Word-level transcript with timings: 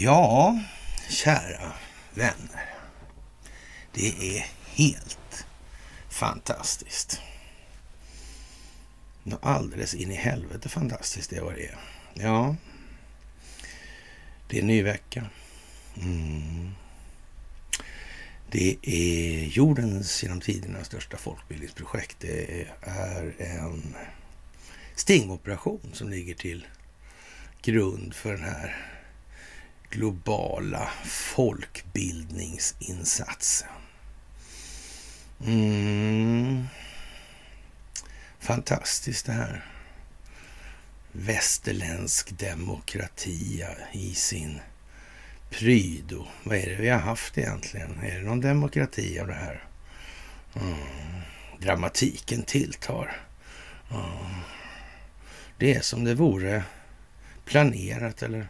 Ja, 0.00 0.60
kära 1.08 1.72
vänner. 2.14 2.74
Det 3.92 4.36
är 4.36 4.46
helt 4.66 5.46
fantastiskt. 6.08 7.20
Något 9.22 9.44
alldeles 9.44 9.94
in 9.94 10.12
i 10.12 10.14
helvete 10.14 10.68
fantastiskt 10.68 11.30
det 11.30 11.36
är 11.36 11.42
vad 11.42 11.54
det 11.54 11.66
är. 11.66 11.78
Ja, 12.14 12.56
det 14.48 14.56
är 14.56 14.60
en 14.60 14.66
ny 14.66 14.82
vecka. 14.82 15.26
Mm. 15.96 16.74
Det 18.50 18.76
är 18.82 19.44
jordens 19.44 20.22
genom 20.22 20.40
tiderna 20.40 20.84
största 20.84 21.16
folkbildningsprojekt. 21.16 22.16
Det 22.20 22.66
är 22.80 23.34
en 23.38 23.94
stingoperation 24.94 25.90
som 25.92 26.08
ligger 26.08 26.34
till 26.34 26.66
grund 27.62 28.14
för 28.14 28.32
den 28.32 28.44
här 28.44 28.76
globala 29.90 30.90
folkbildningsinsatsen. 31.04 33.68
Mm. 35.46 36.66
Fantastiskt 38.38 39.26
det 39.26 39.32
här. 39.32 39.64
Västerländsk 41.12 42.38
demokrati 42.38 43.64
i 43.92 44.14
sin 44.14 44.60
Prydo. 45.50 46.26
Vad 46.42 46.56
är 46.56 46.66
det 46.66 46.76
vi 46.76 46.88
har 46.88 46.98
haft 46.98 47.38
egentligen? 47.38 47.98
Är 48.02 48.18
det 48.18 48.26
någon 48.26 48.40
demokrati 48.40 49.18
av 49.20 49.26
det 49.26 49.34
här? 49.34 49.64
Mm. 50.54 50.76
Dramatiken 51.60 52.42
tilltar. 52.42 53.20
Mm. 53.90 54.40
Det 55.58 55.74
är 55.74 55.80
som 55.80 56.04
det 56.04 56.14
vore 56.14 56.64
planerat 57.44 58.22
eller 58.22 58.48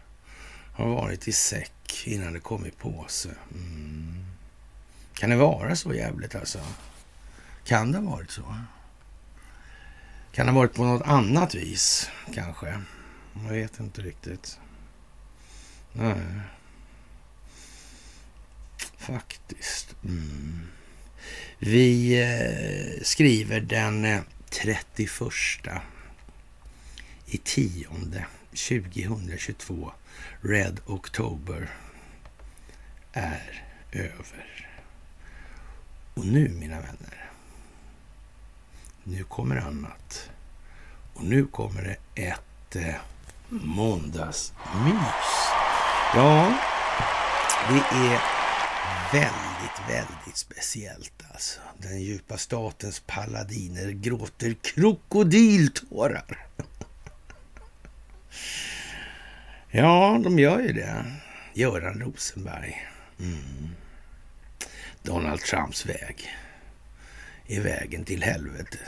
har 0.72 0.88
varit 0.88 1.28
i 1.28 1.32
säck 1.32 2.02
innan 2.06 2.32
det 2.32 2.40
kom 2.40 2.66
i 2.66 2.70
påse. 2.70 3.34
Mm. 3.54 4.24
Kan 5.14 5.30
det 5.30 5.36
vara 5.36 5.76
så 5.76 5.94
jävligt 5.94 6.34
alltså? 6.34 6.58
Kan 7.64 7.92
det 7.92 7.98
ha 7.98 8.10
varit 8.10 8.30
så? 8.30 8.56
Kan 10.32 10.46
det 10.46 10.52
ha 10.52 10.58
varit 10.58 10.74
på 10.74 10.84
något 10.84 11.06
annat 11.06 11.54
vis 11.54 12.10
kanske? 12.34 12.82
Jag 13.34 13.52
vet 13.52 13.80
inte 13.80 14.02
riktigt. 14.02 14.58
Nej. 15.92 16.16
Faktiskt. 18.96 19.96
Mm. 20.04 20.60
Vi 21.58 22.20
eh, 22.22 23.02
skriver 23.02 23.60
den 23.60 24.04
eh, 24.04 24.20
31 24.50 24.86
i 27.26 27.38
tionde 27.38 28.26
2022. 28.50 29.92
Red 30.40 30.80
October 30.86 31.70
är 33.12 33.64
över. 33.92 34.68
Och 36.14 36.26
nu, 36.26 36.48
mina 36.48 36.76
vänner, 36.76 37.30
nu 39.04 39.24
kommer 39.24 39.56
annat. 39.56 40.30
Och 41.14 41.24
nu 41.24 41.46
kommer 41.46 41.82
det 41.82 42.22
ett 42.22 42.76
eh, 42.76 42.94
måndagsmys. 43.48 44.52
Ja, 46.14 46.58
det 47.68 47.96
är 47.96 48.37
väldigt, 49.12 49.88
väldigt 49.88 50.36
speciellt 50.36 51.24
alltså. 51.32 51.60
Den 51.78 52.00
djupa 52.00 52.36
statens 52.36 53.02
paladiner 53.06 53.90
gråter 53.90 54.54
krokodiltårar. 54.54 56.46
Ja, 59.70 60.20
de 60.24 60.38
gör 60.38 60.60
ju 60.60 60.72
det. 60.72 61.04
Göran 61.54 62.00
Rosenberg. 62.00 62.86
Mm. 63.20 63.68
Donald 65.02 65.40
Trumps 65.40 65.86
väg 65.86 66.28
är 67.46 67.60
vägen 67.60 68.04
till 68.04 68.22
helvetet. 68.22 68.80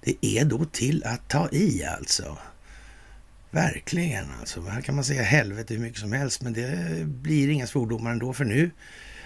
Det 0.00 0.26
är 0.26 0.44
då 0.44 0.64
till 0.64 1.04
att 1.04 1.28
ta 1.28 1.48
i 1.52 1.84
alltså. 1.84 2.38
Verkligen 3.50 4.24
alltså. 4.40 4.60
Här 4.60 4.80
kan 4.80 4.94
man 4.94 5.04
säga 5.04 5.22
helvete 5.22 5.74
hur 5.74 5.80
mycket 5.80 6.00
som 6.00 6.12
helst, 6.12 6.42
men 6.42 6.52
det 6.52 6.98
blir 7.06 7.48
inga 7.48 7.66
svordomar 7.66 8.10
ändå, 8.10 8.32
för 8.32 8.44
nu 8.44 8.70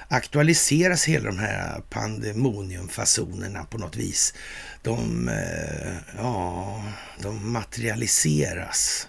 aktualiseras 0.08 1.04
hela 1.04 1.26
de 1.26 1.38
här 1.38 1.80
pandemoniumfasonerna 1.90 3.64
på 3.64 3.78
något 3.78 3.96
vis. 3.96 4.34
De, 4.82 5.28
eh, 5.28 5.96
ja, 6.16 6.84
de 7.22 7.52
materialiseras 7.52 9.08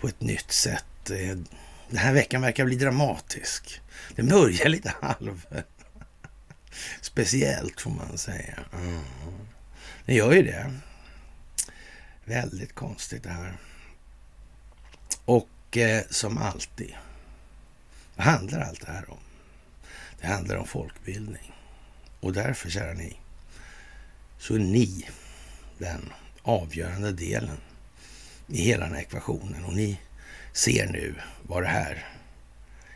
på 0.00 0.08
ett 0.08 0.20
nytt 0.20 0.52
sätt. 0.52 1.10
Eh, 1.10 1.36
den 1.88 1.98
här 1.98 2.12
veckan 2.12 2.42
verkar 2.42 2.64
bli 2.64 2.76
dramatisk. 2.76 3.80
Det 4.16 4.22
börjar 4.22 4.68
lite 4.68 4.94
halv 5.00 5.46
speciellt 7.00 7.80
får 7.80 7.90
man 7.90 8.18
säga. 8.18 8.58
Mm. 8.72 9.02
Det 10.06 10.14
gör 10.14 10.32
ju 10.32 10.42
det. 10.42 10.80
Väldigt 12.24 12.74
konstigt 12.74 13.22
det 13.22 13.30
här. 13.30 13.56
Och 15.24 15.76
eh, 15.76 16.02
som 16.10 16.38
alltid, 16.38 16.94
vad 18.16 18.26
handlar 18.26 18.60
allt 18.60 18.86
det 18.86 18.92
här 18.92 19.10
om? 19.10 19.18
Det 20.26 20.32
handlar 20.32 20.56
om 20.56 20.66
folkbildning. 20.66 21.52
Och 22.20 22.32
därför, 22.32 22.70
kära 22.70 22.92
ni, 22.92 23.16
så 24.38 24.54
är 24.54 24.58
ni 24.58 25.08
den 25.78 26.12
avgörande 26.42 27.12
delen 27.12 27.56
i 28.48 28.62
hela 28.62 28.84
den 28.84 28.94
här 28.94 29.02
ekvationen. 29.02 29.64
Och 29.64 29.76
ni 29.76 30.00
ser 30.52 30.86
nu 30.86 31.14
vad 31.42 31.62
det 31.62 31.68
här 31.68 32.06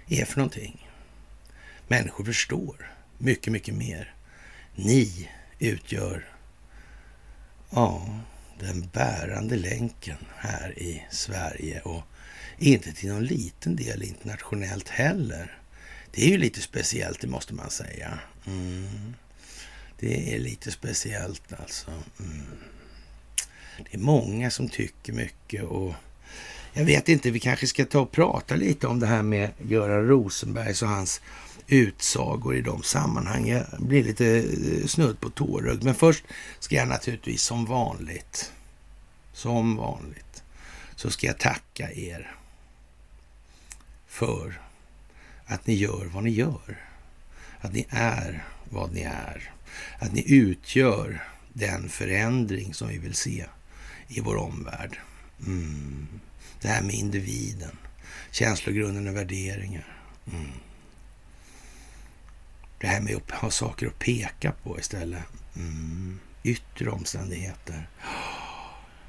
är 0.09 0.25
för 0.25 0.37
någonting. 0.37 0.89
Människor 1.89 2.25
förstår 2.25 2.93
mycket, 3.19 3.53
mycket 3.53 3.75
mer. 3.75 4.15
Ni 4.75 5.31
utgör 5.59 6.29
ja, 7.71 8.21
den 8.59 8.89
bärande 8.93 9.57
länken 9.57 10.19
här 10.37 10.79
i 10.79 11.07
Sverige 11.11 11.81
och 11.81 12.03
inte 12.59 12.93
till 12.93 13.13
någon 13.13 13.25
liten 13.25 13.77
del 13.77 14.03
internationellt 14.03 14.89
heller. 14.89 15.60
Det 16.13 16.25
är 16.25 16.29
ju 16.29 16.39
lite 16.39 16.61
speciellt, 16.61 17.21
det 17.21 17.27
måste 17.27 17.55
man 17.55 17.71
säga. 17.71 18.19
Mm. 18.47 19.15
Det 19.99 20.35
är 20.35 20.39
lite 20.39 20.71
speciellt 20.71 21.53
alltså. 21.61 21.91
Mm. 22.21 22.47
Det 23.79 23.95
är 23.95 23.99
många 23.99 24.51
som 24.51 24.69
tycker 24.69 25.13
mycket 25.13 25.65
och 25.65 25.95
jag 26.73 26.85
vet 26.85 27.09
inte, 27.09 27.31
vi 27.31 27.41
kanske 27.41 27.67
ska 27.67 27.85
ta 27.85 28.01
och 28.01 28.13
prata 28.13 28.57
lite 28.57 28.87
om 28.87 29.01
det 29.01 29.07
här 29.07 29.23
med 29.23 29.51
Göran 29.69 30.07
Rosenbergs 30.07 30.83
och 30.83 30.89
hans 30.89 31.21
utsagor 31.67 32.57
i 32.57 32.61
de 32.61 32.83
sammanhangen. 32.83 33.65
Jag 33.73 33.83
blir 33.83 34.05
lite 34.05 34.27
eh, 34.27 34.87
snudd 34.87 35.21
på 35.21 35.31
tårögd. 35.31 35.85
Men 35.85 35.95
först 35.95 36.25
ska 36.59 36.75
jag 36.75 36.89
naturligtvis 36.89 37.43
som 37.43 37.65
vanligt, 37.65 38.53
som 39.33 39.77
vanligt, 39.77 40.43
så 40.97 41.11
ska 41.11 41.27
jag 41.27 41.39
tacka 41.39 41.93
er 41.93 42.37
för 44.07 44.61
att 45.51 45.67
ni 45.67 45.75
gör 45.75 46.11
vad 46.13 46.25
ni 46.25 46.31
gör. 46.31 46.77
Att 47.61 47.73
ni 47.73 47.87
är 47.91 48.45
vad 48.65 48.93
ni 48.93 49.01
är. 49.01 49.53
Att 49.99 50.13
ni 50.13 50.33
utgör 50.33 51.25
den 51.53 51.89
förändring 51.89 52.75
som 52.75 52.89
vi 52.89 52.99
vill 52.99 53.15
se 53.15 53.47
i 54.09 54.21
vår 54.21 54.37
omvärld. 54.37 54.99
Mm. 55.47 56.09
Det 56.61 56.69
här 56.69 56.83
med 56.83 56.95
individen, 56.95 57.79
känslogrunden 58.31 59.09
och 59.09 59.17
värderingar. 59.17 59.97
Mm. 60.33 60.51
Det 62.79 62.87
här 62.87 63.01
med 63.01 63.17
att 63.17 63.31
ha 63.31 63.51
saker 63.51 63.87
att 63.87 63.99
peka 63.99 64.53
på 64.53 64.79
istället. 64.79 65.23
Mm. 65.57 66.21
Yttre 66.43 66.91
omständigheter. 66.91 67.89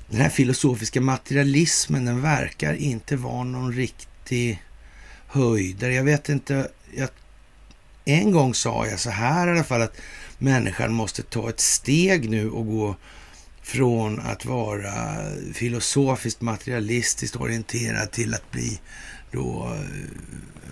Den 0.10 0.22
här 0.22 0.30
filosofiska 0.30 1.02
materialismen, 1.02 2.06
den 2.06 2.22
verkar 2.22 2.74
inte 2.74 3.16
vara 3.16 3.44
någon 3.44 3.74
riktig 3.74 4.64
höjder. 5.32 5.90
Jag 5.90 6.04
vet 6.04 6.30
inte, 6.30 6.68
jag, 6.96 7.10
en 8.06 8.32
gång 8.32 8.54
sa 8.54 8.88
jag 8.88 9.00
så 9.00 9.10
här 9.10 9.48
i 9.48 9.52
alla 9.52 9.64
fall 9.64 9.82
att 9.82 9.98
människan 10.38 10.94
måste 10.94 11.24
ta 11.24 11.50
ett 11.50 11.60
steg 11.60 12.30
nu 12.30 12.50
och 12.50 12.68
gå 12.68 12.96
från 13.62 14.20
att 14.20 14.46
vara 14.46 14.94
filosofiskt 15.54 16.42
materialistiskt 16.42 17.36
orienterad 17.36 18.12
till 18.12 18.34
att 18.34 18.52
bli 18.52 18.80
då, 19.32 19.78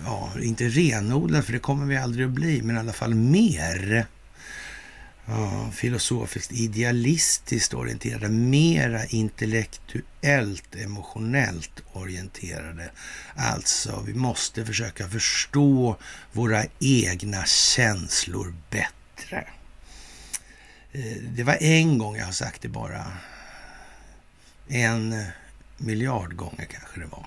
ja, 0.04 0.30
inte 0.42 0.68
renodlad, 0.68 1.44
för 1.44 1.52
det 1.52 1.58
kommer 1.58 1.86
vi 1.86 1.96
aldrig 1.96 2.26
att 2.26 2.32
bli, 2.32 2.62
men 2.62 2.76
i 2.76 2.78
alla 2.78 2.92
fall 2.92 3.14
mer 3.14 4.06
ja, 5.30 5.70
filosofiskt 5.72 6.52
idealistiskt 6.52 7.74
orienterade, 7.74 8.28
mera 8.28 9.06
intellektuellt 9.06 10.74
emotionellt 10.74 11.82
orienterade. 11.92 12.90
Alltså, 13.36 14.02
vi 14.06 14.14
måste 14.14 14.66
försöka 14.66 15.08
förstå 15.08 15.96
våra 16.32 16.64
egna 16.78 17.44
känslor 17.44 18.54
bättre. 18.70 19.46
Eh, 20.92 21.16
det 21.22 21.44
var 21.44 21.56
en 21.60 21.98
gång 21.98 22.16
jag 22.16 22.24
har 22.24 22.32
sagt 22.32 22.62
det 22.62 22.68
bara. 22.68 23.06
En 24.68 25.24
miljard 25.76 26.36
gånger 26.36 26.64
kanske 26.64 27.00
det 27.00 27.06
var. 27.06 27.26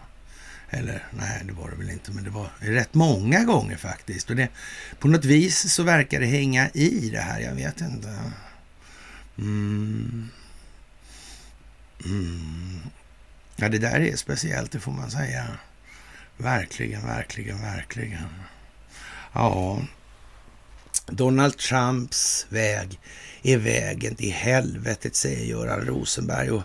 Eller 0.74 1.04
nej, 1.12 1.42
det 1.46 1.54
var 1.54 1.70
det 1.70 1.76
väl 1.76 1.90
inte, 1.90 2.12
men 2.12 2.24
det 2.24 2.30
var 2.30 2.50
rätt 2.60 2.94
många 2.94 3.44
gånger 3.44 3.78
faktiskt. 3.78 4.30
Och 4.30 4.36
det, 4.36 4.50
på 5.00 5.08
något 5.08 5.26
vis 5.26 5.74
så 5.74 5.84
verkar 5.84 6.20
det 6.20 6.26
hänga 6.26 6.70
i 6.70 7.10
det 7.10 7.22
här, 7.22 7.40
jag 7.40 7.56
vet 7.56 7.82
inte. 7.82 8.20
Mm. 9.38 10.30
Mm. 12.06 12.80
Ja, 13.56 13.70
det 13.70 13.78
där 13.78 14.00
är 14.00 14.16
speciellt, 14.16 14.72
det 14.72 14.80
får 14.80 14.92
man 14.92 15.12
säga. 15.12 15.48
Verkligen, 16.38 17.06
verkligen, 17.06 17.62
verkligen. 17.62 18.30
Ja, 19.34 19.80
Donald 21.08 21.58
Trumps 21.58 22.46
väg 22.50 23.00
är 23.44 23.58
vägen 23.58 24.16
till 24.16 24.32
helvetet, 24.32 25.16
säger 25.16 25.46
Göran 25.46 25.82
Rosenberg. 25.82 26.52
Och 26.52 26.64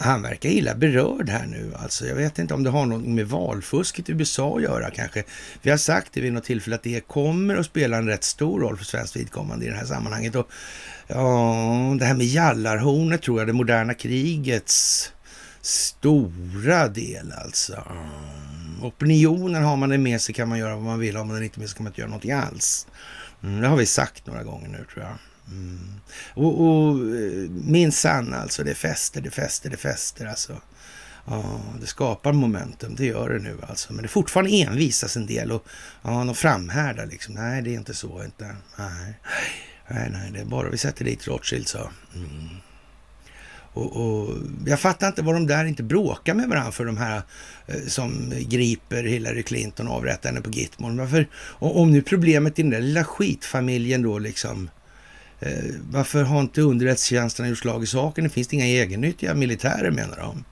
han, 0.00 0.22
verkar 0.22 0.48
illa 0.48 0.74
berörd 0.74 1.28
här 1.28 1.46
nu. 1.46 1.72
Alltså, 1.76 2.06
jag 2.06 2.14
vet 2.14 2.38
inte 2.38 2.54
om 2.54 2.62
det 2.62 2.70
har 2.70 2.86
något 2.86 3.06
med 3.06 3.28
valfusket 3.28 4.08
i 4.08 4.12
USA 4.12 4.56
att 4.56 4.62
göra 4.62 4.90
kanske. 4.90 5.24
Vi 5.62 5.70
har 5.70 5.78
sagt 5.78 6.12
det 6.12 6.20
vid 6.20 6.32
något 6.32 6.44
tillfälle 6.44 6.76
att 6.76 6.82
det 6.82 7.08
kommer 7.08 7.56
att 7.56 7.66
spela 7.66 7.96
en 7.96 8.06
rätt 8.06 8.24
stor 8.24 8.60
roll 8.60 8.76
för 8.76 8.84
svenskt 8.84 9.16
vidkommande 9.16 9.66
i 9.66 9.68
det 9.68 9.76
här 9.76 9.84
sammanhanget. 9.84 10.34
Och, 10.34 10.48
ja, 11.06 11.96
det 11.98 12.04
här 12.04 12.14
med 12.14 12.26
jallarhornet 12.26 13.22
tror 13.22 13.38
jag, 13.38 13.46
det 13.46 13.52
moderna 13.52 13.94
krigets 13.94 15.12
stora 15.60 16.88
del 16.88 17.32
alltså. 17.32 17.84
Mm. 17.90 18.84
Opinionen 18.84 19.64
har 19.64 19.76
man 19.76 19.88
det 19.88 19.98
med 19.98 20.20
sig 20.20 20.34
kan 20.34 20.48
man 20.48 20.58
göra 20.58 20.74
vad 20.74 20.84
man 20.84 20.98
vill. 20.98 21.16
Har 21.16 21.24
man 21.24 21.34
den 21.34 21.44
inte 21.44 21.60
med 21.60 21.68
sig 21.68 21.76
kan 21.76 21.84
man 21.84 21.90
inte 21.90 22.00
göra 22.00 22.10
någonting 22.10 22.32
alls. 22.32 22.86
Mm, 23.42 23.60
det 23.60 23.68
har 23.68 23.76
vi 23.76 23.86
sagt 23.86 24.26
några 24.26 24.42
gånger 24.42 24.68
nu 24.68 24.84
tror 24.92 25.04
jag. 25.04 25.29
Mm. 25.50 26.00
Och, 26.34 26.60
och 26.60 26.98
eh, 26.98 27.50
minsann 27.50 28.34
alltså, 28.34 28.64
det 28.64 28.74
fäster, 28.74 29.20
det 29.20 29.30
fäster, 29.30 29.70
det 29.70 29.76
fäster 29.76 30.26
alltså. 30.26 30.60
Ja, 31.26 31.60
det 31.80 31.86
skapar 31.86 32.32
momentum, 32.32 32.94
det 32.94 33.06
gör 33.06 33.28
det 33.28 33.38
nu 33.38 33.56
alltså. 33.68 33.92
Men 33.92 34.02
det 34.02 34.08
fortfarande 34.08 34.50
envisas 34.50 35.16
en 35.16 35.26
del 35.26 35.52
och 35.52 35.66
ja, 36.02 36.24
de 36.24 36.34
framhärdar 36.34 37.06
liksom. 37.06 37.34
Nej, 37.34 37.62
det 37.62 37.70
är 37.70 37.74
inte 37.74 37.94
så 37.94 38.24
inte. 38.24 38.56
Nej, 38.78 39.14
nej, 39.88 40.10
nej 40.10 40.30
det 40.34 40.40
är 40.40 40.44
bara 40.44 40.70
vi 40.70 40.78
sätter 40.78 41.04
dit 41.04 41.28
Rothschild 41.28 41.68
så. 41.68 41.90
Mm. 42.14 42.48
Och, 43.72 43.96
och, 43.96 44.36
jag 44.66 44.80
fattar 44.80 45.06
inte 45.06 45.22
vad 45.22 45.34
de 45.34 45.46
där 45.46 45.64
inte 45.64 45.82
bråkar 45.82 46.34
med 46.34 46.48
varandra 46.48 46.72
för 46.72 46.84
de 46.84 46.96
här 46.96 47.22
eh, 47.66 47.86
som 47.86 48.32
griper 48.38 49.02
Hillary 49.02 49.42
Clinton 49.42 49.88
och 49.88 49.94
avrättar 49.94 50.28
henne 50.28 50.40
på 50.40 50.50
Gitmon. 50.50 50.96
Varför, 50.96 51.28
om 51.58 51.90
nu 51.90 52.02
problemet 52.02 52.58
i 52.58 52.62
den 52.62 52.70
där 52.70 52.80
lilla 52.80 53.04
skitfamiljen 53.04 54.02
då 54.02 54.18
liksom 54.18 54.64
eh, 54.64 54.79
Eh, 55.40 55.74
varför 55.90 56.22
har 56.22 56.40
inte 56.40 56.60
underrättelsetjänsterna 56.60 57.48
gjort 57.48 57.58
slag 57.58 57.82
i 57.82 57.86
saken? 57.86 58.24
Det 58.24 58.30
finns 58.30 58.52
inga 58.52 58.66
egennyttiga 58.66 59.34
militärer 59.34 59.90
menar 59.90 60.16
de. 60.16 60.44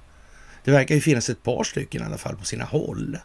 Det 0.64 0.70
verkar 0.70 0.94
ju 0.94 1.00
finnas 1.00 1.30
ett 1.30 1.42
par 1.42 1.64
stycken 1.64 2.02
i 2.02 2.04
alla 2.04 2.18
fall 2.18 2.36
på 2.36 2.44
sina 2.44 2.64
håll 2.64 3.18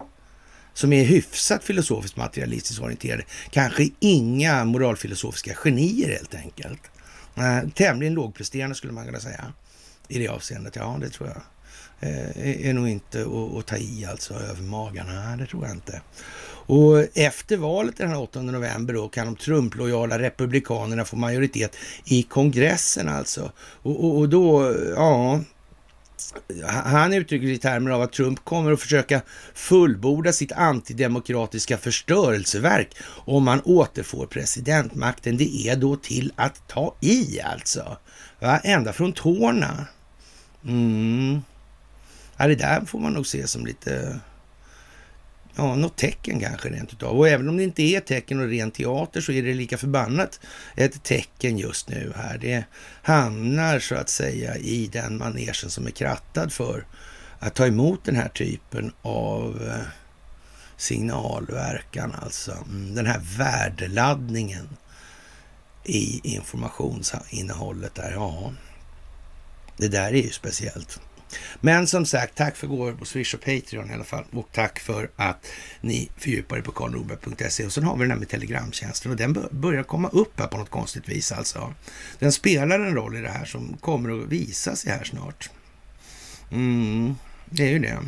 som 0.74 0.94
är 0.94 1.04
hyfsat 1.04 1.64
filosofiskt 1.64 2.18
materialistiskt 2.18 2.82
orienterade. 2.82 3.24
Kanske 3.52 3.90
inga 4.00 4.66
moralfilosofiska 4.66 5.54
genier 5.54 6.10
helt 6.10 6.36
enkelt. 6.36 6.82
Eh, 7.36 7.70
tämligen 7.70 8.14
lågpresterande 8.14 8.76
skulle 8.76 8.94
man 8.94 9.06
kunna 9.06 9.20
säga 9.20 9.54
i 10.08 10.20
det 10.20 10.28
avseendet. 10.28 10.76
Ja, 10.76 10.98
det 11.02 11.10
tror 11.10 11.30
jag. 11.30 11.42
Eh, 12.10 12.68
är 12.68 12.74
nog 12.74 12.90
inte 12.90 13.22
att, 13.22 13.58
att 13.58 13.66
ta 13.66 13.78
i 13.78 14.06
alltså 14.06 14.34
över 14.34 14.62
magen. 14.62 15.06
Nej, 15.08 15.38
det 15.38 15.46
tror 15.46 15.66
jag 15.66 15.76
inte. 15.76 16.02
Och 16.66 17.18
efter 17.18 17.58
valet 17.58 17.98
den 17.98 18.16
8 18.16 18.42
november 18.42 18.94
då 18.94 19.08
kan 19.08 19.26
de 19.26 19.36
Trump-lojala 19.36 20.20
republikanerna 20.20 21.06
få 21.06 21.16
majoritet 21.16 21.76
i 22.06 22.24
kongressen 22.24 23.10
alltså. 23.10 23.52
Och, 23.82 24.04
och, 24.04 24.18
och 24.18 24.30
då, 24.30 24.76
ja, 24.96 25.40
han 26.66 27.14
uttrycker 27.14 27.48
i 27.48 27.58
termer 27.58 27.92
av 27.92 28.02
att 28.02 28.12
Trump 28.12 28.46
kommer 28.46 28.72
att 28.72 28.82
försöka 28.82 29.22
fullborda 29.54 30.34
sitt 30.34 30.52
antidemokratiska 30.52 31.78
förstörelseverk 31.78 32.96
om 33.26 33.48
han 33.48 33.62
återfår 33.66 34.26
presidentmakten. 34.26 35.38
Det 35.38 35.68
är 35.68 35.76
då 35.76 35.96
till 35.96 36.32
att 36.36 36.68
ta 36.68 36.96
i 37.02 37.42
alltså. 37.42 37.98
Va? 38.40 38.60
Ända 38.64 38.94
från 38.94 39.14
tårna. 39.14 39.88
Mm. 40.66 41.42
Ja, 42.38 42.48
det 42.48 42.56
där 42.56 42.86
får 42.86 43.00
man 43.00 43.14
nog 43.14 43.28
se 43.28 43.48
som 43.48 43.66
lite 43.66 44.20
ja, 45.56 45.76
något 45.76 45.98
tecken 45.98 46.40
kanske 46.40 46.70
rent 46.70 46.94
utav. 46.94 47.18
Och 47.18 47.28
även 47.28 47.50
om 47.50 47.58
det 47.58 47.64
inte 47.64 47.84
är 47.84 48.00
tecken 48.00 48.40
och 48.40 48.50
ren 48.50 48.72
teater 48.72 49.22
så 49.22 49.32
är 49.32 49.44
det 49.44 49.54
lika 49.54 49.78
förbannat 49.78 50.40
ett 50.76 51.04
tecken 51.04 51.58
just 51.58 51.90
nu 51.90 52.14
här. 52.16 52.38
Det 52.38 52.64
hamnar 53.02 53.80
så 53.80 53.96
att 53.96 54.10
säga 54.10 54.58
i 54.58 54.88
den 54.88 55.18
manegen 55.18 55.54
som 55.54 55.88
är 55.88 55.92
krattad 55.92 56.54
för 56.54 56.86
att 57.40 57.56
ta 57.56 57.68
emot 57.68 58.06
den 58.06 58.16
här 58.16 58.30
typen 58.30 58.94
av 59.02 59.62
eh, 59.68 59.88
signalverkan, 60.78 62.16
alltså 62.22 62.52
mm, 62.52 62.96
den 62.96 63.06
här 63.06 63.22
värdeladdningen 63.38 64.70
i 65.84 66.22
informationsinnehållet 66.24 67.96
där. 67.96 68.12
Ja, 68.12 68.54
det 69.78 69.88
där 69.88 70.08
är 70.08 70.24
ju 70.24 70.30
speciellt. 70.30 71.00
Men 71.62 71.88
som 71.88 72.06
sagt, 72.06 72.36
tack 72.36 72.56
för 72.56 72.68
gåvor 72.68 72.94
på 72.94 73.06
Swish 73.06 73.34
och 73.34 73.42
Patreon 73.42 73.92
i 73.92 73.94
alla 73.94 74.04
fall. 74.04 74.24
Och 74.32 74.50
tack 74.52 74.80
för 74.80 75.10
att 75.16 75.48
ni 75.82 76.10
fördjupar 76.18 76.58
er 76.58 76.62
på 76.62 76.72
karlnorberg.se. 76.72 77.66
Och 77.66 77.74
sen 77.74 77.84
har 77.84 77.96
vi 77.96 78.04
den 78.04 78.12
här 78.12 78.18
med 78.18 78.30
Telegramtjänsten 78.30 79.12
och 79.12 79.18
den 79.18 79.48
börjar 79.52 79.84
komma 79.84 80.10
upp 80.10 80.40
här 80.40 80.48
på 80.48 80.58
något 80.58 80.70
konstigt 80.70 81.10
vis 81.10 81.32
alltså. 81.32 81.74
Den 82.20 82.32
spelar 82.32 82.80
en 82.80 82.96
roll 82.96 83.18
i 83.18 83.22
det 83.22 83.30
här 83.30 83.46
som 83.46 83.78
kommer 83.78 84.22
att 84.22 84.28
visa 84.28 84.76
sig 84.76 84.92
här 84.92 85.04
snart. 85.04 85.50
Mm, 86.52 87.16
det 87.46 87.64
är 87.64 87.72
ju 87.72 87.80
det. 87.80 88.00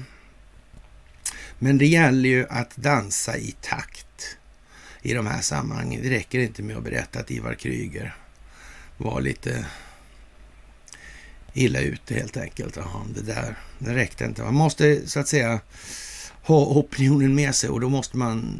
Men 1.59 1.77
det 1.77 1.85
gäller 1.85 2.29
ju 2.29 2.45
att 2.49 2.75
dansa 2.75 3.37
i 3.37 3.55
takt 3.61 4.37
i 5.01 5.13
de 5.13 5.27
här 5.27 5.41
sammanhangen. 5.41 6.01
Det 6.03 6.09
räcker 6.09 6.39
inte 6.39 6.63
med 6.63 6.77
att 6.77 6.83
berätta 6.83 7.19
att 7.19 7.31
Ivar 7.31 7.53
Kryger 7.53 8.15
var 8.97 9.21
lite 9.21 9.65
illa 11.55 11.79
ute 11.79 12.13
helt 12.13 12.37
enkelt. 12.37 12.77
Aha, 12.77 13.05
det 13.15 13.21
där 13.21 13.55
det 13.79 13.95
räckte 13.95 14.25
inte. 14.25 14.43
Man 14.43 14.53
måste 14.53 15.07
så 15.07 15.19
att 15.19 15.27
säga 15.27 15.59
ha 16.41 16.65
opinionen 16.65 17.35
med 17.35 17.55
sig 17.55 17.69
och 17.69 17.81
då 17.81 17.89
måste 17.89 18.17
man, 18.17 18.57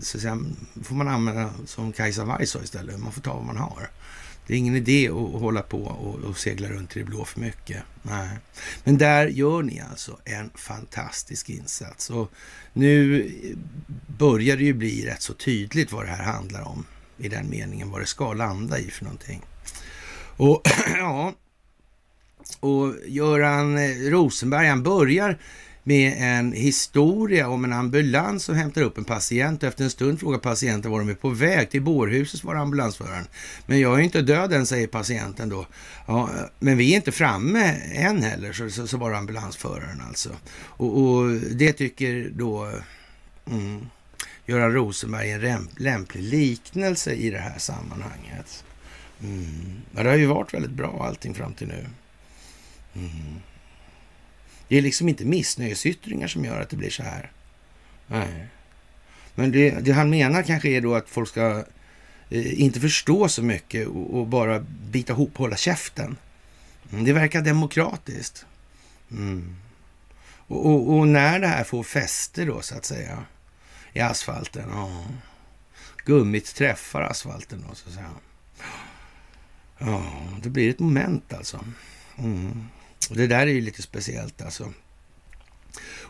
så 0.00 0.16
att 0.16 0.22
säga, 0.22 0.38
får 0.82 0.94
man 0.94 1.08
använda 1.08 1.50
som 1.66 1.92
Kajsa 1.92 2.24
Warg 2.24 2.46
sa 2.46 2.62
istället, 2.62 3.00
man 3.00 3.12
får 3.12 3.20
ta 3.20 3.34
vad 3.34 3.44
man 3.44 3.56
har. 3.56 3.90
Det 4.46 4.54
är 4.54 4.58
ingen 4.58 4.76
idé 4.76 5.08
att 5.08 5.40
hålla 5.40 5.62
på 5.62 5.82
och, 5.82 6.14
och 6.14 6.38
segla 6.38 6.68
runt 6.68 6.96
i 6.96 6.98
det 6.98 7.04
blå 7.04 7.24
för 7.24 7.40
mycket. 7.40 7.82
Nej. 8.02 8.28
Men 8.84 8.98
där 8.98 9.26
gör 9.26 9.62
ni 9.62 9.80
alltså 9.90 10.18
en 10.24 10.50
fantastisk 10.54 11.50
insats. 11.50 12.10
Och 12.10 12.32
nu 12.72 13.30
börjar 14.18 14.56
det 14.56 14.64
ju 14.64 14.72
bli 14.72 15.06
rätt 15.06 15.22
så 15.22 15.34
tydligt 15.34 15.92
vad 15.92 16.04
det 16.04 16.10
här 16.10 16.24
handlar 16.24 16.62
om 16.62 16.84
i 17.18 17.28
den 17.28 17.50
meningen, 17.50 17.90
vad 17.90 18.00
det 18.00 18.06
ska 18.06 18.32
landa 18.32 18.78
i 18.78 18.90
för 18.90 19.04
någonting. 19.04 19.42
Och 20.36 20.62
ja, 20.96 21.34
och 22.60 22.94
Göran 23.06 23.78
eh, 23.78 24.10
Rosenberg, 24.10 24.66
han 24.66 24.82
börjar 24.82 25.38
med 25.82 26.14
en 26.18 26.52
historia 26.52 27.48
om 27.48 27.64
en 27.64 27.72
ambulans 27.72 28.44
som 28.44 28.54
hämtar 28.54 28.82
upp 28.82 28.98
en 28.98 29.04
patient. 29.04 29.62
Efter 29.62 29.84
en 29.84 29.90
stund 29.90 30.20
frågar 30.20 30.38
patienten 30.38 30.90
var 30.90 30.98
de 30.98 31.08
är 31.08 31.14
på 31.14 31.28
väg. 31.28 31.70
Till 31.70 31.82
bårhuset 31.82 32.40
svarar 32.40 32.60
ambulansföraren. 32.60 33.26
Men 33.66 33.80
jag 33.80 33.98
är 33.98 34.02
inte 34.02 34.22
död 34.22 34.52
än, 34.52 34.66
säger 34.66 34.86
patienten 34.86 35.48
då. 35.48 35.66
Ja, 36.06 36.30
men 36.58 36.76
vi 36.76 36.92
är 36.92 36.96
inte 36.96 37.12
framme 37.12 37.76
än 37.94 38.22
heller, 38.22 38.52
så, 38.52 38.70
så, 38.70 38.86
så 38.86 38.96
var 38.96 39.12
ambulansföraren 39.12 40.00
alltså. 40.08 40.30
Och, 40.62 40.98
och 40.98 41.30
det 41.30 41.72
tycker 41.72 42.30
då 42.34 42.72
mm, 43.46 43.86
Göran 44.46 44.72
Rosenberg 44.72 45.30
är 45.30 45.44
en 45.44 45.68
lämplig 45.76 46.22
liknelse 46.22 47.12
i 47.12 47.30
det 47.30 47.38
här 47.38 47.58
sammanhanget. 47.58 48.64
Mm. 49.22 49.82
Men 49.90 50.04
det 50.04 50.10
har 50.10 50.16
ju 50.16 50.26
varit 50.26 50.54
väldigt 50.54 50.70
bra 50.70 51.04
allting 51.06 51.34
fram 51.34 51.54
till 51.54 51.68
nu. 51.68 51.86
Mm. 52.94 53.40
Det 54.68 54.78
är 54.78 54.82
liksom 54.82 55.08
inte 55.08 55.24
missnöjesyttringar 55.24 56.28
som 56.28 56.44
gör 56.44 56.60
att 56.60 56.70
det 56.70 56.76
blir 56.76 56.90
så 56.90 57.02
här. 57.02 57.32
Nej. 58.06 58.46
Men 59.34 59.52
det, 59.52 59.70
det 59.70 59.92
han 59.92 60.10
menar 60.10 60.42
kanske 60.42 60.68
är 60.68 60.80
då 60.80 60.94
att 60.94 61.08
folk 61.08 61.28
ska 61.28 61.64
eh, 62.30 62.60
inte 62.60 62.80
förstå 62.80 63.28
så 63.28 63.42
mycket 63.42 63.88
och, 63.88 64.18
och, 64.18 64.26
bara 64.26 64.60
bita 64.90 65.12
ihop, 65.12 65.36
hålla 65.36 65.56
käften. 65.56 66.16
Mm, 66.92 67.04
det 67.04 67.12
verkar 67.12 67.42
demokratiskt. 67.42 68.46
Mm. 69.10 69.56
Och, 70.46 70.66
och, 70.66 70.98
och, 70.98 71.08
när 71.08 71.40
det 71.40 71.46
här 71.46 71.64
får 71.64 71.82
fäste 71.82 72.44
då 72.44 72.62
så 72.62 72.76
att 72.76 72.84
säga 72.84 73.24
i 73.92 74.00
asfalten. 74.00 74.68
Ja. 74.72 75.04
Gummit 76.04 76.54
träffar 76.54 77.02
asfalten 77.02 77.64
då 77.68 77.74
så 77.74 77.88
att 77.88 77.94
säga. 77.94 78.10
Ja, 79.78 80.02
det 80.42 80.48
blir 80.48 80.70
ett 80.70 80.78
moment 80.78 81.32
alltså. 81.32 81.64
Mm. 82.18 82.68
Och 83.10 83.16
det 83.16 83.26
där 83.26 83.40
är 83.40 83.46
ju 83.46 83.60
lite 83.60 83.82
speciellt 83.82 84.42
alltså. 84.42 84.72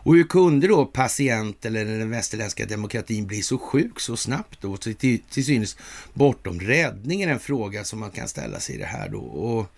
Och 0.03 0.15
hur 0.15 0.25
kunde 0.25 0.67
då 0.67 0.87
patient 0.87 1.65
eller 1.65 1.85
den 1.85 2.11
västerländska 2.11 2.67
demokratin 2.67 3.27
bli 3.27 3.43
så 3.43 3.59
sjuk 3.59 4.01
så 4.01 4.17
snabbt 4.17 4.59
då? 4.61 4.77
Till, 4.77 5.21
till 5.31 5.45
synes 5.45 5.77
bortom 6.15 6.61
räddningen 6.61 7.29
en 7.29 7.41
fråga 7.41 7.85
som 7.85 8.01
man 8.01 8.11
kan 8.11 8.29
ställa 8.29 8.61
sig 8.61 8.75
i 8.75 8.79
det 8.79 8.87
här 8.87 9.09
då. 9.09 9.21
Och 9.21 9.73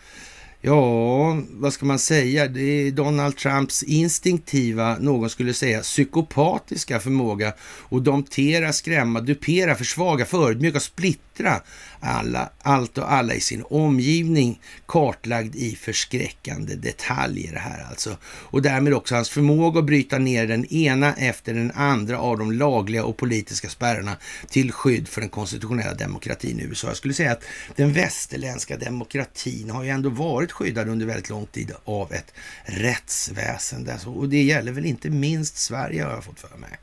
Ja, 0.65 1.43
vad 1.51 1.73
ska 1.73 1.87
man 1.87 1.99
säga? 1.99 2.49
Det 2.49 2.61
är 2.61 2.91
Donald 2.91 3.37
Trumps 3.37 3.83
instinktiva, 3.83 4.99
någon 4.99 5.31
skulle 5.31 5.55
säga 5.55 5.81
psykopatiska 5.81 7.01
förmåga 7.01 7.53
att 7.91 8.05
domptera, 8.05 8.73
skrämma, 8.73 9.21
dupera, 9.21 9.75
försvaga, 9.75 10.25
förödmjuka, 10.25 10.81
splittra 10.81 11.61
alla, 12.03 12.51
allt 12.63 12.99
och 12.99 13.13
alla 13.13 13.35
i 13.35 13.41
sin 13.41 13.65
omgivning 13.71 14.61
kartlagd 14.87 15.57
i 15.57 15.77
förskräckande 15.77 16.75
detaljer 16.75 17.57
här 17.57 17.87
alltså. 17.91 18.17
Och 18.25 18.63
därmed 18.63 18.95
också 18.95 19.15
hans 19.15 19.31
förmåga 19.31 19.79
att 19.79 19.87
bryta 19.87 20.19
ner 20.19 20.47
den 20.47 20.65
ena 20.65 21.15
efter 21.15 21.55
den 21.55 21.71
andra 21.71 22.19
av 22.19 22.39
de 22.39 22.53
lagliga 22.53 23.05
och 23.05 23.17
politiska 23.17 23.69
spärrarna 23.69 24.17
till 24.49 24.73
skydd 24.73 25.09
för 25.09 25.21
den 25.21 25.31
konstitutionella 25.31 25.95
demokratin 25.95 26.61
i 26.61 26.63
USA. 26.63 26.87
Jag 26.87 26.97
skulle 26.97 27.15
säga 27.15 27.33
att 27.33 27.45
den 27.77 27.93
västerländska 27.93 28.77
demokratin 28.77 29.71
har 29.71 29.83
ju 29.83 29.91
ändå 29.91 30.09
varit 30.09 30.53
skyddad 30.53 30.89
under 30.89 31.07
väldigt 31.07 31.29
lång 31.29 31.47
tid 31.47 31.73
av 31.85 32.13
ett 32.13 32.33
rättsväsende. 32.65 33.99
Och 34.07 34.29
det 34.29 34.43
gäller 34.43 34.73
väl 34.73 34.87
inte 34.87 35.11
minst 35.11 35.57
Sverige 35.57 36.05
har 36.05 36.11
jag 36.11 36.25
fått 36.25 36.41
för 36.41 36.59
mig. 36.59 36.79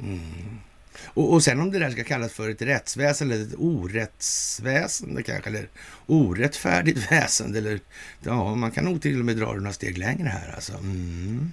Mm. 0.00 0.58
Och, 1.04 1.32
och 1.32 1.42
sen 1.42 1.60
om 1.60 1.70
det 1.70 1.78
där 1.78 1.90
ska 1.90 2.04
kallas 2.04 2.32
för 2.32 2.50
ett 2.50 2.62
rättsväsen 2.62 3.30
eller 3.30 3.42
ett 3.42 3.54
orättsväsende 3.58 5.22
kanske, 5.22 5.50
eller 5.50 5.68
orättfärdigt 6.06 7.12
väsende, 7.12 7.58
eller 7.58 7.80
ja, 8.20 8.54
man 8.54 8.70
kan 8.70 8.84
nog 8.84 9.02
till 9.02 9.18
och 9.18 9.24
med 9.24 9.36
dra 9.36 9.52
det 9.52 9.60
några 9.60 9.72
steg 9.72 9.98
längre 9.98 10.28
här 10.28 10.54
alltså. 10.54 10.72
Mm. 10.72 11.52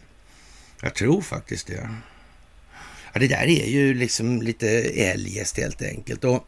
Jag 0.82 0.94
tror 0.94 1.22
faktiskt 1.22 1.68
det. 1.68 1.90
Ja, 3.14 3.20
det 3.20 3.28
där 3.28 3.44
är 3.48 3.68
ju 3.68 3.94
liksom 3.94 4.42
lite 4.42 4.70
eljest 4.80 5.58
helt 5.58 5.82
enkelt. 5.82 6.24
Och 6.24 6.48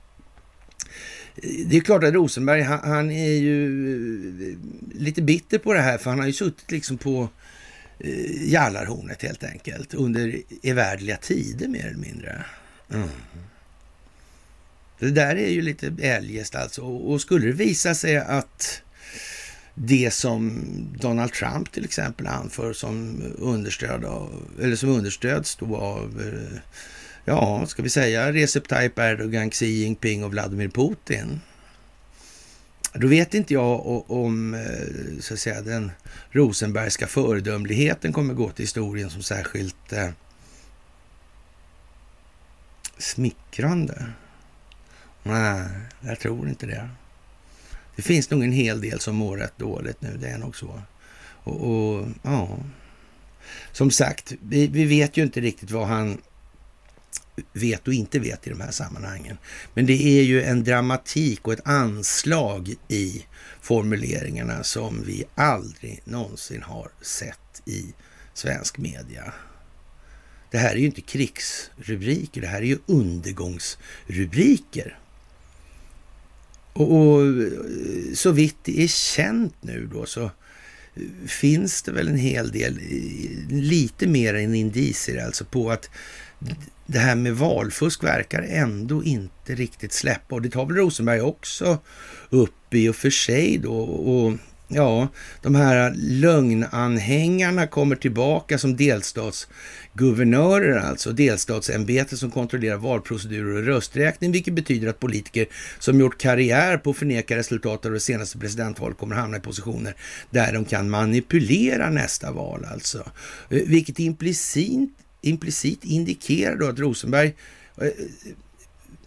eh, 1.36 1.66
det 1.66 1.78
är 1.78 1.82
klart 1.82 2.04
att 2.04 2.14
Rosenberg, 2.14 2.62
han, 2.62 2.80
han, 2.80 3.12
är 3.12 3.34
ju 3.34 4.52
eh, 4.52 4.58
lite 5.00 5.22
bitter 5.22 5.58
på 5.58 5.74
det 5.74 5.82
här, 5.82 5.98
för 5.98 6.10
han 6.10 6.20
har 6.20 6.28
ju 6.28 6.34
suttit 6.34 6.72
liksom 6.72 6.98
på 6.98 7.30
eh, 8.00 8.52
Jallarhornet 8.52 9.22
helt 9.22 9.44
enkelt 9.44 9.94
under 9.94 10.42
evärdliga 10.64 11.18
tider 11.18 11.68
mer 11.68 11.86
eller 11.86 11.98
mindre. 11.98 12.46
Mm. 12.94 13.10
Det 15.00 15.12
där 15.12 15.36
är 15.36 15.50
ju 15.50 15.62
lite 15.62 15.94
eljest 16.02 16.56
alltså. 16.56 16.82
Och 16.82 17.22
skulle 17.22 17.46
det 17.46 17.54
visa 17.54 17.96
sig 17.96 18.18
att 18.18 18.82
det 19.74 20.14
som 20.14 20.64
Donald 21.00 21.34
Trump 21.34 21.72
till 21.72 21.86
exempel 21.86 22.28
anför 22.28 22.74
som 22.74 23.24
understöd 23.38 24.06
av, 24.06 24.46
eller 24.62 24.76
som 24.76 24.90
understöds 24.90 25.56
då 25.56 25.78
av, 25.78 26.22
eh, 26.22 26.58
ja, 27.26 27.66
ska 27.68 27.84
vi 27.84 27.90
säga 27.90 28.34
Recep 28.34 28.68
Tayyip 28.68 29.00
Erdogan, 29.00 29.50
Xi 29.50 29.66
Jinping 29.66 30.24
och 30.24 30.32
Vladimir 30.32 30.70
Putin. 30.70 31.42
Då 32.94 33.08
vet 33.08 33.34
inte 33.34 33.54
jag 33.54 34.12
om 34.12 34.54
eh, 34.54 35.20
så 35.20 35.34
att 35.34 35.40
säga, 35.40 35.62
den 35.62 35.92
Rosenbergska 36.32 37.08
föredömligheten 37.08 38.14
kommer 38.14 38.34
gå 38.34 38.50
till 38.50 38.64
historien 38.64 39.10
som 39.10 39.24
särskilt 39.24 39.94
eh, 39.94 40.10
smickrande. 43.02 44.06
Nej, 45.24 45.68
jag 46.02 46.20
tror 46.20 46.50
inte 46.50 46.66
det. 46.66 46.90
Det 47.96 48.02
finns 48.02 48.30
nog 48.30 48.44
en 48.44 48.52
hel 48.52 48.82
del 48.82 49.00
som 49.00 49.16
mår 49.16 49.38
rätt 49.38 49.58
dåligt 49.58 50.02
nu, 50.02 50.18
det 50.18 50.28
är 50.28 50.38
nog 50.38 50.56
så. 50.56 50.82
Och, 51.44 51.72
och 51.72 52.08
ja, 52.24 52.58
som 53.72 53.92
sagt, 53.92 54.34
vi, 54.42 54.68
vi, 54.68 54.86
vet 54.86 55.18
ju 55.18 55.24
inte 55.24 55.42
riktigt 55.42 55.72
vad 55.72 55.88
han 55.88 56.18
vet 57.54 57.88
och 57.88 57.94
inte 57.94 58.20
vet 58.20 58.48
i 58.48 58.50
de 58.50 58.62
här 58.62 58.72
sammanhangen. 58.72 59.38
Men 59.74 59.86
det 59.86 60.20
är 60.20 60.24
ju 60.24 60.44
en 60.44 60.64
dramatik 60.64 61.48
och 61.48 61.54
ett 61.54 61.68
anslag 61.68 62.76
i 62.88 63.26
formuleringarna 63.62 64.64
som 64.64 65.04
vi 65.06 65.24
aldrig 65.36 66.02
någonsin 66.06 66.62
har 66.62 66.90
sett 67.02 67.62
i 67.66 67.94
svensk 68.34 68.78
media. 68.78 69.34
Det 70.52 70.58
här 70.58 70.72
är 70.72 70.80
ju 70.80 70.86
inte 70.86 71.02
krigsrubriker, 71.02 72.42
det 72.42 72.48
här 72.48 72.62
är 72.62 72.66
ju 72.66 72.78
undergångsrubriker. 72.86 74.98
Och, 76.74 76.94
och 76.94 77.22
så 78.14 78.32
vitt 78.32 78.58
det 78.64 78.84
är 78.84 78.88
känt 78.88 79.56
nu 79.62 79.90
då 79.94 80.06
så 80.06 80.32
finns 81.28 81.82
det 81.82 81.92
väl 81.92 82.08
en 82.08 82.18
hel 82.18 82.52
del, 82.52 82.80
lite 83.50 84.08
mer 84.08 84.34
än 84.34 84.56
indicier 84.56 85.26
alltså 85.26 85.46
på 85.46 85.72
att 85.72 85.90
det 86.86 87.00
här 87.00 87.16
med 87.16 87.36
valfusk 87.36 88.04
verkar 88.04 88.42
ändå 88.42 89.04
inte 89.04 89.56
riktigt 89.56 89.94
släppa. 89.94 90.36
Och 90.36 90.42
det 90.42 90.50
tar 90.50 90.66
väl 90.66 90.76
Rosenberg 90.76 91.22
också 91.22 91.80
upp 92.30 92.74
i 92.74 92.90
och 92.90 92.96
för 92.96 93.10
sig 93.10 93.58
då. 93.58 93.76
Och 93.84 94.34
ja, 94.74 95.08
de 95.42 95.56
här 95.56 95.94
lögnanhängarna 95.96 97.68
kommer 97.68 97.96
tillbaka 97.96 98.58
som 98.58 98.76
delstatsguvernörer, 98.76 100.80
alltså 100.80 101.12
delstatsämbetet 101.12 102.20
som 102.20 102.32
kontrollerar 102.32 102.78
valprocedurer 102.78 103.58
och 103.58 103.66
rösträkning, 103.66 104.32
vilket 104.32 104.54
betyder 104.54 104.88
att 104.88 105.00
politiker 105.00 105.48
som 105.80 106.00
gjort 106.00 106.18
karriär 106.18 106.78
på 106.78 106.90
att 106.90 106.98
förneka 106.98 107.38
resultatet 107.38 107.86
av 107.86 107.92
det 107.92 108.00
senaste 108.00 108.38
presidentvalet 108.38 108.98
kommer 108.98 109.16
hamna 109.16 109.38
i 109.38 109.40
positioner 109.40 109.96
där 110.30 110.54
de 110.54 110.66
kan 110.66 110.90
manipulera 110.90 111.90
nästa 111.90 112.32
val 112.32 112.66
alltså. 112.72 113.12
Eh, 113.50 113.62
vilket 113.68 114.00
implicit, 114.00 114.90
implicit 115.22 115.84
indikerar 115.84 116.56
då 116.56 116.68
att 116.68 116.80
Rosenberg 116.80 117.34
eh, 117.82 117.88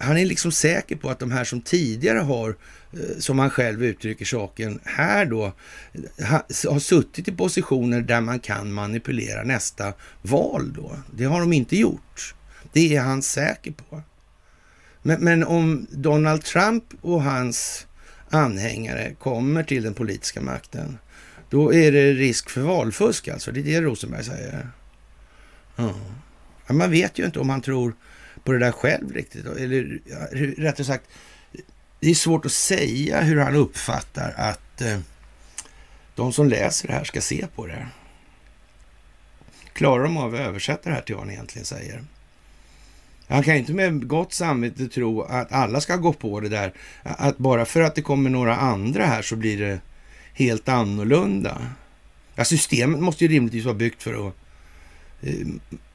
han 0.04 0.16
är 0.16 0.24
liksom 0.24 0.52
säker 0.52 0.96
på 0.96 1.10
att 1.10 1.18
de 1.18 1.30
här 1.30 1.44
som 1.44 1.60
tidigare 1.60 2.18
har 2.18 2.56
eh, 2.92 3.18
som 3.18 3.38
han 3.38 3.50
själv 3.50 3.84
uttrycker 3.84 4.24
saken 4.24 4.80
här 4.84 5.26
då, 5.26 5.52
har 6.68 6.78
suttit 6.78 7.28
i 7.28 7.32
positioner 7.32 8.00
där 8.00 8.20
man 8.20 8.40
kan 8.40 8.72
manipulera 8.72 9.42
nästa 9.42 9.92
val 10.22 10.72
då. 10.72 10.96
Det 11.16 11.24
har 11.24 11.40
de 11.40 11.52
inte 11.52 11.76
gjort. 11.76 12.34
Det 12.72 12.96
är 12.96 13.00
han 13.00 13.22
säker 13.22 13.72
på. 13.72 14.02
Men, 15.02 15.20
men 15.20 15.44
om 15.44 15.86
Donald 15.90 16.44
Trump 16.44 16.84
och 17.00 17.22
hans 17.22 17.86
anhängare 18.30 19.14
kommer 19.18 19.62
till 19.62 19.82
den 19.82 19.94
politiska 19.94 20.40
makten, 20.40 20.98
då 21.50 21.74
är 21.74 21.92
det 21.92 22.12
risk 22.12 22.50
för 22.50 22.60
valfusk 22.60 23.28
alltså. 23.28 23.52
Det 23.52 23.60
är 23.60 23.64
det 23.64 23.80
Rosenberg 23.80 24.24
säger. 24.24 24.68
Ja. 25.76 25.94
Man 26.68 26.90
vet 26.90 27.18
ju 27.18 27.24
inte 27.24 27.38
om 27.38 27.50
han 27.50 27.60
tror 27.60 27.94
på 28.44 28.52
det 28.52 28.58
där 28.58 28.72
själv 28.72 29.12
riktigt. 29.12 29.46
Eller 29.46 30.00
rättare 30.56 30.84
sagt, 30.84 31.04
det 32.00 32.10
är 32.10 32.14
svårt 32.14 32.46
att 32.46 32.52
säga 32.52 33.20
hur 33.20 33.40
han 33.40 33.56
uppfattar 33.56 34.34
att 34.36 34.80
eh, 34.80 34.98
de 36.14 36.32
som 36.32 36.48
läser 36.48 36.88
det 36.88 36.94
här 36.94 37.04
ska 37.04 37.20
se 37.20 37.46
på 37.54 37.66
det. 37.66 37.86
Klarar 39.72 40.04
de 40.04 40.16
av 40.16 40.34
att 40.34 40.40
översätta 40.40 40.88
det 40.88 40.94
här 40.94 41.02
till 41.02 41.14
vad 41.14 41.24
han 41.24 41.32
egentligen 41.32 41.66
säger? 41.66 42.04
Han 43.28 43.42
kan 43.42 43.56
inte 43.56 43.72
med 43.72 44.08
gott 44.08 44.32
samvete 44.32 44.88
tro 44.88 45.22
att 45.22 45.52
alla 45.52 45.80
ska 45.80 45.96
gå 45.96 46.12
på 46.12 46.40
det 46.40 46.48
där. 46.48 46.72
Att 47.02 47.38
bara 47.38 47.64
för 47.64 47.80
att 47.80 47.94
det 47.94 48.02
kommer 48.02 48.30
några 48.30 48.56
andra 48.56 49.06
här 49.06 49.22
så 49.22 49.36
blir 49.36 49.60
det 49.60 49.80
helt 50.34 50.68
annorlunda. 50.68 51.66
Ja, 52.34 52.44
systemet 52.44 53.00
måste 53.00 53.24
ju 53.24 53.30
rimligtvis 53.30 53.64
vara 53.64 53.74
byggt 53.74 54.02
för 54.02 54.28
att 54.28 54.34
eh, 55.22 55.46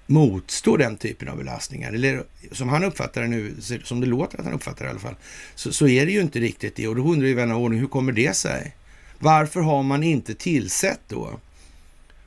motstå 0.09 0.77
den 0.77 0.97
typen 0.97 1.29
av 1.29 1.37
belastningar. 1.37 1.93
Eller 1.93 2.23
som 2.51 2.69
han 2.69 2.83
uppfattar 2.83 3.21
det 3.21 3.27
nu, 3.27 3.55
som 3.83 4.01
det 4.01 4.07
låter 4.07 4.39
att 4.39 4.45
han 4.45 4.53
uppfattar 4.53 4.85
det 4.85 4.89
i 4.89 4.91
alla 4.91 4.99
fall, 4.99 5.15
så, 5.55 5.73
så 5.73 5.87
är 5.87 6.05
det 6.05 6.11
ju 6.11 6.21
inte 6.21 6.39
riktigt 6.39 6.75
det. 6.75 6.87
Och 6.87 6.95
då 6.95 7.03
undrar 7.03 7.27
ju 7.27 7.33
vän 7.33 7.51
av 7.51 7.61
ordning, 7.61 7.79
hur 7.79 7.87
kommer 7.87 8.11
det 8.11 8.35
sig? 8.35 8.75
Varför 9.19 9.61
har 9.61 9.83
man 9.83 10.03
inte 10.03 10.35
tillsett 10.35 10.99
då 11.07 11.39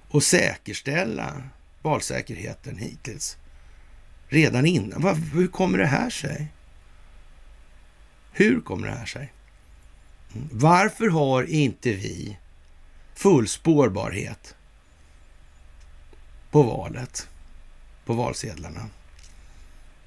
och 0.08 0.22
säkerställa 0.22 1.42
valsäkerheten 1.82 2.76
hittills? 2.76 3.36
Redan 4.28 4.66
innan. 4.66 5.02
Var, 5.02 5.14
hur 5.14 5.46
kommer 5.46 5.78
det 5.78 5.86
här 5.86 6.10
sig? 6.10 6.46
Hur 8.32 8.60
kommer 8.60 8.88
det 8.88 8.94
här 8.94 9.06
sig? 9.06 9.32
Mm. 10.34 10.48
Varför 10.52 11.08
har 11.08 11.44
inte 11.44 11.92
vi 11.92 12.38
full 13.14 13.48
spårbarhet 13.48 14.54
på 16.50 16.62
valet? 16.62 17.28
På 18.12 18.16
valsedlarna. 18.16 18.88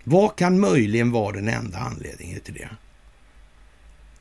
Vad 0.03 0.35
kan 0.35 0.59
möjligen 0.59 1.11
vara 1.11 1.35
den 1.35 1.47
enda 1.47 1.77
anledningen 1.77 2.39
till 2.39 2.53
det? 2.53 2.69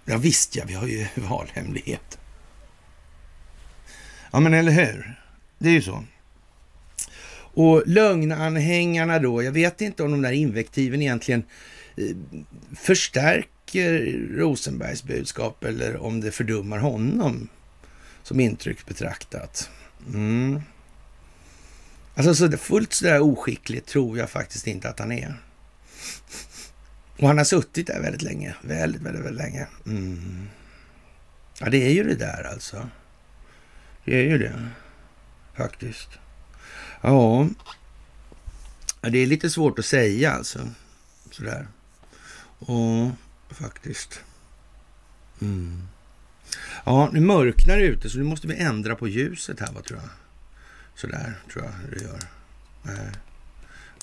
Ja 0.04 0.18
visst 0.18 0.56
ja, 0.56 0.64
vi 0.66 0.74
har 0.74 0.86
ju 0.86 1.06
valhemlighet. 1.14 2.18
Ja 4.30 4.40
men 4.40 4.54
eller 4.54 4.72
hur? 4.72 5.20
Det 5.58 5.68
är 5.68 5.72
ju 5.72 5.82
så. 5.82 6.04
Och 7.36 7.82
lögnanhängarna 7.86 9.18
då, 9.18 9.42
jag 9.42 9.52
vet 9.52 9.80
inte 9.80 10.02
om 10.02 10.10
de 10.10 10.22
där 10.22 10.32
invektiven 10.32 11.02
egentligen 11.02 11.42
eh, 11.96 12.16
förstärker 12.76 14.18
Rosenbergs 14.36 15.02
budskap 15.02 15.64
eller 15.64 15.96
om 15.96 16.20
det 16.20 16.30
fördummar 16.30 16.78
honom 16.78 17.48
som 18.22 18.40
intryck 18.40 18.86
betraktat. 18.86 19.70
Mm. 20.08 20.60
Alltså 22.14 22.34
så 22.34 22.56
fullt 22.56 22.92
sådär 22.92 23.20
oskicklig 23.20 23.86
tror 23.86 24.18
jag 24.18 24.30
faktiskt 24.30 24.66
inte 24.66 24.88
att 24.88 24.98
han 24.98 25.12
är. 25.12 25.34
Och 27.18 27.28
han 27.28 27.38
har 27.38 27.44
suttit 27.44 27.86
där 27.86 28.00
väldigt 28.00 28.22
länge. 28.22 28.54
Väldigt, 28.62 29.02
väldigt, 29.02 29.24
väldigt 29.24 29.44
länge. 29.44 29.66
Mm. 29.86 30.48
Ja, 31.60 31.70
det 31.70 31.86
är 31.86 31.90
ju 31.90 32.04
det 32.04 32.14
där 32.14 32.44
alltså. 32.52 32.88
Det 34.04 34.16
är 34.16 34.30
ju 34.30 34.38
det. 34.38 34.68
Faktiskt. 35.56 36.08
Ja. 37.00 37.48
Det 39.00 39.18
är 39.18 39.26
lite 39.26 39.50
svårt 39.50 39.78
att 39.78 39.84
säga 39.84 40.32
alltså. 40.32 40.68
Sådär. 41.30 41.68
Och 42.58 43.10
faktiskt. 43.50 44.20
Mm. 45.40 45.82
Ja, 46.84 47.10
nu 47.12 47.20
mörknar 47.20 47.76
det 47.76 47.86
ute 47.86 48.10
så 48.10 48.18
nu 48.18 48.24
måste 48.24 48.46
vi 48.46 48.56
ändra 48.56 48.96
på 48.96 49.08
ljuset 49.08 49.60
här, 49.60 49.72
vad 49.74 49.84
tror 49.84 50.00
jag. 50.00 50.08
Sådär 50.94 51.34
tror 51.52 51.64
jag 51.64 51.74
det 51.90 52.04
gör. 52.04 52.20
Nej, 52.82 53.10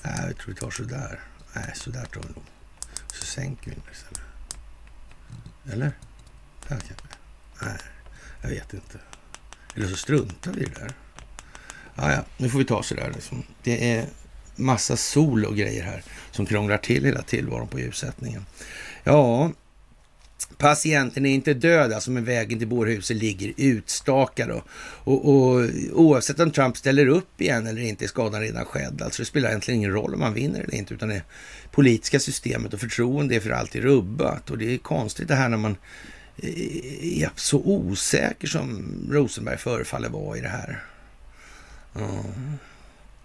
Nej 0.04 0.24
jag 0.26 0.38
tror 0.38 0.54
vi 0.54 0.60
tar 0.60 0.70
sådär. 0.70 1.20
Nej, 1.54 1.72
sådär 1.74 2.04
tar 2.04 2.20
vi 2.20 2.28
nog. 2.28 2.44
Så 3.06 3.24
sänker 3.24 3.70
vi 3.70 3.76
den 3.76 3.84
istället. 3.92 4.22
Eller? 5.72 5.92
Nej, 6.68 7.78
jag 8.42 8.48
vet 8.48 8.74
inte. 8.74 8.98
Eller 9.74 9.88
så 9.88 9.96
struntar 9.96 10.52
vi 10.52 10.62
i 10.62 10.64
det 10.64 10.80
där. 10.80 10.92
Ja, 11.94 12.12
ja, 12.12 12.24
nu 12.36 12.48
får 12.48 12.58
vi 12.58 12.64
ta 12.64 12.82
sådär 12.82 13.12
liksom. 13.14 13.42
Det 13.62 13.92
är 13.92 14.06
massa 14.56 14.96
sol 14.96 15.44
och 15.44 15.56
grejer 15.56 15.84
här 15.84 16.04
som 16.30 16.46
krånglar 16.46 16.78
till 16.78 17.04
hela 17.04 17.22
tillvaron 17.22 17.68
på 17.68 17.80
ljussättningen. 17.80 18.46
Ja, 19.04 19.52
Patienten 20.46 21.26
är 21.26 21.34
inte 21.34 21.54
död, 21.54 21.92
alltså 21.92 22.10
men 22.10 22.24
vägen 22.24 22.58
till 22.58 22.68
bårhuset 22.68 23.16
ligger 23.16 23.52
utstakad. 23.56 24.50
Och, 24.50 24.64
och, 25.04 25.28
och, 25.28 25.68
oavsett 25.92 26.40
om 26.40 26.50
Trump 26.50 26.76
ställer 26.76 27.06
upp 27.06 27.40
igen 27.40 27.66
eller 27.66 27.82
inte 27.82 28.04
är 28.04 28.08
skadan 28.08 28.40
redan 28.40 28.64
skedd. 28.64 29.02
Alltså 29.02 29.22
det 29.22 29.26
spelar 29.26 29.48
egentligen 29.48 29.78
ingen 29.78 29.92
roll 29.92 30.14
om 30.14 30.20
man 30.20 30.34
vinner 30.34 30.60
eller 30.60 30.74
inte, 30.74 30.94
utan 30.94 31.08
det 31.08 31.22
politiska 31.70 32.20
systemet 32.20 32.74
och 32.74 32.80
förtroende 32.80 33.36
är 33.36 33.40
för 33.40 33.50
alltid 33.50 33.82
rubbat. 33.82 34.50
Och 34.50 34.58
det 34.58 34.74
är 34.74 34.78
konstigt 34.78 35.28
det 35.28 35.34
här 35.34 35.48
när 35.48 35.56
man 35.56 35.76
eh, 36.36 37.22
är 37.22 37.30
så 37.36 37.62
osäker 37.64 38.48
som 38.48 38.94
Rosenberg 39.10 39.58
förefaller 39.58 40.08
vara 40.08 40.38
i 40.38 40.40
det 40.40 40.48
här. 40.48 40.84
Mm. 41.96 42.58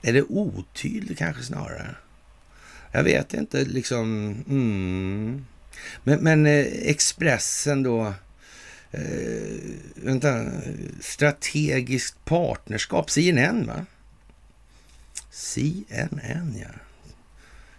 Är 0.02 0.14
det 0.14 0.24
otydligt 0.24 1.18
kanske 1.18 1.44
snarare? 1.44 1.96
Jag 2.92 3.04
vet 3.04 3.34
inte, 3.34 3.66
liksom... 3.66 4.36
Mm. 4.50 5.46
Men, 6.04 6.20
men 6.20 6.46
eh, 6.46 6.66
Expressen 6.66 7.84
då, 7.84 8.14
eh, 8.92 9.02
vänta, 9.96 10.46
strategiskt 11.02 12.26
partnerskap, 12.26 13.10
CNN 13.10 13.68
va? 13.68 13.86
CNN 15.32 16.56
ja. 16.62 16.68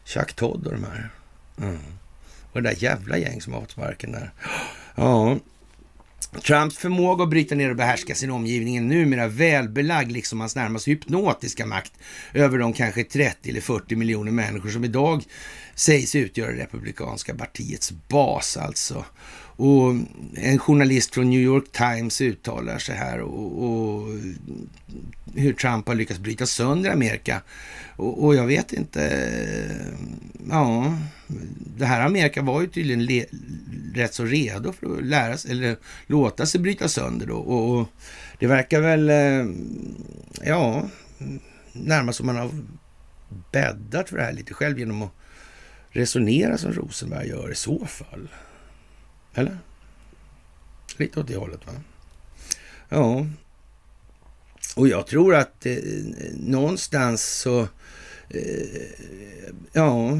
Chuck 0.04 0.32
Todd 0.32 0.66
och 0.66 0.72
de 0.72 0.84
här. 0.84 1.10
Mm. 1.60 1.78
Och 2.52 2.62
det 2.62 2.68
där 2.68 2.82
jävla 2.82 3.18
gäng 3.18 3.40
som 3.40 3.52
har 3.52 3.60
fått 3.60 3.70
sparken 3.70 4.12
där. 4.12 4.30
Ja, 4.94 5.38
Trumps 6.32 6.78
förmåga 6.78 7.24
att 7.24 7.30
bryta 7.30 7.54
ner 7.54 7.70
och 7.70 7.76
behärska 7.76 8.14
sin 8.14 8.30
omgivning 8.30 8.76
är 8.76 8.80
numera 8.80 9.28
välbelagd, 9.28 10.12
liksom 10.12 10.40
hans 10.40 10.56
närmast 10.56 10.88
hypnotiska 10.88 11.66
makt 11.66 11.92
över 12.34 12.58
de 12.58 12.72
kanske 12.72 13.04
30 13.04 13.50
eller 13.50 13.60
40 13.60 13.96
miljoner 13.96 14.32
människor 14.32 14.70
som 14.70 14.84
idag 14.84 15.24
sägs 15.74 16.14
utgöra 16.14 16.52
republikanska 16.52 17.34
partiets 17.34 17.92
bas 18.08 18.56
alltså. 18.56 19.04
Och 19.58 19.94
en 20.34 20.58
journalist 20.58 21.14
från 21.14 21.30
New 21.30 21.40
York 21.40 21.72
Times 21.72 22.20
uttalar 22.20 22.78
sig 22.78 22.96
här 22.96 23.20
och, 23.20 23.64
och 23.64 24.08
hur 25.34 25.52
Trump 25.52 25.88
har 25.88 25.94
lyckats 25.94 26.20
bryta 26.20 26.46
sönder 26.46 26.90
Amerika. 26.90 27.42
Och, 27.96 28.24
och, 28.24 28.34
jag 28.34 28.46
vet 28.46 28.72
inte, 28.72 29.30
ja, 30.50 30.98
det 31.76 31.84
här 31.84 32.06
Amerika 32.06 32.42
var 32.42 32.60
ju 32.60 32.66
tydligen 32.66 33.04
le, 33.04 33.24
rätt 33.94 34.14
så 34.14 34.24
redo 34.24 34.72
för 34.72 34.96
att 34.96 35.04
lära 35.04 35.36
sig, 35.36 35.50
eller 35.50 35.76
låta 36.06 36.46
sig 36.46 36.60
bryta 36.60 36.88
sönder 36.88 37.26
då. 37.26 37.36
Och, 37.36 37.78
och 37.78 37.88
det 38.38 38.46
verkar 38.46 38.80
väl, 38.80 39.10
eh, 39.10 39.46
ja, 40.48 40.88
närmast 41.72 42.16
som 42.16 42.26
man 42.26 42.36
har 42.36 42.50
bäddat 43.52 44.08
för 44.08 44.16
det 44.16 44.22
här 44.22 44.32
lite 44.32 44.54
själv 44.54 44.78
genom 44.78 45.02
att 45.02 45.12
resonera 45.90 46.58
som 46.58 46.72
Rosenberg 46.72 47.28
gör 47.28 47.52
i 47.52 47.54
så 47.54 47.86
fall. 47.86 48.28
Eller? 49.34 49.58
Lite 50.96 51.20
åt 51.20 51.26
det 51.28 51.36
hållet, 51.36 51.66
va? 51.66 51.72
Ja. 52.88 53.26
Och 54.76 54.88
jag 54.88 55.06
tror 55.06 55.34
att 55.34 55.66
eh, 55.66 55.76
någonstans 56.32 57.24
så... 57.24 57.60
Eh, 58.28 58.82
ja... 59.72 60.18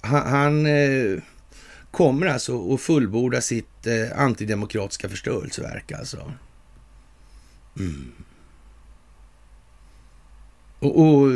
Han, 0.00 0.26
han 0.26 0.66
eh, 0.66 1.22
kommer 1.90 2.26
alltså 2.26 2.74
att 2.74 2.80
fullborda 2.80 3.40
sitt 3.40 3.86
eh, 3.86 4.20
antidemokratiska 4.20 5.08
förstörelseverk 5.08 5.92
alltså. 5.92 6.32
Mm. 7.78 8.12
Och, 10.84 11.00
och, 11.00 11.28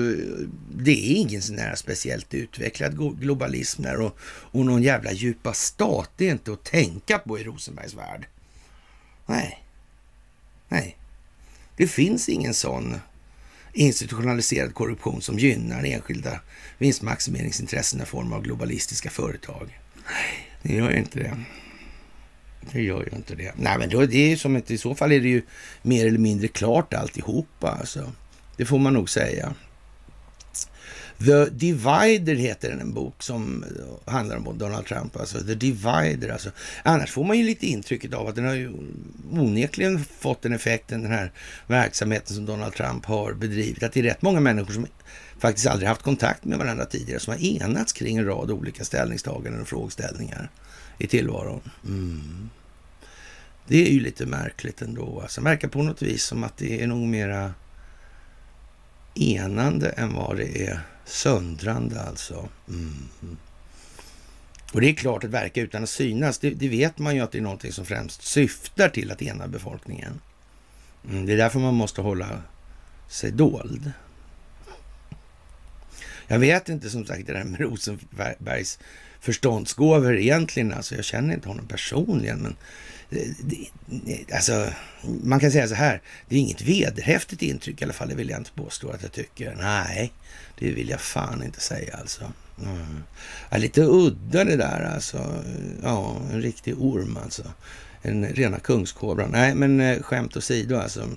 det 0.75 0.93
är 0.93 1.15
ingen 1.15 1.43
sån 1.43 1.59
här 1.59 1.75
speciellt 1.75 2.35
utvecklad 2.35 3.21
globalism 3.21 3.83
där 3.83 4.01
och, 4.01 4.19
och 4.23 4.67
någon 4.67 4.83
jävla 4.83 5.13
djupa 5.13 5.53
stat 5.53 6.11
det 6.17 6.29
är 6.29 6.33
inte 6.33 6.53
att 6.53 6.65
tänka 6.65 7.19
på 7.19 7.39
i 7.39 7.45
Rosenbergs 7.45 7.95
värld. 7.95 8.27
Nej. 9.27 9.65
Nej. 10.69 10.97
Det 11.77 11.87
finns 11.87 12.29
ingen 12.29 12.55
sån 12.55 12.97
institutionaliserad 13.73 14.75
korruption 14.75 15.23
som 15.23 15.39
gynnar 15.39 15.85
enskilda 15.85 16.41
vinstmaximeringsintressen 16.79 18.03
i 18.03 18.05
form 18.05 18.33
av 18.33 18.43
globalistiska 18.43 19.11
företag. 19.11 19.79
Nej, 19.95 20.49
det 20.63 20.75
gör 20.75 20.91
ju 20.91 20.99
inte 20.99 21.19
det. 21.19 21.45
Det 22.73 22.83
gör 22.83 23.09
ju 23.11 23.17
inte 23.17 23.35
det. 23.35 23.53
Nej, 23.57 23.79
men 23.79 23.89
då, 23.89 24.07
det 24.07 24.33
är 24.33 24.37
som 24.37 24.57
ett, 24.57 24.71
i 24.71 24.79
så 24.79 24.95
fall 24.95 25.13
är 25.13 25.21
det 25.21 25.29
ju 25.29 25.43
mer 25.83 26.07
eller 26.07 26.19
mindre 26.19 26.49
klart 26.49 26.95
alltihopa. 26.95 27.71
Alltså. 27.71 28.13
Det 28.59 28.64
får 28.64 28.79
man 28.79 28.92
nog 28.92 29.11
säga. 29.11 29.55
The 31.18 31.44
Divider 31.44 32.35
heter 32.35 32.71
den, 32.71 32.81
en 32.81 32.94
bok 32.94 33.23
som 33.23 33.64
eh, 33.64 34.12
handlar 34.12 34.37
om 34.37 34.59
Donald 34.59 34.87
Trump. 34.87 35.16
Alltså 35.16 35.38
The 35.38 35.55
Divider. 35.55 36.29
Alltså. 36.29 36.51
Annars 36.83 37.11
får 37.11 37.25
man 37.25 37.38
ju 37.38 37.44
lite 37.44 37.66
intrycket 37.66 38.14
av 38.14 38.29
att 38.29 38.35
den 38.35 38.44
har 38.44 38.55
ju 38.55 38.73
onekligen 39.31 40.05
fått 40.05 40.42
den 40.42 40.53
effekten, 40.53 41.03
den 41.03 41.12
här 41.12 41.33
verksamheten 41.66 42.37
som 42.37 42.47
Donald 42.47 42.75
Trump 42.75 43.05
har 43.05 43.33
bedrivit. 43.33 43.83
Att 43.83 43.92
det 43.92 44.01
är 44.01 44.05
rätt 44.05 44.23
många 44.23 44.40
människor 44.40 44.73
som 44.73 44.87
faktiskt 45.38 45.66
aldrig 45.66 45.88
haft 45.88 46.03
kontakt 46.03 46.44
med 46.44 46.59
varandra 46.59 46.85
tidigare 46.85 47.21
som 47.21 47.33
har 47.33 47.44
enats 47.44 47.92
kring 47.92 48.16
en 48.16 48.27
rad 48.27 48.51
olika 48.51 48.85
ställningstaganden 48.85 49.61
och 49.61 49.68
frågeställningar 49.68 50.51
i 50.99 51.07
tillvaron. 51.07 51.61
Mm. 51.87 52.51
Det 53.66 53.88
är 53.88 53.92
ju 53.92 54.01
lite 54.01 54.27
märkligt 54.27 54.83
ändå. 54.83 55.21
Alltså, 55.21 55.40
det 55.40 55.44
verkar 55.44 55.68
på 55.68 55.83
något 55.83 56.03
vis 56.03 56.25
som 56.25 56.44
att 56.44 56.57
det 56.57 56.83
är 56.83 56.87
nog 56.87 57.09
mera 57.09 57.55
enande 59.22 59.88
än 59.88 60.14
vad 60.14 60.37
det 60.37 60.66
är 60.66 60.81
söndrande 61.04 62.02
alltså. 62.02 62.48
Mm. 62.68 63.09
Och 64.72 64.81
det 64.81 64.88
är 64.88 64.94
klart 64.94 65.24
att 65.24 65.31
verka 65.31 65.61
utan 65.61 65.83
att 65.83 65.88
synas, 65.88 66.38
det, 66.38 66.50
det, 66.50 66.68
vet 66.68 66.98
man 66.98 67.14
ju 67.14 67.20
att 67.20 67.33
det 67.33 67.38
är 67.38 67.42
någonting 67.42 67.72
som 67.72 67.85
främst 67.85 68.22
syftar 68.22 68.88
till 68.88 69.11
att 69.11 69.22
ena 69.22 69.48
befolkningen. 69.48 70.20
Mm. 71.11 71.26
Det 71.26 71.33
är 71.33 71.37
därför 71.37 71.59
man 71.59 71.74
måste 71.74 72.00
hålla 72.00 72.42
sig 73.09 73.31
dold. 73.31 73.92
Jag 76.26 76.38
vet 76.38 76.68
inte 76.68 76.90
som 76.90 77.07
sagt 77.07 77.26
det 77.26 77.33
där 77.33 77.44
med 77.44 77.61
Rosenbergs 77.61 78.78
förståndsgåvor 79.20 80.16
egentligen. 80.16 80.72
Alltså, 80.72 80.94
jag 80.94 81.04
känner 81.04 81.35
inte 81.35 81.48
honom 81.48 81.66
personligen, 81.66 82.38
men 82.38 82.57
Eh, 83.11 84.35
alltså, 84.35 84.73
man 85.23 85.40
kan 85.40 85.53
säga 85.53 85.68
så 85.68 85.75
här, 85.75 86.03
det 86.29 86.37
är 86.37 86.40
inget 86.40 86.62
vederhäftigt 86.62 87.42
intryck 87.42 87.81
i 87.81 87.85
alla 87.85 87.92
fall, 87.92 88.09
det 88.09 88.14
vill 88.14 88.31
jag 88.31 88.40
inte 88.40 88.51
påstå 88.51 88.90
att 88.90 89.03
jag 89.03 89.12
tycker. 89.12 89.55
Nej, 89.59 90.12
det 90.59 90.71
vill 90.71 90.88
jag 90.88 91.01
fan 91.01 91.42
inte 91.42 91.61
säga 91.61 91.97
alltså. 91.97 92.33
Mm. 92.62 93.03
Ja, 93.51 93.59
lite 93.59 93.83
udda 93.83 94.44
det 94.44 94.57
där 94.57 94.90
alltså. 94.94 95.44
Ja, 95.83 96.16
en 96.33 96.42
riktig 96.42 96.83
orm 96.83 97.18
alltså. 97.23 97.42
En 98.03 98.27
rena 98.27 98.59
kungskobran. 98.59 99.31
Nej, 99.31 99.55
men 99.55 99.81
eh, 99.81 100.03
skämt 100.03 100.37
åsido 100.37 100.77
alltså. 100.77 101.09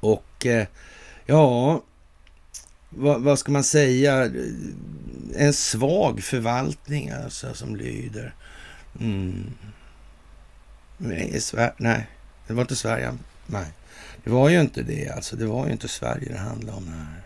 Och 0.00 0.46
eh, 0.46 0.66
ja, 1.26 1.82
vad, 2.90 3.22
vad, 3.22 3.38
ska 3.38 3.52
man 3.52 3.64
säga? 3.64 4.30
En 5.34 5.52
svag 5.52 6.22
förvaltning 6.22 7.10
alltså 7.10 7.54
som 7.54 7.76
lyder. 7.76 8.34
Mm. 9.00 9.50
Nej, 11.04 11.40
Sverige, 11.40 11.72
nej, 11.76 12.06
det 12.46 12.52
var 12.52 12.62
inte 12.62 12.76
Sverige. 12.76 13.18
Nej, 13.46 13.66
det 14.24 14.30
var 14.30 14.48
ju 14.48 14.60
inte 14.60 14.82
det 14.82 15.08
alltså. 15.08 15.36
Det 15.36 15.46
var 15.46 15.66
ju 15.66 15.72
inte 15.72 15.88
Sverige 15.88 16.32
det 16.32 16.38
handlade 16.38 16.78
om. 16.78 16.88
Här. 16.88 17.22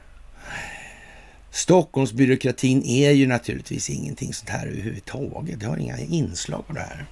Stockholmsbyråkratin 1.50 2.82
är 2.84 3.10
ju 3.10 3.26
naturligtvis 3.26 3.90
ingenting 3.90 4.34
sånt 4.34 4.50
här 4.50 4.66
överhuvudtaget. 4.66 5.60
Det 5.60 5.66
har 5.66 5.76
inga 5.76 5.98
inslag 5.98 6.64
av 6.68 6.74
det 6.74 6.80
här. 6.80 7.06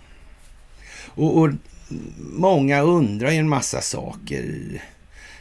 Och, 1.06 1.38
och 1.38 1.50
många 2.18 2.80
undrar 2.80 3.30
ju 3.30 3.36
en 3.36 3.48
massa 3.48 3.80
saker. 3.80 4.82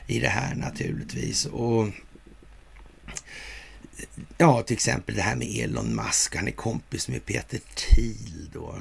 i 0.07 0.19
det 0.19 0.29
här 0.29 0.55
naturligtvis. 0.55 1.45
Och 1.45 1.87
Ja, 4.37 4.63
till 4.63 4.73
exempel 4.73 5.15
det 5.15 5.21
här 5.21 5.35
med 5.35 5.47
Elon 5.47 5.95
Musk. 5.95 6.35
Han 6.35 6.47
är 6.47 6.51
kompis 6.51 7.07
med 7.07 7.25
Peter 7.25 7.59
Thiel 7.75 8.49
då. 8.53 8.75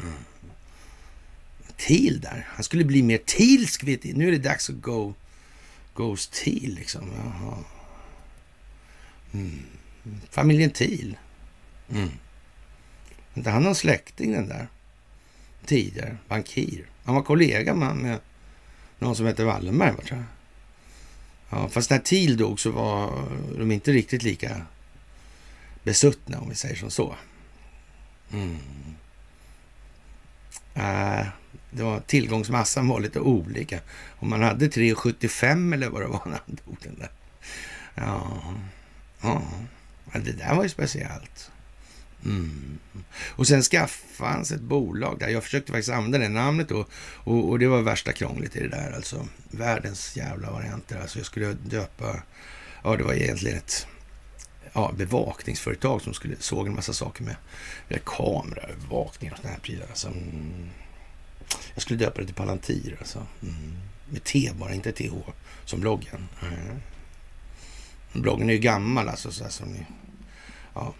Mm. 0.00 0.12
Thiel 1.86 2.20
där. 2.20 2.46
Han 2.48 2.64
skulle 2.64 2.84
bli 2.84 3.02
mer 3.02 3.18
Thielsk. 3.18 3.82
Nu 4.02 4.28
är 4.28 4.32
det 4.32 4.38
dags 4.38 4.70
att 4.70 4.80
go, 4.80 5.14
goes 5.94 6.28
Thiel 6.28 6.74
liksom. 6.74 7.10
Jaha. 7.16 7.58
Mm. 9.32 9.62
Familjen 10.30 10.70
Thiel. 10.70 11.16
Mm. 11.92 12.10
Inte 13.34 13.50
han 13.50 13.62
någon 13.62 13.74
släkting 13.74 14.32
den 14.32 14.48
där? 14.48 14.68
Tidigare. 15.64 16.16
Bankir. 16.28 16.86
Han 17.04 17.14
var 17.14 17.22
kollega 17.22 17.74
med, 17.74 17.96
med 17.96 18.18
någon 18.98 19.16
som 19.16 19.26
hette 19.26 19.44
Wallenberg, 19.44 19.96
tror 19.96 20.18
jag. 20.18 20.24
Ja, 21.50 21.68
fast 21.68 21.90
när 21.90 21.98
Thiel 21.98 22.36
dog 22.36 22.60
så 22.60 22.70
var 22.70 23.28
de 23.58 23.72
inte 23.72 23.92
riktigt 23.92 24.22
lika 24.22 24.62
besuttna, 25.82 26.40
om 26.40 26.48
vi 26.48 26.54
säger 26.54 26.76
som 26.76 26.90
så. 26.90 27.16
Mm. 28.32 28.58
Äh, 30.74 31.26
det 31.70 31.82
var 31.82 32.00
tillgångsmassan 32.00 32.88
var 32.88 33.00
lite 33.00 33.20
olika. 33.20 33.80
Om 34.18 34.30
man 34.30 34.42
hade 34.42 34.68
3,75 34.68 35.74
eller 35.74 35.88
vad 35.88 36.02
det 36.02 36.08
var 36.08 36.22
när 36.24 36.40
han 36.46 36.58
dog 36.64 36.76
den 36.82 36.98
där. 36.98 37.10
Ja, 37.94 38.42
ja. 39.20 39.42
det 40.12 40.32
där 40.32 40.54
var 40.54 40.62
ju 40.62 40.68
speciellt. 40.68 41.50
Mm. 42.24 42.78
Och 43.28 43.46
sen 43.46 43.62
skaffade 43.62 44.30
han 44.30 44.44
sig 44.44 44.56
ett 44.56 44.62
bolag 44.62 45.18
där. 45.18 45.28
Jag 45.28 45.44
försökte 45.44 45.72
faktiskt 45.72 45.88
använda 45.88 46.18
det 46.18 46.28
namnet 46.28 46.68
då. 46.68 46.86
Och, 47.00 47.48
och, 47.48 47.58
det 47.58 47.66
var 47.66 47.82
värsta 47.82 48.12
krångligt 48.12 48.56
i 48.56 48.60
det 48.60 48.68
där 48.68 48.92
alltså. 48.96 49.28
Världens 49.50 50.16
jävla 50.16 50.50
varianter. 50.50 51.00
Alltså 51.00 51.18
jag 51.18 51.26
skulle 51.26 51.52
döpa... 51.52 52.22
Ja, 52.84 52.96
det 52.96 53.04
var 53.04 53.14
egentligen 53.14 53.58
ett 53.58 53.86
ja, 54.72 54.92
bevakningsföretag 54.96 56.02
som 56.02 56.14
skulle 56.14 56.36
såg 56.38 56.66
en 56.66 56.74
massa 56.74 56.92
saker 56.92 57.24
med, 57.24 57.36
med 57.88 58.04
kameraövervakning 58.04 59.32
och 59.32 59.36
sådana 59.36 59.54
här 59.54 59.60
prylar. 59.60 59.86
Alltså, 59.88 60.08
mm. 60.08 60.70
Jag 61.74 61.82
skulle 61.82 61.98
döpa 61.98 62.20
det 62.20 62.26
till 62.26 62.34
Palantir 62.34 62.96
alltså. 62.98 63.26
Mm. 63.42 63.72
Med 64.10 64.24
T 64.24 64.50
bara, 64.58 64.74
inte 64.74 64.92
TH 64.92 65.14
som 65.64 65.80
bloggen. 65.80 66.28
Mm. 66.42 66.80
Bloggen 68.12 68.48
är 68.48 68.52
ju 68.52 68.58
gammal 68.58 69.08
alltså. 69.08 69.32
Så, 69.32 69.44
alltså, 69.44 69.64
ja. 70.74 70.94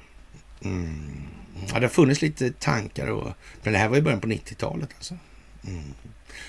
Mm. 0.65 1.29
Ja, 1.69 1.75
det 1.75 1.87
har 1.87 1.89
funnits 1.89 2.23
lite 2.23 2.53
tankar 2.53 3.07
och... 3.07 3.33
Men 3.63 3.73
det 3.73 3.79
här 3.79 3.89
var 3.89 3.97
i 3.97 4.03
början 4.03 4.21
på 4.21 4.29
90-talet 4.29 4.91
alltså. 4.97 5.17
Mm. 5.67 5.95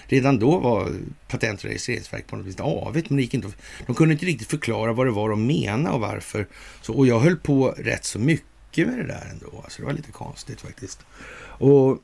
Redan 0.05 0.39
då 0.39 0.59
var 0.59 0.91
Patent 1.27 1.59
och 1.59 1.65
registreringsverket 1.65 2.27
på 2.27 2.35
något 2.35 2.45
vis 2.45 2.59
avigt, 2.59 3.09
men 3.09 3.17
det 3.17 3.23
gick 3.23 3.33
inte 3.33 3.51
de 3.85 3.95
kunde 3.95 4.13
inte 4.13 4.25
riktigt 4.25 4.47
förklara 4.47 4.93
vad 4.93 5.07
det 5.07 5.11
var 5.11 5.29
de 5.29 5.47
menade 5.47 5.95
och 5.95 6.01
varför. 6.01 6.47
Så, 6.81 6.93
och 6.93 7.07
jag 7.07 7.19
höll 7.19 7.37
på 7.37 7.71
rätt 7.77 8.05
så 8.05 8.19
mycket 8.19 8.87
med 8.87 8.97
det 8.97 9.07
där 9.07 9.27
ändå. 9.31 9.61
Alltså 9.63 9.81
det 9.81 9.85
var 9.85 9.93
lite 9.93 10.11
konstigt 10.11 10.61
faktiskt. 10.61 10.99
Och 11.43 11.97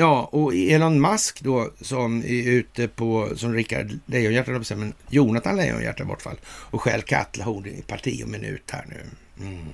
Ja, 0.00 0.28
och 0.32 0.54
Elon 0.54 1.00
Musk 1.00 1.40
då 1.40 1.70
som 1.80 2.22
är 2.22 2.48
ute 2.48 2.88
på, 2.88 3.32
som 3.36 3.54
Rickard 3.54 3.98
Lejonhjärta, 4.06 4.76
men 4.76 4.94
Jonathan 5.10 5.56
Lejonhjärta 5.56 6.02
i 6.02 6.06
vart 6.06 6.22
fall, 6.22 6.36
och 6.46 6.82
stjäl 6.82 7.02
kattlehorn 7.02 7.66
i 7.66 7.82
parti 7.82 8.22
och 8.24 8.28
minut 8.28 8.70
här 8.70 8.86
nu. 8.88 9.00
Mm. 9.46 9.64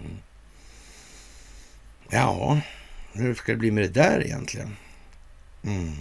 Ja, 2.10 2.60
hur 3.12 3.34
ska 3.34 3.52
det 3.52 3.58
bli 3.58 3.70
med 3.70 3.84
det 3.84 4.02
där 4.02 4.24
egentligen? 4.24 4.76
Mm. 5.64 5.92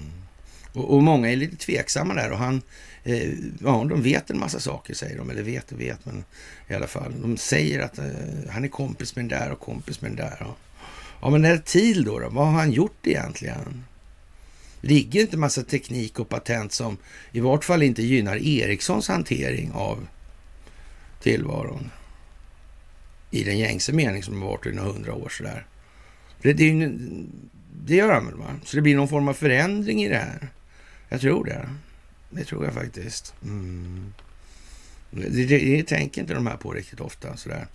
Och, 0.73 0.93
och, 0.93 1.03
många 1.03 1.31
är 1.31 1.35
lite 1.35 1.55
tveksamma 1.55 2.13
där 2.13 2.31
och 2.31 2.37
han, 2.37 2.61
eh, 3.03 3.29
ja, 3.63 3.85
de 3.89 4.01
vet 4.01 4.29
en 4.29 4.39
massa 4.39 4.59
saker 4.59 4.93
säger 4.93 5.17
de, 5.17 5.29
eller 5.29 5.43
vet 5.43 5.71
och 5.71 5.81
vet, 5.81 6.05
men 6.05 6.23
i 6.67 6.73
alla 6.73 6.87
fall. 6.87 7.13
De 7.21 7.37
säger 7.37 7.79
att 7.79 7.97
eh, 7.97 8.05
han 8.49 8.63
är 8.63 8.67
kompis 8.67 9.15
med 9.15 9.25
den 9.25 9.39
där 9.39 9.51
och 9.51 9.59
kompis 9.59 10.01
med 10.01 10.11
den 10.11 10.17
där. 10.17 10.47
Och, 10.47 10.57
ja, 11.21 11.29
men 11.29 11.45
är 11.45 11.51
det 11.51 11.65
TIL 11.65 12.03
då, 12.03 12.19
då, 12.19 12.29
vad 12.29 12.45
har 12.45 12.53
han 12.53 12.71
gjort 12.71 13.07
egentligen? 13.07 13.83
Ligger 14.85 15.21
inte 15.21 15.37
massa 15.37 15.63
teknik 15.63 16.19
och 16.19 16.29
patent 16.29 16.73
som 16.73 16.97
i 17.31 17.39
vart 17.39 17.63
fall 17.63 17.83
inte 17.83 18.03
gynnar 18.03 18.37
Ericssons 18.47 19.07
hantering 19.07 19.71
av 19.71 20.07
tillvaron? 21.21 21.91
I 23.31 23.43
den 23.43 23.57
gängse 23.57 23.93
mening 23.93 24.23
som 24.23 24.41
har 24.41 24.49
varit 24.49 24.65
i 24.65 24.71
några 24.71 24.91
hundra 24.91 25.13
år 25.13 25.29
sådär. 25.29 25.65
Det, 26.41 26.53
det, 26.53 26.91
det 27.85 27.95
gör 27.95 28.13
han 28.13 28.25
väl, 28.25 28.35
va? 28.35 28.55
Så 28.63 28.75
det 28.75 28.81
blir 28.81 28.95
någon 28.95 29.07
form 29.07 29.27
av 29.27 29.33
förändring 29.33 30.03
i 30.03 30.09
det 30.09 30.17
här. 30.17 30.49
Jag 31.09 31.21
tror 31.21 31.45
det. 31.45 31.69
Det 32.29 32.43
tror 32.43 32.65
jag 32.65 32.73
faktiskt. 32.73 33.33
Mm. 33.43 34.13
Det, 35.11 35.29
det, 35.29 35.57
det, 35.57 35.83
tänker 35.83 36.21
inte 36.21 36.33
de 36.33 36.47
här 36.47 36.57
på 36.57 36.71
riktigt 36.71 36.99
ofta. 36.99 37.37
Sådär. 37.37 37.67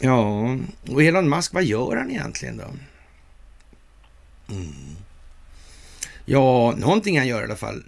Ja, 0.00 0.58
och 0.88 1.02
Elon 1.02 1.28
Musk, 1.28 1.54
vad 1.54 1.64
gör 1.64 1.96
han 1.96 2.10
egentligen 2.10 2.56
då? 2.56 2.70
Mm. 4.54 4.96
Ja, 6.24 6.74
någonting 6.78 7.18
han 7.18 7.28
gör 7.28 7.40
i 7.40 7.44
alla 7.44 7.56
fall. 7.56 7.82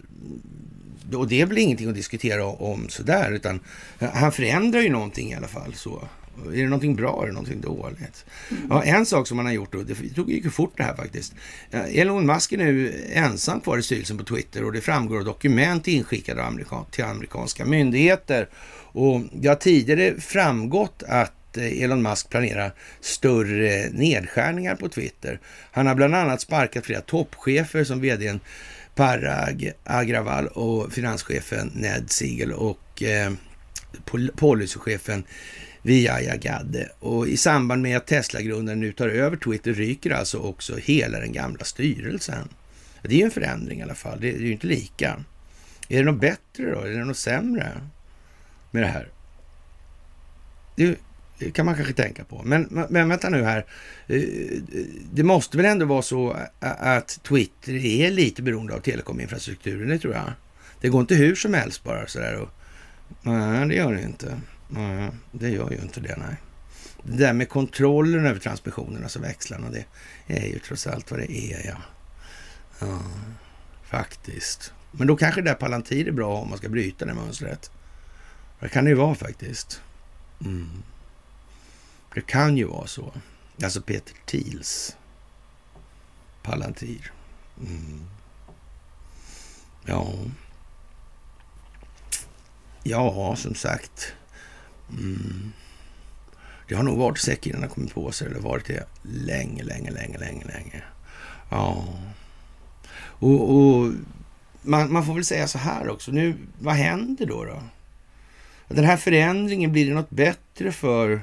Och 1.14 1.28
det 1.28 1.40
är 1.40 1.46
väl 1.46 1.58
ingenting 1.58 1.88
att 1.88 1.94
diskutera 1.94 2.44
om 2.46 2.88
sådär, 2.88 3.32
utan 3.32 3.60
han 3.98 4.32
förändrar 4.32 4.80
ju 4.80 4.90
någonting 4.90 5.32
i 5.32 5.34
alla 5.34 5.48
fall. 5.48 5.74
så. 5.74 6.08
Är 6.46 6.56
det 6.56 6.64
någonting 6.64 6.96
bra 6.96 7.22
eller 7.22 7.32
någonting 7.32 7.60
dåligt? 7.60 8.24
Mm. 8.50 8.66
Ja, 8.70 8.82
en 8.82 9.06
sak 9.06 9.26
som 9.26 9.36
man 9.36 9.46
har 9.46 9.52
gjort, 9.52 9.72
då, 9.72 9.82
det 9.82 9.94
tog 10.14 10.30
ju 10.30 10.50
fort 10.50 10.72
det 10.76 10.82
här 10.82 10.96
faktiskt. 10.96 11.34
Elon 11.70 12.26
Musk 12.26 12.52
är 12.52 12.56
nu 12.56 13.04
ensam 13.12 13.60
kvar 13.60 13.78
i 13.78 13.82
styrelsen 13.82 14.18
på 14.18 14.24
Twitter 14.24 14.64
och 14.64 14.72
det 14.72 14.80
framgår 14.80 15.18
av 15.18 15.24
dokument 15.24 15.88
inskickade 15.88 16.64
till 16.90 17.04
amerikanska 17.04 17.64
myndigheter. 17.64 18.48
Och 18.92 19.20
det 19.32 19.48
har 19.48 19.54
tidigare 19.54 20.20
framgått 20.20 21.02
att 21.08 21.32
Eh, 21.56 21.82
Elon 21.82 22.02
Musk 22.02 22.28
planerar 22.28 22.72
större 23.00 23.88
nedskärningar 23.90 24.74
på 24.74 24.88
Twitter. 24.88 25.40
Han 25.70 25.86
har 25.86 25.94
bland 25.94 26.14
annat 26.14 26.40
sparkat 26.40 26.86
flera 26.86 27.00
toppchefer 27.00 27.84
som 27.84 28.00
vdn 28.00 28.40
Parag 28.94 29.72
Agrawal 29.84 30.46
och 30.46 30.92
finanschefen 30.92 31.72
Ned 31.74 32.10
Siegel 32.10 32.52
och 32.52 33.02
eh, 33.02 33.32
policychefen 34.36 35.24
via 35.82 36.36
Gadde. 36.36 36.88
Och 36.98 37.28
i 37.28 37.36
samband 37.36 37.82
med 37.82 37.96
att 37.96 38.06
Tesla-grundaren 38.06 38.80
nu 38.80 38.92
tar 38.92 39.08
över 39.08 39.36
Twitter 39.36 39.72
ryker 39.72 40.10
alltså 40.10 40.38
också 40.38 40.76
hela 40.76 41.20
den 41.20 41.32
gamla 41.32 41.64
styrelsen. 41.64 42.48
Det 43.02 43.14
är 43.14 43.18
ju 43.18 43.24
en 43.24 43.30
förändring 43.30 43.80
i 43.80 43.82
alla 43.82 43.94
fall. 43.94 44.20
Det 44.20 44.28
är 44.28 44.38
ju 44.38 44.52
inte 44.52 44.66
lika. 44.66 45.24
Är 45.88 45.98
det 45.98 46.04
något 46.04 46.20
bättre 46.20 46.70
då? 46.70 46.80
Är 46.80 46.90
det 46.90 47.04
något 47.04 47.16
sämre 47.16 47.72
med 48.70 48.82
det 48.82 48.86
här? 48.86 49.08
Det, 50.76 50.98
kan 51.50 51.66
man 51.66 51.74
kanske 51.74 51.94
tänka 51.94 52.24
på. 52.24 52.42
Men, 52.44 52.86
men 52.90 53.08
vänta 53.08 53.28
nu 53.28 53.42
här. 53.42 53.66
Eh, 54.06 54.22
det 55.12 55.22
måste 55.22 55.56
väl 55.56 55.66
ändå 55.66 55.86
vara 55.86 56.02
så 56.02 56.36
att 56.60 57.20
Twitter 57.22 57.84
är 57.84 58.10
lite 58.10 58.42
beroende 58.42 58.74
av 58.74 58.78
telekominfrastrukturen, 58.78 59.88
det 59.88 59.98
tror 59.98 60.14
jag. 60.14 60.32
Det 60.80 60.88
går 60.88 61.00
inte 61.00 61.14
hur 61.14 61.34
som 61.34 61.54
helst 61.54 61.84
bara 61.84 62.06
sådär. 62.06 62.36
Och, 62.36 62.48
nej, 63.22 63.68
det 63.68 63.74
gör 63.74 63.92
det 63.92 64.02
inte. 64.02 64.40
Nej, 64.68 65.10
det 65.32 65.50
gör 65.50 65.70
ju 65.70 65.76
inte 65.76 66.00
det, 66.00 66.16
nej. 66.16 66.36
Det 67.02 67.16
där 67.16 67.32
med 67.32 67.48
kontrollen 67.48 68.26
över 68.26 68.40
transmissionerna, 68.40 69.02
alltså 69.02 69.18
växlarna, 69.18 69.70
det 69.70 69.84
är 70.26 70.46
ju 70.46 70.58
trots 70.58 70.86
allt 70.86 71.10
vad 71.10 71.20
det 71.20 71.32
är, 71.32 71.66
ja. 71.66 71.76
ja 72.80 73.00
faktiskt. 73.84 74.72
Men 74.90 75.06
då 75.06 75.16
kanske 75.16 75.40
det 75.40 75.50
där 75.50 75.54
Palantir 75.54 76.08
är 76.08 76.12
bra 76.12 76.36
om 76.36 76.48
man 76.48 76.58
ska 76.58 76.68
bryta 76.68 77.04
det 77.04 77.14
mönstret. 77.14 77.70
Det 78.60 78.68
kan 78.68 78.84
det 78.84 78.90
ju 78.90 78.96
vara 78.96 79.14
faktiskt. 79.14 79.80
Mm. 80.44 80.68
Det 82.14 82.26
kan 82.26 82.56
ju 82.56 82.64
vara 82.64 82.86
så. 82.86 83.12
Alltså 83.62 83.82
Peter 83.82 84.14
Thiels 84.26 84.96
Palantir. 86.42 87.12
Mm. 87.58 88.04
Ja. 89.86 90.08
Ja, 92.82 93.36
som 93.36 93.54
sagt. 93.54 94.12
Mm. 94.90 95.52
Det 96.68 96.74
har 96.74 96.82
nog 96.82 96.98
varit 96.98 97.18
säkert 97.18 97.46
innan 97.46 97.60
han 97.60 97.70
kommit 97.70 97.94
på 97.94 98.12
sig. 98.12 98.28
Det 98.28 98.34
har 98.34 98.42
varit 98.42 98.66
det 98.66 98.86
länge, 99.02 99.62
länge, 99.62 99.90
länge, 99.90 100.18
länge, 100.18 100.44
länge. 100.44 100.82
Ja. 101.50 101.84
Och, 102.96 103.54
och 103.54 103.92
man, 104.62 104.92
man, 104.92 105.06
får 105.06 105.14
väl 105.14 105.24
säga 105.24 105.48
så 105.48 105.58
här 105.58 105.88
också. 105.88 106.10
Nu, 106.10 106.36
vad 106.58 106.74
händer 106.74 107.26
då? 107.26 107.44
då? 107.44 107.62
Den 108.68 108.84
här 108.84 108.96
förändringen, 108.96 109.72
blir 109.72 109.88
det 109.88 109.94
något 109.94 110.10
bättre 110.10 110.72
för 110.72 111.22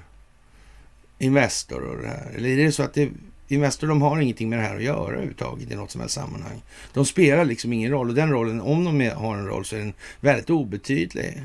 Investor 1.21 1.81
och 1.81 2.01
det 2.01 2.07
här? 2.07 2.31
Eller 2.35 2.49
är 2.49 2.57
det 2.57 2.71
så 2.71 2.83
att 2.83 2.93
det, 2.93 3.09
Investor 3.47 3.87
de 3.87 4.01
har 4.01 4.19
ingenting 4.19 4.49
med 4.49 4.59
det 4.59 4.63
här 4.63 4.75
att 4.75 4.83
göra 4.83 5.13
överhuvudtaget 5.13 5.71
i 5.71 5.75
något 5.75 5.91
som 5.91 6.01
helst 6.01 6.15
sammanhang? 6.15 6.61
De 6.93 7.05
spelar 7.05 7.45
liksom 7.45 7.73
ingen 7.73 7.91
roll 7.91 8.09
och 8.09 8.15
den 8.15 8.29
rollen, 8.29 8.61
om 8.61 8.83
de 8.83 9.09
har 9.09 9.37
en 9.37 9.47
roll, 9.47 9.65
så 9.65 9.75
är 9.75 9.79
den 9.79 9.93
väldigt 10.19 10.49
obetydlig. 10.49 11.41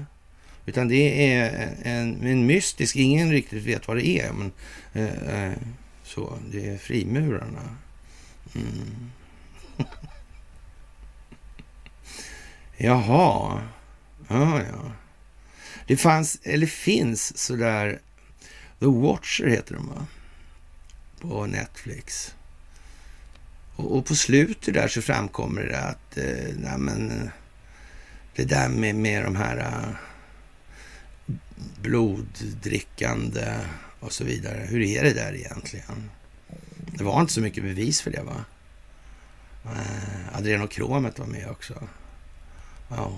Utan 0.66 0.88
det 0.88 1.32
är 1.34 1.72
en, 1.82 2.26
en 2.26 2.46
mystisk, 2.46 2.96
ingen 2.96 3.32
riktigt 3.32 3.62
vet 3.62 3.88
vad 3.88 3.96
det 3.96 4.08
är. 4.08 4.32
Men, 4.32 4.52
eh, 4.92 5.44
eh 5.44 5.52
så, 6.04 6.38
det 6.52 6.68
är 6.68 6.78
frimurarna. 6.78 7.76
Mm. 8.54 9.10
Jaha. 12.76 13.62
Ja, 14.28 14.60
ja. 14.60 14.92
Det 15.86 15.96
fanns, 15.96 16.38
eller 16.42 16.66
finns 16.66 17.38
sådär, 17.38 18.00
The 18.78 18.86
Watcher 18.86 19.46
heter 19.46 19.74
de 19.74 19.88
va? 19.88 20.06
På 21.20 21.46
Netflix. 21.46 22.34
Och, 23.76 23.96
och 23.96 24.06
på 24.06 24.14
slutet 24.14 24.74
där 24.74 24.88
så 24.88 25.02
framkommer 25.02 25.62
det 25.62 25.80
att, 25.80 26.16
eh, 26.16 26.54
nej 26.56 26.78
men, 26.78 27.10
eh, 27.10 27.28
det 28.34 28.44
där 28.44 28.68
med, 28.68 28.94
med 28.94 29.24
de 29.24 29.36
här 29.36 29.56
uh, 29.56 29.94
bloddrickande 31.82 33.58
och 34.00 34.12
så 34.12 34.24
vidare. 34.24 34.66
Hur 34.68 34.80
är 34.80 35.04
det 35.04 35.12
där 35.12 35.34
egentligen? 35.34 36.10
Det 36.76 37.04
var 37.04 37.20
inte 37.20 37.32
så 37.32 37.40
mycket 37.40 37.64
bevis 37.64 38.00
för 38.00 38.10
det 38.10 38.22
va? 38.22 38.44
Eh, 39.64 40.38
adrenokromet 40.38 41.18
var 41.18 41.26
med 41.26 41.48
också. 41.50 41.88
Ja. 42.88 43.12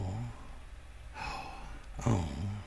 Ja. 2.04 2.10
Oh. 2.10 2.57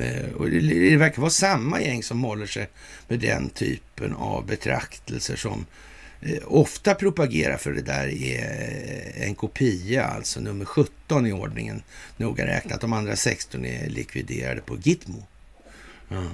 Eh, 0.00 0.32
och 0.36 0.50
det, 0.50 0.60
det 0.60 0.96
verkar 0.96 1.20
vara 1.20 1.30
samma 1.30 1.80
gäng 1.80 2.02
som 2.02 2.24
håller 2.24 2.46
sig 2.46 2.68
med 3.08 3.20
den 3.20 3.48
typen 3.48 4.14
av 4.14 4.46
betraktelser 4.46 5.36
som 5.36 5.66
eh, 6.20 6.42
ofta 6.44 6.94
propagerar 6.94 7.56
för 7.56 7.72
det 7.72 7.82
där 7.82 8.22
är 8.22 8.42
eh, 9.16 9.28
en 9.28 9.34
kopia, 9.34 10.04
alltså 10.04 10.40
nummer 10.40 10.64
17 10.64 11.26
i 11.26 11.32
ordningen, 11.32 11.82
noga 12.16 12.46
räknat. 12.46 12.80
De 12.80 12.92
andra 12.92 13.16
16 13.16 13.64
är 13.64 13.88
likviderade 13.88 14.60
på 14.60 14.76
Gitmo. 14.82 15.26
Mm. 16.10 16.28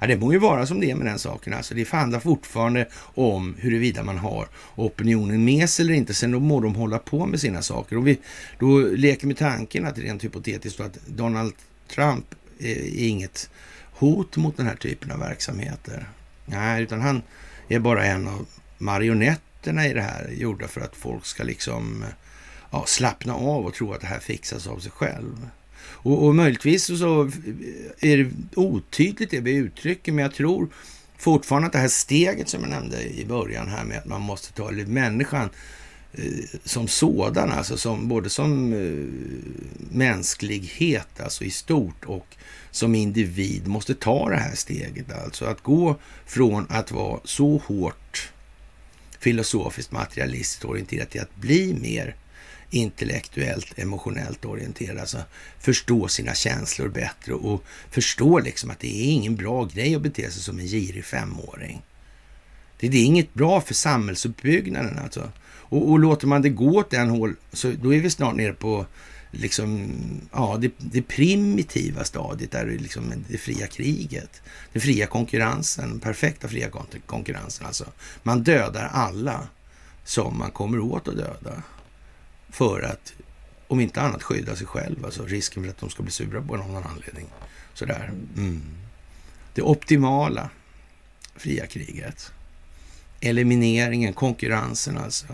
Ja. 0.00 0.06
Det 0.06 0.16
må 0.16 0.32
ju 0.32 0.38
vara 0.38 0.66
som 0.66 0.80
det 0.80 0.90
är 0.90 0.94
med 0.94 1.06
den 1.06 1.18
saken. 1.18 1.54
Alltså, 1.54 1.74
det 1.74 1.88
handlar 1.88 2.20
fortfarande 2.20 2.88
om 3.14 3.54
huruvida 3.58 4.02
man 4.02 4.18
har 4.18 4.48
opinionen 4.74 5.44
med 5.44 5.70
sig 5.70 5.84
eller 5.84 5.94
inte. 5.94 6.14
Sen 6.14 6.30
då 6.30 6.40
må 6.40 6.60
de 6.60 6.74
hålla 6.74 6.98
på 6.98 7.26
med 7.26 7.40
sina 7.40 7.62
saker. 7.62 7.96
Och 7.96 8.06
vi 8.06 8.18
då 8.58 8.78
leker 8.78 9.26
med 9.26 9.36
tanken 9.36 9.86
att 9.86 9.98
rent 9.98 10.24
hypotetiskt 10.24 10.80
att 10.80 11.06
Donald 11.06 11.54
Trump 11.88 12.34
eh, 12.58 12.70
är 12.70 13.08
inget 13.08 13.50
hot 13.92 14.36
mot 14.36 14.56
den 14.56 14.66
här 14.66 14.76
typen 14.76 15.10
av 15.10 15.18
verksamheter. 15.18 16.08
Nej, 16.46 16.82
utan 16.82 17.00
han 17.00 17.22
är 17.68 17.78
bara 17.78 18.04
en 18.04 18.28
av 18.28 18.46
marionetterna 18.78 19.86
i 19.86 19.92
det 19.92 20.02
här, 20.02 20.28
gjorda 20.28 20.68
för 20.68 20.80
att 20.80 20.96
folk 20.96 21.26
ska 21.26 21.42
liksom 21.42 22.02
eh, 22.02 22.08
ja, 22.70 22.84
slappna 22.86 23.34
av 23.34 23.66
och 23.66 23.74
tro 23.74 23.92
att 23.92 24.00
det 24.00 24.06
här 24.06 24.18
fixas 24.18 24.66
av 24.66 24.78
sig 24.78 24.90
själv. 24.90 25.48
Och, 26.04 26.26
och 26.26 26.34
möjligtvis 26.34 26.86
så 26.86 27.30
är 28.00 28.16
det 28.16 28.30
otydligt 28.54 29.30
det 29.30 29.40
vi 29.40 29.54
uttrycker, 29.54 30.12
men 30.12 30.22
jag 30.22 30.34
tror 30.34 30.68
fortfarande 31.18 31.66
att 31.66 31.72
det 31.72 31.78
här 31.78 31.88
steget 31.88 32.48
som 32.48 32.60
jag 32.60 32.70
nämnde 32.70 33.02
i 33.02 33.24
början 33.24 33.68
här 33.68 33.84
med 33.84 33.98
att 33.98 34.06
man 34.06 34.20
måste 34.20 34.52
ta, 34.52 34.68
eller 34.68 34.86
människan 34.86 35.50
eh, 36.12 36.24
som 36.64 36.88
sådan, 36.88 37.50
alltså 37.50 37.76
som, 37.76 38.08
både 38.08 38.30
som 38.30 38.72
eh, 38.72 39.96
mänsklighet, 39.96 41.20
alltså 41.20 41.44
i 41.44 41.50
stort 41.50 42.04
och 42.04 42.36
som 42.70 42.94
individ 42.94 43.66
måste 43.66 43.94
ta 43.94 44.28
det 44.28 44.36
här 44.36 44.54
steget. 44.54 45.12
Alltså 45.24 45.44
att 45.44 45.62
gå 45.62 45.96
från 46.26 46.66
att 46.68 46.92
vara 46.92 47.20
så 47.24 47.62
hårt 47.66 48.32
filosofiskt 49.20 49.92
materialistiskt 49.92 50.64
orienterat 50.64 51.10
till 51.10 51.20
att 51.20 51.36
bli 51.36 51.76
mer 51.82 52.16
intellektuellt, 52.74 53.78
emotionellt 53.78 54.44
orienterad. 54.44 54.98
Alltså 54.98 55.18
förstå 55.58 56.08
sina 56.08 56.34
känslor 56.34 56.88
bättre 56.88 57.34
och 57.34 57.64
förstå 57.90 58.38
liksom 58.38 58.70
att 58.70 58.80
det 58.80 59.04
är 59.04 59.12
ingen 59.12 59.36
bra 59.36 59.64
grej 59.64 59.94
att 59.94 60.02
bete 60.02 60.30
sig 60.30 60.42
som 60.42 60.58
en 60.58 60.66
girig 60.66 61.04
femåring. 61.04 61.82
Det, 62.80 62.86
är 62.86 63.04
inget 63.04 63.34
bra 63.34 63.60
för 63.60 63.74
samhällsuppbyggnaden 63.74 64.98
alltså. 64.98 65.32
Och, 65.46 65.90
och 65.90 65.98
låter 65.98 66.26
man 66.26 66.42
det 66.42 66.48
gå 66.48 66.78
åt 66.78 66.90
den 66.90 67.10
håll, 67.10 67.34
så 67.52 67.72
då 67.82 67.94
är 67.94 68.00
vi 68.00 68.10
snart 68.10 68.36
nere 68.36 68.52
på 68.52 68.86
liksom, 69.30 69.90
ja, 70.32 70.56
det, 70.60 70.72
det 70.78 71.02
primitiva 71.02 72.04
stadiet, 72.04 72.50
där 72.50 72.66
det, 72.66 72.78
liksom 72.78 73.12
det 73.28 73.38
fria 73.38 73.66
kriget. 73.66 74.42
Den 74.72 74.82
fria 74.82 75.06
konkurrensen, 75.06 76.00
perfekta 76.00 76.48
fria 76.48 76.68
konkurrensen 77.06 77.66
alltså. 77.66 77.84
Man 78.22 78.42
dödar 78.42 78.90
alla 78.92 79.48
som 80.04 80.38
man 80.38 80.50
kommer 80.50 80.78
åt 80.78 81.08
att 81.08 81.16
döda 81.16 81.62
för 82.54 82.82
att, 82.82 83.12
om 83.66 83.80
inte 83.80 84.00
annat, 84.00 84.22
skydda 84.22 84.56
sig 84.56 84.66
själv. 84.66 85.04
Alltså 85.04 85.26
risken 85.26 85.62
för 85.62 85.70
att 85.70 85.78
de 85.78 85.90
ska 85.90 86.02
bli 86.02 86.12
sura 86.12 86.42
på 86.42 86.56
någon 86.56 86.84
anledning. 86.84 87.26
Sådär. 87.74 88.12
Mm. 88.36 88.62
Det 89.54 89.62
optimala 89.62 90.50
fria 91.36 91.66
kriget. 91.66 92.32
Elimineringen, 93.20 94.12
konkurrensen 94.12 94.98
alltså. 94.98 95.26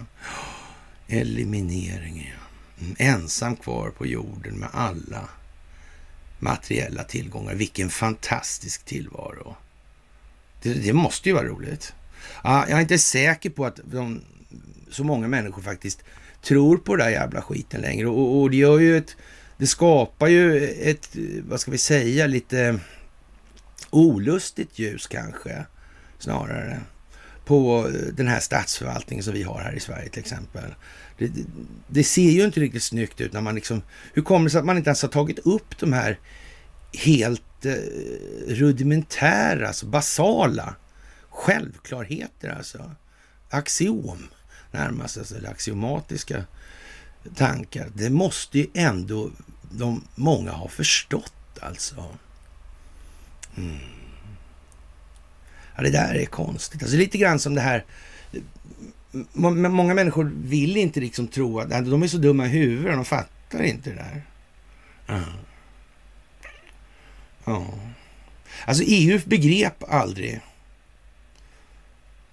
Elimineringen, 1.09 2.27
ja. 2.27 2.85
Mm. 2.85 2.97
Ensam 2.99 3.57
kvar 3.57 3.91
på 3.91 4.07
jorden 4.07 4.55
med 4.55 4.69
alla 4.73 5.29
materiella 6.39 7.05
tillgångar. 7.05 7.55
Vilken 7.55 7.91
fantastisk 7.91 8.85
tillvaro. 8.85 9.57
Det, 10.63 10.75
det 10.75 10.93
måste 10.93 11.29
ju 11.29 11.35
vara 11.35 11.47
roligt. 11.47 11.95
Jag 12.45 12.71
är 12.71 12.81
inte 12.81 12.99
säker 12.99 13.51
på 13.51 13.67
att 13.67 13.81
de, 13.85 14.23
så 14.91 15.05
många 15.05 15.29
människor 15.29 15.63
faktiskt 15.63 16.03
tror 16.43 16.77
på 16.77 16.97
den 16.97 17.07
där 17.07 17.13
jävla 17.13 17.43
skiten 17.43 17.81
längre. 17.81 18.07
Och, 18.07 18.41
och 18.41 18.51
det 18.51 18.57
gör 18.57 18.79
ju 18.79 18.97
ett, 18.97 19.17
det 19.57 19.67
skapar 19.67 20.27
ju 20.27 20.69
ett, 20.69 21.17
vad 21.49 21.61
ska 21.61 21.71
vi 21.71 21.79
säga, 21.79 22.27
lite 22.27 22.81
olustigt 23.91 24.79
ljus 24.79 25.07
kanske, 25.07 25.65
snarare, 26.19 26.81
på 27.45 27.91
den 28.13 28.29
här 28.29 28.41
statsförvaltningen 28.41 29.25
som 29.25 29.35
vi 29.35 29.43
har 29.43 29.61
här 29.61 29.73
i 29.73 29.81
Sverige 29.81 30.09
till 30.09 30.21
exempel. 30.21 30.75
Det, 31.19 31.27
det, 31.27 31.45
det, 31.87 32.05
ser 32.05 32.31
ju 32.31 32.45
inte 32.45 32.61
riktigt 32.61 32.83
snyggt 32.83 33.21
ut 33.21 33.33
när 33.33 33.41
man 33.41 33.55
liksom, 33.55 33.83
hur 34.13 34.23
kommer 34.23 34.45
det 34.45 34.51
sig 34.51 34.59
att 34.59 34.65
man 34.65 34.77
inte 34.77 34.91
ens 34.91 35.03
har 35.03 35.09
tagit 35.09 35.39
upp 35.39 35.79
de 35.79 35.93
här 35.93 36.19
helt 36.93 37.67
eh, 37.67 37.75
rudimentära, 38.47 39.69
alltså 39.69 39.87
basala 39.87 40.75
självklarheter 41.31 42.49
alltså. 42.49 42.91
Axiom 43.51 44.29
närmast, 44.73 45.19
alltså 45.19 45.35
axiomatiska 45.51 46.45
tankar. 47.35 47.89
Det 47.95 48.11
måste 48.11 48.59
ju 48.59 48.67
ändå 48.75 49.31
de 49.71 50.05
många 50.15 50.51
ha 50.51 50.69
förstått 50.69 51.59
alltså. 51.61 52.05
Mm. 53.57 53.79
Ja, 55.77 55.83
det 55.83 55.91
där 55.91 56.15
är 56.15 56.27
konstigt. 56.27 56.83
Alltså 56.83 56.97
lite 56.97 57.19
grann 57.19 57.39
som 57.39 57.55
det 57.55 57.61
här 57.61 57.85
Många 59.33 59.95
människor 59.95 60.33
vill 60.37 60.77
inte 60.77 61.01
liksom 61.01 61.29
tro 61.29 61.61
att 61.61 61.71
de 61.71 62.03
är 62.03 62.07
så 62.07 62.17
dumma 62.19 62.47
i 62.47 62.49
huvudet, 62.49 62.93
de 62.93 63.05
fattar 63.05 63.63
inte 63.63 63.91
det 63.91 63.97
där. 63.97 64.23
Ja. 65.07 65.23
ja. 67.45 67.67
Alltså 68.67 68.85
EU 68.87 69.21
begrep 69.27 69.85
aldrig 69.89 70.41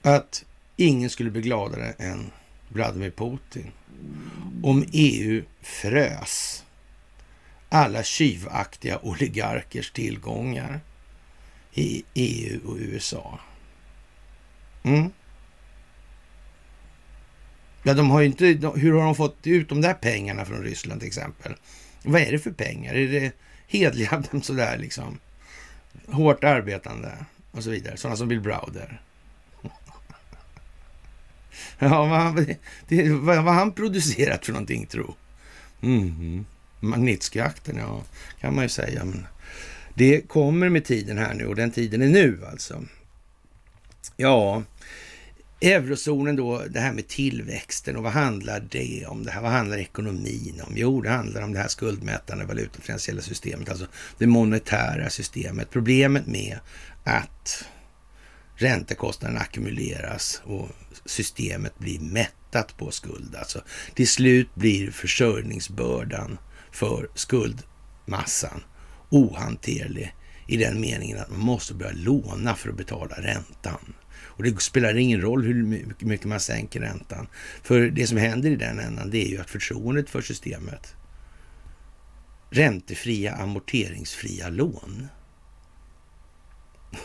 att 0.01 0.45
ingen 0.77 1.09
skulle 1.09 1.31
bli 1.31 1.41
gladare 1.41 1.91
än 1.97 2.31
Vladimir 2.69 3.11
Putin 3.11 3.71
om 4.63 4.85
EU 4.91 5.43
frös 5.61 6.63
alla 7.69 8.03
tjuvaktiga 8.03 8.99
oligarkers 8.99 9.91
tillgångar 9.91 10.79
i 11.73 12.03
EU 12.13 12.59
och 12.65 12.77
USA. 12.79 13.39
Mm. 14.83 15.11
Ja, 17.83 17.93
de 17.93 18.09
har 18.09 18.21
inte, 18.21 18.45
hur 18.75 18.93
har 18.93 19.05
de 19.05 19.15
fått 19.15 19.47
ut 19.47 19.69
de 19.69 19.81
där 19.81 19.93
pengarna 19.93 20.45
från 20.45 20.63
Ryssland 20.63 21.01
till 21.01 21.07
exempel? 21.07 21.55
Vad 22.03 22.21
är 22.21 22.31
det 22.31 22.39
för 22.39 22.51
pengar? 22.51 22.93
Är 22.93 23.07
det 23.07 23.31
hedliga, 23.67 24.23
sådär 24.41 24.77
liksom, 24.77 25.19
hårt 26.07 26.43
arbetande 26.43 27.25
och 27.51 27.63
så 27.63 27.69
vidare, 27.69 27.97
sådana 27.97 28.17
som 28.17 28.27
Bill 28.27 28.41
Browder? 28.41 29.01
Ja, 31.79 32.05
vad, 32.05 32.55
det, 32.87 33.09
vad, 33.09 33.43
vad 33.43 33.53
han 33.53 33.71
producerat 33.71 34.45
för 34.45 34.51
någonting, 34.53 34.85
tro. 34.85 35.15
Mm. 35.81 36.45
Magnitskijjakten, 36.79 37.77
ja, 37.77 38.03
kan 38.39 38.55
man 38.55 38.65
ju 38.65 38.69
säga. 38.69 39.05
Men 39.05 39.27
det 39.93 40.21
kommer 40.21 40.69
med 40.69 40.85
tiden 40.85 41.17
här 41.17 41.33
nu 41.33 41.47
och 41.47 41.55
den 41.55 41.71
tiden 41.71 42.01
är 42.01 42.07
nu 42.07 42.45
alltså. 42.51 42.83
Ja, 44.17 44.63
eurozonen 45.61 46.35
då, 46.35 46.63
det 46.69 46.79
här 46.79 46.93
med 46.93 47.07
tillväxten 47.07 47.95
och 47.97 48.03
vad 48.03 48.11
handlar 48.11 48.59
det 48.59 49.05
om? 49.07 49.23
Det 49.23 49.31
här, 49.31 49.41
vad 49.41 49.51
handlar 49.51 49.77
ekonomin 49.77 50.61
om? 50.67 50.73
Jo, 50.75 51.01
det 51.01 51.09
handlar 51.09 51.41
om 51.41 51.53
det 51.53 51.59
här 51.59 51.67
skuldmätande 51.67 52.45
valutafinansiella 52.45 53.21
systemet, 53.21 53.69
alltså 53.69 53.87
det 54.17 54.27
monetära 54.27 55.09
systemet. 55.09 55.69
Problemet 55.69 56.27
med 56.27 56.59
att 57.03 57.65
räntekostnaden 58.55 59.37
ackumuleras 59.37 60.41
och 60.45 60.69
systemet 61.07 61.79
blir 61.79 61.99
mättat 61.99 62.77
på 62.77 62.91
skuld. 62.91 63.35
Alltså 63.35 63.61
till 63.93 64.07
slut 64.07 64.55
blir 64.55 64.91
försörjningsbördan 64.91 66.37
för 66.71 67.09
skuldmassan 67.13 68.63
ohanterlig 69.09 70.15
i 70.47 70.57
den 70.57 70.81
meningen 70.81 71.19
att 71.19 71.29
man 71.29 71.39
måste 71.39 71.73
börja 71.73 71.91
låna 71.95 72.55
för 72.55 72.69
att 72.69 72.77
betala 72.77 73.15
räntan. 73.15 73.93
Och 74.19 74.43
det 74.43 74.61
spelar 74.61 74.97
ingen 74.97 75.21
roll 75.21 75.43
hur 75.43 75.63
mycket 76.05 76.25
man 76.25 76.39
sänker 76.39 76.79
räntan. 76.79 77.27
För 77.63 77.79
det 77.81 78.07
som 78.07 78.17
händer 78.17 78.49
i 78.49 78.55
den 78.55 78.79
ändan, 78.79 79.09
det 79.09 79.25
är 79.25 79.29
ju 79.29 79.41
att 79.41 79.49
förtroendet 79.49 80.09
för 80.09 80.21
systemet 80.21 80.95
räntefria 82.49 83.35
amorteringsfria 83.35 84.49
lån. 84.49 85.07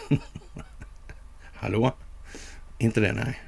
Hallå? 1.55 1.97
Inte 2.79 3.01
det? 3.01 3.13
Nej 3.13 3.41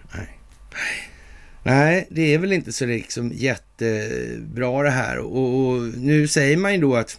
nej. 1.62 2.08
Det 2.10 2.34
är 2.34 2.38
väl 2.38 2.52
inte 2.52 2.72
så 2.72 2.86
liksom 2.86 3.32
jättebra 3.34 4.82
det 4.82 4.90
här. 4.90 5.18
Och, 5.18 5.68
och 5.68 5.82
nu 5.82 6.28
säger 6.28 6.56
man 6.56 6.74
ju 6.74 6.80
då 6.80 6.96
att 6.96 7.18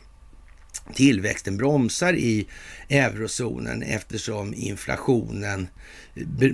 tillväxten 0.94 1.58
bromsar 1.58 2.14
i 2.14 2.48
eurozonen 2.90 3.84
eftersom 3.84 4.54
inflationen, 4.54 5.68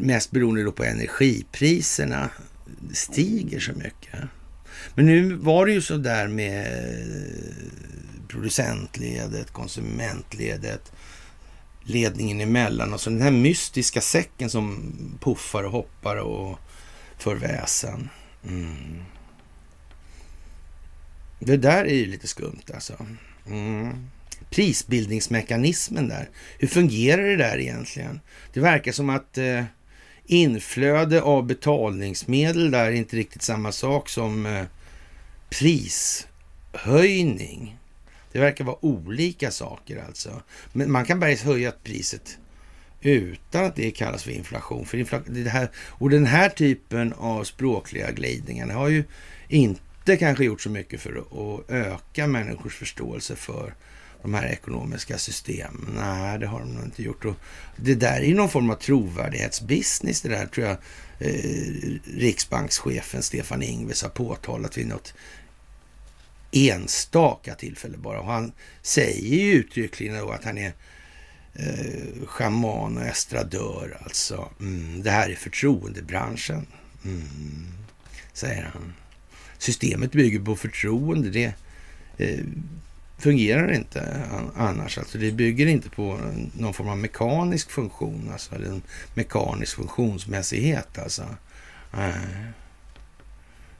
mest 0.01 0.31
beroende 0.31 0.63
då 0.63 0.71
på 0.71 0.83
energipriserna, 0.83 2.29
stiger 2.93 3.59
så 3.59 3.71
mycket. 3.71 4.19
Men 4.95 5.05
nu 5.05 5.33
var 5.33 5.65
det 5.65 5.71
ju 5.71 5.81
så 5.81 5.97
där 5.97 6.27
med 6.27 6.67
producentledet, 8.27 9.51
konsumentledet, 9.51 10.91
ledningen 11.83 12.41
emellan. 12.41 12.93
Alltså 12.93 13.09
den 13.09 13.21
här 13.21 13.31
mystiska 13.31 14.01
säcken 14.01 14.49
som 14.49 14.93
puffar 15.21 15.63
och 15.63 15.71
hoppar 15.71 16.15
och 16.15 16.59
för 17.21 17.35
väsen. 17.35 18.09
Mm. 18.47 19.03
Det 21.39 21.57
där 21.57 21.85
är 21.85 21.93
ju 21.93 22.05
lite 22.05 22.27
skumt 22.27 22.61
alltså. 22.73 23.05
Mm. 23.47 24.09
Prisbildningsmekanismen 24.49 26.07
där. 26.07 26.29
Hur 26.59 26.67
fungerar 26.67 27.23
det 27.23 27.35
där 27.35 27.57
egentligen? 27.57 28.19
Det 28.53 28.59
verkar 28.59 28.91
som 28.91 29.09
att 29.09 29.37
eh, 29.37 29.63
inflöde 30.25 31.21
av 31.21 31.45
betalningsmedel 31.45 32.71
där 32.71 32.85
är 32.85 32.91
inte 32.91 33.15
riktigt 33.15 33.41
samma 33.41 33.71
sak 33.71 34.09
som 34.09 34.45
eh, 34.45 34.65
prishöjning. 35.49 36.27
Det 38.31 38.39
verkar 38.39 38.63
vara 38.63 38.85
olika 38.85 39.51
saker 39.51 40.03
alltså. 40.07 40.41
Men 40.73 40.91
man 40.91 41.05
kan 41.05 41.19
bara 41.19 41.33
höja 41.33 41.71
priset 41.83 42.37
utan 43.01 43.65
att 43.65 43.75
det 43.75 43.91
kallas 43.91 44.23
för 44.23 44.31
inflation. 44.31 44.85
För 44.85 44.97
infla 44.97 45.19
det 45.25 45.49
här, 45.49 45.69
och 45.75 46.09
den 46.09 46.25
här 46.25 46.49
typen 46.49 47.13
av 47.13 47.43
språkliga 47.43 48.11
glidningar 48.11 48.67
har 48.67 48.87
ju 48.87 49.03
inte 49.47 50.17
kanske 50.17 50.43
gjort 50.43 50.61
så 50.61 50.69
mycket 50.69 51.01
för 51.01 51.17
att 51.17 51.69
öka 51.69 52.27
människors 52.27 52.75
förståelse 52.75 53.35
för 53.35 53.73
de 54.21 54.33
här 54.33 54.47
ekonomiska 54.47 55.17
systemen. 55.17 55.93
Nej, 55.95 56.39
det 56.39 56.47
har 56.47 56.59
de 56.59 56.73
nog 56.73 56.83
inte 56.83 57.03
gjort. 57.03 57.25
Och 57.25 57.35
det 57.75 57.95
där 57.95 58.21
är 58.21 58.25
ju 58.25 58.35
någon 58.35 58.49
form 58.49 58.69
av 58.69 58.75
trovärdighetsbusiness 58.75 60.21
det 60.21 60.29
där 60.29 60.45
tror 60.45 60.67
jag 60.67 60.77
eh, 61.19 61.99
riksbankschefen 62.17 63.23
Stefan 63.23 63.63
Ingves 63.63 64.03
har 64.03 64.09
påtalat 64.09 64.77
vid 64.77 64.87
något 64.87 65.13
enstaka 66.51 67.55
tillfälle 67.55 67.97
bara. 67.97 68.19
Och 68.19 68.27
han 68.27 68.51
säger 68.81 69.37
ju 69.37 69.53
uttryckligen 69.53 70.17
då 70.17 70.31
att 70.31 70.43
han 70.43 70.57
är 70.57 70.73
eh, 71.53 72.25
schaman 72.25 72.97
och 72.97 73.03
estradör 73.03 73.97
alltså. 74.03 74.49
Mm, 74.59 75.03
det 75.03 75.11
här 75.11 75.29
är 75.29 75.35
förtroendebranschen, 75.35 76.67
mm, 77.05 77.67
säger 78.33 78.63
han. 78.63 78.93
Systemet 79.57 80.11
bygger 80.11 80.39
på 80.39 80.55
förtroende. 80.55 81.29
Det 81.29 81.53
eh, 82.17 82.45
fungerar 83.17 83.71
inte 83.71 84.25
annars. 84.55 84.97
Alltså 84.97 85.17
det 85.17 85.31
bygger 85.31 85.67
inte 85.67 85.89
på 85.89 86.19
någon 86.57 86.73
form 86.73 86.89
av 86.89 86.97
mekanisk 86.97 87.71
funktion, 87.71 88.29
alltså, 88.31 88.55
eller 88.55 88.65
en 88.65 88.81
mekanisk 89.13 89.75
funktionsmässighet. 89.75 90.97
Alltså. 90.97 91.25
Nej, 91.91 92.13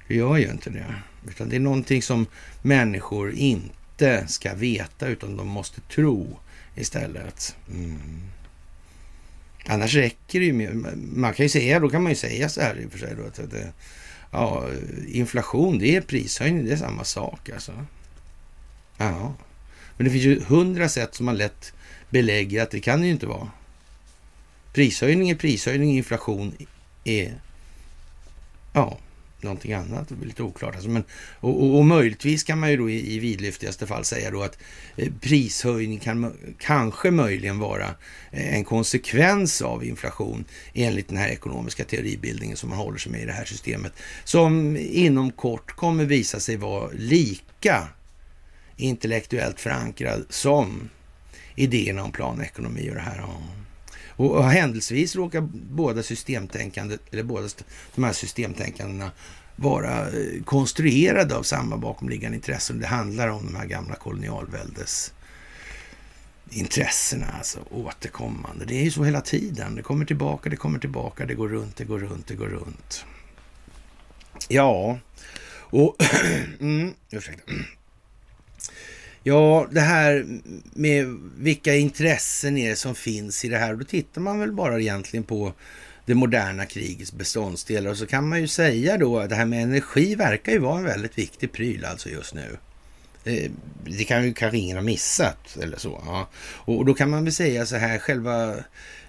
det 0.08 0.16
gör 0.16 0.38
ju 0.38 0.52
inte 0.52 0.70
det. 0.70 0.96
Utan 1.28 1.50
det 1.50 1.56
är 1.56 1.60
någonting 1.60 2.02
som 2.02 2.26
människor 2.62 3.32
inte 3.32 4.28
ska 4.28 4.54
veta, 4.54 5.08
utan 5.08 5.38
de 5.38 5.48
måste 5.48 5.82
tro 5.82 6.40
istället. 6.76 7.56
Mm. 7.70 8.22
Annars 9.66 9.96
räcker 9.96 10.40
det 10.40 10.46
ju 10.46 10.54
med, 10.54 10.98
man 10.98 11.34
kan 11.34 11.46
ju 11.46 11.50
säga, 11.50 11.80
då 11.80 11.90
kan 11.90 12.04
man 12.04 12.12
ju 12.12 12.16
säga 12.16 12.50
så 12.50 12.62
här 12.62 12.80
i 12.80 12.86
och 12.86 12.92
för 12.92 13.00
sig 13.00 13.16
då, 13.18 13.24
att 13.24 13.52
det, 13.52 13.74
ja, 14.32 14.68
inflation 15.08 15.80
det 15.80 15.96
är 15.96 16.02
prishöjning, 16.02 16.66
det 16.66 16.72
är 16.72 16.78
samma 16.78 17.04
sak 17.04 17.50
alltså. 17.50 17.86
Ja, 18.98 19.34
men 19.98 20.06
det 20.06 20.12
finns 20.12 20.24
ju 20.24 20.44
hundra 20.44 20.90
sätt 20.90 21.16
som 21.16 21.26
man 21.26 21.38
lätt 21.38 21.74
belägger 22.10 22.64
att 22.64 22.72
det 22.72 22.80
kan 22.80 23.00
det 23.02 23.06
ju 23.06 23.12
inte 23.12 23.28
vara. 23.28 23.52
Prishöjning 24.74 25.30
är 25.30 25.36
prishöjning, 25.36 25.98
inflation 25.98 26.56
är 27.04 27.42
ja, 28.74 28.98
någonting 29.44 29.74
annat. 29.74 30.10
Det 30.10 30.16
blir 30.16 30.28
lite 30.28 30.44
oklart. 30.44 30.76
Alltså, 30.76 30.90
men, 30.90 31.04
och, 31.40 31.64
och, 31.64 31.78
och, 31.78 31.86
möjligtvis 31.86 32.44
kan 32.44 32.60
man 32.60 32.72
ju 32.72 32.78
då 32.78 32.90
i, 32.90 33.16
i 33.16 33.20
vidlyftigaste 33.20 33.88
fall 33.88 34.06
säga 34.06 34.32
då 34.32 34.44
att 34.44 34.58
eh, 34.96 35.12
prishöjning 35.22 36.00
kan 36.00 36.34
kanske 36.60 37.12
möjligen 37.12 37.60
vara 37.60 37.86
eh, 38.32 38.56
en 38.56 38.64
konsekvens 38.64 39.62
av 39.62 39.86
inflation 39.86 40.46
enligt 40.74 41.08
den 41.08 41.18
här 41.18 41.30
ekonomiska 41.30 41.84
teoribildningen 41.84 42.58
som 42.58 42.70
man 42.70 42.78
håller 42.78 42.98
sig 42.98 43.12
med 43.12 43.22
i 43.22 43.26
det 43.26 43.32
här 43.32 43.46
systemet. 43.46 43.94
Som 44.24 44.78
inom 44.78 45.32
kort 45.32 45.72
kommer 45.72 46.06
visa 46.06 46.40
sig 46.40 46.58
vara 46.58 46.90
lika 46.94 47.88
intellektuellt 48.76 49.60
förankrad 49.60 50.26
som 50.30 50.90
idéerna 51.56 52.04
om 52.04 52.12
planekonomi 52.12 52.90
och 52.90 52.96
det 52.96 53.02
här. 53.02 53.24
Och, 54.22 54.36
och 54.36 54.44
händelsevis 54.44 55.16
råkar 55.16 55.42
båda 55.52 56.04
systemtänkande, 56.04 56.98
eller 57.12 57.24
båda 57.24 57.48
de 57.96 58.04
här 58.04 58.14
systemtänkandena 58.14 59.12
vara 59.56 60.08
eh, 60.08 60.44
konstruerade 60.46 61.36
av 61.36 61.44
samma 61.44 61.78
bakomliggande 61.78 62.36
intressen. 62.36 62.80
Det 62.80 62.88
handlar 62.88 63.28
om 63.28 63.46
de 63.46 63.56
här 63.56 63.66
gamla 63.66 63.96
kolonialväldes 63.96 65.14
intressena, 66.50 67.26
alltså 67.38 67.60
återkommande. 67.70 68.66
Det 68.66 68.76
är 68.76 68.84
ju 68.84 68.92
så 68.92 69.04
hela 69.04 69.22
tiden. 69.22 69.76
Det 69.76 69.82
kommer 69.82 70.06
tillbaka, 70.06 70.50
det 70.50 70.56
kommer 70.56 70.80
tillbaka, 70.80 71.26
det 71.26 71.34
går 71.34 71.50
runt, 71.50 71.76
det 71.76 71.86
går 71.86 72.00
runt, 72.00 72.28
det 72.28 72.36
går 72.36 72.48
runt. 72.48 73.06
Ja, 74.48 75.00
och... 75.54 75.96
mm, 76.60 76.94
ursäkta. 77.12 77.54
Ja, 79.24 79.68
det 79.72 79.82
här 79.82 80.26
med 80.74 81.20
vilka 81.38 81.76
intressen 81.76 82.58
är 82.58 82.70
det 82.70 82.76
som 82.76 82.96
finns 82.96 83.46
i 83.46 83.50
det 83.50 83.58
här. 83.58 83.76
Då 83.76 83.84
tittar 83.84 84.22
man 84.22 84.40
väl 84.40 84.52
bara 84.52 84.80
egentligen 84.80 85.24
på 85.24 85.54
det 86.06 86.16
moderna 86.16 86.66
krigets 86.66 87.14
beståndsdelar. 87.14 87.92
Och 87.92 87.98
så 87.98 88.08
kan 88.08 88.30
man 88.30 88.42
ju 88.42 88.48
säga 88.48 88.98
då 88.98 89.20
att 89.20 89.30
det 89.30 89.36
här 89.36 89.46
med 89.46 89.64
energi 89.64 90.16
verkar 90.16 90.52
ju 90.52 90.60
vara 90.60 90.78
en 90.78 90.86
väldigt 90.86 91.18
viktig 91.18 91.52
pryl 91.52 91.86
alltså 91.86 92.10
just 92.10 92.34
nu. 92.34 92.58
Eh, 93.24 93.52
det 93.86 94.04
kan 94.04 94.26
ju 94.26 94.34
kanske 94.34 94.58
ingen 94.58 94.78
ha 94.78 94.84
missat 94.84 95.58
eller 95.62 95.78
så. 95.78 96.02
Ja. 96.06 96.30
Och 96.56 96.86
då 96.86 96.94
kan 96.94 97.10
man 97.10 97.24
väl 97.24 97.34
säga 97.34 97.66
så 97.66 97.76
här, 97.76 97.98
själva 97.98 98.56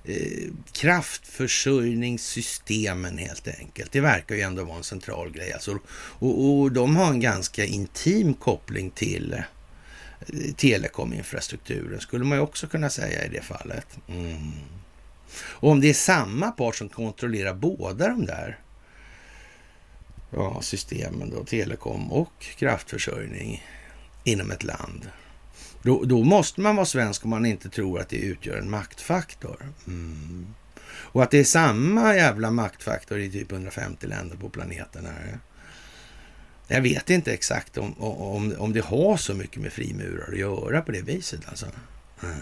eh, 0.04 0.48
kraftförsörjningssystemen 0.72 3.18
helt 3.18 3.48
enkelt. 3.48 3.92
Det 3.92 4.00
verkar 4.00 4.34
ju 4.34 4.40
ändå 4.40 4.64
vara 4.64 4.76
en 4.76 4.84
central 4.84 5.32
grej. 5.32 5.52
Alltså, 5.52 5.78
och, 5.94 6.44
och 6.44 6.72
de 6.72 6.96
har 6.96 7.10
en 7.10 7.20
ganska 7.20 7.64
intim 7.64 8.34
koppling 8.34 8.90
till 8.90 9.42
telekominfrastrukturen 10.56 12.00
skulle 12.00 12.24
man 12.24 12.38
ju 12.38 12.42
också 12.42 12.66
kunna 12.66 12.90
säga 12.90 13.24
i 13.24 13.28
det 13.28 13.42
fallet. 13.42 13.86
Mm. 14.08 14.52
Och 15.40 15.70
om 15.70 15.80
det 15.80 15.88
är 15.88 15.94
samma 15.94 16.50
part 16.50 16.76
som 16.76 16.88
kontrollerar 16.88 17.54
båda 17.54 18.08
de 18.08 18.26
där 18.26 18.58
ja, 20.30 20.62
systemen, 20.62 21.30
då, 21.30 21.44
telekom 21.44 22.12
och 22.12 22.40
kraftförsörjning 22.40 23.62
inom 24.24 24.50
ett 24.50 24.64
land. 24.64 25.10
Då, 25.82 26.04
då, 26.04 26.24
måste 26.24 26.60
man 26.60 26.76
vara 26.76 26.86
svensk 26.86 27.24
om 27.24 27.30
man 27.30 27.46
inte 27.46 27.68
tror 27.68 28.00
att 28.00 28.08
det 28.08 28.16
utgör 28.16 28.56
en 28.56 28.70
maktfaktor. 28.70 29.72
Mm. 29.86 30.54
Och 30.88 31.22
att 31.22 31.30
det 31.30 31.38
är 31.38 31.44
samma 31.44 32.16
jävla 32.16 32.50
maktfaktor 32.50 33.18
i 33.18 33.30
typ 33.30 33.52
150 33.52 34.06
länder 34.06 34.36
på 34.36 34.48
planeten. 34.48 35.06
Här. 35.06 35.38
Jag 36.72 36.82
vet 36.82 37.10
inte 37.10 37.32
exakt 37.32 37.78
om, 37.78 38.02
om, 38.02 38.54
om 38.58 38.72
det 38.72 38.84
har 38.84 39.16
så 39.16 39.34
mycket 39.34 39.62
med 39.62 39.72
frimurar 39.72 40.32
att 40.32 40.38
göra 40.38 40.82
på 40.82 40.92
det 40.92 41.02
viset. 41.02 41.40
Alltså. 41.48 41.66
Mm. 42.22 42.36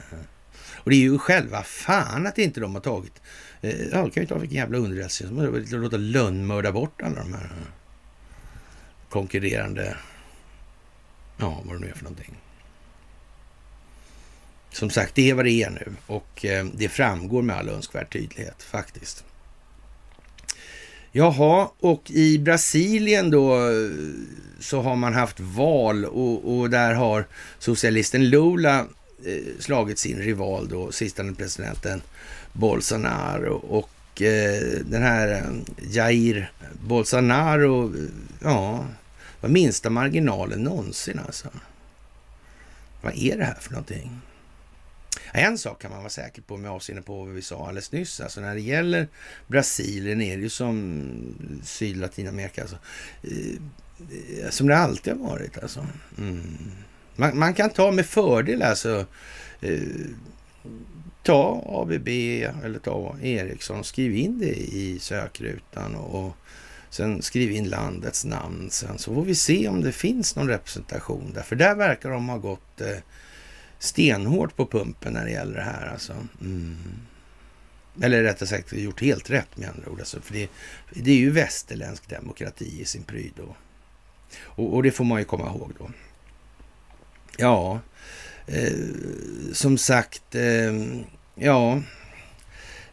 Och 0.75 0.91
det 0.91 0.97
är 0.97 1.01
ju 1.01 1.19
själva 1.19 1.63
fan 1.63 2.27
att 2.27 2.39
inte 2.39 2.61
de 2.61 2.75
har 2.75 2.83
tagit... 2.83 3.23
Eh, 3.61 3.89
ja, 3.89 4.11
kan 4.11 4.23
ju 4.23 4.27
ta 4.27 4.39
vilken 4.39 4.57
jävla 4.57 4.79
underrättelse 4.79 5.27
som 5.27 5.39
helst. 5.39 5.73
Låta 5.73 5.97
lönnmörda 5.97 6.73
bort 6.73 7.03
alla 7.03 7.17
de 7.17 7.33
här 7.33 7.45
eh, 7.45 7.67
konkurrerande... 9.09 9.97
Ja, 11.37 11.63
vad 11.65 11.75
det 11.75 11.81
nu 11.81 11.89
är 11.89 11.95
för 11.95 12.05
någonting. 12.05 12.37
Som 14.73 14.91
sagt, 14.91 15.15
det 15.15 15.31
är 15.31 15.35
vad 15.35 15.45
det 15.45 15.63
är 15.63 15.71
nu 15.71 15.93
och 16.07 16.45
eh, 16.45 16.67
det 16.75 16.89
framgår 16.89 17.43
med 17.43 17.57
all 17.57 17.69
önskvärd 17.69 18.13
tydlighet 18.13 18.63
faktiskt. 18.63 19.25
Jaha, 21.13 21.71
och 21.81 22.11
i 22.11 22.39
Brasilien 22.39 23.31
då 23.31 23.55
eh, 23.57 23.91
så 24.61 24.81
har 24.83 24.97
man 24.97 25.15
haft 25.15 25.41
val 25.41 26.05
och, 26.05 26.59
och 26.59 26.71
där 26.71 26.95
har 26.95 27.27
socialisten 27.59 28.29
Lula 28.29 28.79
eh, 29.25 29.43
slagit 29.59 29.99
sin 29.99 30.19
rival 30.19 30.69
då, 30.69 30.93
sistande 30.93 31.35
presidenten 31.35 32.03
Bolsonaro 32.53 33.55
och 33.55 34.23
eh, 34.23 34.63
den 34.85 35.03
här 35.03 35.29
eh, 35.33 35.95
Jair 35.97 36.53
Bolsonaro, 36.87 37.95
eh, 37.97 38.03
ja, 38.43 38.87
var 39.41 39.49
minsta 39.49 39.91
marginalen 39.91 40.63
någonsin 40.63 41.21
alltså. 41.27 41.49
Vad 43.03 43.17
är 43.17 43.37
det 43.37 43.45
här 43.45 43.59
för 43.61 43.71
någonting? 43.71 44.21
En 45.33 45.59
sak 45.59 45.83
kan 45.83 45.91
man 45.91 46.01
vara 46.01 46.11
säker 46.11 46.43
på 46.43 46.57
med 46.57 46.71
avseende 46.71 47.03
på 47.03 47.25
vad 47.25 47.35
vi 47.35 47.43
sa 47.43 47.67
alldeles 47.67 47.93
nyss. 47.93 48.21
Alltså 48.21 48.41
när 48.41 48.55
det 48.55 48.61
gäller 48.61 49.09
Brasilien 49.47 50.21
är 50.21 50.37
det 50.37 50.43
ju 50.43 50.49
som 50.49 51.05
Sydlatinamerika. 51.65 52.63
Alltså, 52.63 52.79
eh, 53.23 54.51
som 54.51 54.67
det 54.67 54.77
alltid 54.77 55.13
har 55.13 55.31
varit. 55.31 55.59
Alltså. 55.59 55.87
Mm. 56.19 56.43
Man, 57.17 57.39
man, 57.39 57.55
kan 57.55 57.71
ta 57.71 57.93
med 57.93 58.07
fördel 58.07 58.63
alltså 58.63 59.07
eh, 59.61 59.81
ta 61.23 61.65
ABB 61.67 62.09
eller 62.65 62.79
ta 62.79 63.17
Ericsson, 63.23 63.85
skriv 63.85 64.17
in 64.17 64.39
det 64.39 64.55
i 64.57 64.99
sökrutan 64.99 65.95
och 65.95 66.37
sen 66.91 67.23
skriv 67.23 67.51
in 67.51 67.69
landets 67.69 68.25
namn 68.25 68.71
sen 68.71 68.99
så 68.99 69.15
får 69.15 69.25
vi 69.25 69.35
se 69.35 69.69
om 69.69 69.81
det 69.81 69.93
finns 69.93 70.37
någon 70.37 70.49
representation 70.49 71.33
där. 71.35 71.43
För 71.43 71.57
där 71.57 71.75
verkar 71.75 72.11
de 72.11 72.29
ha 72.29 72.39
gått 72.39 72.81
eh, 72.81 72.97
stenhårt 73.81 74.57
på 74.57 74.67
pumpen 74.67 75.13
när 75.13 75.25
det 75.25 75.31
gäller 75.31 75.55
det 75.55 75.63
här 75.63 75.87
alltså. 75.93 76.13
Mm. 76.41 76.77
Eller 78.03 78.23
rättare 78.23 78.49
sagt 78.49 78.73
gjort 78.73 79.01
helt 79.01 79.31
rätt 79.31 79.57
med 79.57 79.69
andra 79.69 79.91
ord. 79.91 79.99
Alltså, 79.99 80.21
för 80.21 80.35
det, 80.35 80.49
det 80.95 81.11
är 81.11 81.17
ju 81.17 81.31
västerländsk 81.31 82.09
demokrati 82.09 82.81
i 82.81 82.85
sin 82.85 83.03
pryd 83.03 83.33
då. 83.37 83.57
Och, 84.43 84.75
och 84.75 84.83
det 84.83 84.91
får 84.91 85.05
man 85.05 85.19
ju 85.19 85.25
komma 85.25 85.47
ihåg 85.47 85.73
då. 85.79 85.91
Ja, 87.37 87.81
eh, 88.47 88.73
som 89.53 89.79
sagt, 89.79 90.35
eh, 90.35 90.75
ja. 91.35 91.83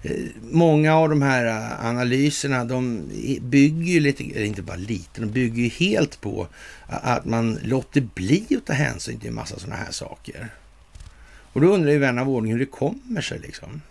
Eh, 0.01 0.25
många 0.51 0.95
av 0.95 1.09
de 1.09 1.21
här 1.21 1.75
analyserna, 1.87 2.65
de 2.65 3.03
bygger 3.41 3.93
ju 3.93 3.99
lite, 3.99 4.23
eller 4.23 4.45
inte 4.45 4.61
bara 4.61 4.77
lite, 4.77 5.21
de 5.21 5.31
bygger 5.31 5.63
ju 5.63 5.69
helt 5.69 6.21
på 6.21 6.47
att 6.87 7.25
man 7.25 7.59
låter 7.63 8.01
bli 8.01 8.47
att 8.57 8.65
ta 8.65 8.73
hänsyn 8.73 9.19
till 9.19 9.29
en 9.29 9.35
massa 9.35 9.59
sådana 9.59 9.75
här 9.75 9.91
saker. 9.91 10.49
Och 11.57 11.61
då 11.61 11.73
undrar 11.73 11.91
ju 11.91 11.97
vän 11.97 12.19
av 12.19 12.29
ordning 12.29 12.51
hur 12.51 12.59
det 12.59 12.65
kommer 12.65 13.21
sig 13.21 13.39
liksom. 13.39 13.81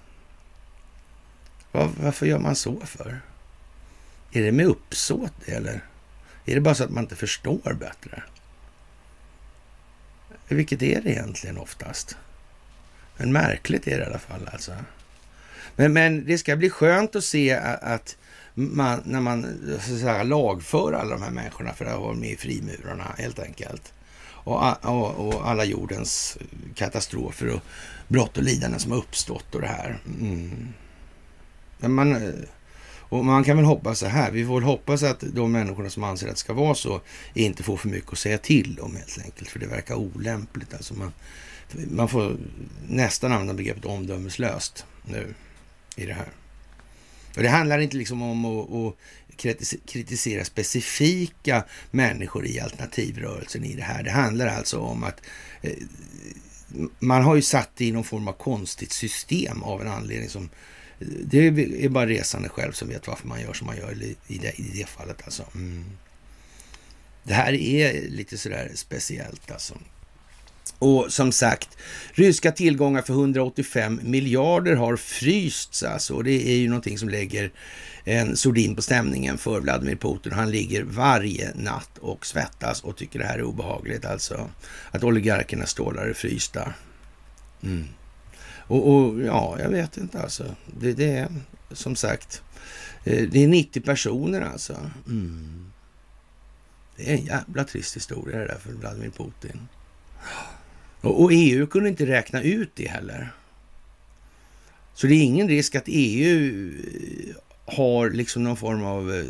Var, 1.73 1.91
varför 2.01 2.27
gör 2.27 2.39
man 2.39 2.57
så 2.57 2.81
för? 2.81 3.21
Är 4.33 4.43
det 4.43 4.53
med 4.53 4.67
uppsåt 4.67 5.33
eller? 5.47 5.81
Är 6.45 6.55
det 6.55 6.61
bara 6.61 6.75
så 6.75 6.85
att 6.85 6.91
man 6.91 7.05
inte 7.05 7.17
förstår 7.17 7.77
bättre? 7.81 8.23
Vilket 10.49 10.83
är 10.83 11.01
det 11.01 11.11
egentligen 11.11 11.59
oftast? 11.59 12.17
Men 13.17 13.33
märkligt 13.33 13.87
är 13.87 13.99
det 13.99 14.05
i 14.05 14.07
alla 14.07 14.19
fall 14.19 14.49
alltså. 14.53 14.73
Men, 15.77 15.93
men 15.93 16.25
det 16.27 16.39
ska 16.39 16.57
bli 16.57 16.71
skönt 16.71 17.17
att 17.17 17.25
se 17.25 17.53
att 17.83 18.17
man, 18.55 19.03
när 19.05 19.21
man 19.21 19.43
så 19.81 19.95
att 19.95 20.01
säga, 20.01 20.23
lagför 20.23 20.93
alla 20.93 21.11
de 21.11 21.23
här 21.23 21.31
människorna 21.31 21.73
för 21.73 21.85
att 21.85 22.01
vara 22.01 22.14
med 22.14 22.31
i 22.31 22.37
frimurarna 22.37 23.14
helt 23.19 23.39
enkelt. 23.39 23.93
Och, 24.47 24.85
och, 24.85 25.27
och, 25.27 25.49
alla 25.49 25.65
jordens 25.65 26.39
katastrofer 26.75 27.49
och 27.49 27.61
brott 28.09 28.37
och 28.37 28.43
lidanden 28.43 28.81
som 28.81 28.93
har 28.93 28.99
uppstått 28.99 29.55
och 29.55 29.61
det 29.61 29.67
här. 29.67 29.99
Mm. 30.21 30.69
Men 31.79 31.93
man, 31.93 32.33
och 33.09 33.25
man 33.25 33.45
kan 33.45 33.57
väl 33.57 33.67
hoppas 33.67 33.99
så 33.99 34.07
här, 34.07 34.31
vi 34.31 34.47
får 34.47 34.55
väl 34.55 34.63
hoppas 34.63 35.03
att 35.03 35.21
de 35.21 35.53
människorna 35.53 35.91
som 35.91 36.05
anser 36.05 36.27
att 36.27 36.35
det 36.35 36.39
ska 36.41 36.53
vara 36.53 36.75
så 36.75 37.01
inte 37.35 37.63
får 37.63 37.77
för 37.77 37.89
mycket 37.89 38.13
att 38.13 38.19
säga 38.19 38.39
till 38.39 38.79
om 38.81 38.97
helt 38.97 39.19
enkelt, 39.25 39.49
för 39.49 39.59
det 39.59 39.67
verkar 39.67 39.95
olämpligt. 39.95 40.75
Alltså 40.75 40.95
man, 40.95 41.13
man 41.91 42.09
får 42.09 42.37
nästan 42.89 43.33
använda 43.33 43.55
begreppet 43.55 43.85
omdömeslöst 43.85 44.87
nu 45.05 45.35
i 45.97 46.07
det 46.07 46.15
här. 46.15 46.29
Och 47.37 47.43
det 47.43 47.49
handlar 47.49 47.79
inte 47.79 47.97
liksom 47.97 48.23
om 48.23 48.45
att, 48.45 48.71
att 48.73 48.97
kritisera 49.87 50.45
specifika 50.45 51.64
människor 51.91 52.47
i 52.47 52.61
alternativrörelsen 52.61 53.64
i 53.64 53.74
det 53.74 53.82
här. 53.82 54.03
Det 54.03 54.11
handlar 54.11 54.47
alltså 54.47 54.78
om 54.78 55.05
att 55.05 55.20
eh, 55.62 55.72
man 56.99 57.22
har 57.22 57.37
ju 57.37 57.43
satt 57.43 57.70
det 57.76 57.84
i 57.84 57.93
någon 57.93 58.05
form 58.05 58.28
av 58.28 58.32
konstigt 58.32 58.93
system 58.93 59.62
av 59.62 59.80
en 59.82 59.89
anledning 59.89 60.28
som 60.28 60.51
eh, 60.99 61.07
det 61.07 61.39
är 61.84 61.89
bara 61.89 62.07
resande 62.07 62.49
själv 62.49 62.72
som 62.72 62.89
vet 62.89 63.07
varför 63.07 63.28
man 63.28 63.41
gör 63.41 63.53
som 63.53 63.66
man 63.66 63.76
gör 63.76 64.03
i 64.26 64.39
det, 64.39 64.61
i 64.61 64.70
det 64.74 64.89
fallet. 64.89 65.22
Alltså. 65.24 65.45
Mm. 65.55 65.84
Det 67.22 67.34
här 67.34 67.53
är 67.53 68.09
lite 68.09 68.39
sådär 68.39 68.70
speciellt 68.74 69.51
alltså. 69.51 69.78
Och 70.78 71.12
som 71.12 71.32
sagt, 71.32 71.68
ryska 72.12 72.53
tillgångar 72.53 73.03
för 73.03 73.12
185 73.12 74.01
miljarder 74.03 74.76
har 74.76 74.97
frysts 74.97 75.82
alltså. 75.82 76.14
Och 76.14 76.24
det 76.24 76.49
är 76.49 76.57
ju 76.57 76.68
någonting 76.68 76.99
som 76.99 77.09
lägger 77.09 77.51
en 78.09 78.37
sordin 78.37 78.77
på 78.77 78.83
stämningen 78.83 79.39
för 79.39 79.61
Vladimir 79.61 79.97
Putin. 79.97 80.33
Han 80.33 80.51
ligger 80.51 80.83
varje 80.83 81.53
natt 81.55 81.99
och 81.99 82.27
svettas 82.27 82.85
och 82.85 82.97
tycker 82.97 83.19
det 83.19 83.25
här 83.25 83.39
är 83.39 83.43
obehagligt 83.43 84.05
alltså. 84.05 84.51
Att 84.91 85.05
oligarkernas 85.05 85.71
stålar 85.71 86.07
är 86.07 86.13
frysta. 86.13 86.75
Mm. 87.63 87.85
Och, 88.69 88.95
och, 88.95 89.21
ja, 89.23 89.57
jag 89.61 89.69
vet 89.69 89.97
inte 89.97 90.21
alltså. 90.21 90.57
Det, 90.81 90.93
det, 90.93 91.11
är 91.17 91.29
som 91.73 91.97
sagt, 91.97 92.43
eh, 93.05 93.29
det 93.29 93.45
är 93.45 93.49
90 93.49 93.81
personer 93.81 94.41
alltså. 94.41 94.91
Mm. 95.07 95.73
Det 96.97 97.11
är 97.11 97.15
en 97.15 97.25
jävla 97.25 97.65
trist 97.65 97.97
historia 97.97 98.39
det 98.39 98.47
där 98.47 98.59
för 98.59 98.73
Vladimir 98.73 99.11
Putin. 99.11 99.69
Och, 101.01 101.23
och, 101.23 101.31
EU 101.33 101.67
kunde 101.67 101.89
inte 101.89 102.07
räkna 102.07 102.43
ut 102.43 102.71
det 102.75 102.89
heller. 102.89 103.33
Så 104.95 105.07
det 105.07 105.15
är 105.15 105.23
ingen 105.23 105.49
risk 105.49 105.75
att 105.75 105.85
EU 105.87 106.73
eh, 106.79 107.46
har 107.67 108.11
liksom 108.11 108.45
någon 108.45 108.57
form 108.57 108.85
av 108.85 109.14
eh, 109.14 109.25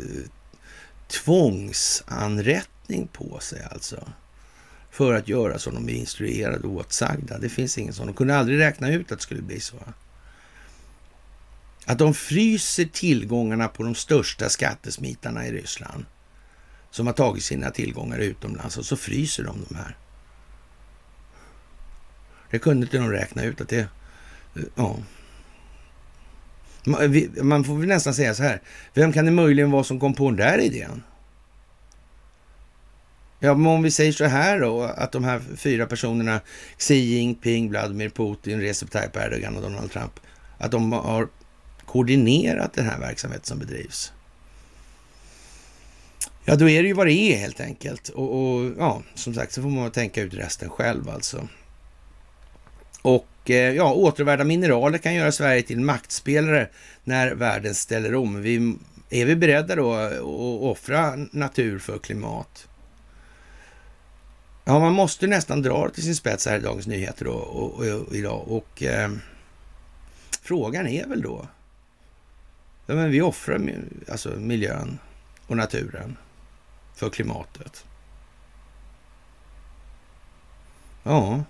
tvångsanrättning 1.07 3.07
på 3.07 3.39
sig 3.39 3.67
alltså 3.71 4.07
för 4.91 5.13
att 5.13 5.27
göra 5.27 5.59
som 5.59 5.73
de 5.73 5.89
är 5.89 5.93
instruerade 5.93 6.67
och 6.67 6.75
åtsagda. 6.75 7.37
Det 7.37 7.49
finns 7.49 7.77
ingen 7.77 7.93
sån. 7.93 8.07
De 8.07 8.13
kunde 8.13 8.37
aldrig 8.37 8.59
räkna 8.59 8.89
ut 8.89 9.11
att 9.11 9.17
det 9.17 9.23
skulle 9.23 9.41
bli 9.41 9.59
så. 9.59 9.77
Att 11.85 11.97
de 11.97 12.13
fryser 12.13 12.85
tillgångarna 12.85 13.67
på 13.67 13.83
de 13.83 13.95
största 13.95 14.49
skattesmitarna 14.49 15.47
i 15.47 15.51
Ryssland 15.51 16.05
som 16.91 17.07
har 17.07 17.13
tagit 17.13 17.43
sina 17.43 17.71
tillgångar 17.71 18.17
utomlands 18.17 18.77
och 18.77 18.85
så 18.85 18.97
fryser 18.97 19.43
de 19.43 19.65
de 19.69 19.75
här. 19.75 19.97
Det 22.49 22.59
kunde 22.59 22.85
inte 22.85 22.97
de 22.97 23.11
räkna 23.11 23.43
ut 23.43 23.61
att 23.61 23.69
det... 23.69 23.87
Eh, 24.55 24.63
ja. 24.75 24.97
Man 27.41 27.63
får 27.63 27.77
väl 27.77 27.87
nästan 27.87 28.13
säga 28.13 28.33
så 28.33 28.43
här. 28.43 28.61
Vem 28.93 29.13
kan 29.13 29.25
det 29.25 29.31
möjligen 29.31 29.71
vara 29.71 29.83
som 29.83 29.99
kom 29.99 30.13
på 30.13 30.29
den 30.29 30.37
där 30.37 30.57
idén? 30.57 31.03
Ja, 33.39 33.53
men 33.53 33.67
om 33.67 33.83
vi 33.83 33.91
säger 33.91 34.11
så 34.11 34.25
här 34.25 34.59
då, 34.59 34.83
att 34.83 35.11
de 35.11 35.23
här 35.23 35.41
fyra 35.55 35.85
personerna, 35.85 36.41
Xi 36.77 36.95
Jinping, 36.95 37.69
Vladimir 37.69 38.09
Putin, 38.09 38.61
Recep 38.61 38.91
Tayyip 38.91 39.15
Erdogan 39.15 39.55
och 39.55 39.61
Donald 39.61 39.91
Trump, 39.91 40.19
att 40.57 40.71
de 40.71 40.91
har 40.91 41.27
koordinerat 41.85 42.73
den 42.73 42.85
här 42.85 42.99
verksamheten 42.99 43.45
som 43.45 43.59
bedrivs. 43.59 44.11
Ja, 46.45 46.55
då 46.55 46.69
är 46.69 46.81
det 46.81 46.87
ju 46.87 46.93
vad 46.93 47.07
det 47.07 47.13
är 47.13 47.37
helt 47.37 47.59
enkelt. 47.59 48.09
Och, 48.09 48.55
och 48.55 48.71
ja, 48.77 49.01
som 49.15 49.33
sagt 49.33 49.53
så 49.53 49.61
får 49.61 49.69
man 49.69 49.91
tänka 49.91 50.21
ut 50.21 50.33
resten 50.33 50.69
själv 50.69 51.09
alltså. 51.09 51.47
Och 53.01 53.49
eh, 53.49 53.75
ja, 53.75 53.93
återvärda 53.93 54.43
mineraler 54.43 54.97
kan 54.97 55.13
göra 55.13 55.31
Sverige 55.31 55.61
till 55.61 55.77
en 55.77 55.85
maktspelare 55.85 56.69
när 57.03 57.31
världen 57.31 57.75
ställer 57.75 58.15
om. 58.15 58.41
Vi, 58.41 58.75
är 59.09 59.25
vi 59.25 59.35
beredda 59.35 59.75
då 59.75 59.93
att 59.93 60.21
offra 60.61 61.15
natur 61.31 61.79
för 61.79 61.97
klimat? 61.97 62.67
Ja, 64.63 64.79
man 64.79 64.93
måste 64.93 65.27
nästan 65.27 65.61
dra 65.61 65.87
det 65.87 65.93
till 65.93 66.03
sin 66.03 66.15
spets 66.15 66.45
här 66.45 66.57
i 66.57 66.61
Dagens 66.61 66.87
Nyheter 66.87 67.25
då, 67.25 67.31
och, 67.31 67.73
och, 67.73 68.07
och 68.07 68.15
idag. 68.15 68.47
Och 68.47 68.83
eh, 68.83 69.11
frågan 70.41 70.87
är 70.87 71.07
väl 71.07 71.21
då, 71.21 71.47
ja, 72.85 72.95
men 72.95 73.11
vi 73.11 73.21
offrar 73.21 73.71
alltså 74.11 74.29
miljön 74.29 74.99
och 75.47 75.57
naturen 75.57 76.17
för 76.95 77.09
klimatet. 77.09 77.85
Ja 81.03 81.43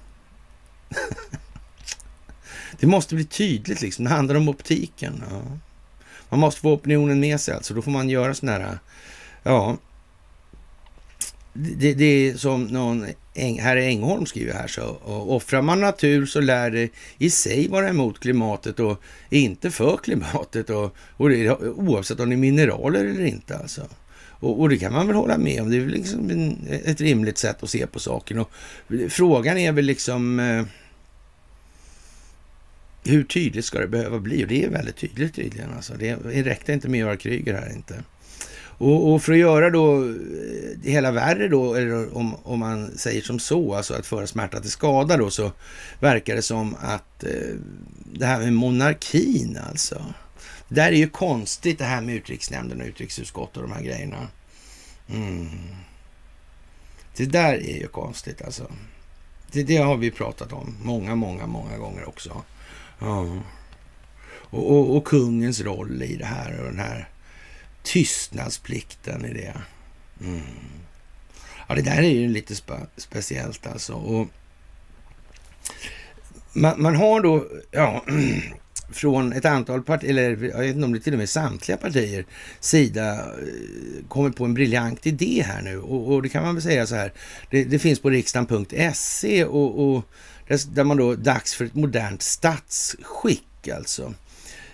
det 2.79 2.87
måste 2.87 3.15
bli 3.15 3.25
tydligt 3.25 3.81
liksom. 3.81 4.05
Det 4.05 4.11
handlar 4.11 4.35
om 4.35 4.49
optiken. 4.49 5.23
Ja. 5.29 5.41
Man 6.29 6.39
måste 6.39 6.61
få 6.61 6.73
opinionen 6.73 7.19
med 7.19 7.41
sig 7.41 7.53
alltså. 7.55 7.73
Då 7.73 7.81
får 7.81 7.91
man 7.91 8.09
göra 8.09 8.33
sådana 8.33 8.57
här, 8.57 8.79
ja, 9.43 9.77
det, 11.53 11.93
det, 11.93 12.05
är 12.05 12.37
som 12.37 12.63
någon, 12.63 13.05
herr 13.35 13.77
Engholm 13.77 14.25
skriver 14.25 14.53
här, 14.53 14.67
så 14.67 14.97
offrar 15.05 15.61
man 15.61 15.79
natur 15.79 16.25
så 16.25 16.41
lär 16.41 16.71
det 16.71 16.89
i 17.17 17.29
sig 17.29 17.67
vara 17.67 17.89
emot 17.89 18.19
klimatet 18.19 18.79
och 18.79 19.01
inte 19.29 19.71
för 19.71 19.97
klimatet 19.97 20.69
och, 20.69 20.95
och 21.17 21.29
det, 21.29 21.51
oavsett 21.59 22.19
om 22.19 22.29
det 22.29 22.35
är 22.35 22.37
mineraler 22.37 23.05
eller 23.05 23.25
inte 23.25 23.57
alltså. 23.57 23.81
Och, 24.39 24.59
och, 24.59 24.69
det 24.69 24.77
kan 24.77 24.93
man 24.93 25.07
väl 25.07 25.15
hålla 25.15 25.37
med 25.37 25.61
om. 25.61 25.69
Det 25.69 25.77
är 25.77 25.81
väl 25.81 25.91
liksom 25.91 26.29
en, 26.29 26.57
ett 26.85 27.01
rimligt 27.01 27.37
sätt 27.37 27.63
att 27.63 27.69
se 27.69 27.87
på 27.87 27.99
saken. 27.99 28.39
Och 28.39 28.51
frågan 29.09 29.57
är 29.57 29.71
väl 29.71 29.85
liksom 29.85 30.39
eh, 30.39 30.63
hur 33.03 33.23
tydligt 33.23 33.65
ska 33.65 33.79
det 33.79 33.87
behöva 33.87 34.19
bli? 34.19 34.43
Och 34.43 34.47
det 34.47 34.63
är 34.63 34.69
väldigt 34.69 34.97
tydligt 34.97 35.35
tydligen. 35.35 35.73
Alltså. 35.73 35.93
Det, 35.99 36.15
det 36.23 36.43
räckte 36.43 36.73
inte 36.73 36.89
med 36.89 36.99
att 36.99 37.07
göra 37.07 37.17
Kryger 37.17 37.53
här 37.53 37.73
inte. 37.73 38.03
Och, 38.79 39.13
och, 39.13 39.23
för 39.23 39.33
att 39.33 39.39
göra 39.39 39.69
då 39.69 40.13
det 40.83 40.91
hela 40.91 41.11
värre 41.11 41.47
då, 41.47 41.75
eller 41.75 42.17
om, 42.17 42.35
om 42.43 42.59
man 42.59 42.97
säger 42.97 43.21
som 43.21 43.39
så, 43.39 43.75
alltså 43.75 43.93
att 43.93 44.05
föra 44.05 44.27
smärta 44.27 44.59
till 44.59 44.71
skada 44.71 45.17
då, 45.17 45.29
så 45.29 45.51
verkar 45.99 46.35
det 46.35 46.41
som 46.41 46.75
att 46.81 47.23
eh, 47.23 47.55
det 48.13 48.25
här 48.25 48.39
med 48.39 48.53
monarkin 48.53 49.59
alltså. 49.69 50.05
Det 50.69 50.75
där 50.75 50.91
är 50.91 50.97
ju 50.97 51.09
konstigt 51.09 51.79
det 51.79 51.85
här 51.85 52.01
med 52.01 52.15
utrikesnämnden 52.15 52.81
och 52.81 52.87
utrikesutskott 52.87 53.57
och 53.57 53.63
de 53.63 53.71
här 53.71 53.81
grejerna. 53.81 54.27
Mm. 55.09 55.49
Det 57.15 57.25
där 57.25 57.53
är 57.53 57.77
ju 57.77 57.87
konstigt 57.87 58.41
alltså. 58.41 58.71
Det, 59.51 59.63
det 59.63 59.77
har 59.77 59.97
vi 59.97 60.11
pratat 60.11 60.53
om 60.53 60.77
många, 60.81 61.15
många, 61.15 61.47
många 61.47 61.77
gånger 61.77 62.09
också. 62.09 62.43
Ja. 62.99 63.41
Och, 64.49 64.71
och, 64.71 64.95
och, 64.95 65.05
kungens 65.05 65.61
roll 65.61 66.03
i 66.03 66.15
det 66.15 66.25
här 66.25 66.59
och 66.59 66.65
den 66.65 66.79
här 66.79 67.09
tystnadsplikten 67.83 69.25
i 69.25 69.33
det. 69.33 69.61
Mm. 70.21 70.41
Ja, 71.67 71.75
det 71.75 71.81
där 71.81 71.97
är 71.97 72.09
ju 72.09 72.27
lite 72.27 72.55
spe, 72.55 72.85
speciellt 72.97 73.67
alltså. 73.67 73.93
Och 73.93 74.27
man, 76.53 76.81
man 76.81 76.95
har 76.95 77.21
då, 77.21 77.47
ja, 77.71 78.05
från 78.91 79.33
ett 79.33 79.45
antal 79.45 79.83
partier, 79.83 80.09
eller 80.09 80.29
jag 80.29 80.59
vet 80.59 80.75
inte 80.75 80.85
om 80.85 80.93
det 80.93 80.99
till 80.99 81.13
och 81.13 81.19
med 81.19 81.29
samtliga 81.29 81.77
partier 81.77 82.25
sida 82.59 83.13
eh, 83.13 84.07
kommit 84.07 84.35
på 84.35 84.45
en 84.45 84.53
briljant 84.53 85.07
idé 85.07 85.43
här 85.47 85.61
nu. 85.61 85.79
Och, 85.79 86.13
och 86.13 86.21
det 86.21 86.29
kan 86.29 86.43
man 86.43 86.55
väl 86.55 86.63
säga 86.63 86.87
så 86.87 86.95
här, 86.95 87.13
det, 87.49 87.63
det 87.63 87.79
finns 87.79 87.99
på 87.99 88.09
riksdagen.se 88.09 89.45
och, 89.45 89.95
och 89.95 90.03
där 90.69 90.83
man 90.83 90.97
då, 90.97 91.15
dags 91.15 91.53
för 91.53 91.65
ett 91.65 91.75
modernt 91.75 92.21
statsskick 92.21 93.67
alltså. 93.67 94.13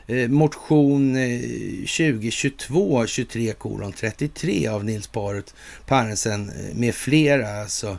Eh, 0.07 0.29
motion 0.29 1.15
eh, 1.15 1.39
2022 1.79 3.07
23 3.07 3.53
kolon 3.53 3.91
33 3.91 4.67
av 4.67 4.85
Nils 4.85 5.07
Paret 5.07 5.53
Parensen 5.85 6.49
eh, 6.49 6.75
med 6.75 6.95
flera, 6.95 7.61
alltså 7.61 7.97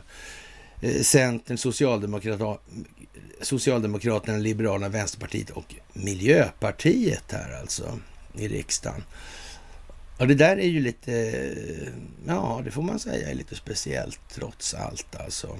eh, 0.81 1.01
Centern, 1.01 1.57
Socialdemokraterna, 1.57 2.57
Socialdemokraterna, 3.41 4.37
Liberalerna, 4.37 4.89
Vänsterpartiet 4.89 5.49
och 5.49 5.75
Miljöpartiet 5.93 7.31
här 7.31 7.59
alltså 7.61 7.99
i 8.33 8.47
riksdagen. 8.47 9.03
Och 10.17 10.27
det 10.27 10.35
där 10.35 10.57
är 10.57 10.67
ju 10.67 10.79
lite, 10.79 11.11
ja 12.27 12.61
det 12.65 12.71
får 12.71 12.81
man 12.81 12.99
säga 12.99 13.29
är 13.29 13.35
lite 13.35 13.55
speciellt 13.55 14.19
trots 14.33 14.73
allt 14.73 15.15
alltså. 15.15 15.59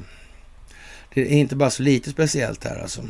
Det 1.14 1.22
är 1.22 1.38
inte 1.38 1.56
bara 1.56 1.70
så 1.70 1.84
lite 1.84 2.10
speciellt 2.10 2.64
här 2.64 2.82
alltså. 2.82 3.08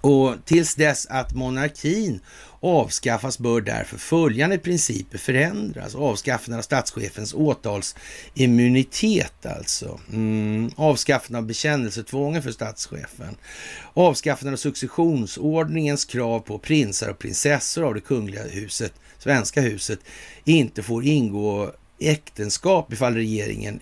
Och 0.00 0.34
tills 0.44 0.74
dess 0.74 1.06
att 1.06 1.34
monarkin 1.34 2.20
avskaffas 2.60 3.38
bör 3.38 3.60
därför 3.60 3.98
följande 3.98 4.58
principer 4.58 5.18
förändras. 5.18 5.94
Avskaffande 5.94 6.58
av 6.58 6.62
statschefens 6.62 7.34
åtalsimmunitet 7.34 9.46
alltså. 9.46 10.00
Mm. 10.12 10.70
Avskaffande 10.76 11.38
av 11.38 11.46
bekännelsetvången 11.46 12.42
för 12.42 12.52
statschefen. 12.52 13.36
Avskaffande 13.94 14.52
av 14.52 14.56
successionsordningens 14.56 16.04
krav 16.04 16.40
på 16.40 16.58
prinsar 16.58 17.08
och 17.08 17.18
prinsessor 17.18 17.84
av 17.84 17.94
det 17.94 18.00
kungliga 18.00 18.42
huset, 18.42 18.92
svenska 19.18 19.60
huset, 19.60 19.98
inte 20.44 20.82
får 20.82 21.04
ingå 21.04 21.72
äktenskap 21.98 22.92
ifall 22.92 23.14
regeringen 23.14 23.80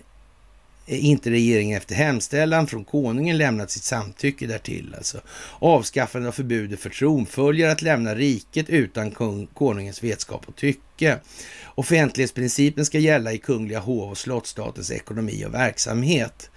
Eh, 0.89 1.05
inte 1.05 1.29
regeringen 1.29 1.77
efter 1.77 1.95
hemställan 1.95 2.67
från 2.67 2.85
konungen 2.85 3.37
lämnat 3.37 3.71
sitt 3.71 3.83
samtycke 3.83 4.47
därtill. 4.47 4.95
Alltså. 4.97 5.21
Avskaffande 5.59 6.27
av 6.27 6.31
förbudet 6.31 6.79
för 6.79 6.89
tronföljare 6.89 7.71
att 7.71 7.81
lämna 7.81 8.15
riket 8.15 8.69
utan 8.69 9.11
kung, 9.11 9.47
konungens 9.47 10.03
vetskap 10.03 10.47
och 10.47 10.55
tycke. 10.55 11.19
Offentlighetsprincipen 11.65 12.85
ska 12.85 12.99
gälla 12.99 13.33
i 13.33 13.37
kungliga 13.37 13.79
hov 13.79 14.09
och 14.09 14.17
slottsstatens 14.17 14.91
ekonomi 14.91 15.45
och 15.45 15.53
verksamhet. 15.53 16.49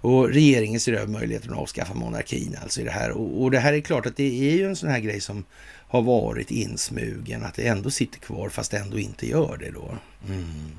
Och 0.00 0.28
regeringen 0.28 0.80
ser 0.80 0.92
över 0.92 1.06
möjligheten 1.06 1.52
att 1.52 1.58
avskaffa 1.58 1.94
monarkin 1.94 2.56
alltså 2.62 2.80
i 2.80 2.84
det 2.84 2.90
här. 2.90 3.10
Och, 3.10 3.42
och 3.42 3.50
det 3.50 3.58
här 3.58 3.72
är 3.72 3.80
klart 3.80 4.06
att 4.06 4.16
det 4.16 4.50
är 4.50 4.56
ju 4.56 4.66
en 4.66 4.76
sån 4.76 4.90
här 4.90 5.00
grej 5.00 5.20
som 5.20 5.44
har 5.88 6.02
varit 6.02 6.50
insmugen, 6.50 7.44
att 7.44 7.54
det 7.54 7.66
ändå 7.66 7.90
sitter 7.90 8.18
kvar 8.18 8.48
fast 8.48 8.74
ändå 8.74 8.98
inte 8.98 9.28
gör 9.28 9.56
det 9.60 9.70
då. 9.70 9.98
Mm. 10.28 10.70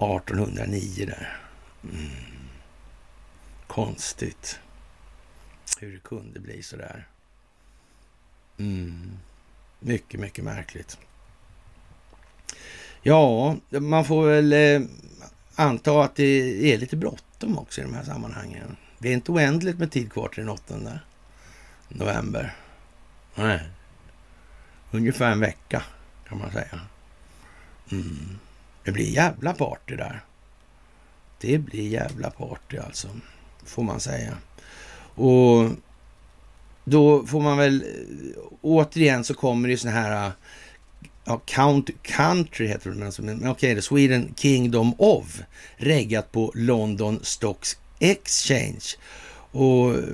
1809 0.00 1.06
där. 1.06 1.38
Mm. 1.84 2.10
Konstigt 3.66 4.60
hur 5.80 5.92
det 5.92 5.98
kunde 5.98 6.40
bli 6.40 6.62
så 6.62 6.76
där. 6.76 7.08
Mm. 8.58 9.18
Mycket, 9.80 10.20
mycket 10.20 10.44
märkligt. 10.44 10.98
Ja, 13.02 13.56
man 13.68 14.04
får 14.04 14.26
väl 14.26 14.52
eh, 14.52 14.88
anta 15.54 16.04
att 16.04 16.16
det 16.16 16.72
är 16.72 16.78
lite 16.78 16.96
bråttom 16.96 17.58
också 17.58 17.80
i 17.80 17.84
de 17.84 17.94
här 17.94 18.04
sammanhangen. 18.04 18.76
Det 18.98 19.08
är 19.08 19.12
inte 19.12 19.32
oändligt 19.32 19.78
med 19.78 19.92
tid 19.92 20.12
kvar 20.12 20.28
till 20.28 20.40
den 20.40 20.48
8 20.48 20.74
november. 21.88 22.56
Nej. 23.34 23.60
Ungefär 24.90 25.32
en 25.32 25.40
vecka 25.40 25.82
kan 26.28 26.38
man 26.38 26.52
säga. 26.52 26.80
Mm. 27.92 28.38
Det 28.84 28.92
blir 28.92 29.10
jävla 29.10 29.52
party 29.52 29.96
där. 29.96 30.24
Det 31.40 31.58
blir 31.58 31.88
jävla 31.88 32.30
party 32.30 32.78
alltså, 32.78 33.08
får 33.64 33.82
man 33.82 34.00
säga. 34.00 34.36
Och 35.14 35.70
då 36.84 37.26
får 37.26 37.40
man 37.40 37.58
väl, 37.58 37.82
eh, 37.82 38.42
återigen 38.60 39.24
så 39.24 39.34
kommer 39.34 39.68
det 39.68 39.72
ju 39.72 39.78
såna 39.78 39.92
här, 39.92 40.26
eh, 40.26 40.32
ja, 41.24 41.40
count, 41.44 41.90
country 42.02 42.66
heter 42.66 42.90
det, 42.90 43.06
alltså, 43.06 43.22
men 43.22 43.36
okej, 43.36 43.72
okay, 43.72 43.82
Sweden 43.82 44.34
Kingdom 44.36 44.94
of, 44.98 45.40
reggat 45.76 46.32
på 46.32 46.52
London 46.54 47.20
Stocks 47.22 47.76
Exchange. 47.98 48.84
Och 49.50 49.94
eh, 49.94 50.04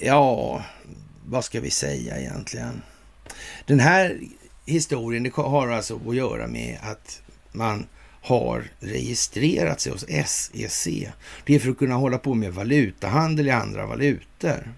ja, 0.00 0.62
vad 1.26 1.44
ska 1.44 1.60
vi 1.60 1.70
säga 1.70 2.20
egentligen? 2.20 2.82
Den 3.66 3.80
här 3.80 4.20
historien, 4.64 5.22
det 5.22 5.34
har 5.34 5.68
alltså 5.68 6.00
att 6.08 6.16
göra 6.16 6.46
med 6.46 6.78
att 6.82 7.22
man 7.56 7.86
har 8.22 8.70
registrerat 8.80 9.80
sig 9.80 9.92
hos 9.92 10.04
SEC. 10.26 10.88
Det 11.44 11.54
är 11.54 11.58
för 11.58 11.70
att 11.70 11.78
kunna 11.78 11.94
hålla 11.94 12.18
på 12.18 12.34
med 12.34 12.54
valutahandel 12.54 13.48
i 13.48 13.50
andra 13.50 13.86
valutor. 13.86 14.72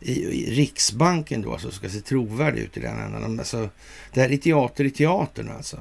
I, 0.00 0.12
i 0.12 0.54
Riksbanken 0.54 1.42
då, 1.42 1.52
alltså 1.52 1.70
ska 1.70 1.88
se 1.88 2.00
trovärdig 2.00 2.62
ut 2.62 2.76
i 2.76 2.80
den 2.80 3.00
änden. 3.00 3.38
Alltså, 3.38 3.68
det 4.12 4.20
här 4.20 4.32
är 4.32 4.36
teater 4.36 4.84
i 4.84 4.90
teatern 4.90 5.50
alltså. 5.50 5.78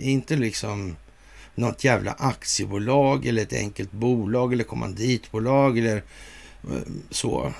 Inte 0.00 0.36
liksom 0.36 0.96
något 1.54 1.84
jävla 1.84 2.12
aktiebolag 2.12 3.26
eller 3.26 3.42
ett 3.42 3.52
enkelt 3.52 3.92
bolag 3.92 4.52
eller 4.52 4.64
kommanditbolag 4.64 5.78
eller 5.78 5.96
eh, 6.70 6.82
så. 7.10 7.52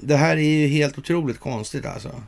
Det 0.00 0.16
här 0.16 0.36
är 0.36 0.58
ju 0.58 0.66
helt 0.66 0.98
otroligt 0.98 1.40
konstigt 1.40 1.86
alltså. 1.86 2.22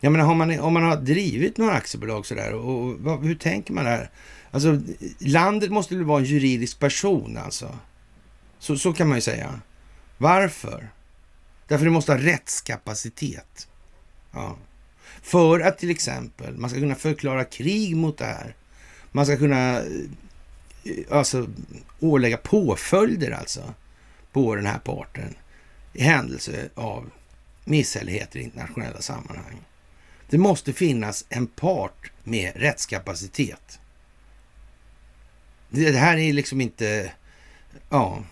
Jag 0.00 0.12
menar, 0.12 0.30
om 0.30 0.38
man, 0.38 0.60
om 0.60 0.72
man 0.72 0.82
har 0.82 0.96
drivit 0.96 1.58
några 1.58 1.72
aktiebolag 1.72 2.26
sådär, 2.26 2.52
och, 2.52 2.82
och 2.82 2.94
vad, 2.98 3.24
hur 3.24 3.34
tänker 3.34 3.72
man 3.72 3.84
där? 3.84 4.10
Alltså, 4.50 4.80
landet 5.18 5.70
måste 5.70 5.94
väl 5.94 6.04
vara 6.04 6.18
en 6.18 6.24
juridisk 6.24 6.78
person 6.78 7.36
alltså? 7.36 7.78
Så, 8.58 8.78
så 8.78 8.92
kan 8.92 9.08
man 9.08 9.16
ju 9.16 9.22
säga. 9.22 9.60
Varför? 10.18 10.88
Därför 11.68 11.84
det 11.84 11.90
måste 11.90 12.12
ha 12.12 12.18
rättskapacitet. 12.18 13.68
Ja. 14.32 14.56
För 15.22 15.60
att 15.60 15.78
till 15.78 15.90
exempel 15.90 16.56
man 16.56 16.70
ska 16.70 16.78
kunna 16.78 16.94
förklara 16.94 17.44
krig 17.44 17.96
mot 17.96 18.18
det 18.18 18.24
här. 18.24 18.54
Man 19.12 19.26
ska 19.26 19.36
kunna 19.36 19.78
eh, 19.78 19.84
alltså, 21.10 21.46
ålägga 22.00 22.36
påföljder 22.36 23.30
alltså 23.30 23.74
på 24.32 24.54
den 24.54 24.66
här 24.66 24.78
parten 24.78 25.34
i 25.92 26.02
händelse 26.02 26.68
av 26.74 27.10
misshälligheter 27.64 28.38
i 28.38 28.42
internationella 28.42 29.00
sammanhang. 29.00 29.60
Det 30.28 30.38
måste 30.38 30.72
finnas 30.72 31.24
en 31.28 31.46
part 31.46 32.10
med 32.24 32.52
rättskapacitet. 32.56 33.78
Det 35.70 35.96
här 35.96 36.16
är 36.16 36.32
liksom 36.32 36.60
inte... 36.60 37.12
Ja, 37.88 38.24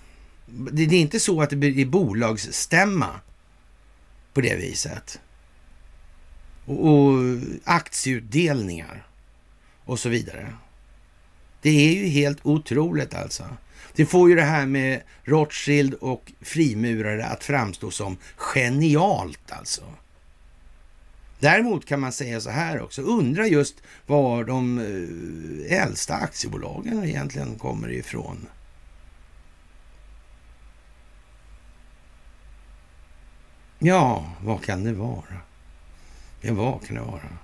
det 0.47 0.82
är 0.82 0.92
inte 0.92 1.20
så 1.20 1.42
att 1.42 1.51
det 1.51 1.57
blir 1.57 1.86
bolagsstämma 1.86 3.20
på 4.32 4.40
det 4.40 4.57
viset. 4.57 5.20
Och, 6.64 6.88
och 6.88 7.38
aktieutdelningar 7.64 9.07
och 9.84 9.99
så 9.99 10.09
vidare. 10.09 10.55
Det 11.62 11.70
är 11.70 11.95
ju 11.95 12.07
helt 12.07 12.38
otroligt 12.42 13.14
alltså. 13.14 13.45
Det 13.95 14.07
får 14.07 14.28
ju 14.28 14.34
det 14.34 14.42
här 14.42 14.66
med 14.66 15.03
Rothschild 15.24 15.95
och 15.95 16.32
frimurare 16.40 17.26
att 17.26 17.45
framstå 17.45 17.90
som 17.90 18.16
genialt 18.36 19.53
alltså. 19.53 19.82
Däremot 21.45 21.86
kan 21.86 22.01
man 22.01 22.12
säga 22.12 22.40
så 22.40 22.51
här 22.51 22.82
också, 22.82 23.03
undra 23.03 23.47
just 23.47 23.82
var 24.07 24.45
de 24.45 24.78
eh, 24.78 25.82
äldsta 25.82 26.14
aktiebolagen 26.14 27.05
egentligen 27.05 27.59
kommer 27.59 27.92
ifrån. 27.92 28.47
Ja, 33.78 34.32
vad 34.42 34.64
kan 34.64 34.84
det 34.84 34.92
vara? 34.92 35.40
Ja, 36.40 36.55
vad 36.55 36.86
kan 36.86 36.97
det 36.97 37.03
vara? 37.03 37.38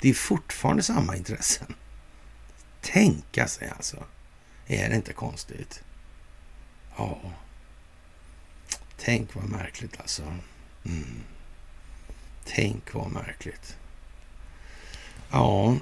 Det 0.00 0.08
är 0.08 0.14
fortfarande 0.14 0.82
samma 0.82 1.16
intressen. 1.16 1.74
Tänka 2.80 3.48
sig 3.48 3.68
alltså. 3.76 4.04
Är 4.66 4.88
det 4.88 4.96
inte 4.96 5.12
konstigt? 5.12 5.82
Ja. 6.96 7.20
Tänk 8.96 9.34
vad 9.34 9.48
märkligt 9.48 10.00
alltså. 10.00 10.22
Mm. 10.84 11.22
Tänk 12.54 12.94
vad 12.94 13.10
märkligt. 13.10 13.76
Ja. 15.30 15.76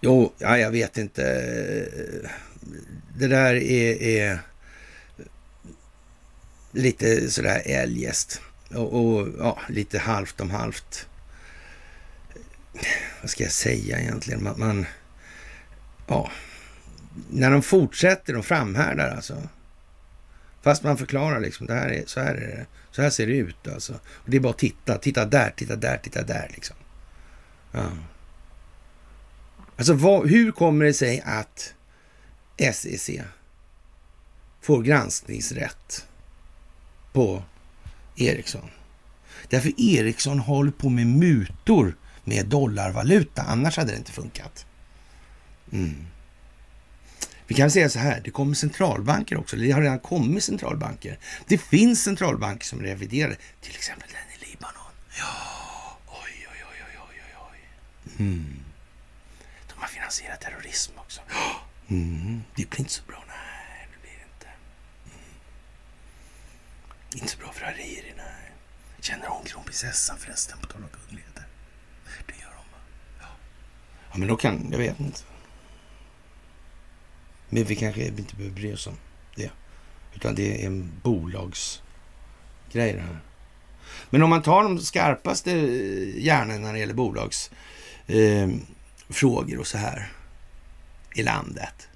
Jo, 0.00 0.32
ja, 0.38 0.58
jag 0.58 0.70
vet 0.70 0.98
inte. 0.98 1.22
Det 3.18 3.28
där 3.28 3.54
är, 3.54 4.02
är 4.02 4.38
lite 6.72 7.30
sådär 7.30 7.62
eljest. 7.64 8.40
Och, 8.74 8.92
och, 8.94 9.28
ja, 9.38 9.58
lite 9.68 9.98
halvt 9.98 10.40
om 10.40 10.50
halvt. 10.50 11.06
Vad 13.20 13.30
ska 13.30 13.42
jag 13.42 13.52
säga 13.52 14.00
egentligen? 14.00 14.44
Man, 14.44 14.54
man 14.58 14.86
ja, 16.06 16.30
när 17.30 17.50
de 17.50 17.62
fortsätter, 17.62 18.32
de 18.32 18.42
framhärdar 18.42 19.10
alltså. 19.10 19.42
Fast 20.62 20.82
man 20.82 20.98
förklarar 20.98 21.40
liksom, 21.40 21.66
det 21.66 21.74
här 21.74 21.88
är, 21.88 22.02
så, 22.06 22.20
här 22.20 22.34
är 22.34 22.56
det, 22.56 22.66
så 22.90 23.02
här 23.02 23.10
ser 23.10 23.26
det 23.26 23.32
ut 23.32 23.68
alltså. 23.68 23.92
Och 23.94 24.30
det 24.30 24.36
är 24.36 24.40
bara 24.40 24.50
att 24.50 24.58
titta, 24.58 24.98
titta 24.98 25.24
där, 25.24 25.52
titta 25.56 25.76
där, 25.76 25.96
titta 25.96 26.22
där 26.22 26.50
liksom. 26.54 26.76
Ja. 27.72 27.90
Alltså 29.76 29.94
vad, 29.94 30.28
hur 30.28 30.52
kommer 30.52 30.84
det 30.84 30.94
sig 30.94 31.20
att 31.20 31.74
SEC 32.74 33.10
får 34.60 34.82
granskningsrätt 34.82 36.06
på 37.12 37.42
Ericsson? 38.16 38.70
Därför 39.48 39.72
Ericsson 39.80 40.38
håller 40.38 40.72
på 40.72 40.88
med 40.88 41.06
mutor 41.06 41.96
med 42.24 42.46
dollarvaluta, 42.46 43.42
annars 43.42 43.76
hade 43.76 43.92
det 43.92 43.98
inte 43.98 44.12
funkat. 44.12 44.66
Mm. 45.72 46.06
Vi 47.46 47.54
kan 47.54 47.70
säga 47.70 47.88
så 47.88 47.98
här, 47.98 48.20
det 48.24 48.30
kommer 48.30 48.54
centralbanker 48.54 49.38
också. 49.38 49.56
Det 49.56 49.70
har 49.70 49.82
redan 49.82 49.98
kommit 49.98 50.44
centralbanker. 50.44 51.18
Det 51.46 51.58
finns 51.58 52.02
centralbanker 52.02 52.66
som 52.66 52.80
reviderar. 52.80 53.36
till 53.60 53.74
exempel 53.74 54.08
den 54.12 54.48
i 54.48 54.50
Libanon. 54.50 54.92
Ja, 55.18 55.98
oj, 56.06 56.46
oj, 56.50 56.64
oj, 56.70 56.84
oj, 56.88 56.98
oj, 57.08 57.34
oj. 57.50 57.58
Mm. 58.18 58.56
De 59.68 59.80
har 59.80 59.88
finansierat 59.88 60.40
terrorism 60.40 60.92
också. 60.96 61.20
Mm. 61.88 62.42
Det 62.54 62.70
blir 62.70 62.80
inte 62.80 62.92
så 62.92 63.02
bra. 63.02 63.24
Nej, 63.28 63.88
det 63.92 64.00
blir 64.02 64.12
inte. 64.12 64.46
Mm. 65.04 65.26
Inte 67.14 67.28
så 67.28 67.38
bra 67.38 67.52
för 67.52 67.64
Hariri, 67.64 68.12
nej. 68.16 68.52
Känner 69.00 69.26
hon 69.26 69.44
kronprinsessan 69.44 70.18
förresten, 70.18 70.58
på 70.58 70.66
tal 70.66 70.82
om 70.82 70.88
kungligheter? 70.88 71.44
Det 72.26 72.34
gör 72.40 72.52
hon, 72.56 72.66
va? 72.72 72.78
Ja. 73.20 73.26
ja, 74.12 74.18
men 74.18 74.28
då 74.28 74.36
kan... 74.36 74.68
Jag 74.70 74.78
vet 74.78 75.00
inte. 75.00 75.20
Men 77.54 77.64
vi 77.64 77.76
kanske 77.76 78.06
inte 78.06 78.36
behöver 78.36 78.54
bry 78.54 78.74
oss 78.74 78.86
om 78.86 78.96
det. 79.36 79.50
Utan 80.14 80.34
det 80.34 80.62
är 80.62 80.66
en 80.66 80.92
bolagsgrej 81.02 81.82
det 82.72 83.00
här. 83.00 83.18
Men 84.10 84.22
om 84.22 84.30
man 84.30 84.42
tar 84.42 84.62
de 84.62 84.78
skarpaste 84.78 85.52
eh, 85.52 86.24
hjärnorna 86.24 86.58
när 86.58 86.72
det 86.72 86.78
gäller 86.78 86.94
bolagsfrågor 86.94 89.54
eh, 89.54 89.60
och 89.60 89.66
så 89.66 89.78
här 89.78 90.12
i 91.14 91.22
landet. 91.22 91.88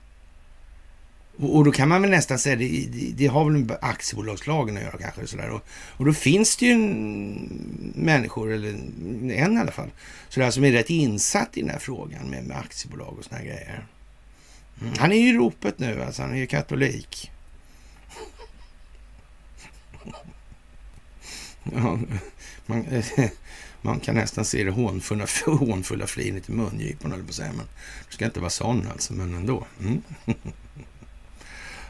Och, 1.36 1.56
och, 1.56 1.64
då 1.64 1.72
kan 1.72 1.88
man 1.88 2.02
väl 2.02 2.10
nästan 2.10 2.38
säga, 2.38 2.56
det, 2.56 2.88
det, 2.92 3.12
det 3.16 3.26
har 3.26 3.44
väl 3.44 3.52
med 3.52 3.78
aktiebolagslagen 3.80 4.76
att 4.76 4.82
göra 4.82 4.98
kanske. 4.98 5.26
Så 5.26 5.38
och, 5.38 5.62
och 5.70 6.04
då 6.04 6.12
finns 6.12 6.56
det 6.56 6.66
ju 6.66 6.72
en, 6.72 7.92
människor, 7.94 8.52
eller 8.52 8.70
en 8.70 9.30
i 9.30 9.60
alla 9.60 9.72
fall, 9.72 9.90
så 10.28 10.40
där, 10.40 10.50
som 10.50 10.64
är 10.64 10.72
rätt 10.72 10.90
insatt 10.90 11.56
i 11.56 11.60
den 11.60 11.70
här 11.70 11.78
frågan 11.78 12.30
med, 12.30 12.44
med 12.44 12.56
aktiebolag 12.56 13.18
och 13.18 13.24
såna 13.24 13.36
här 13.36 13.44
grejer. 13.44 13.86
Mm. 14.80 14.92
Han 14.98 15.12
är 15.12 15.16
ju 15.16 15.28
i 15.28 15.36
ropet 15.36 15.78
nu, 15.78 16.02
alltså. 16.02 16.22
Han 16.22 16.32
är 16.32 16.36
ju 16.36 16.46
katolik. 16.46 17.30
Ja, 21.74 21.98
man, 22.66 22.86
man, 23.82 24.00
kan 24.00 24.14
nästan 24.14 24.44
se 24.44 24.64
det 24.64 24.70
hånfulla, 24.70 25.26
hånfulla 25.46 26.06
flinet 26.06 26.48
i 26.48 26.52
mungiporna, 26.52 27.14
eller 27.14 27.24
på 27.24 27.32
säga. 27.32 27.52
Men 27.52 27.66
du 28.08 28.14
ska 28.14 28.24
inte 28.24 28.40
vara 28.40 28.50
sån 28.50 28.88
alltså, 28.92 29.12
men 29.12 29.34
ändå. 29.34 29.66
Mm. 29.80 30.02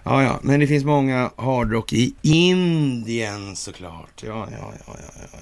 Ja, 0.08 0.22
ja, 0.22 0.40
men 0.42 0.60
det 0.60 0.66
finns 0.66 0.84
många 0.84 1.30
hardrock 1.36 1.92
i 1.92 2.14
Indien 2.22 3.56
såklart. 3.56 4.22
Ja, 4.26 4.48
ja, 4.52 4.72
ja, 4.86 4.96
ja, 4.98 5.28
ja. 5.32 5.38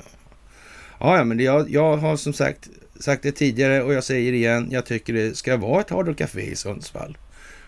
Ja, 1.00 1.16
ja 1.16 1.24
men 1.24 1.36
det, 1.36 1.42
jag, 1.42 1.70
jag 1.70 1.96
har 1.96 2.16
som 2.16 2.32
sagt 2.32 2.68
sagt 3.00 3.22
det 3.22 3.32
tidigare 3.32 3.82
och 3.82 3.94
jag 3.94 4.04
säger 4.04 4.32
det 4.32 4.38
igen. 4.38 4.68
Jag 4.70 4.86
tycker 4.86 5.12
det 5.12 5.36
ska 5.36 5.56
vara 5.56 5.80
ett 5.80 5.90
hardrock-café 5.90 6.40
i 6.40 6.56
Sundsvall. 6.56 7.18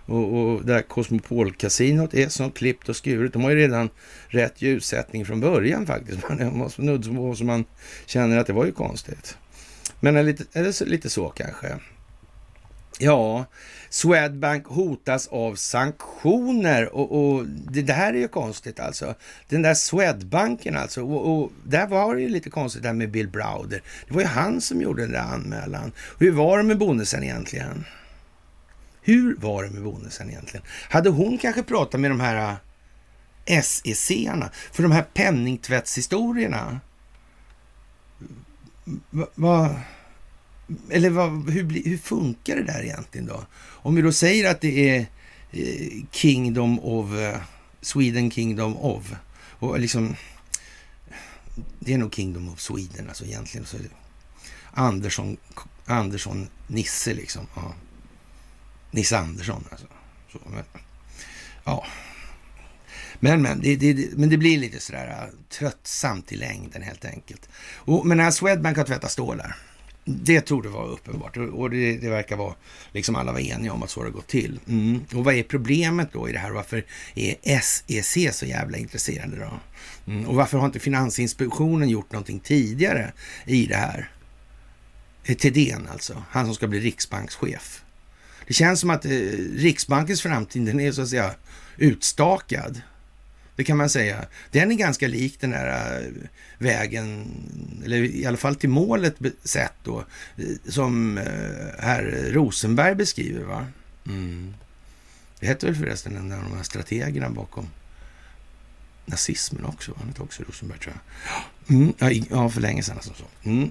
Och, 0.07 0.35
och 0.35 0.65
där 0.65 0.83
Cosmopol-kasinot 0.83 2.15
är 2.15 2.29
som 2.29 2.51
klippt 2.51 2.89
och 2.89 2.97
skuret. 2.97 3.33
De 3.33 3.43
har 3.43 3.51
ju 3.51 3.57
redan 3.57 3.91
rätt 4.29 4.63
ljussättning 4.63 5.27
från 5.27 5.41
början 5.41 5.87
faktiskt. 5.87 6.29
Man 6.29 6.59
måste 6.59 6.83
nudd 6.83 7.05
så 7.39 7.45
man 7.45 7.65
känner 8.07 8.39
att 8.39 8.47
det 8.47 8.53
var 8.53 8.65
ju 8.65 8.73
konstigt. 8.73 9.37
Men 10.01 10.17
är 10.17 10.23
lite, 10.23 10.45
är 10.53 10.65
det 10.65 10.73
så, 10.73 10.85
lite 10.85 11.11
så 11.11 11.29
kanske. 11.29 11.77
Ja, 12.99 13.45
Swedbank 13.91 14.67
hotas 14.67 15.29
av 15.29 15.55
sanktioner 15.55 16.95
och, 16.95 17.37
och 17.37 17.47
det, 17.47 17.83
det, 17.83 17.93
här 17.93 18.15
är 18.15 18.19
ju 18.19 18.29
konstigt 18.29 18.81
alltså. 18.81 19.15
Den 19.49 19.63
där 19.63 19.75
Swedbanken 19.75 20.77
alltså, 20.77 21.03
och, 21.03 21.43
och 21.43 21.53
där 21.65 21.87
var 21.87 22.15
det 22.15 22.21
ju 22.21 22.29
lite 22.29 22.51
konstigt 22.51 22.83
där 22.83 22.93
med 22.93 23.11
Bill 23.11 23.29
Browder. 23.29 23.83
Det 24.09 24.15
var 24.15 24.21
ju 24.21 24.27
han 24.27 24.61
som 24.61 24.81
gjorde 24.81 25.03
den 25.03 25.13
där 25.13 25.21
anmälan. 25.21 25.93
Hur 26.19 26.31
var 26.31 26.59
det 26.59 26.65
med 26.65 26.79
bonusen 26.79 27.23
egentligen? 27.23 27.85
Hur 29.07 29.37
var 29.37 29.65
det 29.65 29.71
med 29.71 29.83
bonusen 29.83 30.31
egentligen? 30.31 30.67
Hade 30.91 31.11
hon 31.11 31.39
kanske 31.39 31.63
pratat 31.63 32.01
med 32.01 32.11
de 32.11 32.21
här 32.21 32.57
äh, 33.45 33.63
SEC-arna? 33.63 34.51
För 34.73 34.83
de 34.83 34.93
här 34.93 35.03
penningtvättshistorierna. 35.03 36.81
Vad... 39.11 39.29
Va, 39.35 39.81
eller 40.91 41.11
vad, 41.11 41.51
hur, 41.51 41.85
hur 41.85 41.99
funkar 41.99 42.57
det 42.57 42.63
där 42.63 42.83
egentligen 42.83 43.27
då? 43.27 43.47
Om 43.57 43.95
vi 43.95 44.03
då 44.03 44.13
säger 44.13 44.51
att 44.51 44.61
det 44.61 44.89
är 44.89 45.07
eh, 45.51 46.05
Kingdom 46.11 46.81
of 46.81 47.13
eh, 47.13 47.41
Sweden 47.81 48.31
Kingdom 48.31 48.77
of 48.77 49.15
och 49.59 49.81
liksom 49.81 50.17
det 51.79 51.95
är 51.95 51.99
nog 51.99 52.15
Kingdom 52.15 52.49
of 52.49 52.61
Sweden 52.61 53.09
alltså 53.09 53.25
egentligen. 53.25 53.67
Så 53.67 53.77
Andersson, 54.73 55.37
Andersson 55.85 56.49
Nisse 56.67 57.15
liksom. 57.15 57.47
Ja. 57.57 57.75
Nisse 58.97 59.19
Andersson 59.19 59.65
alltså. 59.71 59.87
Så, 60.33 60.39
men, 60.47 60.65
ja. 61.65 61.87
Men, 63.21 63.43
men, 63.43 63.61
det, 63.61 63.77
det, 63.77 64.17
men 64.17 64.29
det 64.29 64.37
blir 64.37 64.59
lite 64.59 64.81
sådär 64.81 65.07
uh, 65.07 65.49
tröttsamt 65.49 66.33
i 66.33 66.37
längden 66.37 66.83
helt 66.83 67.05
enkelt. 67.05 67.49
Och, 67.75 68.07
men 68.07 68.17
när 68.17 68.31
Swedbank 68.31 68.77
har 68.77 68.85
tvättat 68.85 69.11
stålar, 69.11 69.57
det 70.05 70.41
tror 70.41 70.63
det 70.63 70.69
vara 70.69 70.87
uppenbart 70.87 71.37
och 71.37 71.71
det, 71.71 71.97
det, 71.97 72.09
verkar 72.09 72.37
vara, 72.37 72.55
liksom 72.93 73.17
alla 73.17 73.33
var 73.33 73.41
eniga 73.41 73.73
om 73.73 73.83
att 73.83 73.91
så 73.91 74.01
har 74.01 74.05
det 74.05 74.13
gått 74.13 74.27
till. 74.27 74.61
Mm. 74.69 75.05
Och 75.15 75.25
vad 75.25 75.35
är 75.35 75.43
problemet 75.43 76.13
då 76.13 76.29
i 76.29 76.33
det 76.33 76.39
här? 76.39 76.51
Varför 76.51 76.85
är 77.15 77.61
SEC 77.61 78.37
så 78.37 78.47
jävla 78.47 78.79
intresserade 78.79 79.37
då? 79.37 79.61
Mm. 80.13 80.27
Och 80.27 80.35
varför 80.35 80.59
har 80.59 80.67
inte 80.67 80.79
Finansinspektionen 80.79 81.89
gjort 81.89 82.13
någonting 82.13 82.41
tidigare 82.41 83.13
i 83.47 83.67
det 83.67 83.77
här? 83.77 84.11
Eh, 85.25 85.37
Thedéen 85.37 85.89
alltså, 85.93 86.23
han 86.31 86.45
som 86.45 86.55
ska 86.55 86.67
bli 86.67 86.81
riksbankschef. 86.81 87.83
Det 88.47 88.55
känns 88.55 88.81
som 88.81 88.91
att 88.91 89.05
eh, 89.05 89.11
Riksbankens 89.55 90.23
framtid 90.23 90.67
den 90.67 90.81
är 90.81 90.93
så 90.93 91.03
att 91.03 91.09
säga 91.09 91.35
utstakad. 91.77 92.81
Det 93.57 93.65
kan 93.65 93.77
man 93.77 93.91
säga. 93.91 94.25
Den 94.51 94.71
är 94.71 94.75
ganska 94.75 95.09
lik 95.09 95.41
den 95.41 95.53
här 95.53 96.01
eh, 96.01 96.29
vägen, 96.59 97.27
eller 97.85 97.97
i 97.97 98.27
alla 98.27 98.37
fall 98.37 98.57
till 98.57 98.69
målet 98.69 99.17
sett 99.45 99.75
då, 99.85 100.05
eh, 100.37 100.45
som 100.69 101.19
eh, 101.19 101.25
herr 101.79 102.31
Rosenberg 102.33 102.95
beskriver. 102.95 103.45
va? 103.45 103.67
Mm. 104.07 104.55
Det 105.41 105.47
hette 105.47 105.67
väl 105.67 105.75
förresten 105.75 106.17
en 106.17 106.33
av 106.33 106.43
de 106.43 106.57
här 106.57 106.63
strategerna 106.63 107.31
bakom 107.31 107.69
nazismen 109.07 109.65
också. 109.65 109.95
Han 109.99 110.09
hette 110.09 110.23
också 110.23 110.43
Rosenberg 110.43 110.79
tror 110.79 110.95
jag. 110.95 111.77
Mm, 111.77 112.27
ja, 112.31 112.51
för 112.51 112.61
länge 112.61 112.83
sedan. 112.83 112.97
Alltså. 112.97 113.25
Mm. 113.43 113.71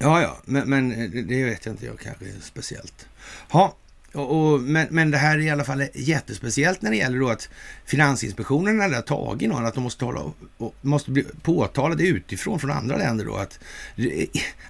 Ja, 0.00 0.22
ja, 0.22 0.40
men, 0.44 0.70
men, 0.70 0.88
det 1.28 1.44
vet 1.44 1.66
jag 1.66 1.72
inte 1.72 1.86
jag 1.86 1.98
kanske 1.98 2.24
är 2.24 2.40
speciellt. 2.42 3.06
Ha, 3.48 3.76
och, 4.12 4.52
och, 4.52 4.60
men, 4.60 4.86
men 4.90 5.10
det 5.10 5.18
här 5.18 5.38
är 5.38 5.42
i 5.42 5.50
alla 5.50 5.64
fall 5.64 5.84
jättespeciellt 5.94 6.82
när 6.82 6.90
det 6.90 6.96
gäller 6.96 7.18
då 7.18 7.28
att 7.28 7.48
Finansinspektionen 7.84 8.80
har 8.80 9.02
tagit 9.02 9.48
någon, 9.48 9.66
att 9.66 9.74
de 9.74 9.82
måste, 9.82 10.00
tala, 10.00 10.32
och 10.58 10.74
måste 10.80 11.10
bli 11.10 11.24
påtalade 11.42 12.06
utifrån 12.06 12.60
från 12.60 12.70
andra 12.70 12.96
länder 12.96 13.24
då 13.24 13.36
att 13.36 13.58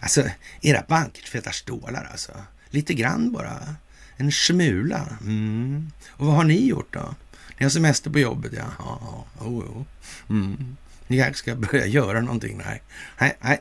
alltså, 0.01 0.25
era 0.61 0.85
banker 0.89 1.23
tvättar 1.23 1.51
stålar 1.51 2.09
alltså. 2.13 2.33
Lite 2.71 2.95
grann 2.95 3.33
bara. 3.33 3.75
En 4.17 4.33
smula. 4.33 5.19
Mm. 5.21 5.91
Och 6.09 6.27
vad 6.27 6.35
har 6.35 6.45
ni 6.45 6.67
gjort 6.67 6.93
då? 6.93 7.15
Ni 7.59 7.65
har 7.65 7.71
semester 7.71 8.11
på 8.11 8.19
jobbet, 8.19 8.53
ja. 8.57 8.65
ja, 8.79 8.99
ja. 9.39 9.45
Oh, 9.47 9.59
oh. 9.59 9.83
Mm. 10.31 10.77
Ni 11.07 11.19
kanske 11.19 11.35
ska 11.35 11.55
börja 11.55 11.87
göra 11.87 12.21
någonting? 12.21 12.61
Nej, 12.67 12.83
nej, 13.19 13.37
nej. 13.41 13.61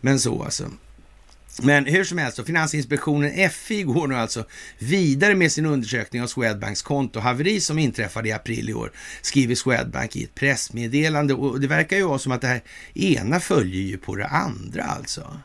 Men 0.00 0.20
så 0.20 0.42
alltså. 0.42 0.70
Men 1.62 1.86
hur 1.86 2.04
som 2.04 2.18
helst, 2.18 2.46
Finansinspektionen 2.46 3.50
FI 3.50 3.82
går 3.82 4.06
nu 4.06 4.14
alltså 4.14 4.44
vidare 4.78 5.34
med 5.34 5.52
sin 5.52 5.66
undersökning 5.66 6.22
av 6.22 6.26
Swedbanks 6.26 6.82
kontohaveri 6.82 7.60
som 7.60 7.78
inträffade 7.78 8.28
i 8.28 8.32
april 8.32 8.70
i 8.70 8.74
år, 8.74 8.92
skriver 9.22 9.54
Swedbank 9.54 10.16
i 10.16 10.24
ett 10.24 10.34
pressmeddelande. 10.34 11.34
Och 11.34 11.60
det 11.60 11.66
verkar 11.66 11.96
ju 11.96 12.02
vara 12.02 12.18
som 12.18 12.32
att 12.32 12.40
det 12.40 12.46
här 12.46 12.62
ena 12.94 13.40
följer 13.40 13.82
ju 13.82 13.98
på 13.98 14.16
det 14.16 14.26
andra 14.26 14.82
alltså. 14.82 15.40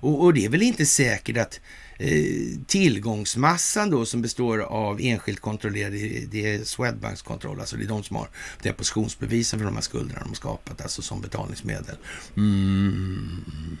Och, 0.00 0.24
och 0.24 0.34
det 0.34 0.44
är 0.44 0.48
väl 0.48 0.62
inte 0.62 0.86
säkert 0.86 1.36
att 1.36 1.60
eh, 1.98 2.58
tillgångsmassan 2.66 3.90
då 3.90 4.06
som 4.06 4.22
består 4.22 4.58
av 4.58 5.00
enskilt 5.00 5.40
kontrollerade, 5.40 5.96
det 6.30 6.54
är 6.54 6.64
Swedbanks 6.64 7.22
kontroll, 7.22 7.60
alltså 7.60 7.76
det 7.76 7.84
är 7.84 7.88
de 7.88 8.02
som 8.02 8.16
har 8.16 8.28
depositionsbevisen 8.62 9.58
för 9.58 9.66
de 9.66 9.74
här 9.74 9.82
skulderna 9.82 10.20
de 10.20 10.28
har 10.28 10.34
skapat, 10.34 10.80
alltså 10.80 11.02
som 11.02 11.20
betalningsmedel. 11.20 11.96
Mm. 12.36 13.78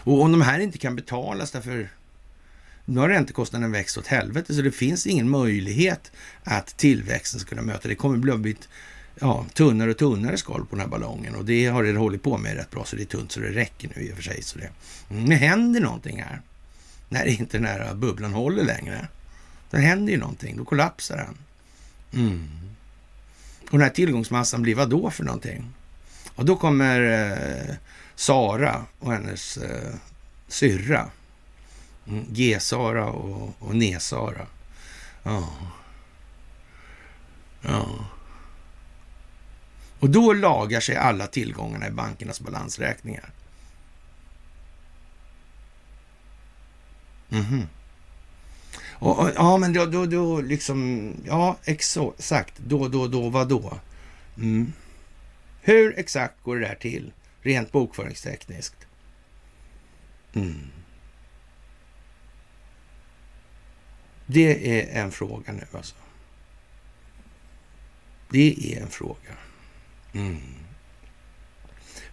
Och 0.00 0.22
om 0.22 0.32
de 0.32 0.40
här 0.40 0.58
inte 0.58 0.78
kan 0.78 0.96
betalas 0.96 1.50
därför 1.50 1.88
nu 2.84 3.00
har 3.00 3.08
räntekostnaden 3.08 3.72
växt 3.72 3.98
åt 3.98 4.06
helvete, 4.06 4.54
så 4.54 4.62
det 4.62 4.70
finns 4.70 5.06
ingen 5.06 5.30
möjlighet 5.30 6.12
att 6.44 6.76
tillväxten 6.76 7.40
ska 7.40 7.48
kunna 7.48 7.62
möta 7.62 7.88
det. 7.88 7.94
kommer 7.94 8.18
bli 8.18 8.36
blivit, 8.36 8.68
ja, 9.20 9.46
tunnare 9.54 9.90
och 9.90 9.98
tunnare 9.98 10.36
skal 10.36 10.60
på 10.60 10.76
den 10.76 10.80
här 10.80 10.88
ballongen 10.88 11.34
och 11.34 11.44
det 11.44 11.66
har 11.66 11.82
det 11.82 11.98
hållit 11.98 12.22
på 12.22 12.38
med 12.38 12.56
rätt 12.56 12.70
bra, 12.70 12.84
så 12.84 12.96
det 12.96 13.02
är 13.02 13.06
tunt 13.06 13.32
så 13.32 13.40
det 13.40 13.50
räcker 13.50 13.90
nu 13.96 14.02
i 14.02 14.12
och 14.12 14.16
för 14.16 14.22
sig. 14.22 14.42
Så 14.42 14.58
det, 14.58 14.70
mm, 15.10 15.24
nu 15.24 15.34
händer 15.34 15.80
någonting 15.80 16.22
här 16.22 16.40
när 17.08 17.24
inte 17.24 17.58
den 17.58 17.66
här 17.66 17.94
bubblan 17.94 18.32
håller 18.32 18.64
längre. 18.64 19.08
Då 19.70 19.78
händer 19.78 20.12
ju 20.12 20.18
någonting, 20.18 20.56
då 20.56 20.64
kollapsar 20.64 21.16
den. 21.16 21.36
Mm. 22.22 22.48
Och 23.64 23.78
den 23.78 23.80
här 23.80 23.90
tillgångsmassan 23.90 24.62
blir 24.62 24.74
vad 24.74 24.90
då 24.90 25.10
för 25.10 25.24
någonting? 25.24 25.72
Och 26.34 26.44
då 26.44 26.56
kommer 26.56 27.00
eh, 27.00 27.74
Sara 28.22 28.86
och 28.98 29.12
hennes 29.12 29.56
eh, 29.56 29.94
syrra. 30.48 31.10
Mm, 32.06 32.24
G-Sara 32.28 33.06
och, 33.06 33.54
och 33.58 33.76
Ne-Sara. 33.76 34.46
Ja. 35.22 35.48
Ja. 37.60 38.06
Och 39.98 40.10
då 40.10 40.32
lagar 40.32 40.80
sig 40.80 40.96
alla 40.96 41.26
tillgångarna 41.26 41.88
i 41.88 41.90
bankernas 41.90 42.40
balansräkningar. 42.40 43.30
Mm 47.30 47.44
-hmm. 47.44 47.66
och, 48.92 49.18
och, 49.18 49.30
ja, 49.36 49.56
men 49.56 49.72
då, 49.72 49.86
då, 49.86 50.06
då 50.06 50.40
liksom, 50.40 51.10
ja, 51.26 51.56
exakt, 51.64 52.58
då, 52.58 52.88
då, 52.88 53.08
då, 53.08 53.28
vad 53.28 53.48
då? 53.48 53.78
Mm. 54.36 54.72
Hur 55.60 55.98
exakt 55.98 56.42
går 56.42 56.56
det 56.56 56.68
där 56.68 56.74
till? 56.74 57.12
Rent 57.42 57.72
bokföringstekniskt. 57.72 58.86
Mm. 60.34 60.70
Det 64.26 64.80
är 64.80 65.02
en 65.02 65.12
fråga 65.12 65.52
nu 65.52 65.66
alltså. 65.72 65.94
Det 68.30 68.74
är 68.74 68.82
en 68.82 68.88
fråga. 68.88 69.36
Mm. 70.12 70.40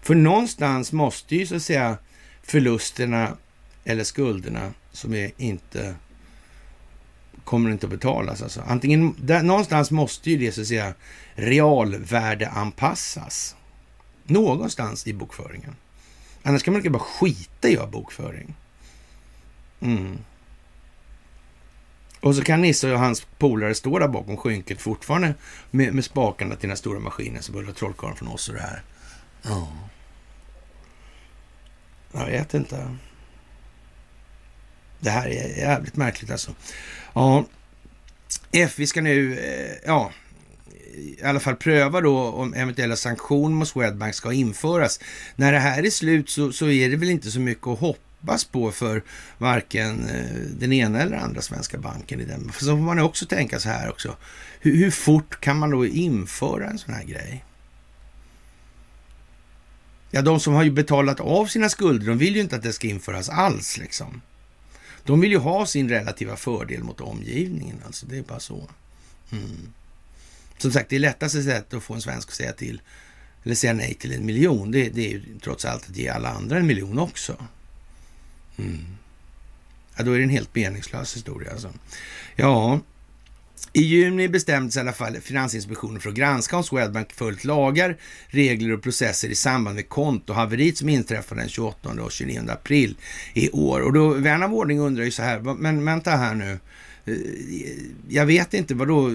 För 0.01 0.15
någonstans 0.15 0.91
måste 0.91 1.35
ju 1.35 1.45
så 1.45 1.55
att 1.55 1.61
säga 1.61 1.97
förlusterna 2.43 3.37
eller 3.83 4.03
skulderna 4.03 4.73
som 4.91 5.13
är 5.13 5.31
inte 5.37 5.95
kommer 7.43 7.71
inte 7.71 7.85
att 7.85 7.91
betalas. 7.91 8.41
Alltså. 8.41 8.61
Antingen, 8.67 9.15
där, 9.21 9.43
någonstans 9.43 9.91
måste 9.91 10.31
ju 10.31 10.37
det 10.37 10.51
så 10.51 10.61
att 10.61 10.67
säga 10.67 10.93
realvärdeanpassas. 11.35 13.55
Någonstans 14.29 15.07
i 15.07 15.13
bokföringen. 15.13 15.75
Annars 16.43 16.63
kan 16.63 16.73
man 16.73 16.79
inte 16.79 16.89
bara 16.89 17.03
skita 17.03 17.69
i 17.69 17.73
att 17.73 17.81
ha 17.81 17.87
bokföring. 17.87 18.55
Mm. 19.79 20.17
Och 22.19 22.35
så 22.35 22.43
kan 22.43 22.61
Nisse 22.61 22.93
och 22.93 22.99
hans 22.99 23.27
polare 23.37 23.75
stå 23.75 23.99
där 23.99 24.07
bakom 24.07 24.37
skynket 24.37 24.81
fortfarande 24.81 25.33
med, 25.71 25.93
med 25.93 26.05
spakarna 26.05 26.55
till 26.55 26.69
den 26.69 26.77
stora 26.77 26.99
maskinen 26.99 27.43
som 27.43 27.55
bullrar 27.55 27.73
trollkarlen 27.73 28.15
från 28.15 28.27
oss 28.27 28.49
och 28.49 28.55
det 28.55 28.61
här. 28.61 28.83
Ja. 29.41 29.67
Jag 32.11 32.25
vet 32.25 32.53
inte. 32.53 32.95
Det 34.99 35.09
här 35.09 35.27
är 35.27 35.57
jävligt 35.57 35.95
märkligt 35.95 36.31
alltså. 36.31 36.55
Ja, 37.13 37.45
FI 38.69 38.87
ska 38.87 39.01
nu, 39.01 39.39
eh, 39.39 39.77
ja, 39.85 40.11
i 40.97 41.23
alla 41.23 41.39
fall 41.39 41.55
pröva 41.55 42.01
då 42.01 42.17
om 42.19 42.53
eventuella 42.53 42.95
sanktioner 42.95 43.55
mot 43.55 43.67
Swedbank 43.67 44.15
ska 44.15 44.33
införas. 44.33 44.99
När 45.35 45.51
det 45.51 45.59
här 45.59 45.85
är 45.85 45.89
slut 45.89 46.29
så, 46.29 46.51
så 46.51 46.69
är 46.69 46.89
det 46.89 46.95
väl 46.95 47.09
inte 47.09 47.31
så 47.31 47.39
mycket 47.39 47.67
att 47.67 47.79
hoppas 47.79 48.45
på 48.45 48.71
för 48.71 49.03
varken 49.37 50.09
eh, 50.09 50.37
den 50.59 50.73
ena 50.73 51.01
eller 51.01 51.17
andra 51.17 51.41
svenska 51.41 51.77
banken. 51.77 52.21
i 52.21 52.25
den. 52.25 52.51
För 52.51 52.65
så 52.65 52.71
får 52.71 52.83
man 52.83 52.99
också 52.99 53.25
tänka 53.25 53.59
så 53.59 53.69
här 53.69 53.89
också. 53.89 54.15
Hur, 54.59 54.75
hur 54.75 54.91
fort 54.91 55.41
kan 55.41 55.57
man 55.57 55.71
då 55.71 55.85
införa 55.85 56.69
en 56.69 56.77
sån 56.77 56.93
här 56.93 57.03
grej? 57.03 57.45
Ja, 60.11 60.21
de 60.21 60.39
som 60.39 60.53
har 60.53 60.63
ju 60.63 60.71
betalat 60.71 61.19
av 61.19 61.45
sina 61.45 61.69
skulder, 61.69 62.07
de 62.07 62.17
vill 62.17 62.35
ju 62.35 62.41
inte 62.41 62.55
att 62.55 62.63
det 62.63 62.73
ska 62.73 62.87
införas 62.87 63.29
alls 63.29 63.77
liksom. 63.77 64.21
De 65.03 65.21
vill 65.21 65.31
ju 65.31 65.37
ha 65.37 65.65
sin 65.65 65.89
relativa 65.89 66.35
fördel 66.35 66.83
mot 66.83 67.01
omgivningen, 67.01 67.81
alltså 67.85 68.05
det 68.05 68.17
är 68.17 68.21
bara 68.21 68.39
så. 68.39 68.69
Mm. 69.31 69.73
Som 70.61 70.71
sagt, 70.71 70.89
det 70.89 70.99
lättaste 70.99 71.43
sättet 71.43 71.73
att 71.73 71.83
få 71.83 71.93
en 71.93 72.01
svensk 72.01 72.29
att 72.29 72.35
säga 72.35 72.53
till 72.53 72.81
eller 73.43 73.55
säga 73.55 73.73
nej 73.73 73.93
till 73.93 74.13
en 74.13 74.25
miljon, 74.25 74.71
det, 74.71 74.89
det 74.89 75.05
är 75.05 75.09
ju 75.09 75.21
trots 75.43 75.65
allt 75.65 75.89
att 75.89 75.97
ge 75.97 76.07
alla 76.09 76.29
andra 76.29 76.57
en 76.57 76.67
miljon 76.67 76.99
också. 76.99 77.35
Mm. 78.57 78.85
Ja, 79.95 80.03
då 80.03 80.11
är 80.11 80.17
det 80.17 80.23
en 80.23 80.29
helt 80.29 80.55
meningslös 80.55 81.15
historia 81.15 81.51
alltså. 81.51 81.73
Ja, 82.35 82.79
i 83.73 83.81
juni 83.81 84.29
bestämdes 84.29 84.77
i 84.77 84.79
alla 84.79 84.93
fall 84.93 85.15
Finansinspektionen 85.15 85.99
för 85.99 86.09
att 86.09 86.15
granska 86.15 86.57
om 86.57 86.63
Swedbank 86.63 87.13
följt 87.13 87.43
lagar, 87.43 87.97
regler 88.27 88.73
och 88.73 88.83
processer 88.83 89.29
i 89.29 89.35
samband 89.35 89.75
med 89.75 89.89
kontohaveriet 89.89 90.77
som 90.77 90.89
inträffade 90.89 91.41
den 91.41 91.49
28 91.49 91.89
och 91.89 92.11
29 92.11 92.41
april 92.49 92.97
i 93.33 93.49
år. 93.49 93.81
Och 93.81 93.93
då, 93.93 94.13
vän 94.13 94.43
av 94.43 94.53
ordning 94.53 94.79
undrar 94.79 95.03
ju 95.03 95.11
så 95.11 95.23
här, 95.23 95.39
men 95.39 95.85
vänta 95.85 96.11
här 96.11 96.35
nu, 96.35 96.59
Eh, 97.09 97.15
jag 98.09 98.25
vet 98.25 98.53
inte 98.53 98.75
vad 98.75 98.87
då 98.87 99.11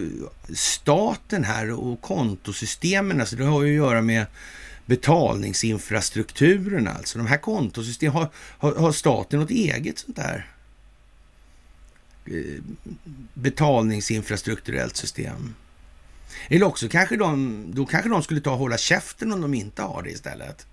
staten 0.54 1.44
här 1.44 1.70
och 1.70 2.00
kontosystemen, 2.00 3.20
alltså 3.20 3.36
det 3.36 3.44
har 3.44 3.62
ju 3.62 3.70
att 3.70 3.86
göra 3.86 4.02
med 4.02 4.26
betalningsinfrastrukturen 4.86 6.88
alltså. 6.88 7.18
De 7.18 7.26
här 7.26 7.38
kontosystemen, 7.38 8.16
har, 8.16 8.28
har, 8.58 8.74
har 8.74 8.92
staten 8.92 9.40
något 9.40 9.50
eget 9.50 9.98
sånt 9.98 10.16
där 10.16 10.48
eh, 12.26 12.62
betalningsinfrastrukturellt 13.34 14.96
system? 14.96 15.54
Eller 16.48 16.66
också 16.66 16.88
kanske 16.88 17.16
de, 17.16 17.64
då 17.74 17.86
kanske 17.86 18.10
de 18.10 18.22
skulle 18.22 18.40
ta 18.40 18.52
och 18.52 18.58
hålla 18.58 18.78
käften 18.78 19.32
om 19.32 19.40
de 19.40 19.54
inte 19.54 19.82
har 19.82 20.02
det 20.02 20.10
istället. 20.10 20.66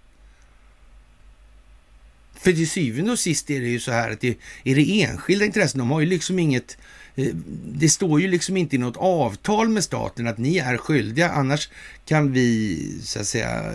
För 2.34 2.51
till 2.51 2.69
syvende 2.69 3.11
och 3.11 3.19
sist 3.19 3.49
är 3.49 3.61
det 3.61 3.67
ju 3.67 3.80
så 3.80 3.91
här 3.91 4.11
att 4.11 4.22
det 4.22 4.38
är 4.63 4.76
det 4.76 5.03
enskilda 5.03 5.45
intressen. 5.45 5.80
De 5.80 5.91
har 5.91 5.99
ju 5.99 6.05
liksom 6.05 6.39
inget 6.39 6.78
Eh, 6.78 6.84
Eh, 7.16 7.36
det 7.66 7.89
står 7.89 8.22
ju 8.22 8.28
liksom 8.28 8.57
inte 8.57 8.76
i 8.76 8.80
något 8.80 8.97
avtal 8.97 9.70
med 9.70 9.84
staten 9.84 10.28
att 10.28 10.38
ni 10.38 10.57
är 10.57 10.78
skyldiga, 10.78 11.30
annars 11.30 11.70
kan 12.05 12.32
vi 12.32 12.78
så 13.03 13.20
att 13.20 13.28
säga 13.28 13.74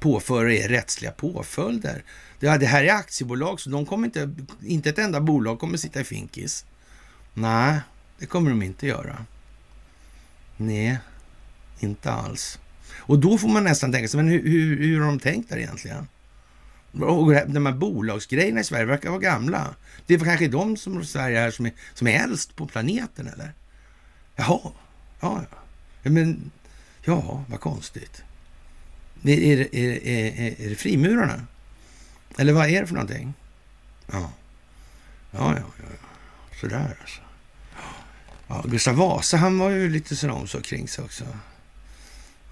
påföra 0.00 0.54
er 0.54 0.68
rättsliga 0.68 1.12
påföljder. 1.12 2.04
Det 2.40 2.66
här 2.66 2.84
är 2.84 2.94
aktiebolag, 2.94 3.60
så 3.60 3.70
de 3.70 3.86
kommer 3.86 4.06
inte, 4.06 4.30
inte 4.64 4.90
ett 4.90 4.98
enda 4.98 5.20
bolag 5.20 5.58
kommer 5.58 5.76
sitta 5.76 6.00
i 6.00 6.04
finkis. 6.04 6.64
Nej, 7.34 7.80
det 8.18 8.26
kommer 8.26 8.50
de 8.50 8.62
inte 8.62 8.86
göra. 8.86 9.24
Nej, 10.56 10.98
inte 11.80 12.10
alls. 12.10 12.58
Och 12.96 13.18
då 13.18 13.38
får 13.38 13.48
man 13.48 13.64
nästan 13.64 13.92
tänka 13.92 14.08
sig, 14.08 14.22
men 14.22 14.28
hur, 14.28 14.42
hur, 14.48 14.76
hur 14.76 15.00
har 15.00 15.06
de 15.06 15.18
tänkt 15.18 15.48
där 15.48 15.56
egentligen? 15.56 16.08
Och 16.92 17.32
de 17.46 17.66
här 17.66 17.72
bolagsgrejerna 17.72 18.60
i 18.60 18.64
Sverige 18.64 18.84
verkar 18.84 19.10
vara 19.10 19.20
gamla. 19.20 19.74
Det 20.06 20.14
är 20.14 20.18
kanske 20.18 20.48
de 20.48 20.76
som 20.76 21.04
Sverige 21.04 21.40
är 21.40 21.50
som 21.50 21.66
är, 21.66 21.72
som 21.94 22.06
är 22.06 22.24
äldst 22.24 22.56
på 22.56 22.66
planeten, 22.66 23.26
eller? 23.26 23.52
Jaha, 24.36 24.72
ja, 25.20 25.44
ja. 25.50 26.10
Men, 26.10 26.50
ja, 27.04 27.44
vad 27.48 27.60
konstigt. 27.60 28.22
Är, 29.22 29.38
är, 29.38 29.74
är, 29.74 30.06
är, 30.06 30.60
är 30.60 30.68
det 30.68 30.76
frimurarna? 30.76 31.46
Eller 32.38 32.52
vad 32.52 32.68
är 32.70 32.80
det 32.80 32.86
för 32.86 32.94
någonting? 32.94 33.34
Ja, 34.12 34.32
ja, 35.30 35.54
ja, 35.56 35.64
ja. 35.78 35.96
sådär 36.60 36.96
alltså. 37.00 37.20
Ja, 38.48 38.64
Gustav 38.68 38.94
Vasa, 38.94 39.36
han 39.36 39.58
var 39.58 39.70
ju 39.70 39.88
lite 39.88 40.16
sådär 40.16 40.34
om 40.34 40.46
så 40.46 40.60
kring 40.60 40.88
sig 40.88 41.04
också. 41.04 41.24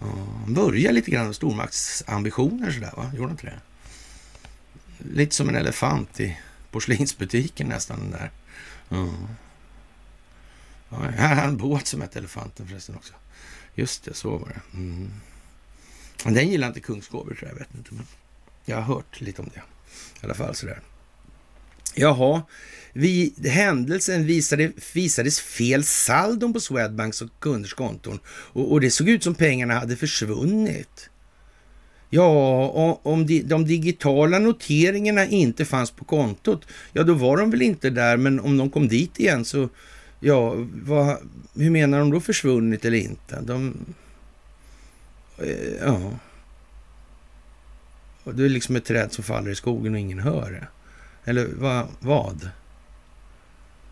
Ja, 0.00 0.06
han 0.40 0.54
började 0.54 0.94
lite 0.94 1.10
grann 1.10 1.26
med 1.26 1.36
stormaktsambitioner 1.36 2.70
sådär, 2.70 2.92
va? 2.96 3.10
Gjorde 3.14 3.22
han 3.22 3.30
inte 3.30 3.46
det? 3.46 3.60
Lite 4.98 5.34
som 5.34 5.48
en 5.48 5.56
elefant 5.56 6.20
i 6.20 6.38
porslinsbutiken 6.70 7.66
nästan 7.66 8.10
där. 8.10 8.30
Mm. 8.90 9.26
Ja, 10.88 10.96
här 10.98 11.34
hade 11.34 11.48
en 11.48 11.56
båt 11.56 11.86
som 11.86 12.00
hette 12.00 12.18
Elefanten 12.18 12.68
förresten 12.68 12.94
också. 12.94 13.12
Just 13.74 14.04
det, 14.04 14.14
så 14.14 14.38
var 14.38 14.48
det. 14.48 14.76
Mm. 14.76 15.10
Men 16.24 16.34
den 16.34 16.48
gillar 16.48 16.68
inte 16.68 16.80
kungsgåvor, 16.80 17.34
tror 17.34 17.50
jag. 17.50 17.58
vet 17.58 17.74
inte. 17.74 17.94
Men 17.94 18.06
jag 18.64 18.76
har 18.76 18.94
hört 18.94 19.20
lite 19.20 19.42
om 19.42 19.50
det. 19.54 19.60
I 20.20 20.24
alla 20.24 20.34
fall 20.34 20.54
sådär. 20.54 20.80
Jaha, 21.94 22.42
vid 22.92 23.46
händelsen 23.46 24.26
visade, 24.26 24.72
visades 24.94 25.40
fel 25.40 25.84
saldon 25.84 26.52
på 26.52 26.60
Swedbanks 26.60 27.22
och 27.22 27.30
kunders 27.40 27.74
konton 27.74 28.20
och, 28.28 28.72
och 28.72 28.80
det 28.80 28.90
såg 28.90 29.08
ut 29.08 29.24
som 29.24 29.34
pengarna 29.34 29.78
hade 29.78 29.96
försvunnit. 29.96 31.10
Ja, 32.10 32.66
och 32.66 33.06
om 33.06 33.26
de, 33.26 33.42
de, 33.42 33.64
digitala 33.64 34.38
noteringarna 34.38 35.26
inte 35.26 35.64
fanns 35.64 35.90
på 35.90 36.04
kontot, 36.04 36.66
ja 36.92 37.02
då 37.02 37.14
var 37.14 37.36
de 37.36 37.50
väl 37.50 37.62
inte 37.62 37.90
där, 37.90 38.16
men 38.16 38.40
om 38.40 38.56
de 38.56 38.70
kom 38.70 38.88
dit 38.88 39.20
igen 39.20 39.44
så, 39.44 39.68
ja, 40.20 40.54
vad, 40.84 41.16
hur 41.54 41.70
menar 41.70 41.98
de 41.98 42.10
då 42.10 42.20
försvunnit 42.20 42.84
eller 42.84 42.98
inte? 42.98 43.40
De, 43.40 43.74
eh, 45.38 45.74
ja. 45.80 46.10
Det 48.24 48.44
är 48.44 48.48
liksom 48.48 48.76
ett 48.76 48.84
träd 48.84 49.12
som 49.12 49.24
faller 49.24 49.50
i 49.50 49.54
skogen 49.54 49.94
och 49.94 50.00
ingen 50.00 50.18
hör 50.18 50.50
det. 50.50 50.66
Eller 51.30 51.46
va, 51.46 51.88
vad? 52.00 52.50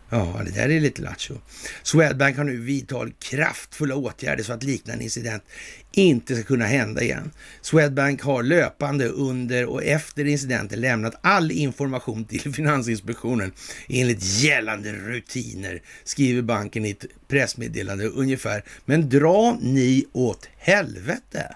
Ja, 0.09 0.41
det 0.45 0.51
där 0.51 0.69
är 0.69 0.79
lite 0.79 1.01
lattjo. 1.01 1.35
Swedbank 1.83 2.37
har 2.37 2.43
nu 2.43 2.57
vidtagit 2.57 3.19
kraftfulla 3.19 3.95
åtgärder 3.95 4.43
så 4.43 4.53
att 4.53 4.63
liknande 4.63 5.03
incident 5.03 5.43
inte 5.91 6.35
ska 6.35 6.43
kunna 6.43 6.65
hända 6.65 7.01
igen. 7.01 7.31
Swedbank 7.61 8.21
har 8.21 8.43
löpande 8.43 9.07
under 9.07 9.65
och 9.65 9.83
efter 9.83 10.25
incidenten 10.25 10.81
lämnat 10.81 11.15
all 11.21 11.51
information 11.51 12.25
till 12.25 12.53
Finansinspektionen 12.53 13.51
enligt 13.89 14.23
gällande 14.23 14.91
rutiner, 14.91 15.81
skriver 16.03 16.41
banken 16.41 16.85
i 16.85 16.89
ett 16.89 17.05
pressmeddelande 17.27 18.05
ungefär. 18.07 18.63
Men 18.85 19.09
dra 19.09 19.57
ni 19.61 20.05
åt 20.13 20.49
helvete! 20.57 21.55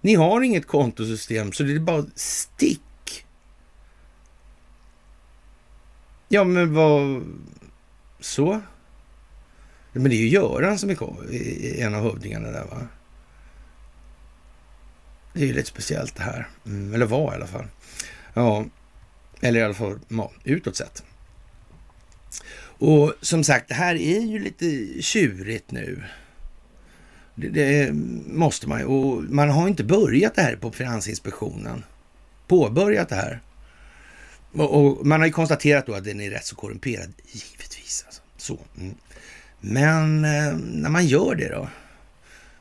Ni 0.00 0.14
har 0.14 0.40
inget 0.42 0.66
kontosystem, 0.66 1.52
så 1.52 1.62
det 1.62 1.72
är 1.72 1.78
bara 1.78 2.04
stick 2.14 2.80
Ja, 6.28 6.44
men 6.44 6.74
vad... 6.74 7.24
Så? 8.20 8.60
Men 9.92 10.10
det 10.10 10.16
är 10.16 10.20
ju 10.20 10.28
Göran 10.28 10.78
som 10.78 10.90
är 10.90 10.96
en 11.80 11.94
av 11.94 12.02
hövdingarna 12.02 12.50
där, 12.50 12.64
va? 12.64 12.86
Det 15.32 15.42
är 15.42 15.46
ju 15.46 15.52
lite 15.52 15.68
speciellt 15.68 16.16
det 16.16 16.22
här. 16.22 16.48
Mm, 16.66 16.94
eller 16.94 17.06
var 17.06 17.32
i 17.32 17.34
alla 17.34 17.46
fall. 17.46 17.66
Ja, 18.34 18.64
eller 19.40 19.60
i 19.60 19.62
alla 19.62 19.74
fall 19.74 19.98
ja, 20.08 20.32
utåt 20.44 20.76
sett. 20.76 21.02
Och 22.78 23.14
som 23.20 23.44
sagt, 23.44 23.68
det 23.68 23.74
här 23.74 23.94
är 23.94 24.20
ju 24.20 24.38
lite 24.38 25.02
tjurigt 25.02 25.70
nu. 25.70 26.02
Det, 27.34 27.48
det, 27.48 27.92
måste 28.26 28.68
man 28.68 28.78
ju. 28.78 28.84
Och 28.84 29.22
man 29.22 29.50
har 29.50 29.68
inte 29.68 29.84
börjat 29.84 30.34
det 30.34 30.42
här 30.42 30.56
på 30.56 30.72
Finansinspektionen. 30.72 31.84
Påbörjat 32.46 33.08
det 33.08 33.16
här. 33.16 33.40
Och, 34.52 34.74
och, 34.74 35.06
man 35.06 35.20
har 35.20 35.26
ju 35.26 35.32
konstaterat 35.32 35.86
då 35.86 35.94
att 35.94 36.04
den 36.04 36.20
är 36.20 36.30
rätt 36.30 36.46
så 36.46 36.56
korrumperad, 36.56 37.12
givetvis. 37.32 38.04
Alltså. 38.06 38.22
Så. 38.36 38.58
Mm. 38.78 38.94
Men 39.60 40.24
eh, 40.24 40.56
när 40.56 40.90
man 40.90 41.06
gör 41.06 41.34
det 41.34 41.48
då? 41.48 41.68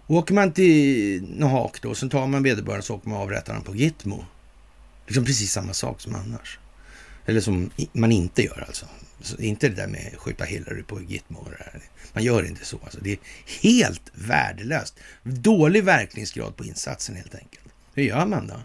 Åker 0.08 0.34
man 0.34 0.52
till 0.52 1.24
Nohak 1.24 1.82
då, 1.82 1.96
så 1.96 2.10
tar 2.10 2.28
man 2.28 2.44
vederbörande 2.44 2.86
så 2.86 2.96
åker 2.96 3.10
man 3.10 3.22
avrättar 3.22 3.54
honom 3.54 3.66
på 3.66 3.76
Gitmo. 3.76 4.26
Liksom 5.06 5.26
precis 5.26 5.52
samma 5.52 5.74
sak 5.74 6.02
som 6.02 6.16
annars. 6.16 6.60
Eller 7.26 7.42
som 7.42 7.70
man 7.92 8.12
inte 8.12 8.44
gör 8.44 8.64
alltså. 8.68 8.86
Så 9.22 9.38
inte 9.38 9.70
det 9.70 9.76
där 9.76 9.88
med 9.88 10.12
att 10.14 10.20
skjuta 10.20 10.44
Hillary 10.44 10.84
på 10.84 11.02
Gitmo. 11.02 11.48
Man 12.14 12.24
gör 12.24 12.46
inte 12.46 12.66
så. 12.66 12.80
Alltså. 12.84 13.00
Det 13.02 13.12
är 13.12 13.18
helt 13.62 14.12
värdelöst. 14.14 15.00
Dålig 15.24 15.84
verkningsgrad 15.84 16.56
på 16.56 16.66
insatsen 16.66 17.16
helt 17.16 17.36
enkelt. 17.36 17.66
Hur 17.94 18.04
gör 18.04 18.26
man 18.26 18.48
då? 18.48 18.56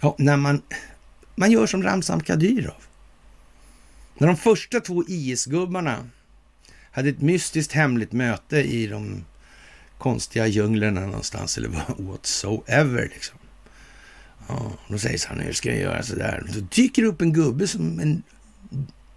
Ja, 0.00 0.16
när 0.18 0.36
man 0.36 0.62
man 1.34 1.50
gör 1.50 1.66
som 1.66 1.82
Ramzan 1.82 2.20
Kadyrov. 2.20 2.82
När 4.18 4.26
de 4.26 4.36
första 4.36 4.80
två 4.80 5.04
IS-gubbarna 5.08 6.08
hade 6.90 7.08
ett 7.08 7.20
mystiskt 7.20 7.72
hemligt 7.72 8.12
möte 8.12 8.56
i 8.56 8.86
de 8.86 9.24
konstiga 9.98 10.46
djunglerna 10.46 11.00
någonstans 11.00 11.58
eller 11.58 11.70
whatsoever. 11.98 13.10
Liksom. 13.14 13.38
Ja, 14.48 14.72
då 14.88 14.98
säger 14.98 15.28
han, 15.28 15.38
nu 15.38 15.52
ska 15.52 15.68
jag 15.68 15.78
göra 15.78 16.02
sådär. 16.02 16.46
Då 16.54 16.60
dyker 16.60 17.02
det 17.02 17.08
upp 17.08 17.22
en 17.22 17.32
gubbe 17.32 17.68
som 17.68 18.00
en 18.00 18.22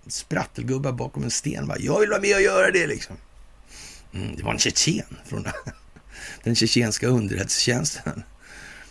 sprattelgubbe 0.07 0.91
bakom 0.91 1.23
en 1.23 1.31
sten. 1.31 1.67
Bara, 1.67 1.79
Jag 1.79 1.99
vill 1.99 2.09
vara 2.09 2.21
med 2.21 2.35
och 2.35 2.41
göra 2.41 2.71
det 2.71 2.87
liksom. 2.87 3.15
Mm, 4.13 4.35
det 4.35 4.43
var 4.43 4.51
en 4.51 4.59
tjetjen 4.59 5.17
från 5.25 5.47
den 6.43 6.55
tjetjenska 6.55 7.07
underrättelsetjänsten. 7.07 8.23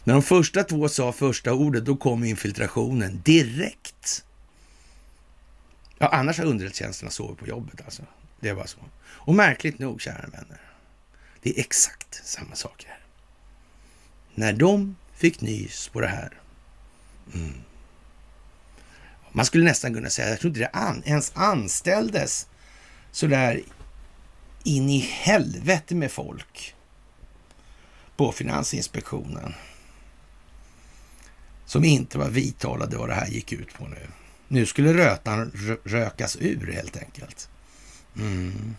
När 0.05 0.15
de 0.15 0.23
första 0.23 0.65
två 0.65 0.89
sa 0.89 1.13
första 1.13 1.53
ordet, 1.53 1.85
då 1.85 1.97
kom 1.97 2.25
infiltrationen 2.25 3.21
direkt. 3.25 4.25
Ja, 5.99 6.09
annars 6.09 6.39
har 6.39 6.45
underrättelsetjänsterna 6.45 7.11
sovit 7.11 7.39
på 7.39 7.47
jobbet 7.47 7.81
alltså. 7.85 8.03
Det 8.41 8.53
var 8.53 8.67
så. 8.67 8.79
Och 9.05 9.35
märkligt 9.35 9.79
nog, 9.79 10.01
kära 10.01 10.27
vänner, 10.33 10.61
det 11.43 11.51
är 11.51 11.61
exakt 11.61 12.21
samma 12.25 12.55
sak 12.55 12.85
här. 12.89 12.99
När 14.35 14.53
de 14.53 14.97
fick 15.15 15.41
nys 15.41 15.89
på 15.89 16.01
det 16.01 16.09
här. 16.09 16.41
Mm. 17.35 17.55
Man 19.33 19.47
skulle 19.47 19.65
nästan 19.65 19.95
kunna 19.95 20.11
säga, 20.11 20.29
jag 20.29 20.41
tror 20.41 20.49
inte 20.49 20.61
det 20.61 20.79
an, 20.79 21.03
ens 21.07 21.33
anställdes 21.35 22.47
sådär 23.11 23.63
in 24.65 24.91
i 24.91 24.99
helvete 24.99 25.95
med 25.95 26.13
folk 26.13 26.75
på 28.17 28.33
Finansinspektionen 28.33 29.55
som 31.73 31.85
inte 31.85 32.19
var 32.19 32.29
vidtalade 32.29 32.97
vad 32.97 33.09
det 33.09 33.15
här 33.15 33.27
gick 33.27 33.53
ut 33.53 33.75
på 33.75 33.89
nu. 33.89 34.09
Nu 34.49 34.67
skulle 34.67 34.95
rötan 34.95 35.51
rökas 35.85 36.37
ur 36.41 36.73
helt 36.73 36.97
enkelt. 36.97 37.49
Mm. 38.17 38.77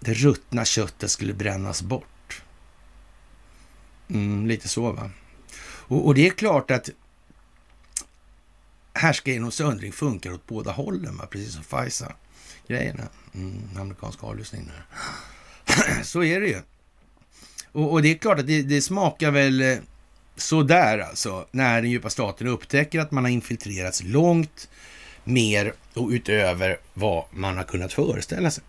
Det 0.00 0.14
ruttna 0.14 0.64
köttet 0.64 1.10
skulle 1.10 1.34
brännas 1.34 1.82
bort. 1.82 2.42
Mm, 4.08 4.46
lite 4.46 4.68
så 4.68 4.92
va. 4.92 5.10
Och, 5.62 6.06
och, 6.06 6.14
det 6.14 6.26
är 6.26 6.30
klart 6.30 6.70
att 6.70 6.90
härskaren 8.94 9.44
och 9.44 9.54
söndring 9.54 9.92
funkar 9.92 10.32
åt 10.32 10.46
båda 10.46 10.72
hållen, 10.72 11.16
va? 11.16 11.26
precis 11.26 11.54
som 11.54 11.64
FISA-grejerna. 11.64 13.08
Mm, 13.34 13.68
amerikansk 13.76 14.24
avlyssning 14.24 14.66
där. 14.66 16.02
så 16.02 16.22
är 16.22 16.40
det 16.40 16.48
ju. 16.48 16.60
Och, 17.72 17.92
och, 17.92 18.02
det 18.02 18.08
är 18.08 18.18
klart 18.18 18.38
att 18.38 18.46
det, 18.46 18.62
det 18.62 18.82
smakar 18.82 19.30
väl 19.30 19.60
eh, 19.60 19.78
sådär 20.40 20.98
alltså, 20.98 21.46
när 21.50 21.82
den 21.82 21.90
djupa 21.90 22.10
staten 22.10 22.46
upptäcker 22.46 23.00
att 23.00 23.10
man 23.10 23.24
har 23.24 23.30
infiltrerats 23.30 24.02
långt 24.02 24.68
mer 25.24 25.72
och 25.94 26.08
utöver 26.08 26.78
vad 26.94 27.24
man 27.30 27.56
har 27.56 27.64
kunnat 27.64 27.92
föreställa 27.92 28.50
sig. 28.50 28.64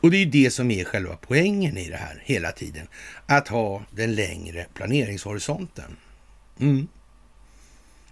Och 0.00 0.10
det 0.10 0.16
är 0.16 0.24
ju 0.24 0.30
det 0.30 0.50
som 0.50 0.70
är 0.70 0.84
själva 0.84 1.16
poängen 1.16 1.78
i 1.78 1.90
det 1.90 1.96
här 1.96 2.22
hela 2.24 2.52
tiden. 2.52 2.86
Att 3.26 3.48
ha 3.48 3.82
den 3.90 4.14
längre 4.14 4.66
planeringshorisonten. 4.74 5.96
Mm. 6.60 6.88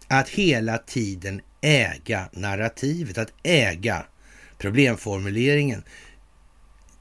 Att 0.09 0.29
hela 0.29 0.79
tiden 0.79 1.41
äga 1.61 2.29
narrativet, 2.33 3.19
att 3.19 3.33
äga 3.43 4.07
problemformuleringen. 4.59 5.83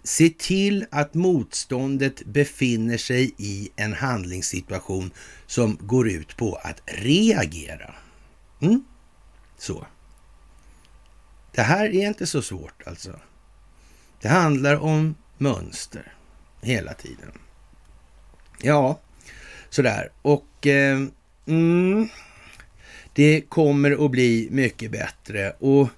Se 0.03 0.29
till 0.29 0.85
att 0.91 1.13
motståndet 1.13 2.25
befinner 2.25 2.97
sig 2.97 3.33
i 3.37 3.69
en 3.75 3.93
handlingssituation 3.93 5.11
som 5.51 5.77
går 5.81 6.09
ut 6.09 6.37
på 6.37 6.55
att 6.55 6.81
reagera. 6.85 7.93
Mm. 8.61 8.83
Så. 9.57 9.85
Det 11.51 11.61
här 11.61 11.85
är 11.85 12.07
inte 12.07 12.27
så 12.27 12.41
svårt 12.41 12.87
alltså. 12.87 13.19
Det 14.21 14.27
handlar 14.27 14.75
om 14.75 15.15
mönster 15.37 16.13
hela 16.61 16.93
tiden. 16.93 17.31
Ja, 18.61 18.99
sådär. 19.69 20.11
Och 20.21 20.67
eh, 20.67 20.99
mm, 21.45 22.09
det 23.13 23.41
kommer 23.41 24.05
att 24.05 24.11
bli 24.11 24.47
mycket 24.51 24.91
bättre. 24.91 25.51
Och 25.51 25.89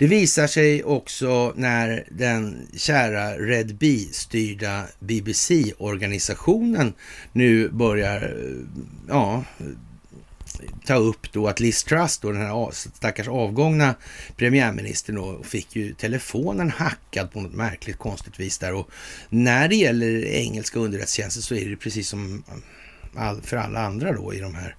det 0.00 0.06
visar 0.06 0.46
sig 0.46 0.84
också 0.84 1.52
när 1.56 2.04
den 2.10 2.68
kära 2.76 3.38
Red 3.38 3.74
B-styrda 3.74 4.84
BBC-organisationen 4.98 6.92
nu 7.32 7.68
börjar 7.68 8.22
eh, 8.22 8.82
ja, 9.08 9.44
ta 10.86 10.94
upp 10.94 11.32
då 11.32 11.48
att 11.48 11.60
Liz 11.60 11.84
Truss, 11.84 12.18
då, 12.18 12.32
den 12.32 12.40
här 12.40 12.70
stackars 12.72 13.28
avgångna 13.28 13.94
premiärministern, 14.36 15.16
då, 15.16 15.42
fick 15.42 15.76
ju 15.76 15.94
telefonen 15.94 16.70
hackad 16.70 17.32
på 17.32 17.40
något 17.40 17.54
märkligt 17.54 17.98
konstigt 17.98 18.40
vis 18.40 18.58
där. 18.58 18.74
Och 18.74 18.90
när 19.28 19.68
det 19.68 19.76
gäller 19.76 20.24
engelska 20.24 20.78
underrättelsetjänsten 20.78 21.42
så 21.42 21.54
är 21.54 21.70
det 21.70 21.76
precis 21.76 22.08
som 22.08 22.44
all, 23.14 23.42
för 23.42 23.56
alla 23.56 23.80
andra 23.80 24.12
då 24.12 24.34
i 24.34 24.40
de 24.40 24.54
här 24.54 24.76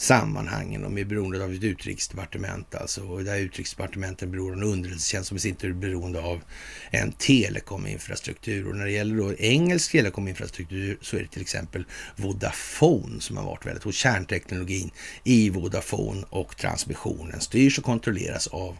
sammanhangen 0.00 0.82
De 0.82 0.98
är 0.98 1.04
beroende 1.04 1.44
av 1.44 1.52
ett 1.52 1.62
utrikesdepartement 1.62 2.74
alltså. 2.74 3.02
Och 3.02 3.24
där 3.24 3.38
utrikesdepartementet 3.38 4.22
är 4.22 4.26
beroende 4.26 4.56
av 4.56 4.62
en 4.62 4.72
underrättelsetjänst 4.72 5.28
som 5.28 5.36
i 5.36 5.40
sin 5.40 5.54
tur 5.54 5.70
är 5.70 5.74
beroende 5.74 6.20
av 6.20 6.40
en 6.90 7.12
telekominfrastruktur. 7.12 8.68
Och 8.68 8.76
när 8.76 8.84
det 8.84 8.90
gäller 8.90 9.16
då 9.16 9.34
engelsk 9.34 9.92
telekominfrastruktur 9.92 10.98
så 11.02 11.16
är 11.16 11.20
det 11.20 11.28
till 11.28 11.42
exempel 11.42 11.84
Vodafone 12.16 13.20
som 13.20 13.36
har 13.36 13.44
varit 13.44 13.66
väldigt, 13.66 13.86
och 13.86 13.94
kärnteknologin 13.94 14.90
i 15.24 15.50
Vodafone 15.50 16.24
och 16.30 16.56
transmissionen 16.56 17.40
styrs 17.40 17.78
och 17.78 17.84
kontrolleras 17.84 18.46
av 18.46 18.76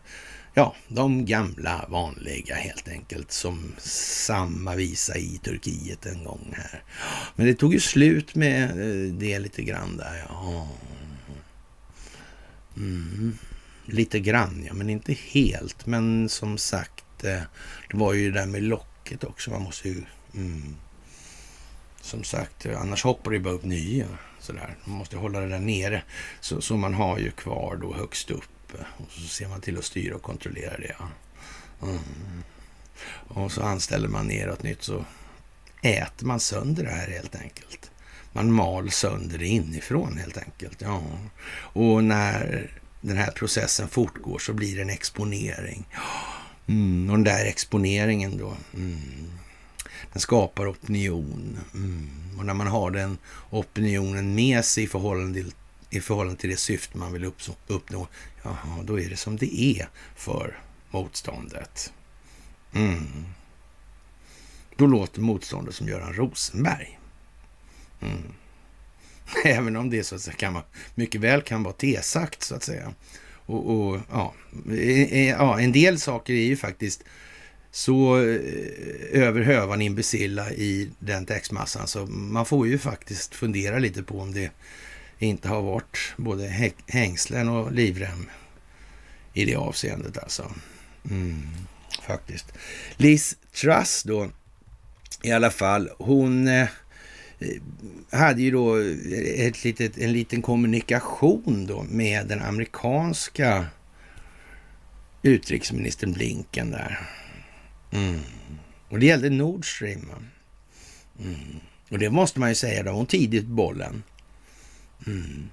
Ja, 0.55 0.75
de 0.89 1.25
gamla 1.25 1.87
vanliga 1.89 2.55
helt 2.55 2.89
enkelt, 2.89 3.33
som 3.33 3.73
samma 3.79 4.75
visa 4.75 5.17
i 5.17 5.41
Turkiet 5.43 6.07
en 6.07 6.25
gång 6.25 6.55
här. 6.57 6.83
Men 7.37 7.47
det 7.47 7.55
tog 7.55 7.75
ju 7.75 7.81
slut 7.81 8.35
med 8.35 8.71
eh, 8.71 9.13
det 9.13 9.39
lite 9.39 9.63
grann 9.63 9.97
där, 9.97 10.27
ja. 10.29 10.69
Mm. 12.77 13.39
Lite 13.85 14.21
grann, 14.21 14.65
ja, 14.67 14.75
men 14.75 14.91
inte 14.91 15.13
helt. 15.13 15.87
Men 15.87 16.29
som 16.29 16.59
sagt, 16.59 17.25
eh, 17.25 17.43
det 17.91 17.97
var 17.97 18.13
ju 18.13 18.31
det 18.31 18.41
där 18.41 18.47
med 18.47 18.63
locket 18.63 19.25
också. 19.25 19.51
Man 19.51 19.63
måste 19.63 19.89
ju... 19.89 20.03
Mm. 20.35 20.77
Som 22.01 22.25
sagt, 22.25 22.67
eh, 22.67 22.81
annars 22.81 23.05
hoppar 23.05 23.31
det 23.31 23.39
bara 23.39 23.55
upp 23.55 23.65
nya. 23.65 24.07
Sådär. 24.41 24.77
Man 24.85 24.99
måste 24.99 25.17
hålla 25.17 25.41
det 25.41 25.49
där 25.49 25.61
nere. 25.61 26.03
Så, 26.41 26.61
så 26.61 26.77
man 26.77 26.95
har 26.95 27.19
ju 27.19 27.31
kvar 27.31 27.79
då 27.83 27.95
högst 27.95 28.31
upp. 28.31 28.75
Eh, 28.79 28.85
och 28.97 29.13
så 29.13 29.21
ser 29.21 29.49
man 29.49 29.61
till 29.61 29.79
att 29.79 29.85
styra 29.85 30.15
och 30.15 30.23
kontrollera 30.23 30.77
det. 30.79 30.97
Ja. 30.99 31.09
Mm. 31.83 32.01
Och 33.29 33.53
så 33.53 33.63
anställer 33.63 34.09
man 34.09 34.27
neråt 34.27 34.63
nytt 34.63 34.83
så 34.83 35.05
äter 35.83 36.27
man 36.27 36.41
sönder 36.41 36.85
det 36.85 36.91
här 36.91 37.11
helt 37.11 37.35
enkelt. 37.35 37.91
Man 38.33 38.53
mal 38.53 38.91
sönder 38.91 39.39
det 39.39 39.47
inifrån 39.47 40.17
helt 40.17 40.39
enkelt. 40.39 40.81
Ja. 40.81 41.03
Och 41.53 42.05
när 42.05 42.71
den 43.01 43.17
här 43.17 43.31
processen 43.31 43.89
fortgår 43.89 44.39
så 44.39 44.53
blir 44.53 44.77
det 44.77 44.83
en 44.83 44.91
exponering. 44.91 45.87
Mm. 46.67 47.11
Och 47.11 47.17
den 47.17 47.25
där 47.25 47.45
exponeringen 47.45 48.39
då, 48.39 48.57
mm. 48.75 49.01
den 50.13 50.21
skapar 50.21 50.71
opinion. 50.71 51.59
Mm. 51.75 52.09
Och 52.39 52.47
när 52.47 52.55
man 52.55 52.67
har 52.67 52.91
den 52.91 53.19
opinionen 53.51 54.35
med 54.35 54.65
sig 54.65 54.85
i 54.85 54.87
förhållande 54.87 55.35
till, 55.35 55.53
i 55.91 56.01
förhållande 56.01 56.41
till 56.41 56.51
det 56.51 56.57
syfte 56.57 56.99
man 56.99 57.13
vill 57.13 57.33
uppnå, 57.67 58.09
Jaha, 58.43 58.83
då 58.85 59.01
är 59.01 59.11
det 59.11 59.17
som 59.17 59.37
det 59.37 59.61
är 59.61 59.89
för 60.17 60.59
motståndet. 60.91 61.93
Mm. 62.73 63.25
Då 64.77 64.87
låter 64.87 65.21
motståndet 65.21 65.75
som 65.75 65.89
Göran 65.89 66.15
Rosenberg. 66.15 67.00
Mm. 68.01 68.23
Även 69.45 69.77
om 69.77 69.91
det 69.91 70.05
så 70.05 70.15
att 70.15 70.21
säga 70.21 70.37
kan 70.37 70.55
vara, 70.55 70.65
mycket 70.95 71.21
väl 71.21 71.43
kan 71.43 71.63
vara 71.63 71.75
tesagt 71.75 72.43
så 72.43 72.55
att 72.55 72.63
säga. 72.63 72.95
Och, 73.33 73.71
och 73.71 74.01
ja, 74.11 74.35
ja, 75.39 75.61
en 75.61 75.73
del 75.73 75.99
saker 75.99 76.33
är 76.33 76.47
ju 76.47 76.57
faktiskt 76.57 77.05
så 77.71 78.17
eh, 78.17 78.41
över 79.13 79.43
hövan 79.43 79.83
imbecilla 79.83 80.51
i 80.53 80.91
den 80.99 81.27
textmassan 81.27 81.87
så 81.87 82.07
man 82.07 82.47
får 82.47 82.67
ju 82.67 82.79
faktiskt 82.79 83.35
fundera 83.35 83.79
lite 83.79 84.03
på 84.03 84.21
om 84.21 84.33
det 84.33 84.51
inte 85.19 85.49
har 85.49 85.63
varit 85.63 85.99
både 86.17 86.75
hängslen 86.87 87.49
och 87.49 87.73
livrem 87.73 88.29
i 89.33 89.45
det 89.45 89.57
avseendet 89.57 90.19
alltså. 90.19 90.53
Mm, 91.11 91.43
faktiskt. 92.07 92.53
Liz 92.97 93.37
Truss 93.53 94.03
då, 94.03 94.31
i 95.23 95.33
alla 95.33 95.51
fall, 95.51 95.91
hon 95.99 96.49
eh, 96.49 96.69
Eh, 97.41 98.19
hade 98.19 98.43
ju 98.43 98.51
då 98.51 98.79
eh, 98.79 99.47
ett 99.47 99.65
litet, 99.65 99.99
en 99.99 100.13
liten 100.13 100.43
kommunikation 100.43 101.67
då 101.67 101.83
med 101.83 102.27
den 102.27 102.43
amerikanska 102.43 103.67
utrikesministern 105.23 106.13
Blinken 106.13 106.71
där. 106.71 106.99
Mm. 107.91 108.21
Och 108.89 108.99
det 108.99 109.07
gällde 109.07 109.31
Nord 109.31 109.77
Stream. 109.77 110.11
Mm. 111.21 111.61
Och 111.91 111.99
det 111.99 112.11
måste 112.11 112.41
man 112.41 112.49
ju 112.49 112.55
säga, 112.55 112.83
då 112.83 112.91
hon 112.91 113.07
tidigt 113.07 113.47
bollen. 113.47 114.03
Mm. 115.07 115.51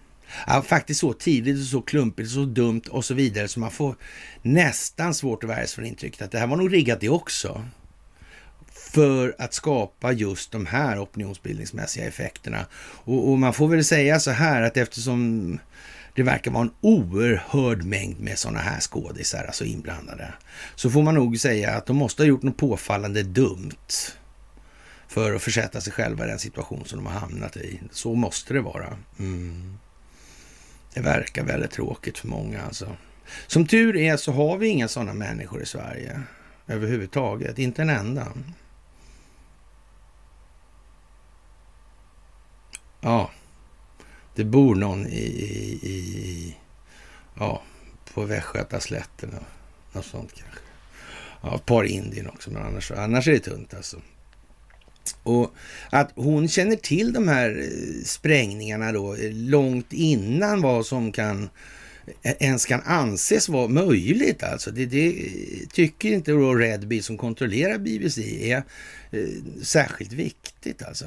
Ja, 0.47 0.61
faktiskt 0.61 0.99
så 0.99 1.13
tidigt 1.13 1.59
och 1.59 1.65
så 1.65 1.81
klumpigt 1.81 2.27
och 2.27 2.33
så 2.33 2.45
dumt 2.45 2.81
och 2.89 3.05
så 3.05 3.13
vidare 3.13 3.47
så 3.47 3.59
man 3.59 3.71
får 3.71 3.95
nästan 4.41 5.13
svårt 5.13 5.43
att 5.43 5.49
värja 5.49 5.67
sig 5.67 5.75
från 5.75 5.85
intrycket 5.85 6.21
att 6.21 6.31
det 6.31 6.39
här 6.39 6.47
var 6.47 6.57
nog 6.57 6.73
riggat 6.73 7.01
det 7.01 7.09
också. 7.09 7.65
För 8.97 9.35
att 9.37 9.53
skapa 9.53 10.11
just 10.11 10.51
de 10.51 10.65
här 10.65 11.03
opinionsbildningsmässiga 11.03 12.05
effekterna. 12.07 12.65
Och, 12.81 13.31
och 13.31 13.39
man 13.39 13.53
får 13.53 13.67
väl 13.67 13.85
säga 13.85 14.19
så 14.19 14.31
här 14.31 14.61
att 14.61 14.77
eftersom 14.77 15.59
det 16.15 16.23
verkar 16.23 16.51
vara 16.51 16.63
en 16.63 16.73
oerhörd 16.81 17.83
mängd 17.83 18.19
med 18.19 18.39
sådana 18.39 18.59
här 18.59 18.79
skådisar, 18.79 19.43
alltså 19.43 19.65
inblandade, 19.65 20.33
så 20.75 20.89
får 20.89 21.03
man 21.03 21.15
nog 21.15 21.39
säga 21.39 21.75
att 21.75 21.85
de 21.85 21.97
måste 21.97 22.23
ha 22.23 22.27
gjort 22.27 22.43
något 22.43 22.57
påfallande 22.57 23.23
dumt 23.23 23.71
för 25.07 25.35
att 25.35 25.41
försätta 25.41 25.81
sig 25.81 25.93
själva 25.93 26.25
i 26.25 26.29
den 26.29 26.39
situation 26.39 26.85
som 26.85 26.97
de 26.97 27.05
har 27.05 27.19
hamnat 27.19 27.57
i. 27.57 27.79
Så 27.91 28.15
måste 28.15 28.53
det 28.53 28.61
vara. 28.61 28.97
Mm. 29.19 29.77
Det 30.93 31.01
verkar 31.01 31.43
väldigt 31.43 31.71
tråkigt 31.71 32.17
för 32.17 32.27
många 32.27 32.61
alltså. 32.61 32.95
Som 33.47 33.67
tur 33.67 33.95
är 33.95 34.17
så 34.17 34.31
har 34.31 34.57
vi 34.57 34.67
inga 34.67 34.87
sådana 34.87 35.13
människor 35.13 35.61
i 35.61 35.65
Sverige 35.65 36.21
överhuvudtaget. 36.67 37.59
Inte 37.59 37.81
en 37.81 37.89
enda. 37.89 38.27
Ja, 43.01 43.31
det 44.35 44.43
bor 44.43 44.75
någon 44.75 45.07
i, 45.07 45.25
i, 45.25 45.89
i 45.89 46.55
ja, 47.39 47.61
på 48.13 48.25
Västgötaslätten 48.25 49.29
och 49.29 49.95
något 49.95 50.05
sånt 50.05 50.33
kanske. 50.33 50.59
Ja, 51.41 51.55
ett 51.55 51.65
par 51.65 51.83
Indien 51.83 52.27
också, 52.27 52.51
men 52.51 52.61
annars, 52.61 52.91
annars 52.91 53.27
är 53.27 53.31
det 53.31 53.39
tunt 53.39 53.73
alltså. 53.73 54.01
Och 55.23 55.53
att 55.89 56.11
hon 56.15 56.47
känner 56.47 56.75
till 56.75 57.13
de 57.13 57.27
här 57.27 57.49
eh, 57.49 58.03
sprängningarna 58.03 58.91
då 58.91 59.15
eh, 59.15 59.31
långt 59.33 59.93
innan 59.93 60.61
vad 60.61 60.85
som 60.85 61.11
kan 61.11 61.49
eh, 62.21 62.33
ens 62.39 62.65
kan 62.65 62.81
anses 62.81 63.49
vara 63.49 63.67
möjligt. 63.67 64.43
Alltså 64.43 64.71
det, 64.71 64.85
det 64.85 65.13
tycker 65.73 66.09
inte 66.09 66.31
då 66.31 66.55
Redby 66.55 67.01
som 67.01 67.17
kontrollerar 67.17 67.77
BBC 67.77 68.51
är 68.51 68.63
eh, 69.11 69.27
särskilt 69.63 70.13
viktigt. 70.13 70.83
Alltså. 70.83 71.05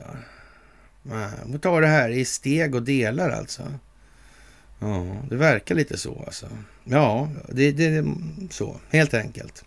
Man 1.03 1.59
tar 1.59 1.81
det 1.81 1.87
här 1.87 2.11
i 2.11 2.25
steg 2.25 2.75
och 2.75 2.83
delar 2.83 3.31
alltså. 3.31 3.63
Ja, 4.79 5.17
det 5.31 5.37
verkar 5.37 5.75
lite 5.75 5.99
så 5.99 6.23
alltså. 6.27 6.49
Ja, 6.85 7.31
det, 7.49 7.73
det 7.73 7.85
är 7.85 8.15
så 8.51 8.77
helt 8.91 9.15
enkelt. 9.15 9.65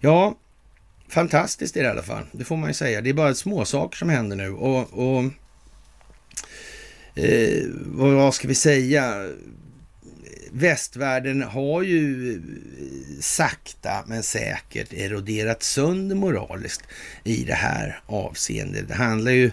Ja, 0.00 0.36
fantastiskt 1.08 1.76
är 1.76 1.80
det 1.80 1.86
i 1.86 1.90
alla 1.90 2.02
fall. 2.02 2.24
Det 2.32 2.44
får 2.44 2.56
man 2.56 2.70
ju 2.70 2.74
säga. 2.74 3.00
Det 3.00 3.10
är 3.10 3.14
bara 3.14 3.34
små 3.34 3.64
saker 3.64 3.96
som 3.96 4.08
händer 4.08 4.36
nu 4.36 4.50
och, 4.50 4.92
och 4.92 5.24
eh, 7.14 7.64
vad 7.86 8.34
ska 8.34 8.48
vi 8.48 8.54
säga? 8.54 9.28
Västvärlden 10.52 11.42
har 11.42 11.82
ju 11.82 12.32
eh, 12.34 12.40
sakta 13.20 14.04
men 14.06 14.22
säkert 14.22 14.92
eroderat 14.92 15.62
sönder 15.62 16.16
moraliskt 16.16 16.82
i 17.24 17.44
det 17.44 17.54
här 17.54 18.00
avseendet. 18.06 18.88
Det 18.88 18.94
handlar 18.94 19.32
ju 19.32 19.50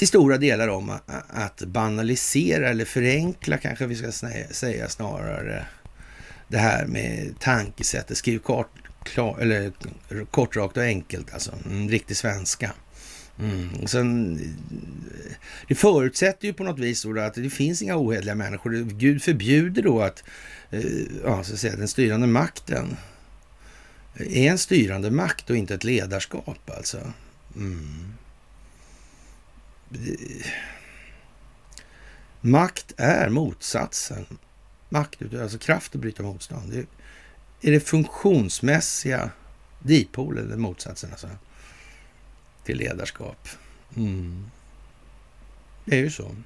till 0.00 0.08
stora 0.08 0.38
delar 0.38 0.68
om 0.68 0.98
att 1.28 1.62
banalisera 1.62 2.68
eller 2.68 2.84
förenkla 2.84 3.58
kanske 3.58 3.86
vi 3.86 3.96
ska 3.96 4.12
säga 4.50 4.88
snarare 4.88 5.66
det 6.48 6.58
här 6.58 6.86
med 6.86 7.34
tankesättet. 7.40 8.16
Skriv 8.16 8.40
klar, 9.02 9.38
eller 9.40 9.72
kort, 10.30 10.56
rakt 10.56 10.76
och 10.76 10.82
enkelt 10.82 11.32
alltså. 11.34 11.52
En 11.70 11.88
riktig 11.88 12.16
svenska. 12.16 12.72
Mm. 13.38 13.86
Sen, 13.86 14.38
det 15.68 15.74
förutsätter 15.74 16.46
ju 16.46 16.54
på 16.54 16.64
något 16.64 16.78
vis 16.78 17.02
då 17.02 17.20
att 17.20 17.34
det 17.34 17.50
finns 17.50 17.82
inga 17.82 17.96
ohederliga 17.96 18.34
människor. 18.34 18.72
Gud 18.72 19.22
förbjuder 19.22 19.82
då 19.82 20.02
att, 20.02 20.24
eh, 20.70 20.82
ja, 21.24 21.44
så 21.44 21.52
att 21.52 21.60
säga, 21.60 21.76
den 21.76 21.88
styrande 21.88 22.26
makten 22.26 22.96
är 24.14 24.50
en 24.50 24.58
styrande 24.58 25.10
makt 25.10 25.50
och 25.50 25.56
inte 25.56 25.74
ett 25.74 25.84
ledarskap 25.84 26.70
alltså. 26.70 27.12
Mm. 27.56 28.14
Makt 32.40 32.94
är 32.96 33.28
motsatsen. 33.28 34.26
Makt, 34.88 35.34
alltså 35.34 35.58
kraft 35.58 35.94
att 35.94 36.00
bryta 36.00 36.22
motstånd. 36.22 36.72
Det 37.60 37.68
är 37.68 37.72
det 37.72 37.80
funktionsmässiga 37.80 39.30
dipolen, 39.78 40.46
eller 40.46 40.56
motsatsen 40.56 41.10
alltså, 41.10 41.28
till 42.64 42.78
ledarskap. 42.78 43.48
Mm. 43.96 44.50
Det 45.84 45.98
är 45.98 46.00
ju 46.00 46.10
så. 46.10 46.36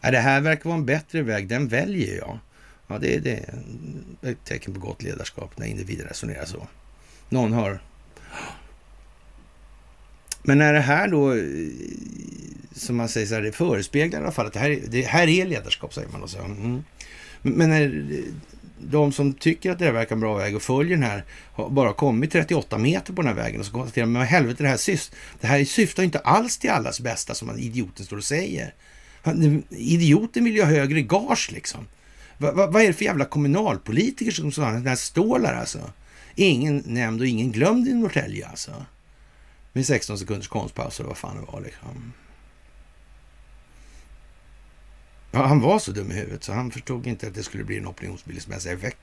Det 0.00 0.18
här 0.18 0.40
verkar 0.40 0.64
vara 0.64 0.78
en 0.78 0.86
bättre 0.86 1.22
väg, 1.22 1.48
den 1.48 1.68
väljer 1.68 2.16
jag. 2.16 2.38
Ja, 2.86 2.98
det, 2.98 3.18
det 3.18 3.36
är 3.36 4.30
ett 4.30 4.44
tecken 4.44 4.74
på 4.74 4.80
gott 4.80 5.02
ledarskap 5.02 5.58
när 5.58 5.66
individer 5.66 6.04
resonerar 6.04 6.44
så. 6.44 6.66
Någon 7.28 7.52
har... 7.52 7.82
Men 10.42 10.58
när 10.58 10.72
det 10.72 10.80
här 10.80 11.08
då 11.08 11.34
som 12.78 12.96
man 12.96 13.08
säger 13.08 13.26
så 13.26 13.34
här, 13.34 13.42
det 13.42 13.52
förespeglar 13.52 14.20
i 14.20 14.22
alla 14.22 14.32
fall 14.32 14.46
att 14.46 14.52
det 14.52 14.58
här, 14.58 14.78
det 14.88 15.02
här 15.02 15.28
är 15.28 15.46
ledarskap, 15.46 15.94
säger 15.94 16.08
man. 16.08 16.22
Och 16.22 16.30
så. 16.30 16.38
Mm. 16.38 16.84
Men 17.42 17.70
när 17.70 18.04
de 18.80 19.12
som 19.12 19.32
tycker 19.32 19.70
att 19.70 19.78
det 19.78 19.84
här 19.84 19.92
verkar 19.92 20.16
en 20.16 20.20
bra 20.20 20.36
väg 20.36 20.56
och 20.56 20.62
följer 20.62 20.96
den 20.96 21.06
här 21.06 21.24
har 21.52 21.70
bara 21.70 21.92
kommit 21.92 22.32
38 22.32 22.78
meter 22.78 23.12
på 23.12 23.22
den 23.22 23.28
här 23.28 23.42
vägen 23.42 23.60
och 23.60 23.66
så 23.66 23.72
konstaterar 23.72 24.06
man, 24.06 24.12
men 24.12 24.26
helvete, 24.26 24.62
det 24.62 24.68
här, 24.68 24.76
syftar, 24.76 25.18
det 25.40 25.46
här 25.46 25.64
syftar 25.64 26.02
inte 26.02 26.18
alls 26.18 26.58
till 26.58 26.70
allas 26.70 27.00
bästa 27.00 27.34
som 27.34 27.58
idioten 27.58 28.06
står 28.06 28.16
och 28.16 28.24
säger. 28.24 28.74
Idioten 29.70 30.44
vill 30.44 30.54
ju 30.54 30.62
ha 30.62 30.70
högre 30.70 31.02
gage 31.02 31.50
liksom. 31.52 31.86
Va, 32.38 32.52
va, 32.52 32.66
vad 32.66 32.82
är 32.82 32.86
det 32.86 32.92
för 32.92 33.04
jävla 33.04 33.24
kommunalpolitiker 33.24 34.32
som 34.32 34.52
sådana 34.52 34.88
här 34.88 34.96
stålar 34.96 35.54
alltså? 35.54 35.92
Ingen 36.34 36.82
nämnd 36.86 37.20
och 37.20 37.26
ingen 37.26 37.52
glömd 37.52 37.88
i 37.88 37.94
Norrtälje 37.94 38.46
alltså. 38.46 38.84
Med 39.72 39.86
16 39.86 40.18
sekunders 40.18 40.48
konstpaus 40.48 41.00
eller 41.00 41.08
vad 41.08 41.18
fan 41.18 41.36
det 41.36 41.52
var 41.52 41.60
liksom. 41.60 42.12
Ja, 45.30 45.46
han 45.46 45.60
var 45.60 45.78
så 45.78 45.92
dum 45.92 46.10
i 46.10 46.14
huvudet 46.14 46.44
så 46.44 46.52
han 46.52 46.70
förstod 46.70 47.06
inte 47.06 47.26
att 47.26 47.34
det 47.34 47.42
skulle 47.42 47.64
bli 47.64 47.78
en 47.78 47.86
opinionsbildningsmässig 47.86 48.70
effekt. 48.72 48.98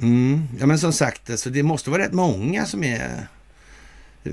Mm. 0.00 0.48
Ja, 0.60 0.66
men 0.66 0.78
som 0.78 0.92
sagt, 0.92 1.30
alltså, 1.30 1.50
det 1.50 1.62
måste 1.62 1.90
vara 1.90 2.02
rätt 2.02 2.12
många 2.12 2.66
som 2.66 2.84
är 2.84 3.26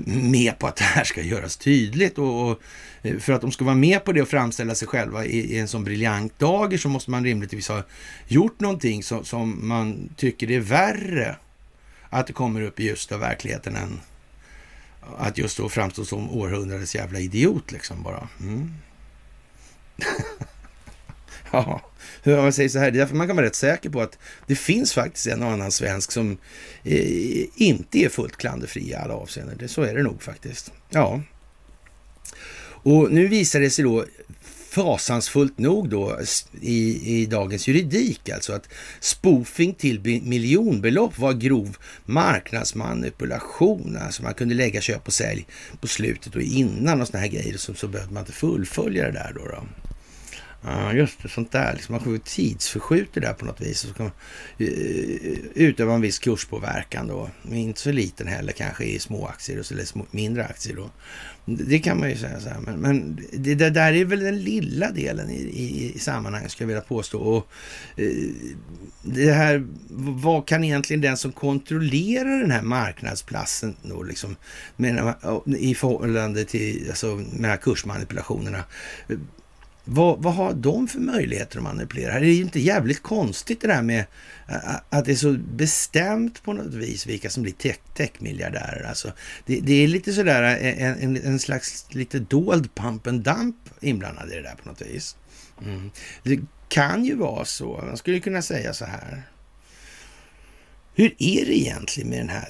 med 0.06 0.58
på 0.58 0.66
att 0.66 0.76
det 0.76 0.84
här 0.84 1.04
ska 1.04 1.22
göras 1.22 1.56
tydligt. 1.56 2.18
Och, 2.18 2.50
och 2.50 2.60
eh, 3.02 3.18
för 3.18 3.32
att 3.32 3.40
de 3.40 3.52
ska 3.52 3.64
vara 3.64 3.74
med 3.74 4.04
på 4.04 4.12
det 4.12 4.22
och 4.22 4.28
framställa 4.28 4.74
sig 4.74 4.88
själva 4.88 5.24
i, 5.24 5.38
i 5.38 5.58
en 5.58 5.68
sån 5.68 5.84
briljant 5.84 6.38
dager 6.38 6.78
så 6.78 6.88
måste 6.88 7.10
man 7.10 7.24
rimligtvis 7.24 7.68
ha 7.68 7.82
gjort 8.28 8.60
någonting 8.60 9.02
som, 9.02 9.24
som 9.24 9.68
man 9.68 10.08
tycker 10.16 10.50
är 10.50 10.60
värre 10.60 11.36
att 12.10 12.26
det 12.26 12.32
kommer 12.32 12.62
upp 12.62 12.80
i 12.80 12.84
ljuset 12.84 13.12
av 13.12 13.20
verkligheten 13.20 13.76
än 13.76 14.00
att 15.18 15.38
just 15.38 15.56
då 15.56 15.68
framstå 15.68 16.04
som 16.04 16.30
århundradets 16.30 16.94
jävla 16.94 17.18
idiot 17.18 17.72
liksom 17.72 18.02
bara. 18.02 18.28
Mm. 18.40 18.74
ja, 21.50 21.80
man 22.24 22.52
säger 22.52 22.68
så 22.68 22.78
här, 22.78 22.90
det 22.90 22.96
är 22.96 23.00
därför 23.00 23.16
man 23.16 23.26
kan 23.26 23.36
vara 23.36 23.46
rätt 23.46 23.54
säker 23.54 23.90
på 23.90 24.00
att 24.00 24.18
det 24.46 24.56
finns 24.56 24.92
faktiskt 24.92 25.26
en 25.26 25.42
och 25.42 25.50
annan 25.50 25.72
svensk 25.72 26.12
som 26.12 26.38
eh, 26.84 27.44
inte 27.54 27.98
är 27.98 28.08
fullt 28.08 28.36
klanderfri 28.36 28.90
i 28.90 28.94
alla 28.94 29.14
avseenden. 29.14 29.56
Det, 29.58 29.68
så 29.68 29.82
är 29.82 29.94
det 29.94 30.02
nog 30.02 30.22
faktiskt. 30.22 30.72
Ja. 30.90 31.20
Och 32.82 33.12
nu 33.12 33.26
visar 33.26 33.60
det 33.60 33.70
sig 33.70 33.84
då 33.84 34.04
fasansfullt 34.70 35.58
nog 35.58 35.88
då 35.88 36.18
i, 36.60 37.20
i 37.20 37.26
dagens 37.26 37.68
juridik 37.68 38.28
alltså 38.28 38.52
att 38.52 38.68
spoofing 39.00 39.74
till 39.74 40.00
miljonbelopp 40.24 41.18
var 41.18 41.32
grov 41.32 41.76
marknadsmanipulation. 42.04 43.98
Alltså 44.00 44.22
man 44.22 44.34
kunde 44.34 44.54
lägga 44.54 44.80
köp 44.80 45.06
och 45.06 45.12
sälj 45.12 45.46
på 45.80 45.88
slutet 45.88 46.36
och 46.36 46.42
innan 46.42 47.00
och 47.00 47.08
såna 47.08 47.20
här 47.20 47.28
grejer 47.28 47.56
så, 47.56 47.74
så 47.74 47.88
behövde 47.88 48.14
man 48.14 48.22
inte 48.22 48.32
fullfölja 48.32 49.04
det 49.04 49.12
där 49.12 49.32
då. 49.34 49.44
då. 49.44 49.62
Ja, 50.62 50.92
just 50.92 51.22
det. 51.22 51.28
Sånt 51.28 51.52
där. 51.52 51.72
Liksom 51.74 52.00
man 52.04 52.20
tidsförskjuter 52.20 53.20
där 53.20 53.32
på 53.32 53.44
något 53.44 53.60
vis. 53.60 53.84
Och 53.84 53.88
så 53.88 53.94
kan 53.94 54.06
man 54.06 54.14
eh, 54.58 54.66
utöva 55.54 55.94
en 55.94 56.00
viss 56.00 56.18
kurspåverkan 56.18 57.06
då. 57.06 57.30
Inte 57.52 57.80
så 57.80 57.92
liten 57.92 58.26
heller 58.26 58.52
kanske 58.52 58.84
i 58.84 58.98
små 58.98 59.26
aktier 59.26 59.72
eller 59.72 59.84
små, 59.84 60.06
mindre 60.10 60.44
aktier 60.44 60.76
då. 60.76 60.90
Det 61.44 61.78
kan 61.78 62.00
man 62.00 62.10
ju 62.10 62.16
säga 62.16 62.40
så 62.40 62.48
här. 62.48 62.60
Men, 62.60 62.80
men 62.80 63.20
det, 63.32 63.54
det, 63.54 63.70
där 63.70 63.92
är 63.92 64.04
väl 64.04 64.20
den 64.20 64.42
lilla 64.42 64.90
delen 64.90 65.30
i, 65.30 65.40
i, 65.40 65.92
i 65.94 65.98
sammanhanget 65.98 66.52
skulle 66.52 66.64
jag 66.64 66.68
vilja 66.68 66.88
påstå. 66.88 67.18
Och, 67.18 67.46
eh, 67.96 68.06
det 69.02 69.32
här, 69.32 69.66
vad 70.22 70.46
kan 70.46 70.64
egentligen 70.64 71.00
den 71.00 71.16
som 71.16 71.32
kontrollerar 71.32 72.40
den 72.40 72.50
här 72.50 72.62
marknadsplatsen 72.62 73.76
då 73.82 74.02
liksom 74.02 74.36
med, 74.76 75.14
i 75.58 75.74
förhållande 75.74 76.44
till 76.44 76.86
alltså, 76.88 77.16
de 77.16 77.44
här 77.44 77.56
kursmanipulationerna 77.56 78.64
vad, 79.92 80.22
vad 80.22 80.34
har 80.34 80.54
de 80.54 80.88
för 80.88 81.00
möjligheter 81.00 81.56
att 81.56 81.62
manipulera? 81.62 82.20
Det 82.20 82.26
är 82.26 82.34
ju 82.34 82.42
inte 82.42 82.60
jävligt 82.60 83.02
konstigt 83.02 83.60
det 83.60 83.68
där 83.68 83.82
med 83.82 84.04
att 84.88 85.04
det 85.04 85.12
är 85.12 85.16
så 85.16 85.32
bestämt 85.32 86.42
på 86.42 86.52
något 86.52 86.74
vis 86.74 87.06
vilka 87.06 87.30
som 87.30 87.42
blir 87.42 87.52
tech. 87.52 87.78
Alltså, 88.88 89.12
det, 89.46 89.60
det, 89.60 89.72
är 89.72 89.88
lite 89.88 90.12
sådär 90.12 90.42
en, 90.42 90.96
en, 90.96 91.16
en, 91.16 91.38
slags 91.38 91.86
lite 91.90 92.18
dold 92.18 92.74
pump 92.74 93.06
and 93.06 93.22
dump 93.22 93.56
inblandad 93.80 94.32
i 94.32 94.34
det 94.34 94.42
där 94.42 94.54
på 94.62 94.68
något 94.68 94.82
vis. 94.82 95.16
Mm. 95.62 95.90
Det 96.22 96.40
kan 96.68 97.04
ju 97.04 97.14
vara 97.14 97.44
så, 97.44 97.84
man 97.86 97.96
skulle 97.96 98.20
kunna 98.20 98.42
säga 98.42 98.74
så 98.74 98.84
här. 98.84 99.22
Hur 100.94 101.14
är 101.18 101.46
det 101.46 101.58
egentligen 101.58 102.10
med 102.10 102.18
den 102.18 102.28
här 102.28 102.48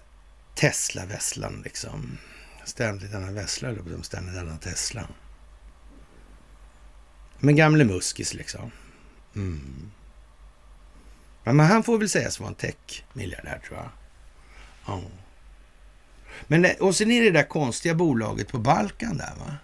Tesla-vesslan 0.54 1.60
liksom? 1.64 2.18
Ständigt 2.64 3.12
denna 3.12 3.32
vässla, 3.32 3.74
ständigt 4.02 4.34
denna 4.34 4.56
Tesla. 4.56 5.08
Men 7.40 7.56
gamle 7.56 7.84
Muskis 7.84 8.34
liksom. 8.34 8.70
Mm. 9.36 9.90
Ja, 11.44 11.52
men 11.52 11.66
han 11.66 11.82
får 11.82 11.98
väl 11.98 12.08
sägas 12.08 12.40
vara 12.40 12.48
en 12.48 12.54
tech-miljardär 12.54 13.60
tror 13.66 13.78
jag. 13.78 13.90
Ja. 14.86 15.00
Men 16.46 16.64
eh, 16.64 16.76
och 16.80 16.96
sen 16.96 17.10
är 17.10 17.22
det 17.22 17.30
där 17.30 17.42
konstiga 17.42 17.94
bolaget 17.94 18.48
på 18.48 18.58
Balkan 18.58 19.16
där 19.16 19.32
va. 19.38 19.56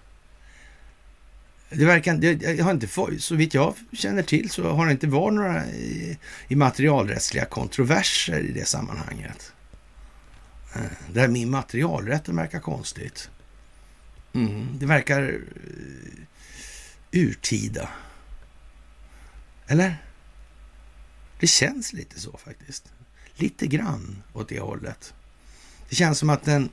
Det 1.70 1.84
verkar, 1.84 2.14
det, 2.14 2.42
jag 2.42 2.64
har 2.64 2.70
inte, 2.70 3.18
så 3.18 3.34
vitt 3.34 3.54
jag 3.54 3.74
känner 3.92 4.22
till 4.22 4.50
så 4.50 4.70
har 4.70 4.86
det 4.86 4.92
inte 4.92 5.06
varit 5.06 5.34
några 5.34 5.64
eh, 5.64 6.16
i, 6.48 6.56
materialrättsliga 6.56 7.44
kontroverser 7.44 8.38
i 8.38 8.52
det 8.52 8.64
sammanhanget. 8.64 9.52
Eh, 10.74 10.80
det 11.12 11.20
här 11.20 11.28
med 11.28 11.40
immaterialrätten 11.40 12.36
verkar 12.36 12.60
konstigt. 12.60 13.30
Mm, 14.32 14.68
det 14.78 14.86
verkar 14.86 15.40
urtida. 17.16 17.88
Eller? 19.66 19.96
Det 21.40 21.46
känns 21.46 21.92
lite 21.92 22.20
så 22.20 22.38
faktiskt. 22.38 22.92
Lite 23.34 23.66
grann 23.66 24.22
åt 24.32 24.48
det 24.48 24.60
hållet. 24.60 25.14
Det 25.88 25.96
känns 25.96 26.18
som 26.18 26.30
att 26.30 26.44
den... 26.44 26.70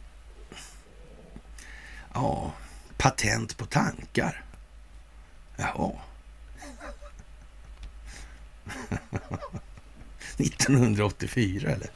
Ja, 2.13 2.53
patent 2.97 3.57
på 3.57 3.65
tankar. 3.65 4.43
Jaha. 5.55 5.91
1984 10.37 11.71
eller? 11.71 11.89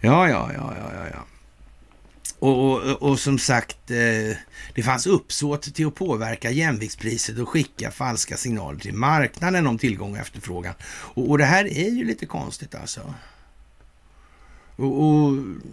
Ja, 0.00 0.28
ja, 0.28 0.52
ja, 0.54 0.74
ja, 0.76 1.08
ja. 1.12 1.24
Och, 2.38 2.72
och, 2.72 3.02
och, 3.02 3.18
som 3.18 3.38
sagt, 3.38 3.90
eh, 3.90 4.36
det 4.74 4.82
fanns 4.84 5.06
uppsåt 5.06 5.74
till 5.74 5.86
att 5.86 5.94
påverka 5.94 6.50
jämviktspriset 6.50 7.38
och 7.38 7.48
skicka 7.48 7.90
falska 7.90 8.36
signaler 8.36 8.78
till 8.78 8.94
marknaden 8.94 9.66
om 9.66 9.78
tillgång 9.78 10.12
och 10.12 10.18
efterfrågan. 10.18 10.74
Och, 10.88 11.30
och 11.30 11.38
det 11.38 11.44
här 11.44 11.64
är 11.64 11.90
ju 11.90 12.04
lite 12.04 12.26
konstigt 12.26 12.74
alltså. 12.74 13.14
Och, 14.76 15.02
och 15.02 15.32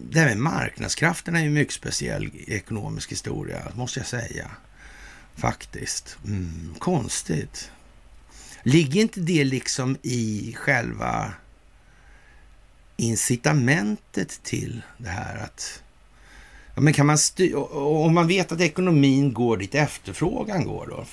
det 0.09 0.20
här 0.20 0.28
med 0.28 0.38
marknadskrafterna 0.38 1.39
är 1.39 1.43
ju 1.43 1.47
en 1.47 1.53
mycket 1.53 1.74
speciell 1.74 2.32
ekonomisk 2.47 3.11
historia, 3.11 3.72
måste 3.76 3.99
jag 3.99 4.07
säga. 4.07 4.51
Faktiskt. 5.36 6.18
Mm, 6.26 6.76
konstigt. 6.80 7.72
Ligger 8.64 9.01
inte 9.01 9.20
det 9.20 9.43
liksom 9.43 9.97
i 10.01 10.55
själva 10.57 11.34
incitamentet 12.97 14.43
till 14.43 14.82
det 14.97 15.09
här 15.09 15.37
att 15.37 15.83
men 16.75 16.93
kan 16.93 17.05
man 17.05 17.17
om 17.71 18.13
man 18.13 18.28
vet 18.28 18.51
att 18.51 18.62
ekonomin 18.62 19.33
går 19.33 19.58
dit 19.58 19.75
efterfrågan 19.75 20.66
går 20.66 20.87
då, 20.89 21.05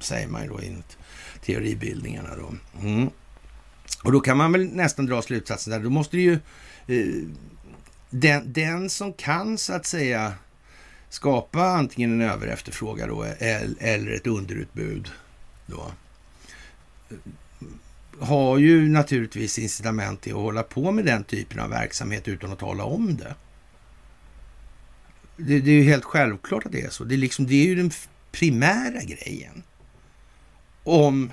säger 0.00 0.28
man 0.28 0.42
ju 0.42 0.48
då 0.48 0.58
enligt 0.58 0.98
teoribildningarna 1.44 2.36
då. 2.36 2.54
Mm. 2.80 3.10
Och 4.04 4.12
då 4.12 4.20
kan 4.20 4.36
man 4.36 4.52
väl 4.52 4.64
nästan 4.64 5.06
dra 5.06 5.22
slutsatsen 5.22 5.70
där, 5.70 5.80
då 5.80 5.90
måste 5.90 6.16
det 6.16 6.22
ju 6.22 6.38
eh, 6.86 7.28
den, 8.10 8.52
den 8.52 8.90
som 8.90 9.12
kan 9.12 9.58
så 9.58 9.72
att 9.72 9.86
säga 9.86 10.34
skapa 11.08 11.62
antingen 11.62 12.12
en 12.12 12.30
överefterfrågan 12.30 13.08
då 13.08 13.22
eller 13.78 14.10
ett 14.10 14.26
underutbud 14.26 15.10
då 15.66 15.90
eh, 17.10 17.16
har 18.20 18.58
ju 18.58 18.88
naturligtvis 18.88 19.58
incitament 19.58 20.20
till 20.20 20.32
att 20.32 20.38
hålla 20.38 20.62
på 20.62 20.92
med 20.92 21.04
den 21.04 21.24
typen 21.24 21.60
av 21.60 21.70
verksamhet 21.70 22.28
utan 22.28 22.52
att 22.52 22.58
tala 22.58 22.84
om 22.84 23.16
det 23.16 23.34
det, 25.36 25.60
det, 25.60 25.70
är 25.70 25.74
ju 25.74 25.82
helt 25.82 26.04
självklart 26.04 26.66
att 26.66 26.72
det 26.72 26.80
är 26.80 26.90
så. 26.90 27.04
Det 27.04 27.14
är, 27.14 27.18
liksom, 27.18 27.46
det 27.46 27.54
är 27.54 27.66
ju 27.66 27.74
den 27.74 27.90
primära 28.32 29.02
grejen. 29.02 29.62
Om 30.84 31.32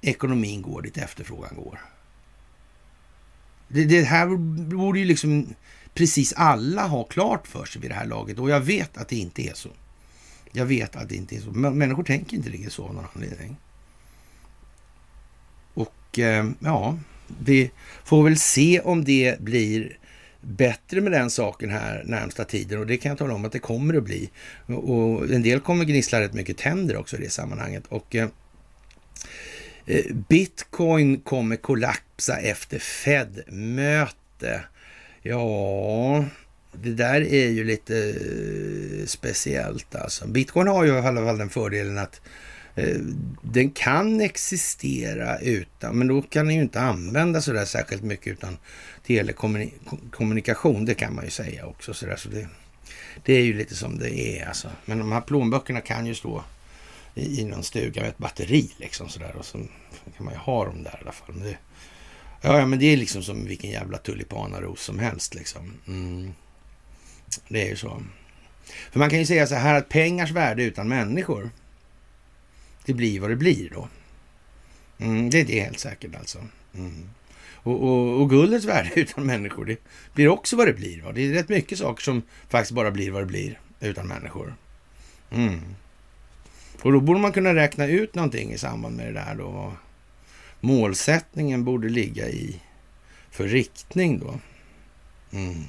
ekonomin 0.00 0.62
går 0.62 0.82
dit 0.82 0.98
efterfrågan 0.98 1.56
går. 1.56 1.80
Det, 3.68 3.84
det 3.84 4.02
här 4.02 4.36
borde 4.76 4.98
ju 4.98 5.04
liksom 5.04 5.54
precis 5.94 6.32
alla 6.32 6.86
ha 6.86 7.04
klart 7.04 7.46
för 7.46 7.64
sig 7.64 7.82
vid 7.82 7.90
det 7.90 7.94
här 7.94 8.06
laget 8.06 8.38
och 8.38 8.50
jag 8.50 8.60
vet 8.60 8.96
att 8.96 9.08
det 9.08 9.16
inte 9.16 9.42
är 9.42 9.54
så. 9.54 9.68
Jag 10.52 10.66
vet 10.66 10.96
att 10.96 11.08
det 11.08 11.14
inte 11.14 11.36
är 11.36 11.40
så. 11.40 11.50
Men 11.50 11.78
människor 11.78 12.02
tänker 12.02 12.36
inte 12.36 12.50
riktigt 12.50 12.72
så 12.72 12.84
av 12.84 12.94
någon 12.94 13.06
anledning. 13.14 13.56
Och 15.74 16.18
eh, 16.18 16.50
ja, 16.60 16.98
vi 17.38 17.70
får 18.04 18.24
väl 18.24 18.38
se 18.38 18.80
om 18.80 19.04
det 19.04 19.40
blir 19.40 19.98
bättre 20.42 21.00
med 21.00 21.12
den 21.12 21.30
saken 21.30 21.70
här 21.70 22.02
närmsta 22.06 22.44
tiden 22.44 22.78
och 22.78 22.86
det 22.86 22.96
kan 22.96 23.08
jag 23.08 23.18
tala 23.18 23.34
om 23.34 23.44
att 23.44 23.52
det 23.52 23.58
kommer 23.58 23.94
att 23.94 24.04
bli. 24.04 24.30
Och 24.66 25.30
en 25.30 25.42
del 25.42 25.60
kommer 25.60 25.84
gnissla 25.84 26.20
rätt 26.20 26.32
mycket 26.32 26.58
tänder 26.58 26.96
också 26.96 27.16
i 27.16 27.20
det 27.20 27.30
sammanhanget. 27.30 27.84
Och 27.88 28.14
eh, 28.14 28.28
eh, 29.86 30.04
Bitcoin 30.28 31.20
kommer 31.20 31.56
kollapsa 31.56 32.36
efter 32.36 32.78
Fed-möte. 32.78 34.60
Ja, 35.22 36.24
det 36.72 36.92
där 36.92 37.20
är 37.20 37.48
ju 37.48 37.64
lite 37.64 38.08
eh, 38.08 39.06
speciellt 39.06 39.94
alltså. 39.94 40.26
Bitcoin 40.26 40.68
har 40.68 40.84
ju 40.84 40.90
i 40.92 40.98
alla 40.98 41.24
fall 41.24 41.38
den 41.38 41.50
fördelen 41.50 41.98
att 41.98 42.20
eh, 42.24 42.30
Eh, 42.74 42.96
den 43.42 43.70
kan 43.70 44.20
existera 44.20 45.38
utan, 45.38 45.98
men 45.98 46.08
då 46.08 46.22
kan 46.22 46.46
den 46.46 46.54
ju 46.54 46.62
inte 46.62 46.80
användas 46.80 47.44
så 47.44 47.52
där 47.52 47.64
särskilt 47.64 48.02
mycket 48.02 48.32
utan 48.32 48.58
telekommunikation. 49.06 50.84
Det 50.84 50.94
kan 50.94 51.14
man 51.14 51.24
ju 51.24 51.30
säga 51.30 51.66
också. 51.66 51.94
Så, 51.94 52.06
där, 52.06 52.16
så 52.16 52.28
det, 52.28 52.48
det 53.24 53.34
är 53.34 53.42
ju 53.42 53.54
lite 53.54 53.74
som 53.74 53.98
det 53.98 54.18
är 54.18 54.48
alltså. 54.48 54.68
Men 54.84 54.98
de 54.98 55.12
här 55.12 55.20
plånböckerna 55.20 55.80
kan 55.80 56.06
ju 56.06 56.14
stå 56.14 56.44
i, 57.14 57.40
i 57.40 57.44
någon 57.44 57.62
stuga 57.62 58.00
med 58.00 58.10
ett 58.10 58.18
batteri 58.18 58.70
liksom 58.76 59.08
sådär 59.08 59.36
och 59.36 59.44
så 59.44 59.58
kan 60.16 60.24
man 60.24 60.34
ju 60.34 60.40
ha 60.40 60.64
dem 60.64 60.82
där 60.82 60.98
i 60.98 61.02
alla 61.02 61.12
fall. 61.12 61.34
Men 61.34 61.44
det, 61.44 61.58
ja, 62.40 62.66
men 62.66 62.78
det 62.78 62.86
är 62.86 62.96
liksom 62.96 63.22
som 63.22 63.44
vilken 63.44 63.70
jävla 63.70 63.98
tulipanaros 63.98 64.82
som 64.82 64.98
helst 64.98 65.34
liksom. 65.34 65.72
Mm. 65.86 66.32
Det 67.48 67.62
är 67.62 67.68
ju 67.68 67.76
så. 67.76 68.02
För 68.90 68.98
man 68.98 69.10
kan 69.10 69.18
ju 69.18 69.26
säga 69.26 69.46
så 69.46 69.54
här 69.54 69.74
att 69.74 69.88
pengars 69.88 70.30
värde 70.30 70.62
utan 70.62 70.88
människor, 70.88 71.50
det 72.84 72.94
blir 72.94 73.20
vad 73.20 73.30
det 73.30 73.36
blir 73.36 73.70
då. 73.70 73.88
Mm, 74.98 75.30
det 75.30 75.40
är 75.40 75.44
det 75.44 75.60
helt 75.60 75.78
säkert 75.78 76.14
alltså. 76.14 76.38
Mm. 76.74 77.08
Och, 77.54 77.82
och, 77.82 78.20
och, 78.20 78.30
guldets 78.30 78.64
värde 78.64 78.90
utan 79.00 79.26
människor, 79.26 79.64
det 79.64 79.78
blir 80.14 80.28
också 80.28 80.56
vad 80.56 80.66
det 80.66 80.72
blir. 80.72 81.02
Va? 81.02 81.12
Det 81.12 81.22
är 81.22 81.32
rätt 81.32 81.48
mycket 81.48 81.78
saker 81.78 82.02
som 82.02 82.22
faktiskt 82.48 82.72
bara 82.72 82.90
blir 82.90 83.10
vad 83.10 83.22
det 83.22 83.26
blir 83.26 83.60
utan 83.80 84.08
människor. 84.08 84.54
Mm. 85.30 85.60
Och 86.82 86.92
då 86.92 87.00
borde 87.00 87.20
man 87.20 87.32
kunna 87.32 87.54
räkna 87.54 87.86
ut 87.86 88.14
någonting 88.14 88.52
i 88.52 88.58
samband 88.58 88.96
med 88.96 89.06
det 89.06 89.12
där 89.12 89.34
då. 89.34 89.50
Vad 89.50 89.72
målsättningen 90.60 91.64
borde 91.64 91.88
ligga 91.88 92.28
i 92.28 92.60
för 93.30 93.48
riktning 93.48 94.18
då. 94.18 94.38
Mm. 95.38 95.64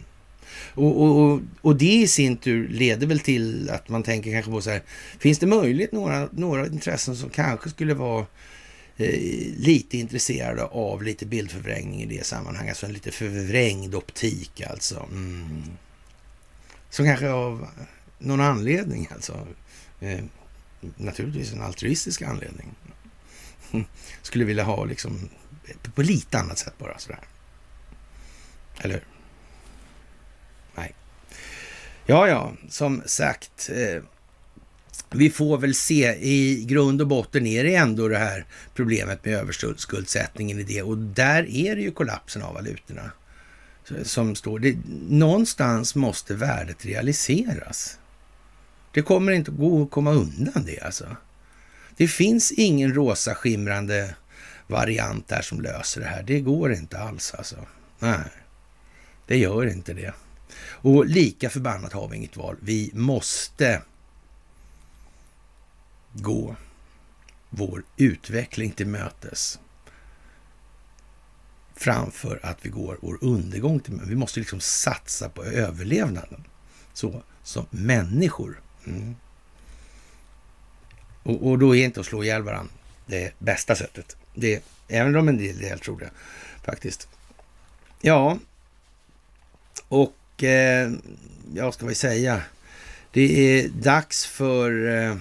Och, 0.74 1.02
och, 1.04 1.42
och 1.62 1.76
det 1.76 1.94
i 1.94 2.08
sin 2.08 2.38
tur 2.38 2.68
leder 2.68 3.08
väl 3.08 3.20
till 3.20 3.70
att 3.70 3.90
man 3.90 4.04
tänker 4.04 4.32
kanske 4.32 4.52
på 4.52 4.62
så 4.62 4.70
här, 4.70 4.82
finns 5.20 5.40
det 5.40 5.48
möjligt 5.48 5.92
några, 5.92 6.30
några 6.32 6.68
intressen 6.68 7.16
som 7.16 7.30
kanske 7.30 7.70
skulle 7.70 7.94
vara 7.94 8.26
eh, 8.98 9.20
lite 9.58 9.98
intresserade 9.98 10.64
av 10.64 11.04
lite 11.04 11.26
bildförvrängning 11.26 12.02
i 12.02 12.06
det 12.06 12.26
sammanhanget, 12.26 12.72
alltså 12.72 12.86
en 12.86 12.94
lite 12.94 13.12
förvrängd 13.12 13.96
optik 13.96 14.62
alltså. 14.62 15.08
Mm. 15.12 15.64
Som 16.90 17.06
kanske 17.06 17.30
av 17.30 17.68
någon 18.20 18.42
anledning 18.42 19.08
alltså, 19.12 19.48
eh, 20.00 20.24
naturligtvis 20.98 21.54
en 21.54 21.62
altruistisk 21.62 22.22
anledning, 22.22 22.76
skulle 24.22 24.46
vilja 24.46 24.64
ha 24.64 24.86
liksom 24.86 25.30
på 25.96 26.02
lite 26.02 26.40
annat 26.40 26.58
sätt 26.58 26.74
bara 26.78 26.98
sådär. 26.98 27.20
Eller 28.82 28.94
hur? 28.94 29.13
Ja, 32.06 32.28
ja, 32.28 32.54
som 32.70 33.02
sagt. 33.06 33.70
Eh, 33.70 34.04
vi 35.12 35.30
får 35.30 35.58
väl 35.58 35.76
se. 35.76 36.16
I 36.20 36.66
grund 36.66 37.02
och 37.02 37.08
botten 37.08 37.48
är 37.48 37.64
det 37.64 37.76
ändå 37.76 38.08
det 38.08 38.18
här 38.18 38.46
problemet 38.74 39.26
med 39.26 39.34
överskuldsättningen 39.34 40.60
i 40.60 40.64
det. 40.64 40.82
Och 40.82 40.98
där 40.98 41.50
är 41.50 41.76
det 41.76 41.82
ju 41.82 41.92
kollapsen 41.92 42.42
av 42.42 42.54
valutorna 42.54 43.12
som 44.04 44.36
står. 44.36 44.60
Det, 44.60 44.78
någonstans 45.10 45.96
måste 45.96 46.34
värdet 46.34 46.86
realiseras. 46.86 47.98
Det 48.94 49.02
kommer 49.02 49.32
inte 49.32 49.52
gå 49.52 49.84
att 49.84 49.92
komma 49.92 50.12
undan 50.12 50.66
det 50.66 50.80
alltså. 50.80 51.18
Det 51.98 52.08
finns 52.08 52.52
ingen 52.52 52.94
rosa 52.94 53.36
skimrande 53.36 54.16
variant 54.68 55.28
där 55.28 55.42
som 55.42 55.62
löser 55.62 56.02
det 56.02 56.08
här. 56.08 56.24
Det 56.24 56.40
går 56.40 56.74
inte 56.74 57.00
alls 57.00 57.34
alltså. 57.34 57.56
Nej, 58.00 58.32
det 59.28 59.38
gör 59.38 59.68
inte 59.68 59.94
det. 59.94 60.14
Och 60.62 61.06
lika 61.06 61.50
förbannat 61.50 61.94
har 61.94 62.08
vi 62.08 62.18
inget 62.18 62.38
val. 62.38 62.56
Vi 62.60 62.92
måste 62.94 63.82
gå 66.14 66.56
vår 67.50 67.84
utveckling 67.98 68.72
till 68.72 68.88
mötes 68.88 69.60
framför 71.76 72.40
att 72.44 72.58
vi 72.62 72.70
går 72.70 72.98
vår 73.02 73.18
undergång 73.22 73.80
till 73.80 73.94
mötes. 73.94 74.10
Vi 74.10 74.16
måste 74.16 74.40
liksom 74.40 74.60
satsa 74.60 75.30
på 75.30 75.44
överlevnaden 75.44 76.44
så 76.94 77.24
som 77.44 77.66
människor. 77.70 78.62
Mm. 78.86 79.16
Och, 81.24 81.50
och, 81.50 81.60
då 81.60 81.76
är 81.76 81.86
inte 81.86 82.00
att 82.00 82.06
slå 82.06 82.24
ihjäl 82.24 82.42
varandra 82.42 82.74
det 83.06 83.34
bästa 83.40 83.76
sättet. 83.76 84.18
Det, 84.36 84.64
även 84.88 85.16
om 85.16 85.28
en 85.28 85.38
del, 85.38 85.58
del 85.58 85.80
tror 85.80 86.00
det 86.00 86.12
faktiskt. 86.64 87.08
Ja, 88.02 88.38
och 89.88 90.16
och 90.44 90.50
eh, 90.50 90.92
ja, 91.54 91.72
ska 91.72 91.86
vi 91.86 91.96
säga, 91.96 92.42
det 93.12 93.60
är 93.60 93.70
dags 93.70 94.26
för 94.26 94.88
eh, 94.88 95.16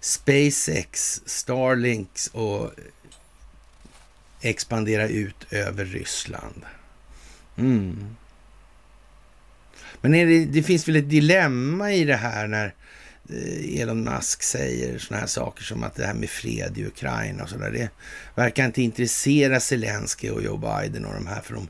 SpaceX, 0.00 1.22
Starlinks 1.26 2.26
och 2.28 2.70
expandera 4.40 5.08
ut 5.08 5.46
över 5.50 5.84
Ryssland. 5.84 6.62
Mm. 7.56 8.16
Men 10.00 10.12
det, 10.12 10.44
det, 10.44 10.62
finns 10.62 10.88
väl 10.88 10.96
ett 10.96 11.10
dilemma 11.10 11.92
i 11.92 12.04
det 12.04 12.16
här 12.16 12.46
när 12.46 12.74
eh, 13.30 13.80
Elon 13.80 14.04
Musk 14.04 14.42
säger 14.42 14.98
sådana 14.98 15.20
här 15.20 15.26
saker 15.26 15.62
som 15.62 15.82
att 15.82 15.94
det 15.94 16.06
här 16.06 16.14
med 16.14 16.30
fred 16.30 16.78
i 16.78 16.86
Ukraina 16.86 17.42
och 17.42 17.48
sådär. 17.48 17.70
Det 17.70 17.88
verkar 18.34 18.66
inte 18.66 18.82
intressera 18.82 19.60
Zelensky 19.60 20.30
och 20.30 20.42
Joe 20.42 20.56
Biden 20.56 21.04
och 21.04 21.14
de 21.14 21.26
här 21.26 21.40
för 21.40 21.54
de 21.54 21.68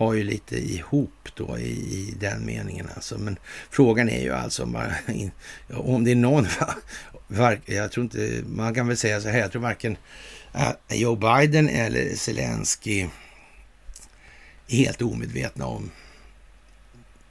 har 0.00 0.14
ju 0.14 0.24
lite 0.24 0.56
ihop 0.56 1.28
då 1.34 1.58
i, 1.58 1.70
i 1.70 2.14
den 2.20 2.46
meningen 2.46 2.88
alltså. 2.94 3.18
Men 3.18 3.36
frågan 3.70 4.08
är 4.08 4.22
ju 4.22 4.32
alltså 4.32 4.62
om, 4.62 4.92
om 5.68 6.04
det 6.04 6.10
är 6.10 6.14
någon, 6.14 6.46
jag 7.66 7.92
tror 7.92 8.04
inte, 8.04 8.42
man 8.46 8.74
kan 8.74 8.88
väl 8.88 8.96
säga 8.96 9.20
så 9.20 9.28
här, 9.28 9.38
jag 9.38 9.52
tror 9.52 9.62
varken 9.62 9.96
äh, 10.54 10.96
Joe 10.98 11.16
Biden 11.16 11.68
eller 11.68 12.14
Zelensky 12.14 13.08
är 14.68 14.76
helt 14.76 15.02
omedvetna 15.02 15.66
om 15.66 15.90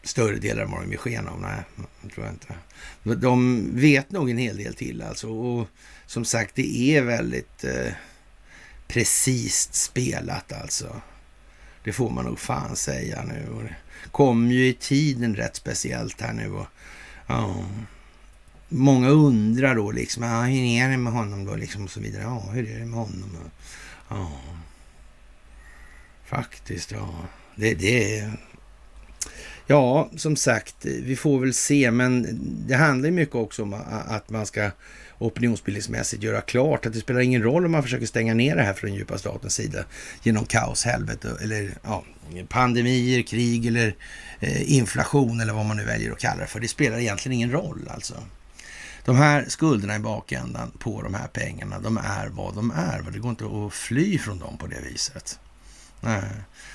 större 0.04 0.36
delar 0.36 0.64
av 0.64 0.70
vad 0.70 0.82
de 0.82 0.92
ger 0.92 0.98
sken 0.98 1.28
av. 1.28 1.42
Nej, 1.42 1.64
det 2.02 2.10
tror 2.10 2.26
jag 2.26 2.36
inte. 2.36 2.56
De 3.16 3.70
vet 3.80 4.12
nog 4.12 4.30
en 4.30 4.38
hel 4.38 4.58
del 4.58 4.74
till 4.74 5.02
alltså. 5.02 5.30
Och 5.30 5.68
som 6.06 6.26
sagt, 6.26 6.56
det 6.56 6.98
är 6.98 7.02
väldigt 7.02 7.64
eh, 7.64 7.92
precis 8.88 9.74
spelat 9.74 10.54
alltså. 10.54 11.02
Det 11.84 11.94
får 11.94 12.10
man 12.10 12.26
nog 12.26 12.40
fan 12.40 12.76
säga 12.76 13.24
nu. 13.24 13.50
Och 13.50 13.64
det 13.64 13.76
kom 14.12 14.52
ju 14.52 14.68
i 14.68 14.74
tiden 14.74 15.36
rätt 15.36 15.56
speciellt 15.56 16.22
här 16.22 16.34
nu. 16.34 16.52
Och, 16.52 16.68
ja. 17.28 17.56
Många 18.70 19.10
undrar 19.10 19.76
då 19.76 19.92
liksom, 19.92 20.24
ja, 20.24 20.42
hur 20.42 20.64
är 20.64 20.90
det 20.90 20.98
med 20.98 21.14
honom 21.14 21.46
då 21.46 21.56
liksom 21.56 21.84
och 21.84 21.92
så 21.92 22.00
vidare. 22.00 22.24
Ja, 22.24 22.50
hur 22.54 22.70
är 22.70 22.80
det 22.80 22.86
med 22.86 23.00
honom? 23.00 23.38
Ja, 24.10 24.32
faktiskt, 26.26 26.92
ja. 26.92 27.10
Det, 27.56 27.74
det 27.74 28.30
Ja, 29.72 30.10
som 30.16 30.36
sagt, 30.36 30.86
vi 30.86 31.16
får 31.16 31.40
väl 31.40 31.54
se, 31.54 31.92
men 31.92 32.40
det 32.68 32.76
handlar 32.76 33.10
ju 33.10 33.16
mycket 33.16 33.36
också 33.36 33.64
om 33.64 33.74
att 33.90 34.30
man 34.30 34.46
ska 34.46 34.72
opinionsbildningsmässigt 35.20 36.24
göra 36.24 36.42
klart 36.42 36.86
att 36.86 36.94
det 36.94 37.00
spelar 37.00 37.20
ingen 37.20 37.44
roll 37.44 37.66
om 37.66 37.72
man 37.72 37.84
försöker 37.84 38.06
stänga 38.06 38.34
ner 38.34 38.56
det 38.56 38.64
här 38.64 38.74
från 38.74 38.94
djupa 38.94 39.18
statens 39.18 39.54
sida 39.54 39.86
genom 40.24 40.46
kaos, 40.46 40.86
helvete 40.86 41.38
eller 41.42 41.72
ja, 41.84 42.04
pandemier, 42.48 43.22
krig 43.22 43.66
eller 43.66 43.96
eh, 44.40 44.74
inflation 44.74 45.42
eller 45.42 45.54
vad 45.54 45.66
man 45.66 45.78
nu 45.78 45.86
väljer 45.86 46.12
att 46.12 46.20
kalla 46.20 46.42
det 46.42 46.48
för. 46.48 46.60
Det 46.60 46.68
spelar 46.68 46.98
egentligen 46.98 47.34
ingen 47.34 47.52
roll 47.52 47.90
alltså. 47.94 48.14
De 49.06 49.16
här 49.16 49.46
skulderna 49.48 49.96
i 49.96 50.00
bakändan 50.00 50.72
på 50.80 51.02
de 51.02 51.14
här 51.14 51.28
pengarna, 51.28 51.80
de 51.80 51.98
är 51.98 52.28
vad 52.28 52.56
de 52.56 52.72
är. 52.72 53.12
Det 53.12 53.20
går 53.20 53.30
inte 53.30 53.46
att 53.46 53.74
fly 53.74 54.18
från 54.18 54.40
dem 54.40 54.58
på 54.58 54.68
det 54.68 54.82
viset. 54.92 55.40
Nej. 56.02 56.24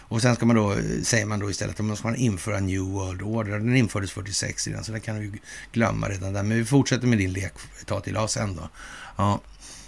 Och 0.09 0.22
sen 0.22 0.34
ska 0.34 0.46
man 0.46 0.56
då, 0.56 0.72
eh, 0.72 1.02
säger 1.02 1.26
man 1.26 1.40
då 1.40 1.51
istället 1.51 1.80
att 1.80 1.86
man 1.86 1.96
ska 1.96 2.14
införa 2.14 2.60
New 2.60 2.80
World 2.80 3.22
Order. 3.22 3.59
Den 3.59 3.76
infördes 3.76 4.12
46 4.12 4.66
redan, 4.66 4.84
så 4.84 4.92
det 4.92 5.01
kan 5.01 5.16
du 5.16 5.32
glömma 5.72 6.09
redan 6.09 6.32
där. 6.32 6.42
Men 6.42 6.59
vi 6.59 6.64
fortsätter 6.64 7.06
med 7.06 7.18
din 7.18 7.32
lek 7.32 7.52
ett 7.80 7.86
tag 7.86 8.05
till, 8.05 8.14
ja, 8.14 8.28
sen 8.28 8.56
då. 8.56 8.68
Ja, 9.16 9.40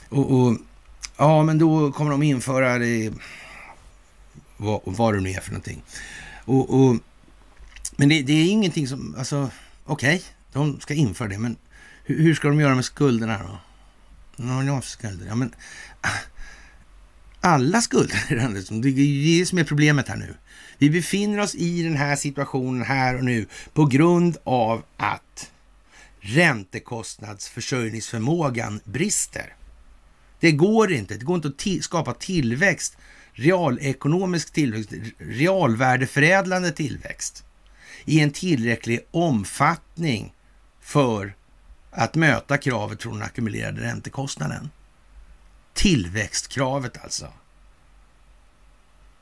och, 0.08 0.30
och, 0.30 0.58
ja, 1.16 1.42
men 1.42 1.58
då 1.58 1.92
kommer 1.92 2.10
de 2.10 2.22
införa 2.22 2.78
det, 2.78 3.12
vad, 4.56 4.80
vad 4.84 5.14
det 5.14 5.20
nu 5.20 5.30
är 5.30 5.40
för 5.40 5.50
någonting. 5.50 5.82
Och, 6.44 6.80
och 6.80 6.96
men 7.96 8.08
det, 8.08 8.22
det, 8.22 8.32
är 8.32 8.46
ingenting 8.46 8.88
som, 8.88 9.14
alltså, 9.18 9.50
okej, 9.84 10.16
okay, 10.16 10.28
de 10.52 10.80
ska 10.80 10.94
införa 10.94 11.28
det, 11.28 11.38
men 11.38 11.56
hur, 12.04 12.22
hur, 12.22 12.34
ska 12.34 12.48
de 12.48 12.60
göra 12.60 12.74
med 12.74 12.84
skulderna 12.84 13.40
då? 13.42 13.58
Någon 14.44 14.82
skulder? 14.82 15.26
Ja, 15.26 15.34
men 15.34 15.54
alla 17.46 17.80
skulder. 17.80 18.24
Det 18.82 18.88
är 18.88 19.38
det 19.38 19.46
som 19.46 19.58
är 19.58 19.64
problemet 19.64 20.08
här 20.08 20.16
nu. 20.16 20.34
Vi 20.78 20.90
befinner 20.90 21.40
oss 21.40 21.54
i 21.54 21.82
den 21.82 21.96
här 21.96 22.16
situationen 22.16 22.82
här 22.82 23.16
och 23.16 23.24
nu 23.24 23.46
på 23.72 23.84
grund 23.84 24.36
av 24.44 24.82
att 24.96 25.50
räntekostnadsförsörjningsförmågan 26.20 28.80
brister. 28.84 29.54
Det 30.40 30.52
går 30.52 30.92
inte. 30.92 31.14
Det 31.14 31.24
går 31.24 31.36
inte 31.36 31.48
att 31.48 31.66
skapa 31.84 32.14
tillväxt, 32.14 32.96
realekonomisk 33.32 34.52
tillväxt, 34.52 34.92
realvärdeförädlande 35.18 36.72
tillväxt 36.72 37.44
i 38.04 38.20
en 38.20 38.30
tillräcklig 38.30 39.00
omfattning 39.10 40.32
för 40.80 41.34
att 41.90 42.14
möta 42.14 42.58
kravet 42.58 43.02
från 43.02 43.12
den 43.12 43.22
ackumulerade 43.22 43.82
räntekostnaden. 43.82 44.70
Tillväxtkravet 45.76 47.04
alltså. 47.04 47.32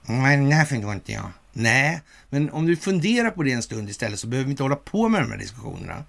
Men 0.03 0.49
det 0.49 0.55
här 0.55 0.65
förstår 0.65 0.93
inte 0.93 1.13
jag. 1.13 1.31
Nej, 1.53 2.03
men 2.31 2.51
om 2.51 2.67
du 2.67 2.77
funderar 2.77 3.31
på 3.31 3.43
det 3.43 3.53
en 3.53 3.63
stund 3.63 3.91
istället 3.91 4.21
så 4.21 4.27
behöver 4.27 4.45
vi 4.45 4.51
inte 4.51 4.63
hålla 4.63 4.77
på 4.77 5.09
med 5.09 5.23
de 5.23 5.31
här 5.31 5.39
diskussionerna. 5.39 6.05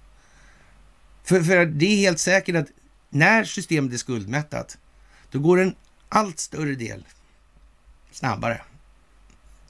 För, 1.24 1.44
för 1.44 1.66
det 1.66 1.86
är 1.86 1.98
helt 1.98 2.20
säkert 2.20 2.56
att 2.56 2.68
när 3.10 3.44
systemet 3.44 3.94
är 3.94 3.98
skuldmättat, 3.98 4.78
då 5.32 5.40
går 5.40 5.62
en 5.62 5.76
allt 6.10 6.40
större 6.40 6.76
del 6.76 7.06
snabbare 8.12 8.62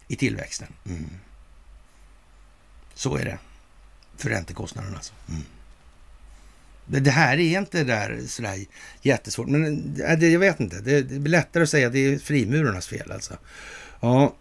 i 0.08 0.16
tillväxten. 0.16 0.74
Mm. 0.86 1.10
Så 2.94 3.18
är 3.18 3.26
det 3.26 3.38
för 4.18 4.30
räntekostnaden 4.30 4.96
alltså. 4.96 5.14
Mm. 5.30 5.44
Det, 6.88 7.00
det, 7.00 7.12
här 7.12 7.38
är 7.38 7.60
inte 7.60 7.84
där 7.84 8.22
sådär 8.28 8.66
jättesvårt, 9.02 9.48
men 9.48 9.96
äh, 10.08 10.18
det, 10.18 10.30
jag 10.30 10.40
vet 10.40 10.60
inte. 10.60 10.80
Det, 10.80 11.02
det 11.02 11.20
blir 11.20 11.32
lättare 11.32 11.64
att 11.64 11.70
säga 11.70 11.88
att 11.88 11.94
det 11.94 12.14
är 12.14 12.18
frimurarnas 12.18 12.88
fel 12.88 13.12
alltså. 13.12 13.38
Ja, 14.02 14.36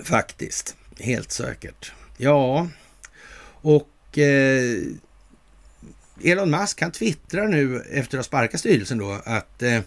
faktiskt. 0.00 0.76
Helt 0.98 1.32
säkert. 1.32 1.92
Ja, 2.16 2.68
och 3.60 4.18
eh, 4.18 4.78
Elon 6.24 6.50
Musk 6.50 6.80
han 6.80 6.92
twittrar 6.92 7.48
nu 7.48 7.80
efter 7.90 8.18
att 8.18 8.24
ha 8.24 8.28
sparkat 8.28 8.60
styrelsen 8.60 8.98
då 8.98 9.20
att 9.24 9.62
eh, 9.62 9.80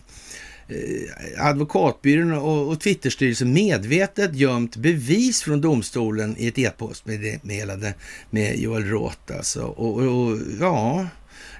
advokatbyrån 1.37 2.33
och, 2.33 2.67
och 2.67 2.79
Twitterstyrelsen 2.79 3.53
medvetet 3.53 4.35
gömt 4.35 4.75
bevis 4.75 5.41
från 5.41 5.61
domstolen 5.61 6.35
i 6.37 6.47
ett 6.47 6.57
e-postmeddelande 6.57 7.93
med 8.29 8.59
Joel 8.59 8.83
Roth 8.83 9.37
alltså. 9.37 9.63
Och, 9.63 9.97
och, 9.97 10.27
och, 10.27 10.37
ja, 10.59 11.07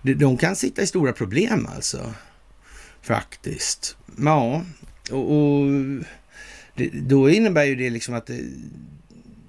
de 0.02 0.38
kan 0.38 0.56
sitta 0.56 0.82
i 0.82 0.88
stora 0.88 1.14
problem 1.14 1.68
alltså. 1.76 2.14
Faktiskt. 3.02 3.98
Ja, 4.18 4.66
och, 5.12 5.32
och 5.32 5.72
det, 6.76 6.90
då 6.94 7.30
innebär 7.30 7.64
ju 7.64 7.76
det 7.76 7.90
liksom 7.90 8.14
att 8.14 8.26
det, 8.26 8.40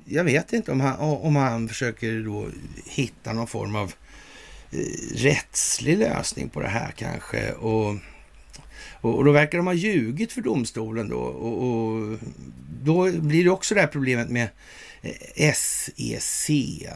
jag 0.04 0.24
vet 0.24 0.52
inte 0.52 0.72
om 0.72 0.80
han, 0.80 0.96
om 0.98 1.36
han 1.36 1.68
försöker 1.68 2.20
då 2.20 2.48
hitta 2.86 3.32
någon 3.32 3.46
form 3.46 3.76
av 3.76 3.92
eh, 4.72 4.78
rättslig 5.14 5.98
lösning 5.98 6.48
på 6.48 6.60
det 6.60 6.68
här 6.68 6.90
kanske. 6.96 7.52
Och, 7.52 7.96
och, 9.00 9.24
då 9.24 9.32
verkar 9.32 9.58
de 9.58 9.66
ha 9.66 9.74
ljugit 9.74 10.32
för 10.32 10.40
domstolen 10.40 11.08
då. 11.08 11.18
Och, 11.18 11.68
och 11.68 12.18
då 12.82 13.12
blir 13.12 13.44
det 13.44 13.50
också 13.50 13.74
det 13.74 13.80
här 13.80 13.88
problemet 13.88 14.28
med 14.28 14.48
Eh, 15.02 15.54
SEC 15.54 16.50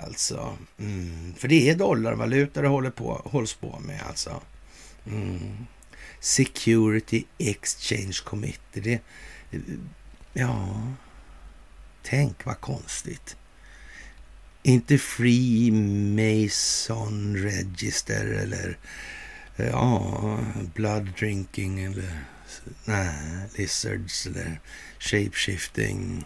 alltså. 0.04 0.58
Mm. 0.78 1.34
För 1.38 1.48
det 1.48 1.70
är 1.70 1.74
dollarvaluta 1.74 2.62
det 2.62 2.68
håller 2.68 2.90
på, 2.90 3.22
hålls 3.24 3.54
på 3.54 3.78
med 3.78 4.02
alltså. 4.08 4.42
Mm. 5.06 5.66
Security 6.20 7.24
Exchange 7.38 8.16
Committee. 8.24 8.80
Det, 8.80 9.00
ja, 10.32 10.82
tänk 12.02 12.44
vad 12.44 12.60
konstigt. 12.60 13.36
Inte 14.62 14.98
Free 14.98 15.70
Mason 15.70 17.36
Register 17.36 18.26
eller 18.26 18.78
ja, 19.56 20.38
Blood 20.74 21.12
Drinking 21.18 21.80
eller 21.84 22.24
nej, 22.84 23.46
Lizards 23.56 24.26
eller 24.26 24.60
Shapeshifting 24.98 26.24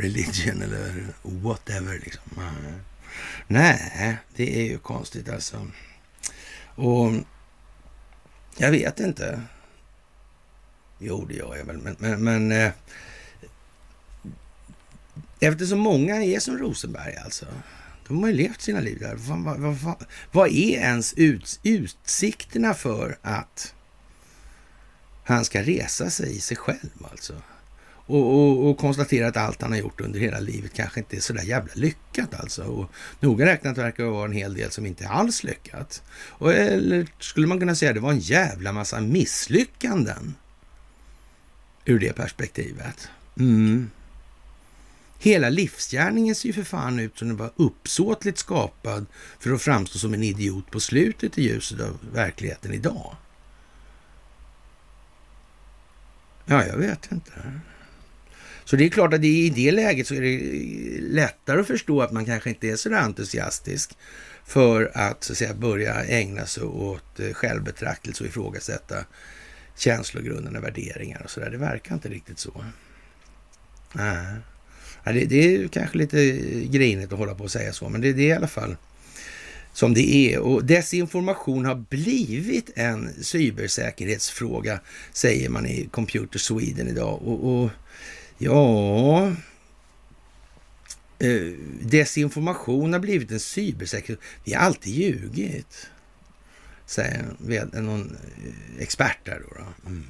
religion 0.00 0.62
eller 0.62 1.06
whatever. 1.22 2.00
Liksom. 2.04 2.22
Nej, 3.46 4.16
det 4.36 4.60
är 4.60 4.64
ju 4.64 4.78
konstigt 4.78 5.28
alltså. 5.28 5.70
Och 6.74 7.12
jag 8.56 8.70
vet 8.70 9.00
inte. 9.00 9.42
Jo, 10.98 11.24
det 11.24 11.34
gör 11.34 11.56
jag 11.56 11.64
väl, 11.64 11.78
men, 11.78 11.96
men, 11.98 12.24
men 12.24 12.52
eh, 12.52 12.72
eftersom 15.40 15.78
många 15.78 16.24
är 16.24 16.40
som 16.40 16.58
Rosenberg 16.58 17.16
alltså. 17.16 17.46
De 18.08 18.22
har 18.22 18.28
ju 18.28 18.36
levt 18.36 18.60
sina 18.60 18.80
liv 18.80 18.98
där. 18.98 19.14
Vad, 19.14 19.60
vad, 19.60 19.74
vad, 19.74 20.04
vad 20.32 20.48
är 20.48 20.78
ens 20.78 21.14
ut, 21.14 21.60
utsikterna 21.62 22.74
för 22.74 23.18
att 23.22 23.74
han 25.24 25.44
ska 25.44 25.62
resa 25.62 26.10
sig 26.10 26.36
i 26.36 26.40
sig 26.40 26.56
själv 26.56 27.06
alltså? 27.10 27.42
Och, 28.10 28.34
och, 28.34 28.70
och 28.70 28.78
konstatera 28.78 29.28
att 29.28 29.36
allt 29.36 29.62
han 29.62 29.72
har 29.72 29.78
gjort 29.78 30.00
under 30.00 30.20
hela 30.20 30.40
livet 30.40 30.72
kanske 30.74 31.00
inte 31.00 31.16
är 31.16 31.20
så 31.20 31.32
där 31.32 31.42
jävla 31.42 31.72
lyckat 31.74 32.34
alltså. 32.34 32.62
Och 32.62 32.90
noga 33.20 33.46
räknat 33.46 33.78
verkar 33.78 34.04
det 34.04 34.10
vara 34.10 34.24
en 34.24 34.32
hel 34.32 34.54
del 34.54 34.70
som 34.70 34.86
inte 34.86 35.08
alls 35.08 35.44
lyckat. 35.44 36.02
Och, 36.12 36.54
eller 36.54 37.06
skulle 37.18 37.46
man 37.46 37.60
kunna 37.60 37.74
säga 37.74 37.90
att 37.90 37.94
det 37.94 38.00
var 38.00 38.12
en 38.12 38.18
jävla 38.18 38.72
massa 38.72 39.00
misslyckanden 39.00 40.34
ur 41.84 41.98
det 41.98 42.12
perspektivet. 42.12 43.08
Mm. 43.38 43.90
Hela 45.18 45.48
livsgärningen 45.48 46.34
ser 46.34 46.46
ju 46.46 46.52
för 46.52 46.62
fan 46.62 46.98
ut 47.00 47.18
som 47.18 47.28
den 47.28 47.36
var 47.36 47.50
uppsåtligt 47.56 48.38
skapad 48.38 49.06
för 49.38 49.52
att 49.52 49.62
framstå 49.62 49.98
som 49.98 50.14
en 50.14 50.22
idiot 50.22 50.70
på 50.70 50.80
slutet 50.80 51.38
i 51.38 51.42
ljuset 51.42 51.80
av 51.80 51.98
verkligheten 52.12 52.74
idag. 52.74 53.16
Ja, 56.44 56.66
jag 56.66 56.76
vet 56.76 57.12
inte. 57.12 57.32
Så 58.64 58.76
det 58.76 58.84
är 58.84 58.88
klart 58.88 59.14
att 59.14 59.24
i 59.24 59.50
det 59.50 59.70
läget 59.70 60.06
så 60.06 60.14
är 60.14 60.20
det 60.20 60.38
lättare 61.00 61.60
att 61.60 61.66
förstå 61.66 62.02
att 62.02 62.12
man 62.12 62.24
kanske 62.24 62.50
inte 62.50 62.68
är 62.68 62.76
så 62.76 62.94
entusiastisk 62.94 63.96
för 64.44 64.90
att, 64.94 65.24
så 65.24 65.32
att 65.32 65.38
säga, 65.38 65.54
börja 65.54 66.04
ägna 66.04 66.46
sig 66.46 66.62
åt 66.62 67.20
eh, 67.20 67.32
självbetraktelse 67.32 68.24
och 68.24 68.30
ifrågasätta 68.30 69.04
känslogrunderna, 69.76 70.60
värderingar 70.60 71.22
och 71.24 71.30
sådär. 71.30 71.50
Det 71.50 71.58
verkar 71.58 71.94
inte 71.94 72.08
riktigt 72.08 72.38
så. 72.38 72.64
Äh. 73.94 74.34
Ja, 75.04 75.12
det, 75.12 75.24
det, 75.24 75.54
är 75.54 75.68
kanske 75.68 75.98
lite 75.98 76.32
grinigt 76.70 77.12
att 77.12 77.18
hålla 77.18 77.34
på 77.34 77.44
och 77.44 77.50
säga 77.50 77.72
så, 77.72 77.88
men 77.88 78.00
det, 78.00 78.12
det 78.12 78.22
är 78.22 78.28
i 78.28 78.32
alla 78.32 78.48
fall 78.48 78.76
som 79.72 79.94
det 79.94 80.14
är. 80.14 80.38
Och 80.38 80.64
desinformation 80.64 81.64
har 81.64 81.74
blivit 81.74 82.70
en 82.74 83.10
cybersäkerhetsfråga, 83.22 84.80
säger 85.12 85.48
man 85.48 85.66
i 85.66 85.88
Computer 85.90 86.38
Sweden 86.38 86.88
idag. 86.88 87.22
Och, 87.22 87.62
och 87.62 87.70
Ja, 88.42 89.26
eh, 91.18 91.52
desinformation 91.80 92.92
har 92.92 93.00
blivit 93.00 93.30
en 93.30 93.40
cybersäkerhet. 93.40 94.20
Vi 94.44 94.54
har 94.54 94.60
alltid 94.60 94.94
ljugit, 94.94 95.90
säger 96.86 97.24
någon 97.80 98.16
eh, 98.16 98.82
expert 98.82 99.18
där. 99.24 99.42
Då, 99.48 99.56
då. 99.56 99.88
Mm. 99.88 100.06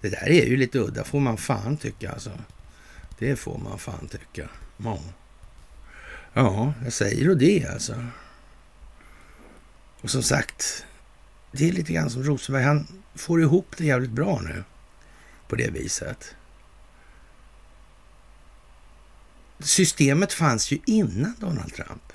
Det 0.00 0.08
där 0.08 0.28
är 0.28 0.46
ju 0.46 0.56
lite 0.56 0.78
udda, 0.78 1.04
får 1.04 1.20
man 1.20 1.36
fan 1.36 1.76
tycka 1.76 2.12
alltså. 2.12 2.30
Det 3.18 3.36
får 3.36 3.58
man 3.58 3.78
fan 3.78 4.08
tycka. 4.08 4.48
Ja, 4.76 5.00
ja 6.32 6.74
jag 6.84 6.92
säger 6.92 7.30
och 7.30 7.36
det 7.36 7.66
alltså. 7.66 8.04
Och 10.00 10.10
som 10.10 10.22
sagt, 10.22 10.86
det 11.52 11.68
är 11.68 11.72
lite 11.72 11.92
grann 11.92 12.10
som 12.10 12.22
Rosenberg. 12.22 12.64
Han 12.64 12.86
får 13.14 13.42
ihop 13.42 13.74
det 13.76 13.84
jävligt 13.84 14.10
bra 14.10 14.40
nu 14.40 14.64
på 15.48 15.56
det 15.56 15.70
viset. 15.70 16.34
Systemet 19.60 20.32
fanns 20.32 20.72
ju 20.72 20.78
innan 20.86 21.34
Donald 21.40 21.74
Trump. 21.74 22.12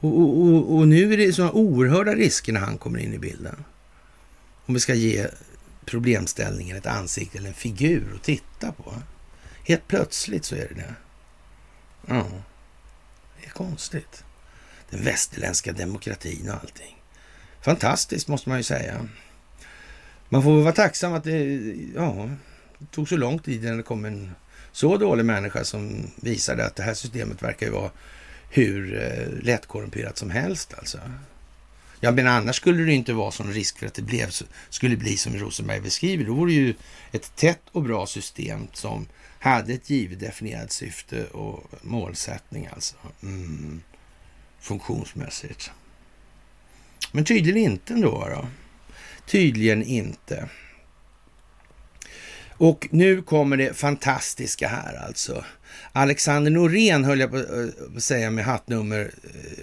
Och, 0.00 0.20
och, 0.20 0.76
och, 0.76 0.88
nu 0.88 1.12
är 1.12 1.16
det 1.16 1.32
sådana 1.32 1.52
oerhörda 1.52 2.14
risker 2.14 2.52
när 2.52 2.60
han 2.60 2.78
kommer 2.78 2.98
in 2.98 3.14
i 3.14 3.18
bilden. 3.18 3.64
Om 4.66 4.74
vi 4.74 4.80
ska 4.80 4.94
ge 4.94 5.26
problemställningen 5.84 6.76
ett 6.76 6.86
ansikte 6.86 7.38
eller 7.38 7.48
en 7.48 7.54
figur 7.54 8.14
att 8.14 8.22
titta 8.22 8.72
på. 8.72 8.94
Helt 9.64 9.88
plötsligt 9.88 10.44
så 10.44 10.54
är 10.54 10.68
det 10.68 10.74
det. 10.74 10.94
Ja, 12.06 12.26
det 13.40 13.46
är 13.46 13.50
konstigt. 13.50 14.24
Den 14.90 15.04
västerländska 15.04 15.72
demokratin 15.72 16.50
och 16.50 16.54
allting. 16.54 17.02
Fantastiskt 17.60 18.28
måste 18.28 18.48
man 18.48 18.58
ju 18.58 18.64
säga. 18.64 19.08
Man 20.28 20.42
får 20.42 20.62
vara 20.62 20.72
tacksam 20.72 21.12
att 21.12 21.24
det, 21.24 21.44
ja, 21.94 22.30
det 22.78 22.86
tog 22.86 23.08
så 23.08 23.16
lång 23.16 23.38
tid 23.38 23.64
innan 23.64 23.76
det 23.76 23.82
kom 23.82 24.04
en 24.04 24.34
så 24.72 24.96
dålig 24.96 25.24
människa 25.24 25.64
som 25.64 26.10
visade 26.16 26.66
att 26.66 26.76
det 26.76 26.82
här 26.82 26.94
systemet 26.94 27.42
verkar 27.42 27.66
ju 27.66 27.72
vara 27.72 27.90
hur 28.50 29.02
eh, 29.02 29.44
lättkorrumperat 29.44 30.18
som 30.18 30.30
helst 30.30 30.74
alltså. 30.78 30.98
Ja, 32.00 32.10
men 32.10 32.26
annars 32.26 32.56
skulle 32.56 32.82
det 32.82 32.92
inte 32.92 33.12
vara 33.12 33.30
sån 33.30 33.52
risk 33.52 33.78
för 33.78 33.86
att 33.86 33.94
det 33.94 34.02
blev, 34.02 34.30
skulle 34.68 34.96
bli 34.96 35.16
som 35.16 35.36
Rosenberg 35.36 35.80
beskriver. 35.80 36.24
Då 36.24 36.34
vore 36.34 36.50
det 36.50 36.56
ju 36.56 36.74
ett 37.12 37.36
tätt 37.36 37.62
och 37.72 37.82
bra 37.82 38.06
system 38.06 38.66
som 38.72 39.06
hade 39.38 39.72
ett 39.72 39.90
givet 39.90 40.20
definierat 40.20 40.72
syfte 40.72 41.24
och 41.24 41.70
målsättning 41.82 42.68
alltså. 42.72 42.96
Mm. 43.22 43.82
Funktionsmässigt. 44.60 45.70
Men 47.12 47.24
tydligen 47.24 47.72
inte 47.72 47.94
ändå. 47.94 48.28
Då. 48.28 48.48
Tydligen 49.26 49.82
inte. 49.82 50.48
Och 52.60 52.88
nu 52.90 53.22
kommer 53.22 53.56
det 53.56 53.74
fantastiska 53.74 54.68
här 54.68 55.06
alltså. 55.06 55.44
Alexander 55.92 56.50
Norén 56.50 57.04
höll 57.04 57.20
jag 57.20 57.30
på 57.30 57.36
eh, 57.36 57.44
att 57.96 58.02
säga 58.02 58.30
med 58.30 58.44
hattnummer 58.44 59.10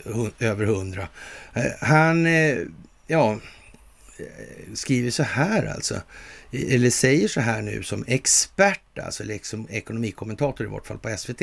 eh, 0.06 0.48
över 0.50 0.66
hundra. 0.66 1.08
Eh, 1.54 1.72
han, 1.82 2.26
eh, 2.26 2.58
ja, 3.08 3.40
skriver 4.74 5.12
så 5.12 5.24
här 5.24 5.74
alltså 5.76 6.02
eller 6.52 6.90
säger 6.90 7.28
så 7.28 7.42
här 7.42 7.62
nu 7.62 7.84
som 7.84 8.04
expert, 8.08 9.00
alltså 9.06 9.24
liksom 9.24 9.68
ekonomikommentator 9.70 10.68
i 10.68 10.70
vart 10.70 10.88
fall 10.88 10.98
på 10.98 11.18
SVT. 11.18 11.42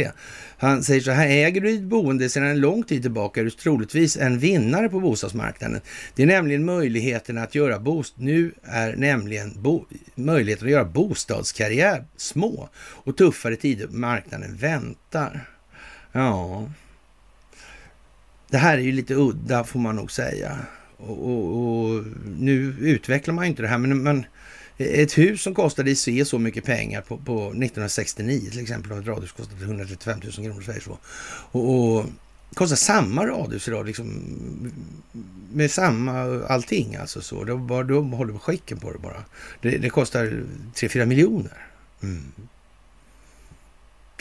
Han 0.58 0.82
säger 0.82 1.00
så 1.00 1.10
här, 1.10 1.28
äger 1.28 1.60
du 1.60 1.68
ditt 1.68 1.82
boende 1.82 2.28
sedan 2.28 2.44
en 2.44 2.60
lång 2.60 2.82
tid 2.82 3.02
tillbaka 3.02 3.40
är 3.40 3.44
du 3.44 3.50
troligtvis 3.50 4.16
en 4.16 4.38
vinnare 4.38 4.88
på 4.88 5.00
bostadsmarknaden. 5.00 5.80
Det 6.14 6.22
är 6.22 6.26
nämligen 6.26 6.64
möjligheten 6.64 7.38
att 7.38 7.54
göra 7.54 7.78
bost 7.78 8.14
nu 8.16 8.52
är 8.62 8.96
nämligen 8.96 9.62
bo 9.62 9.86
möjligheten 10.14 10.66
att 10.66 10.72
göra 10.72 10.84
bostadskarriär 10.84 12.04
små 12.16 12.68
och 12.76 13.16
tuffare 13.16 13.56
tider 13.56 13.86
på 13.86 13.96
marknaden 13.96 14.56
väntar. 14.56 15.48
Ja, 16.12 16.68
det 18.50 18.58
här 18.58 18.78
är 18.78 18.82
ju 18.82 18.92
lite 18.92 19.14
udda 19.14 19.64
får 19.64 19.80
man 19.80 19.96
nog 19.96 20.10
säga. 20.10 20.58
Och, 20.96 21.30
och, 21.30 21.58
och 21.58 22.04
nu 22.38 22.76
utvecklar 22.80 23.34
man 23.34 23.44
ju 23.44 23.50
inte 23.50 23.62
det 23.62 23.68
här, 23.68 23.78
men 23.78 24.02
men 24.02 24.26
ett 24.78 25.18
hus 25.18 25.42
som 25.42 25.54
kostade 25.54 25.90
i 25.90 25.96
se 25.96 26.24
så 26.24 26.38
mycket 26.38 26.64
pengar 26.64 27.00
på, 27.00 27.16
på 27.16 27.40
1969 27.46 28.50
till 28.50 28.60
exempel, 28.60 28.92
och 28.92 28.98
ett 28.98 29.06
radhus 29.06 29.32
kostade 29.32 29.64
135 29.64 30.20
000 30.22 30.32
kronor 30.32 30.60
säger 30.60 30.80
Så. 30.80 30.98
Och, 31.50 31.96
och 31.96 32.06
kostar 32.54 32.76
samma 32.76 33.26
radhus 33.26 33.68
idag, 33.68 33.86
liksom, 33.86 34.22
med 35.52 35.70
samma 35.70 36.44
allting 36.46 36.96
alltså. 36.96 37.20
Så. 37.20 37.44
De, 37.44 37.66
bara, 37.66 37.82
de 37.82 38.12
håller 38.12 38.32
på 38.32 38.38
skicken 38.38 38.78
på 38.78 38.92
det 38.92 38.98
bara. 38.98 39.24
Det, 39.62 39.78
det 39.78 39.90
kostar 39.90 40.44
3-4 40.74 41.06
miljoner. 41.06 41.66
Mm. 42.02 42.32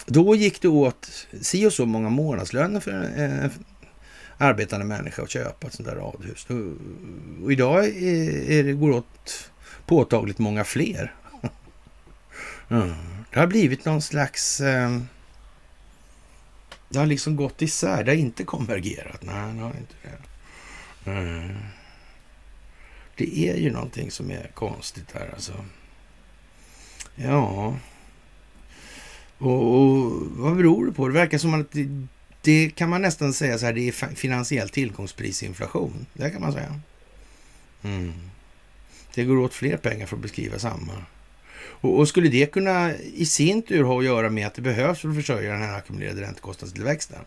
Då 0.05 0.35
gick 0.35 0.61
det 0.61 0.67
åt 0.67 1.27
si 1.41 1.65
och 1.65 1.73
så 1.73 1.85
många 1.85 2.09
månadslöner 2.09 2.79
för 2.79 2.91
en, 2.91 3.03
en 3.03 3.51
arbetande 4.37 4.85
människa 4.85 5.23
att 5.23 5.29
köpa 5.29 5.67
ett 5.67 5.73
sånt 5.73 5.89
där 5.89 5.95
radhus. 5.95 6.45
Och, 6.49 7.43
och 7.43 7.51
idag 7.51 7.85
är, 7.85 8.51
är 8.51 8.63
det 8.63 8.73
går 8.73 8.91
åt 8.91 9.49
påtagligt 9.85 10.39
många 10.39 10.63
fler. 10.63 11.13
Mm. 12.69 12.93
Det 13.31 13.39
har 13.39 13.47
blivit 13.47 13.85
någon 13.85 14.01
slags... 14.01 14.61
Eh, 14.61 14.99
det 16.89 16.99
har 16.99 17.05
liksom 17.05 17.35
gått 17.35 17.61
isär. 17.61 18.03
Det 18.03 18.11
har 18.11 18.17
inte 18.17 18.43
konvergerat. 18.43 19.23
Nej, 19.23 19.53
det 19.53 19.61
har 19.61 19.69
inte 19.69 19.95
det. 20.01 21.11
Mm. 21.11 21.57
Det 23.15 23.39
är 23.39 23.55
ju 23.55 23.71
någonting 23.71 24.11
som 24.11 24.31
är 24.31 24.51
konstigt 24.53 25.11
här 25.13 25.29
alltså. 25.33 25.53
Ja. 27.15 27.77
Och, 29.37 29.75
och, 29.75 30.11
vad 30.27 30.57
beror 30.57 30.85
det 30.85 30.91
på? 30.91 31.07
Det 31.07 31.13
verkar 31.13 31.37
som 31.37 31.53
att 31.53 31.71
det, 31.71 32.07
det, 32.41 32.69
kan 32.69 32.89
man 32.89 33.01
nästan 33.01 33.33
säga 33.33 33.57
så 33.57 33.65
här, 33.65 33.73
det 33.73 33.87
är 33.87 34.15
finansiell 34.15 34.69
tillgångsprisinflation. 34.69 36.05
Det 36.13 36.29
kan 36.29 36.41
man 36.41 36.53
säga. 36.53 36.79
Mm. 37.83 38.13
Det 39.13 39.23
går 39.23 39.37
åt 39.37 39.53
fler 39.53 39.77
pengar 39.77 40.05
för 40.05 40.15
att 40.15 40.21
beskriva 40.21 40.59
samma. 40.59 40.93
Och, 41.55 41.99
och, 41.99 42.07
skulle 42.07 42.29
det 42.29 42.51
kunna 42.51 42.95
i 42.95 43.25
sin 43.25 43.61
tur 43.61 43.83
ha 43.83 43.99
att 43.99 44.05
göra 44.05 44.29
med 44.29 44.47
att 44.47 44.53
det 44.53 44.61
behövs 44.61 44.99
för 44.99 45.09
att 45.09 45.15
försörja 45.15 45.51
den 45.51 45.61
här 45.61 45.77
ackumulerade 45.77 46.21
räntekostnadstillväxten? 46.21 47.19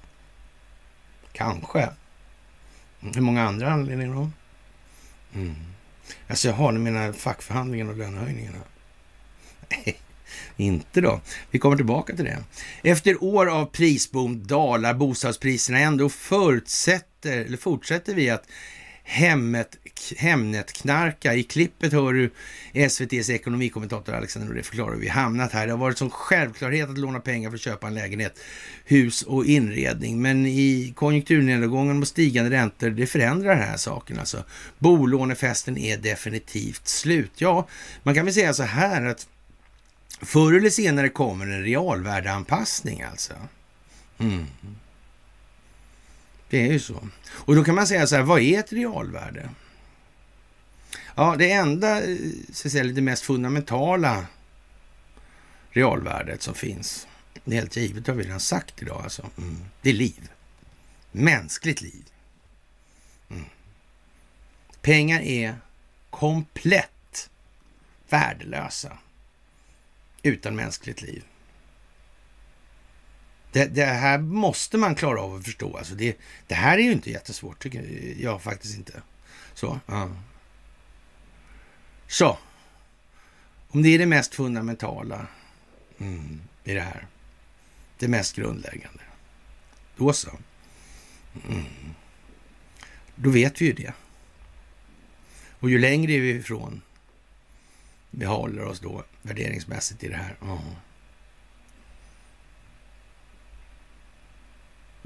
Kanske. 1.32 1.88
Hur 3.00 3.20
många 3.20 3.42
andra 3.42 3.72
anledningar 3.72 4.14
då? 4.14 4.30
Mm. 5.34 5.54
Alltså 6.28 6.48
jaha, 6.48 6.70
ni 6.70 6.78
menar 6.78 7.12
fackförhandlingarna 7.12 7.90
och 7.90 7.96
lönehöjningarna? 7.96 8.58
Nej, 9.68 9.96
inte 10.56 11.00
då. 11.00 11.20
Vi 11.50 11.58
kommer 11.58 11.76
tillbaka 11.76 12.16
till 12.16 12.24
det. 12.24 12.44
Efter 12.82 13.24
år 13.24 13.46
av 13.46 13.66
prisboom 13.66 14.46
dalar 14.46 14.94
bostadspriserna 14.94 15.78
ändå 15.78 16.08
förutsätter, 16.08 17.38
eller 17.38 17.56
fortsätter 17.56 18.14
vi 18.14 18.30
att 18.30 18.48
Hemnet-knarka. 19.06 21.34
I 21.34 21.42
klippet 21.42 21.92
hör 21.92 22.12
du 22.12 22.30
SVTs 22.72 23.30
ekonomikommentator 23.30 24.14
Alexander 24.14 24.48
Noré 24.48 24.62
förklara 24.62 24.92
hur 24.92 25.00
vi 25.00 25.08
hamnat 25.08 25.52
här. 25.52 25.66
Det 25.66 25.72
har 25.72 25.78
varit 25.78 25.98
som 25.98 26.10
självklarhet 26.10 26.90
att 26.90 26.98
låna 26.98 27.20
pengar 27.20 27.50
för 27.50 27.54
att 27.54 27.60
köpa 27.60 27.86
en 27.86 27.94
lägenhet, 27.94 28.38
hus 28.84 29.22
och 29.22 29.44
inredning. 29.44 30.22
Men 30.22 30.46
i 30.46 30.92
konjunkturnedgången 30.96 32.02
och 32.02 32.08
stigande 32.08 32.50
räntor, 32.50 32.90
det 32.90 33.06
förändrar 33.06 33.56
den 33.56 33.68
här 33.68 33.76
saken. 33.76 34.18
Alltså, 34.18 34.44
bolånefesten 34.78 35.78
är 35.78 35.96
definitivt 35.96 36.88
slut. 36.88 37.32
Ja, 37.36 37.68
man 38.02 38.14
kan 38.14 38.24
väl 38.24 38.34
säga 38.34 38.54
så 38.54 38.62
här 38.62 39.06
att 39.06 39.28
förr 40.22 40.52
eller 40.52 40.70
senare 40.70 41.08
kommer 41.08 41.46
en 41.46 41.62
realvärdeanpassning 41.62 43.02
alltså. 43.02 43.34
Mm. 44.18 44.46
Det 46.56 46.62
är 46.62 46.72
ju 46.72 46.78
så. 46.78 47.08
Och 47.28 47.54
då 47.54 47.64
kan 47.64 47.74
man 47.74 47.86
säga 47.86 48.06
så 48.06 48.16
här, 48.16 48.22
vad 48.22 48.40
är 48.40 48.58
ett 48.58 48.72
realvärde? 48.72 49.50
Ja, 51.14 51.36
det 51.38 51.50
enda, 51.50 52.02
eh, 52.02 52.16
så 52.52 52.68
att 52.68 52.72
säga, 52.72 52.84
det 52.84 53.00
mest 53.00 53.22
fundamentala 53.22 54.26
realvärdet 55.70 56.42
som 56.42 56.54
finns, 56.54 57.06
det 57.44 57.56
är 57.56 57.60
helt 57.60 57.76
givet, 57.76 58.04
det 58.04 58.12
har 58.12 58.16
vi 58.16 58.24
redan 58.24 58.40
sagt 58.40 58.82
idag 58.82 59.02
alltså. 59.04 59.30
Mm. 59.38 59.56
Det 59.82 59.90
är 59.90 59.94
liv. 59.94 60.30
Mänskligt 61.12 61.82
liv. 61.82 62.04
Mm. 63.30 63.44
Pengar 64.80 65.20
är 65.20 65.56
komplett 66.10 67.30
värdelösa 68.08 68.98
utan 70.22 70.56
mänskligt 70.56 71.02
liv. 71.02 71.24
Det, 73.56 73.66
det, 73.66 73.84
här 73.84 74.18
måste 74.18 74.78
man 74.78 74.94
klara 74.94 75.20
av 75.20 75.34
att 75.34 75.44
förstå. 75.44 75.76
Alltså 75.76 75.94
det, 75.94 76.16
det 76.46 76.54
här 76.54 76.78
är 76.78 76.82
ju 76.82 76.92
inte 76.92 77.10
jättesvårt, 77.10 77.62
tycker 77.62 78.14
jag 78.18 78.42
faktiskt 78.42 78.76
inte. 78.76 79.02
Så, 79.54 79.80
ja. 79.86 80.10
Så. 82.06 82.38
Om 83.68 83.82
det 83.82 83.88
är 83.88 83.98
det 83.98 84.06
mest 84.06 84.34
fundamentala 84.34 85.26
mm, 85.98 86.40
i 86.64 86.74
det 86.74 86.80
här, 86.80 87.06
det 87.98 88.08
mest 88.08 88.36
grundläggande, 88.36 89.02
då 89.96 90.12
så. 90.12 90.30
Mm. 91.48 91.64
Då 93.14 93.30
vet 93.30 93.60
vi 93.60 93.66
ju 93.66 93.72
det. 93.72 93.92
Och 95.60 95.70
ju 95.70 95.78
längre 95.78 96.18
vi 96.18 96.30
ifrån 96.30 96.82
vi 98.10 98.24
håller 98.24 98.64
oss 98.64 98.80
då 98.80 99.04
värderingsmässigt 99.22 100.04
i 100.04 100.08
det 100.08 100.16
här, 100.16 100.36
Mm 100.40 100.60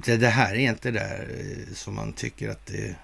det, 0.05 0.17
det 0.17 0.29
här 0.29 0.55
är 0.55 0.71
inte 0.71 0.91
där 0.91 1.29
eh, 1.41 1.75
som 1.75 1.95
man 1.95 2.13
tycker 2.13 2.49
att 2.49 2.67
det 2.67 2.95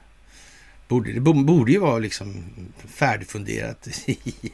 borde. 0.88 1.12
Det 1.12 1.20
borde 1.20 1.72
ju 1.72 1.78
vara 1.78 1.98
liksom 1.98 2.44
färdigfunderat 2.88 3.88
i, 4.06 4.52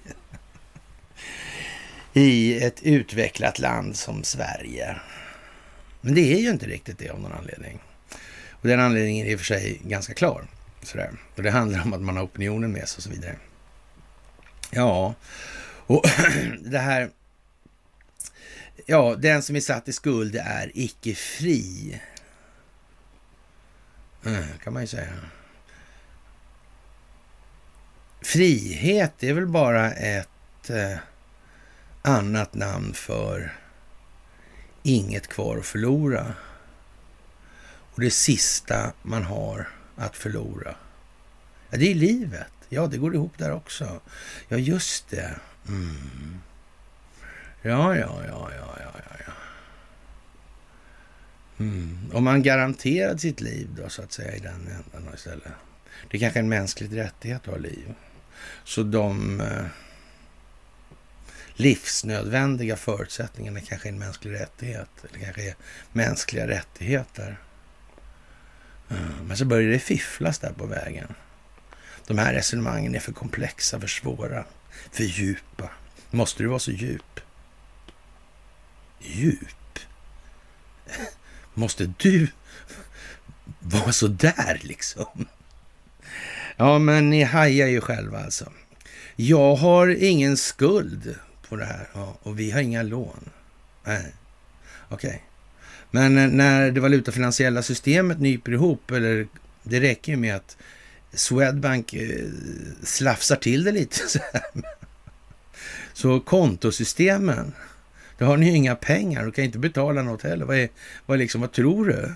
i 2.13 2.63
ett 2.65 2.83
utvecklat 2.83 3.59
land 3.59 3.97
som 3.97 4.25
Sverige. 4.25 4.97
Men 6.01 6.15
det 6.15 6.35
är 6.35 6.39
ju 6.39 6.51
inte 6.51 6.67
riktigt 6.67 6.99
det 6.99 7.09
av 7.09 7.21
någon 7.21 7.33
anledning. 7.33 7.81
Och 8.51 8.69
den 8.69 8.81
anledningen 8.81 9.27
är 9.27 9.31
i 9.31 9.35
och 9.35 9.41
för 9.41 9.47
sig 9.47 9.81
ganska 9.85 10.15
klar. 10.15 10.47
Sådär. 10.83 11.11
Och 11.37 11.43
det 11.43 11.51
handlar 11.51 11.83
om 11.83 11.93
att 11.93 12.03
man 12.03 12.17
har 12.17 12.25
opinionen 12.25 12.73
med 12.73 12.89
sig 12.89 12.97
och 12.97 13.03
så 13.03 13.11
vidare. 13.11 13.37
Ja, 14.71 15.15
och 15.87 16.05
det 16.61 16.79
här... 16.79 17.11
Ja, 18.87 19.17
den 19.19 19.43
som 19.43 19.57
är 19.57 19.61
satt 19.61 19.89
i 19.89 19.93
skuld 19.93 20.37
är 20.37 20.71
icke 20.75 21.15
fri. 21.15 22.01
Mm, 24.25 24.45
kan 24.65 24.73
man 24.73 24.83
ju 24.83 24.87
säga. 24.87 25.13
Frihet 28.21 29.23
är 29.23 29.33
väl 29.33 29.47
bara 29.47 29.93
ett 29.93 30.71
eh, 30.71 30.99
annat 32.03 32.55
namn 32.55 32.95
för 32.95 33.53
inget 34.83 35.27
kvar 35.29 35.59
att 35.59 35.67
förlora. 35.67 36.35
Och 37.95 38.01
det 38.01 38.11
sista 38.11 38.93
man 39.03 39.23
har 39.23 39.69
att 39.97 40.17
förlora, 40.17 40.75
ja, 41.71 41.79
det 41.79 41.91
är 41.91 41.95
livet. 41.95 42.53
Ja, 42.69 42.87
det 42.87 42.99
går 42.99 43.15
ihop 43.15 43.39
där 43.39 43.53
också. 43.53 44.01
Ja, 44.49 44.57
just 44.57 45.09
det. 45.11 45.35
Mm. 45.69 46.41
Ja, 47.63 47.97
ja, 47.97 48.23
ja, 48.27 48.51
ja, 48.59 48.77
ja, 48.81 48.93
ja. 49.05 49.22
Mm. 51.59 52.11
Om 52.13 52.25
man 52.25 52.43
garanterade 52.43 53.19
sitt 53.19 53.41
liv 53.41 53.69
då, 53.77 53.89
så 53.89 54.03
att 54.03 54.13
säga, 54.13 54.37
i 54.37 54.39
den 54.39 54.55
ändan 54.55 55.15
istället. 55.15 55.53
Det 56.11 56.17
är 56.17 56.21
kanske 56.21 56.39
är 56.39 56.43
en 56.43 56.49
mänsklig 56.49 56.97
rättighet 56.97 57.41
att 57.41 57.47
ha 57.47 57.57
liv. 57.57 57.95
Så 58.65 58.83
de 58.83 59.41
eh, 59.41 59.65
livsnödvändiga 61.55 62.77
förutsättningarna 62.77 63.61
kanske 63.61 63.89
är 63.89 63.93
en 63.93 63.99
mänsklig 63.99 64.33
rättighet. 64.33 64.89
Eller 65.09 65.25
kanske 65.25 65.49
är 65.49 65.55
mänskliga 65.93 66.49
rättigheter. 66.49 67.37
Eh, 68.91 69.23
men 69.25 69.37
så 69.37 69.45
börjar 69.45 69.71
det 69.71 69.79
fifflas 69.79 70.39
där 70.39 70.53
på 70.53 70.67
vägen. 70.67 71.15
De 72.07 72.19
här 72.19 72.35
resonemangen 72.35 72.95
är 72.95 73.01
för 73.01 73.13
komplexa, 73.13 73.81
för 73.81 73.87
svåra, 73.87 74.45
för 74.93 75.05
djupa. 75.05 75.71
Måste 76.11 76.43
du 76.43 76.49
vara 76.49 76.59
så 76.59 76.71
djup? 76.71 77.21
Djup? 79.01 79.79
Måste 81.55 81.93
du 81.99 82.29
vara 83.61 83.93
så 83.93 84.09
där 84.09 84.61
liksom? 84.63 85.27
Ja, 86.57 86.79
men 86.79 87.11
ni 87.11 87.23
hajar 87.23 87.67
ju 87.67 87.81
själva 87.81 88.25
alltså. 88.25 88.53
Jag 89.17 89.55
har 89.55 89.89
ingen 89.89 90.37
skuld 90.37 91.15
på 91.49 91.57
det 91.57 91.65
här 91.65 91.89
ja, 91.93 92.19
och 92.23 92.39
vi 92.39 92.51
har 92.51 92.61
inga 92.61 92.83
lån. 92.83 93.31
Nej, 93.85 94.15
okej. 94.89 95.09
Okay. 95.09 95.21
Men 95.91 96.19
eh, 96.19 96.29
när 96.29 96.71
det 96.71 96.81
valutafinansiella 96.81 97.63
systemet 97.63 98.21
nyper 98.21 98.53
ihop, 98.53 98.91
eller 98.91 99.27
det 99.63 99.81
räcker 99.81 100.13
ju 100.13 100.19
med 100.19 100.37
att 100.37 100.57
Swedbank 101.13 101.95
eh, 101.95 102.27
slafsar 102.83 103.37
till 103.37 103.65
det 103.65 103.73
lite 103.73 103.97
så 104.09 104.19
här. 104.33 104.43
Så 105.93 106.21
kontosystemen, 106.21 107.53
då 108.23 108.29
har 108.29 108.37
ni 108.37 108.51
ju 108.51 108.57
inga 108.57 108.77
pengar 108.77 109.27
och 109.27 109.35
kan 109.35 109.45
inte 109.45 109.59
betala 109.59 110.03
något 110.03 110.23
heller. 110.23 110.45
Vad, 110.45 110.57
är, 110.57 110.69
vad, 111.07 111.19
liksom, 111.19 111.41
vad 111.41 111.53
tror 111.53 111.87
du? 111.87 112.15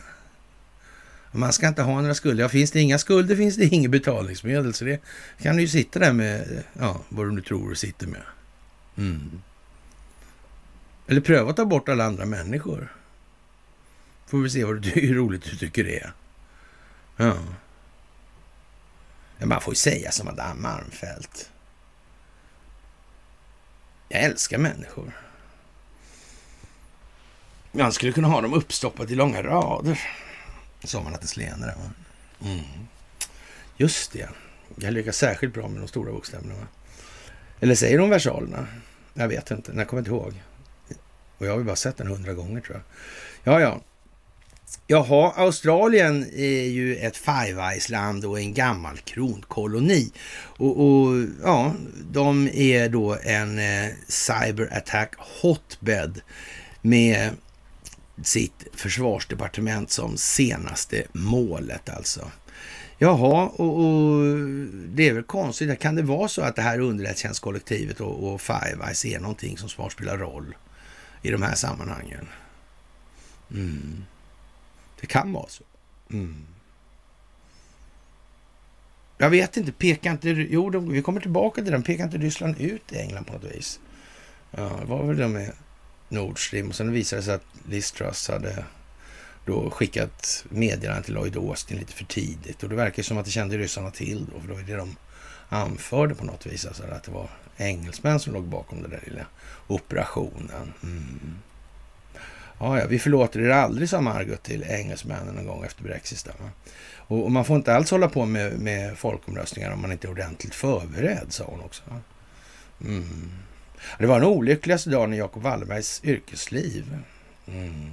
Man 1.32 1.52
ska 1.52 1.68
inte 1.68 1.82
ha 1.82 2.00
några 2.00 2.14
skulder. 2.14 2.42
Ja, 2.44 2.48
finns 2.48 2.70
det 2.70 2.80
inga 2.80 2.98
skulder 2.98 3.36
finns 3.36 3.56
det 3.56 3.64
inget 3.64 3.90
betalningsmedel. 3.90 4.74
Så 4.74 4.84
det 4.84 5.00
kan 5.42 5.56
du 5.56 5.62
ju 5.62 5.68
sitta 5.68 5.98
där 5.98 6.12
med, 6.12 6.62
ja, 6.72 7.00
vad 7.08 7.26
du 7.26 7.32
nu 7.32 7.40
tror 7.40 7.70
du 7.70 7.76
sitter 7.76 8.06
med. 8.06 8.22
Mm. 8.96 9.42
Eller 11.06 11.20
pröva 11.20 11.50
att 11.50 11.56
ta 11.56 11.64
bort 11.64 11.88
alla 11.88 12.04
andra 12.04 12.26
människor. 12.26 12.92
Får 14.26 14.38
vi 14.38 14.50
se 14.50 14.64
vad 14.64 14.82
du, 14.82 14.90
hur 14.90 15.14
roligt 15.14 15.44
du 15.44 15.56
tycker 15.56 15.84
det 15.84 15.98
är. 15.98 16.12
Ja. 17.16 17.36
Men 19.38 19.48
Man 19.48 19.60
får 19.60 19.72
ju 19.72 19.76
säga 19.76 20.10
som 20.10 20.28
Adam 20.28 20.64
Armfelt. 20.64 21.50
Jag 24.08 24.22
älskar 24.22 24.58
människor. 24.58 25.12
Man 27.76 27.92
skulle 27.92 28.12
kunna 28.12 28.28
ha 28.28 28.40
dem 28.40 28.54
uppstoppat 28.54 29.10
i 29.10 29.14
långa 29.14 29.42
rader. 29.42 30.00
Sa 30.84 31.02
man 31.02 31.14
att 31.14 31.34
det. 31.34 31.74
Mm. 32.44 32.64
Just 33.76 34.12
det. 34.12 34.28
Jag 34.76 34.92
lyckas 34.92 35.16
särskilt 35.16 35.54
bra 35.54 35.68
med 35.68 35.80
de 35.80 35.88
stora 35.88 36.12
bokstäverna. 36.12 36.54
Va? 36.54 36.66
Eller 37.60 37.74
säger 37.74 37.98
de 37.98 38.10
versalerna? 38.10 38.66
Jag 39.14 39.28
vet 39.28 39.50
inte. 39.50 39.72
Jag 39.76 39.88
kommer 39.88 40.00
inte 40.00 40.10
ihåg. 40.10 40.42
Och 41.38 41.46
jag 41.46 41.50
har 41.52 41.58
ju 41.58 41.64
bara 41.64 41.76
sett 41.76 41.96
den 41.96 42.06
hundra 42.06 42.32
gånger 42.32 42.60
tror 42.60 42.82
jag. 43.44 43.54
Ja, 43.54 43.60
ja. 43.60 43.80
Jaha, 44.86 45.32
Australien 45.36 46.26
är 46.34 46.62
ju 46.62 46.96
ett 46.96 47.16
Five 47.16 47.62
Eyes-land 47.62 48.24
och 48.24 48.40
en 48.40 48.54
gammal 48.54 48.98
kronkoloni. 48.98 50.12
Och, 50.36 50.80
och, 50.80 51.24
ja, 51.42 51.74
de 52.10 52.48
är 52.48 52.88
då 52.88 53.16
en 53.22 53.58
eh, 53.58 53.90
cyber 54.08 54.68
attack 54.72 55.14
hotbed 55.18 56.20
med 56.82 57.30
sitt 58.22 58.66
försvarsdepartement 58.72 59.90
som 59.90 60.16
senaste 60.16 61.02
målet 61.12 61.88
alltså. 61.88 62.30
Jaha, 62.98 63.46
och, 63.46 63.78
och, 63.78 64.24
det 64.88 65.08
är 65.08 65.12
väl 65.12 65.22
konstigt. 65.22 65.80
Kan 65.80 65.94
det 65.94 66.02
vara 66.02 66.28
så 66.28 66.42
att 66.42 66.56
det 66.56 66.62
här 66.62 66.80
underrättelsetjänstkollektivet 66.80 68.00
och, 68.00 68.32
och 68.32 68.40
Five 68.40 68.84
Eyes 68.84 69.04
är 69.04 69.20
någonting 69.20 69.58
som 69.58 69.68
snart 69.68 69.92
spelar 69.92 70.18
roll 70.18 70.56
i 71.22 71.30
de 71.30 71.42
här 71.42 71.54
sammanhangen? 71.54 72.28
Mm. 73.50 74.04
Det 75.00 75.06
kan 75.06 75.32
vara 75.32 75.48
så. 75.48 75.64
Mm. 76.10 76.36
Jag 79.18 79.30
vet 79.30 79.56
inte, 79.56 79.72
pekar 79.72 80.10
inte... 80.10 80.28
Jo, 80.28 80.70
de, 80.70 80.88
vi 80.88 81.02
kommer 81.02 81.20
tillbaka 81.20 81.62
till 81.62 81.72
den. 81.72 81.82
Pekar 81.82 82.04
inte 82.04 82.18
Ryssland 82.18 82.60
ut 82.60 82.92
i 82.92 82.98
England 82.98 83.24
på 83.24 83.32
något 83.32 83.44
vis? 83.44 83.80
Ja, 84.50 84.72
det 84.80 84.86
var 84.86 85.06
väl 85.06 85.16
det 85.16 85.28
med 85.28 85.52
Nord 86.08 86.46
Stream. 86.46 86.68
Och 86.68 86.74
sen 86.74 86.92
visade 86.92 87.22
det 87.22 87.24
sig 87.24 87.34
att 87.34 87.46
Liz 87.68 87.92
Truss 87.92 88.28
hade 88.28 88.64
då 89.44 89.70
skickat 89.70 90.44
meddelanden 90.48 91.04
till 91.04 91.14
Lloyd 91.14 91.36
Austin 91.36 91.78
lite 91.78 91.92
för 91.92 92.04
tidigt. 92.04 92.62
Och 92.62 92.68
det 92.68 92.76
verkar 92.76 93.02
som 93.02 93.18
att 93.18 93.24
det 93.24 93.30
kände 93.30 93.58
ryssarna 93.58 93.90
till 93.90 94.26
då, 94.32 94.40
för 94.40 94.48
det 94.48 94.54
var 94.54 94.62
det 94.62 94.76
de 94.76 94.96
anförde 95.48 96.14
på 96.14 96.24
något 96.24 96.46
vis. 96.46 96.66
Alltså 96.66 96.82
att 96.82 97.02
det 97.02 97.10
var 97.12 97.28
engelsmän 97.56 98.20
som 98.20 98.32
låg 98.32 98.44
bakom 98.44 98.82
den 98.82 98.90
där 98.90 99.00
lilla 99.06 99.26
operationen. 99.66 100.72
Mm. 100.82 101.38
Ja, 102.58 102.78
ja, 102.78 102.86
vi 102.86 102.98
förlåter 102.98 103.40
er 103.40 103.50
aldrig, 103.50 103.88
sa 103.88 104.00
Margot 104.00 104.42
till 104.42 104.62
engelsmännen 104.62 105.38
en 105.38 105.46
gång 105.46 105.64
efter 105.64 105.82
Brexit. 105.82 106.28
Och, 106.96 107.24
och, 107.24 107.32
man 107.32 107.44
får 107.44 107.56
inte 107.56 107.74
alls 107.74 107.90
hålla 107.90 108.08
på 108.08 108.24
med, 108.26 108.58
med 108.58 108.98
folkomröstningar 108.98 109.72
om 109.72 109.82
man 109.82 109.92
inte 109.92 110.06
är 110.06 110.10
ordentligt 110.10 110.54
förberedd, 110.54 111.26
sa 111.28 111.44
hon 111.44 111.60
också. 111.60 111.82
Mm. 112.80 113.30
Det 113.98 114.06
var 114.06 114.20
den 114.20 114.28
olyckligaste 114.28 114.90
dagen 114.90 115.14
i 115.14 115.16
Jacob 115.16 115.42
Wallenbergs 115.42 116.00
yrkesliv. 116.04 116.98
Mm. 117.46 117.90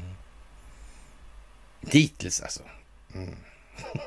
Dittills 1.81 2.41
alltså. 2.41 2.63
Mm. 3.15 3.35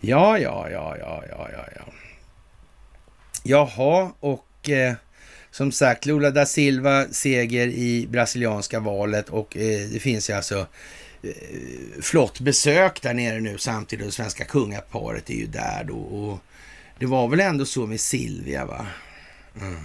ja, 0.00 0.38
ja, 0.38 0.70
ja, 0.70 0.96
ja, 0.98 1.24
ja, 1.30 1.48
ja, 1.52 1.64
ja. 1.76 1.82
Jaha, 3.42 4.12
och 4.20 4.70
eh, 4.70 4.94
som 5.50 5.72
sagt, 5.72 6.06
Lula 6.06 6.30
da 6.30 6.46
Silva 6.46 7.06
seger 7.10 7.66
i 7.66 8.06
brasilianska 8.10 8.80
valet 8.80 9.28
och 9.28 9.56
eh, 9.56 9.88
det 9.88 10.00
finns 10.00 10.30
ju 10.30 10.34
alltså 10.34 10.66
eh, 11.22 12.00
flott 12.02 12.40
besök 12.40 13.02
där 13.02 13.14
nere 13.14 13.40
nu 13.40 13.58
samtidigt. 13.58 14.06
Det 14.06 14.12
svenska 14.12 14.44
kungaparet 14.44 15.30
är 15.30 15.34
ju 15.34 15.46
där 15.46 15.84
då. 15.84 15.98
Och 15.98 16.38
det 16.98 17.06
var 17.06 17.28
väl 17.28 17.40
ändå 17.40 17.64
så 17.64 17.86
med 17.86 18.00
Silvia, 18.00 18.66
va? 18.66 18.86
Mm. 19.60 19.80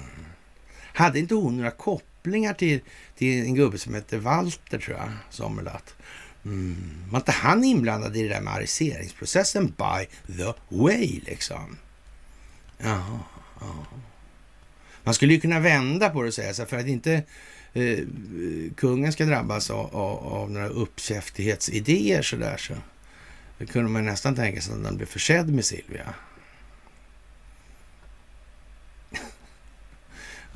Hade 0.94 1.20
inte 1.20 1.36
hon 1.36 1.58
några 1.58 1.72
kopplingar 1.72 2.54
till, 2.54 2.80
till 3.16 3.46
en 3.46 3.56
gubbe 3.56 3.78
som 3.78 3.94
heter 3.94 4.18
Walter, 4.18 4.80
tror 4.80 4.98
jag, 4.98 5.10
Sommerlath? 5.30 5.94
Mm. 6.46 6.76
Var 7.10 7.20
inte 7.20 7.32
han 7.32 7.64
inblandad 7.64 8.18
i 8.18 8.24
det 8.24 8.30
där 8.30 8.42
med 8.42 8.54
ariseringsprocessen 8.54 9.66
by 9.66 10.34
the 10.38 10.54
way, 10.70 11.22
liksom? 11.26 11.78
Jaha, 12.78 13.20
ja. 13.60 13.86
Man 15.04 15.14
skulle 15.14 15.34
ju 15.34 15.40
kunna 15.40 15.60
vända 15.60 16.10
på 16.10 16.22
det 16.22 16.28
och 16.28 16.34
säga 16.34 16.54
så 16.54 16.66
för 16.66 16.78
att 16.78 16.88
inte 16.88 17.24
eh, 17.74 18.00
kungen 18.76 19.14
ska 19.14 19.26
drabbas 19.26 19.70
av, 19.70 19.96
av, 19.96 20.28
av 20.34 20.52
några 20.52 20.68
uppkäftighetsidéer 20.68 22.22
så 22.22 22.36
där 22.36 22.58
så 22.58 22.74
kunde 23.66 23.90
man 23.90 24.06
nästan 24.06 24.36
tänka 24.36 24.62
sig 24.62 24.74
att 24.74 24.86
han 24.86 24.98
blev 24.98 25.06
försedd 25.06 25.54
med 25.54 25.66
Silvia. 25.66 26.14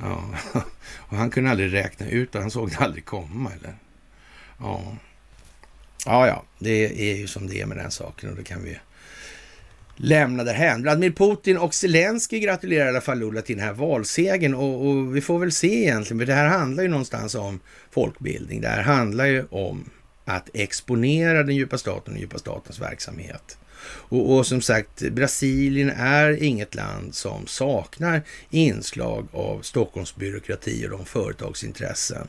Ja, 0.00 0.24
och 0.88 1.16
han 1.16 1.30
kunde 1.30 1.50
aldrig 1.50 1.72
räkna 1.72 2.08
ut 2.08 2.32
det, 2.32 2.40
han 2.40 2.50
såg 2.50 2.70
det 2.70 2.76
aldrig 2.78 3.04
komma 3.04 3.50
eller? 3.60 3.74
Ja. 4.58 4.96
Ja, 6.06 6.26
ja, 6.26 6.44
det 6.58 7.10
är 7.10 7.16
ju 7.16 7.26
som 7.26 7.46
det 7.46 7.60
är 7.60 7.66
med 7.66 7.76
den 7.76 7.90
saken 7.90 8.30
och 8.30 8.36
det 8.36 8.44
kan 8.44 8.64
vi 8.64 8.78
lämna 9.96 10.44
därhän. 10.44 10.82
Vladimir 10.82 11.10
Putin 11.10 11.58
och 11.58 11.74
Zelensky 11.74 12.40
gratulerar 12.40 12.86
i 12.86 12.88
alla 12.88 13.00
fall 13.00 13.18
Lula 13.18 13.42
till 13.42 13.56
den 13.56 13.64
här 13.64 13.72
valsegern 13.72 14.54
och, 14.54 14.86
och, 14.86 15.16
vi 15.16 15.20
får 15.20 15.38
väl 15.38 15.52
se 15.52 15.82
egentligen, 15.82 16.18
för 16.18 16.26
det 16.26 16.34
här 16.34 16.48
handlar 16.48 16.82
ju 16.82 16.88
någonstans 16.88 17.34
om 17.34 17.60
folkbildning. 17.90 18.60
Det 18.60 18.68
här 18.68 18.82
handlar 18.82 19.26
ju 19.26 19.44
om 19.50 19.90
att 20.24 20.50
exponera 20.54 21.42
den 21.42 21.56
djupa 21.56 21.78
staten 21.78 22.02
och 22.04 22.10
den 22.10 22.20
djupa 22.20 22.38
statens 22.38 22.80
verksamhet. 22.80 23.58
Och, 23.88 24.36
och, 24.36 24.46
som 24.46 24.60
sagt, 24.60 25.02
Brasilien 25.02 25.90
är 25.90 26.42
inget 26.42 26.74
land 26.74 27.14
som 27.14 27.46
saknar 27.46 28.22
inslag 28.50 29.28
av 29.32 29.62
Stockholmsbyråkrati 29.62 30.86
och 30.86 30.90
de 30.90 31.04
företagsintressen. 31.04 32.28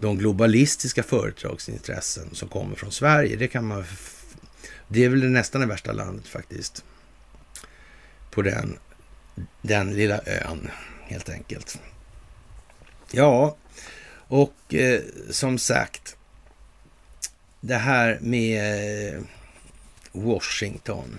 De 0.00 0.18
globalistiska 0.18 1.02
företagsintressen 1.02 2.28
som 2.32 2.48
kommer 2.48 2.76
från 2.76 2.92
Sverige, 2.92 3.36
det 3.36 3.48
kan 3.48 3.66
man 3.66 3.84
det 4.88 5.04
är 5.04 5.08
väl 5.08 5.30
nästan 5.30 5.60
det 5.60 5.66
värsta 5.66 5.92
landet 5.92 6.26
faktiskt. 6.26 6.84
På 8.30 8.42
den, 8.42 8.78
den 9.62 9.94
lilla 9.94 10.20
ön, 10.26 10.70
helt 11.02 11.28
enkelt. 11.28 11.80
Ja, 13.12 13.56
och 14.28 14.74
eh, 14.74 15.00
som 15.30 15.58
sagt, 15.58 16.16
det 17.60 17.74
här 17.74 18.18
med 18.20 19.24
Washington. 20.24 21.18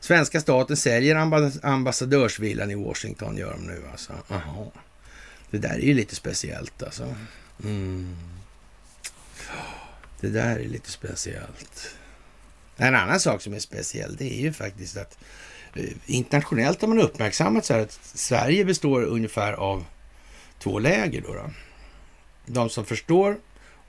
Svenska 0.00 0.40
staten 0.40 0.76
säljer 0.76 1.16
ambassadörsvillan 1.62 2.70
i 2.70 2.74
Washington, 2.74 3.36
gör 3.36 3.52
de 3.52 3.66
nu 3.66 3.82
alltså. 3.92 4.12
Aha. 4.28 4.72
Det 5.50 5.58
där 5.58 5.74
är 5.74 5.78
ju 5.78 5.94
lite 5.94 6.14
speciellt 6.14 6.82
alltså. 6.82 7.14
Mm. 7.64 8.16
Det 10.20 10.28
där 10.28 10.58
är 10.58 10.68
lite 10.68 10.90
speciellt. 10.90 11.96
En 12.76 12.94
annan 12.94 13.20
sak 13.20 13.42
som 13.42 13.54
är 13.54 13.58
speciell, 13.58 14.16
det 14.16 14.38
är 14.38 14.40
ju 14.40 14.52
faktiskt 14.52 14.96
att 14.96 15.18
eh, 15.74 15.90
internationellt 16.06 16.80
har 16.80 16.88
man 16.88 17.00
uppmärksammat 17.00 17.64
så 17.64 17.74
här 17.74 17.80
att 17.80 18.00
Sverige 18.02 18.64
består 18.64 19.02
ungefär 19.02 19.52
av 19.52 19.84
två 20.58 20.78
läger. 20.78 21.20
Då, 21.20 21.34
då. 21.34 21.50
De 22.46 22.70
som 22.70 22.84
förstår 22.84 23.36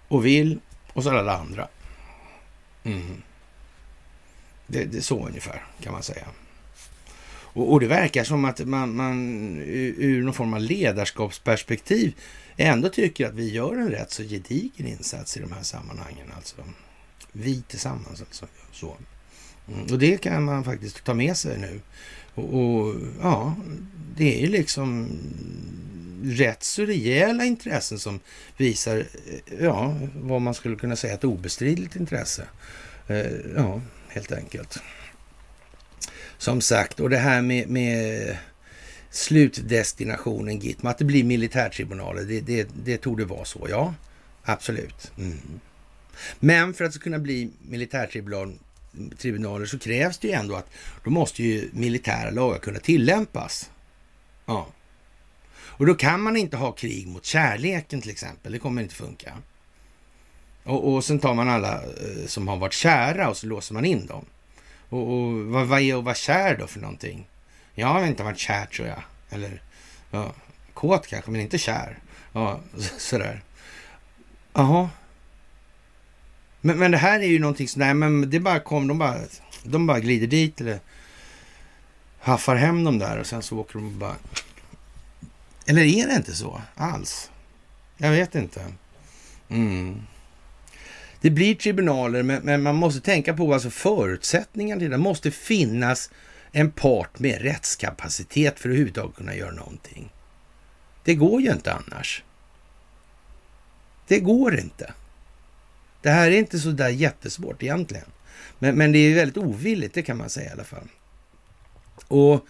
och 0.08 0.26
vill 0.26 0.60
och 0.94 1.04
så 1.04 1.10
alla 1.10 1.38
andra. 1.38 1.68
Mm. 2.84 3.22
Det, 4.72 4.86
det 4.86 4.98
är 4.98 5.02
så 5.02 5.28
ungefär 5.28 5.64
kan 5.82 5.94
man 5.94 6.04
säga. 6.04 6.28
Och, 7.54 7.72
och 7.72 7.80
det 7.80 7.88
verkar 7.88 8.24
som 8.24 8.46
att 8.46 8.60
man, 8.60 8.96
man 8.96 9.58
ur 9.98 10.24
någon 10.24 10.34
form 10.34 10.54
av 10.54 10.62
ledarskapsperspektiv 10.62 12.16
ändå 12.58 12.90
tycker 12.90 13.28
att 13.28 13.34
vi 13.34 13.50
gör 13.50 13.78
en 13.78 13.90
rätt 13.90 14.12
så 14.12 14.24
gedigen 14.24 14.88
insats 14.88 15.38
i 15.38 15.40
de 15.40 15.52
här 15.52 15.64
sammanhangen. 15.64 16.32
Alltså. 16.36 16.56
Vi 17.32 17.62
tillsammans 17.62 18.22
alltså. 18.22 18.48
Så. 18.72 18.98
Mm. 19.68 19.84
Och 19.92 20.00
det 20.00 20.22
kan 20.22 20.44
man 20.44 20.64
faktiskt 20.64 21.04
ta 21.04 21.14
med 21.14 21.38
sig 21.38 21.58
nu. 21.58 21.82
Och, 22.36 22.54
och, 22.54 22.96
ja, 23.22 23.56
det 24.18 24.36
är 24.36 24.42
ju 24.42 24.48
liksom 24.48 25.10
rätt 26.24 26.64
så 26.64 26.86
rejäla 26.86 27.46
intressen 27.46 28.00
som 28.00 28.20
visar, 28.58 28.98
eh, 28.98 29.64
ja, 29.64 29.96
vad 30.16 30.42
man 30.42 30.54
skulle 30.54 30.76
kunna 30.76 30.96
säga 30.96 31.14
ett 31.14 31.24
obestridligt 31.24 31.96
intresse. 31.96 32.44
Eh, 33.08 33.32
ja, 33.56 33.82
helt 34.12 34.32
enkelt. 34.32 34.78
Som 36.38 36.62
sagt, 36.62 37.00
och 37.00 37.10
det 37.10 37.18
här 37.18 37.42
med, 37.42 37.70
med 37.70 38.38
slutdestinationen 39.10 40.60
Gitmo, 40.60 40.90
att 40.90 40.98
det 40.98 41.06
blir 41.06 41.24
militärtribunaler, 41.24 42.24
det, 42.24 42.42
det, 42.42 42.70
det 42.84 42.98
tog 42.98 43.18
det 43.18 43.26
vara 43.26 43.46
så, 43.46 43.68
ja. 43.70 43.94
Absolut. 44.44 45.12
Mm. 45.18 45.60
Men 46.40 46.74
för 46.74 46.84
att 46.84 46.92
det 46.92 46.96
ska 46.96 47.04
kunna 47.04 47.20
bli 47.20 47.52
militärtribunaler 47.62 49.66
så 49.66 49.80
krävs 49.80 50.18
det 50.18 50.28
ju 50.28 50.34
ändå 50.34 50.56
att 50.56 50.70
då 51.04 51.10
måste 51.10 51.44
ju 51.44 51.70
militära 51.74 52.30
lagar 52.30 52.60
kunna 52.60 52.80
tillämpas. 52.80 53.70
Ja. 54.46 54.68
Och 55.54 55.86
då 55.86 55.96
kan 55.96 56.22
man 56.22 56.38
inte 56.38 56.58
ha 56.58 56.72
krig 56.72 57.08
mot 57.08 57.26
kärleken 57.26 58.02
till 58.02 58.12
exempel. 58.12 58.52
Det 58.52 58.60
kommer 58.60 58.82
inte 58.82 58.96
funka. 58.96 59.38
Och, 60.64 60.94
och 60.94 61.04
sen 61.04 61.20
tar 61.20 61.34
man 61.34 61.50
alla 61.50 61.74
eh, 61.74 62.28
som 62.28 62.48
har 62.48 62.58
varit 62.58 62.74
kära 62.74 63.30
och 63.30 63.38
så 63.38 63.48
låser 63.48 63.74
man 63.74 63.86
in 63.86 64.06
dem. 64.06 64.26
Och, 64.90 65.14
och 65.14 65.46
vad, 65.46 65.68
vad 65.68 65.82
är 65.82 65.98
att 65.98 66.04
vara 66.04 66.16
kär 66.16 66.58
då 66.58 66.68
för 66.68 66.80
någonting? 66.80 67.28
Jag 67.74 67.88
har 67.88 68.06
inte 68.06 68.24
varit 68.24 68.38
kär 68.38 68.66
tror 68.66 68.88
jag. 68.88 69.04
Eller 69.30 69.62
ja, 70.12 70.34
kåt 70.74 71.08
kanske, 71.08 71.32
men 71.32 71.42
inte 71.42 71.58
kär. 71.58 71.98
Ja, 72.34 72.60
sådär. 72.98 73.44
Jaha. 74.54 74.90
Men, 76.62 76.80
men 76.80 76.92
det 76.92 76.98
här 76.98 77.20
är 77.20 77.28
ju 77.28 77.40
någonting 77.40 77.68
som, 77.68 77.80
nej 77.80 77.94
men 77.94 78.30
det 78.30 78.40
bara 78.40 78.60
kom, 78.60 78.88
de 78.88 78.98
bara, 78.98 79.18
de 79.64 79.88
bara 79.88 80.00
glider 80.00 80.28
dit 80.28 80.62
eller 80.62 80.80
haffar 82.20 82.56
hem 82.56 82.84
dem 82.84 83.00
där 83.00 83.18
och 83.18 83.26
sen 83.26 83.42
så 83.42 83.58
åker 83.58 83.74
de 83.74 84.00
bara... 84.00 84.16
Eller 85.66 85.82
är 85.82 86.08
det 86.08 86.16
inte 86.16 86.36
så 86.36 86.62
alls? 86.76 87.32
Jag 87.98 88.12
vet 88.12 88.36
inte. 88.36 88.66
Mm. 89.50 90.02
Det 91.22 91.30
blir 91.30 91.56
tribunaler, 91.56 92.24
men, 92.24 92.42
men, 92.44 92.62
man 92.62 92.76
måste 92.76 93.02
tänka 93.02 93.34
på 93.34 93.54
alltså 93.54 93.70
förutsättningarna 93.70 94.80
till 94.80 94.90
det. 94.90 94.96
Det 94.96 95.04
måste 95.04 95.32
finnas 95.32 96.10
en 96.52 96.72
part 96.72 97.20
med 97.20 97.42
rättskapacitet 97.42 98.60
för 98.60 98.70
att 98.70 98.74
överhuvudtaget 98.74 99.16
kunna 99.16 99.36
göra 99.36 99.52
någonting. 99.52 100.12
Det 101.04 101.16
går 101.16 101.42
ju 101.42 101.52
inte 101.52 101.74
annars. 101.74 102.24
Det 104.08 104.20
går 104.20 104.60
inte. 104.60 104.94
Det 106.02 106.10
här 106.10 106.32
är 106.32 106.38
inte 106.38 106.60
så 106.60 106.70
där 106.70 106.90
jättesvårt 106.90 107.64
egentligen. 107.64 108.08
Men, 108.60 108.76
men 108.76 108.92
det 108.92 109.00
är 109.00 109.16
väldigt 109.16 109.38
ovilligt, 109.38 109.94
det 109.94 110.02
kan 110.02 110.18
man 110.18 110.30
säga 110.30 110.50
i 110.50 110.54
alla 110.54 110.64
fall. 110.64 110.88
Och 112.08 112.46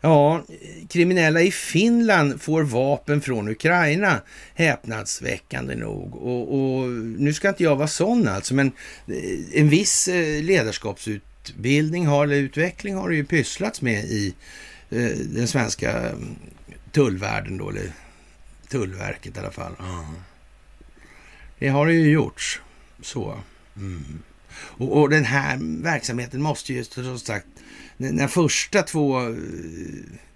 ja, 0.00 0.44
kriminella 0.88 1.40
i 1.40 1.50
Finland 1.50 2.42
får 2.42 2.62
vapen 2.62 3.20
från 3.20 3.48
Ukraina, 3.48 4.20
häpnadsväckande 4.54 5.74
nog. 5.74 6.16
Och, 6.16 6.54
och 6.54 6.88
nu 7.18 7.34
ska 7.34 7.48
inte 7.48 7.62
jag 7.62 7.76
vara 7.76 7.88
sån 7.88 8.28
alltså, 8.28 8.54
men 8.54 8.66
eh, 9.06 9.60
en 9.60 9.68
viss 9.68 10.08
eh, 10.08 10.42
ledarskapsutbildning 10.42 12.06
har, 12.06 12.24
eller 12.24 12.36
utveckling 12.36 12.94
har 12.94 13.08
det 13.08 13.16
ju 13.16 13.24
pysslats 13.24 13.82
med 13.82 14.04
i 14.04 14.34
eh, 14.90 15.10
den 15.18 15.48
svenska 15.48 15.98
mm, 15.98 16.36
tullvärlden 16.92 17.58
då, 17.58 17.70
eller 17.70 17.92
Tullverket 18.68 19.36
i 19.36 19.40
alla 19.40 19.50
fall. 19.50 19.72
Det 21.58 21.68
har 21.68 21.86
det 21.86 21.92
ju 21.92 22.10
gjorts. 22.10 22.60
Så. 23.02 23.40
Mm. 23.76 24.22
Och, 24.50 25.00
och, 25.00 25.10
den 25.10 25.24
här 25.24 25.58
verksamheten 25.82 26.42
måste 26.42 26.72
ju 26.72 26.84
som 26.84 27.18
sagt, 27.18 27.46
när 27.98 28.28
första 28.28 28.82
två 28.82 29.28
eh, 29.28 29.34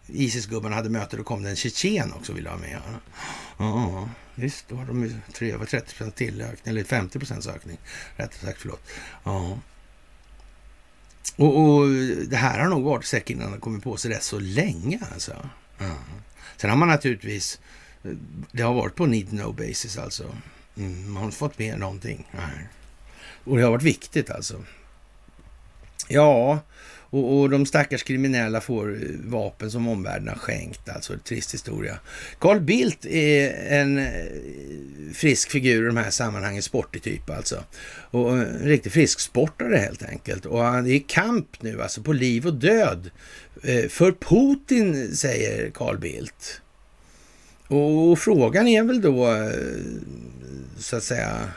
Isis-gubbarna 0.06 0.76
hade 0.76 0.90
möte, 0.90 1.16
då 1.16 1.24
kom 1.24 1.43
det 1.43 1.51
en 1.51 1.56
tjetjen 1.56 2.12
också 2.12 2.32
och 2.32 2.39
ville 2.39 2.51
ha 2.51 2.56
med. 2.56 2.80
Ja, 3.59 4.09
visst, 4.34 4.68
då 4.68 4.76
har 4.76 4.86
de 4.86 5.05
ju 5.05 5.20
30 5.32 5.94
procent 5.94 6.16
tillökning, 6.16 6.70
eller 6.70 6.84
50 6.84 7.18
procents 7.18 7.47
ökning. 7.47 7.78
Rättare 8.16 8.47
sagt, 8.47 8.60
förlåt. 8.60 8.82
Ja. 9.24 9.59
Och, 11.36 11.64
och, 11.64 11.89
det 12.28 12.36
här 12.36 12.59
har 12.59 12.68
nog 12.68 12.82
varit 12.82 13.05
säkert 13.05 13.30
innan 13.30 13.51
de 13.51 13.60
kommit 13.60 13.84
på 13.84 13.97
sig 13.97 14.10
rätt 14.10 14.22
så 14.22 14.39
länge 14.39 15.01
alltså. 15.12 15.48
Ja. 15.78 15.97
Sen 16.56 16.70
har 16.70 16.76
man 16.76 16.89
naturligtvis, 16.89 17.60
eh, 18.05 18.10
det 18.52 18.62
har 18.62 18.74
varit 18.74 18.94
på 18.94 19.06
need 19.06 19.32
no 19.32 19.52
basis 19.52 19.98
alltså. 19.98 20.36
Mm, 20.76 21.12
man 21.12 21.16
har 21.16 21.24
inte 21.24 21.36
fått 21.36 21.59
med 21.59 21.78
någonting. 21.78 22.28
Ja. 22.32 22.40
Och 23.44 23.56
det 23.56 23.62
har 23.62 23.70
varit 23.70 23.82
viktigt 23.82 24.30
alltså. 24.30 24.64
Ja, 26.09 26.60
och, 27.12 27.40
och, 27.40 27.51
de 27.51 27.66
stackars 27.66 28.02
kriminella 28.02 28.60
får 28.60 28.94
eh, 28.94 29.09
vapen 29.24 29.70
som 29.70 29.89
omvärlden 29.89 30.28
har 30.28 30.36
skänkt. 30.36 30.89
Alltså, 30.89 31.18
trist 31.18 31.55
historia. 31.55 31.98
Carl 32.39 32.60
Bildt 32.60 33.06
är 33.06 33.55
en 33.80 33.98
eh, 33.98 34.12
frisk 35.14 35.51
figur 35.51 35.82
i 35.82 35.86
de 35.86 35.97
här 35.97 36.10
sammanhangen, 36.10 36.62
sportig 36.62 37.02
typ 37.02 37.30
alltså. 37.30 37.64
Och 38.10 38.36
eh, 38.36 38.40
en 38.40 38.59
riktig 38.59 38.93
frisk 38.93 39.20
sportare 39.20 39.76
helt 39.76 40.02
enkelt. 40.02 40.47
Och 40.47 40.62
han 40.62 40.86
är 40.86 40.90
i 40.90 41.01
kamp 41.01 41.62
nu, 41.62 41.82
alltså 41.82 42.02
på 42.02 42.12
liv 42.12 42.47
och 42.47 42.55
död. 42.55 43.10
För 43.89 44.12
Putin, 44.12 45.16
säger 45.16 45.70
Carl 45.70 45.98
Bildt. 45.98 46.60
Och 47.68 48.18
frågan 48.18 48.68
är 48.68 48.82
väl 48.82 49.01
då, 49.01 49.51
så 50.78 50.97
att 50.97 51.02
säga, 51.02 51.48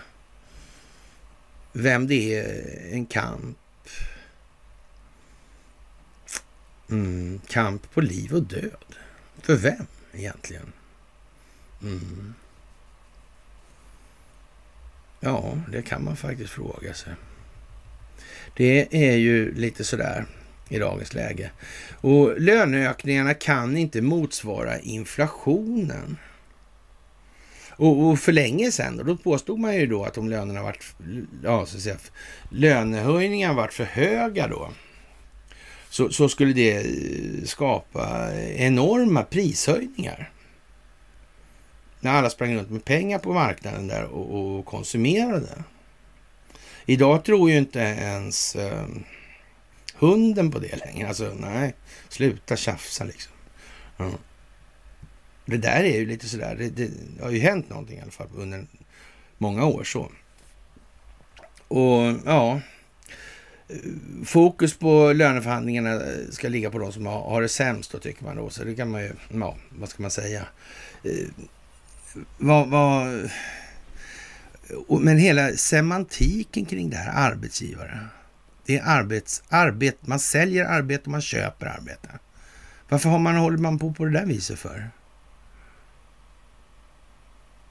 vem 1.74 2.08
det 2.08 2.36
är 2.36 2.64
en 2.92 3.06
kamp 3.06 3.58
Mm, 6.90 7.42
kamp 7.48 7.94
på 7.94 8.02
liv 8.02 8.34
och 8.34 8.44
död. 8.44 8.96
För 9.42 9.56
vem 9.56 9.88
egentligen? 10.14 10.74
Mm. 11.82 12.34
Ja, 15.20 15.58
det 15.72 15.82
kan 15.82 16.04
man 16.04 16.16
faktiskt 16.16 16.50
fråga 16.50 16.94
sig. 16.94 17.14
Det 18.56 18.88
är 19.10 19.16
ju 19.16 19.54
lite 19.54 19.84
sådär 19.84 20.26
i 20.70 20.80
dagens 20.80 21.14
läge. 21.14 21.52
Och 22.02 22.42
löneökningarna 22.42 23.34
kan 23.34 23.78
inte 23.78 24.02
motsvara 24.02 24.80
inflationen. 24.80 26.18
Och, 27.70 28.10
och 28.10 28.20
för 28.20 28.32
länge 28.32 28.72
sedan, 28.72 28.98
då 29.06 29.18
påstod 29.18 29.60
man 29.60 29.76
ju 29.76 29.88
då 29.88 30.06
att 30.06 30.18
om 30.18 30.30
lönerna 30.30 30.64
varit, 30.64 30.84
ja, 31.44 31.66
så 31.66 31.78
att 31.78 31.84
säga, 31.84 31.98
lönehöjningarna 32.50 33.54
varit 33.54 33.74
för 33.74 33.84
höga 33.84 34.48
då, 34.48 34.72
så, 35.96 36.10
så 36.10 36.30
skulle 36.30 36.54
det 36.54 36.78
eh, 36.78 37.46
skapa 37.46 38.34
enorma 38.56 39.24
prishöjningar. 39.24 40.32
När 42.00 42.12
alla 42.12 42.30
sprang 42.30 42.56
runt 42.56 42.70
med 42.70 42.86
pengar 42.86 43.20
på 43.20 43.34
marknaden 43.34 43.88
där 43.88 44.04
och, 44.04 44.58
och 44.58 44.66
konsumerade. 44.66 45.64
Idag 46.86 47.26
tror 47.26 47.52
ju 47.52 47.58
inte 47.58 47.80
ens 47.80 48.56
eh, 48.56 48.88
hunden 49.96 50.52
på 50.52 50.60
det 50.60 50.86
längre. 50.86 51.08
Alltså 51.08 51.34
nej, 51.40 51.74
sluta 52.10 52.56
tjafsa 52.56 53.04
liksom. 53.04 53.34
Mm. 53.98 54.14
Det 55.46 55.58
där 55.58 55.84
är 55.84 56.00
ju 56.00 56.06
lite 56.06 56.30
sådär, 56.30 56.56
det, 56.56 56.70
det 56.70 57.24
har 57.24 57.32
ju 57.32 57.40
hänt 57.40 57.70
någonting 57.70 57.98
i 57.98 58.02
alla 58.02 58.12
fall 58.12 58.30
under 58.36 58.66
många 59.38 59.66
år 59.66 59.84
så. 59.84 60.12
Och 61.68 62.20
ja, 62.26 62.62
fokus 64.26 64.78
på 64.78 65.14
löneförhandlingarna 65.14 66.02
ska 66.30 66.50
ligga 66.50 66.72
på 66.72 66.80
de 66.80 66.92
som 66.92 67.06
har, 67.06 67.22
har 67.22 67.42
det 67.42 67.50
sämst 67.50 67.92
då 67.92 68.00
tycker 68.00 68.24
man 68.24 68.36
då. 68.36 68.50
Så 68.50 68.64
det 68.64 68.76
kan 68.76 68.92
man 68.92 69.02
ju, 69.02 69.14
ja, 69.30 69.56
vad 69.70 69.90
ska 69.90 70.02
man 70.02 70.12
säga? 70.12 70.46
Eh, 71.04 71.28
vad, 72.38 72.70
vad, 72.70 73.30
men 75.02 75.18
hela 75.18 75.52
semantiken 75.52 76.66
kring 76.66 76.90
det 76.90 76.98
här 76.98 77.32
arbetsgivare. 77.32 78.00
Det 78.66 78.78
är 78.78 78.84
arbets, 78.86 79.44
arbet, 79.50 80.08
man 80.08 80.20
säljer 80.20 80.66
arbete 80.66 81.04
och 81.04 81.12
man 81.12 81.22
köper 81.22 81.66
arbete. 81.66 82.10
Varför 82.90 83.10
har 83.10 83.20
man, 83.20 83.36
håller 83.36 83.58
man 83.58 83.80
på 83.80 83.94
på 83.94 84.06
det 84.06 84.12
där 84.12 84.26
viset 84.26 84.60
för? 84.60 84.90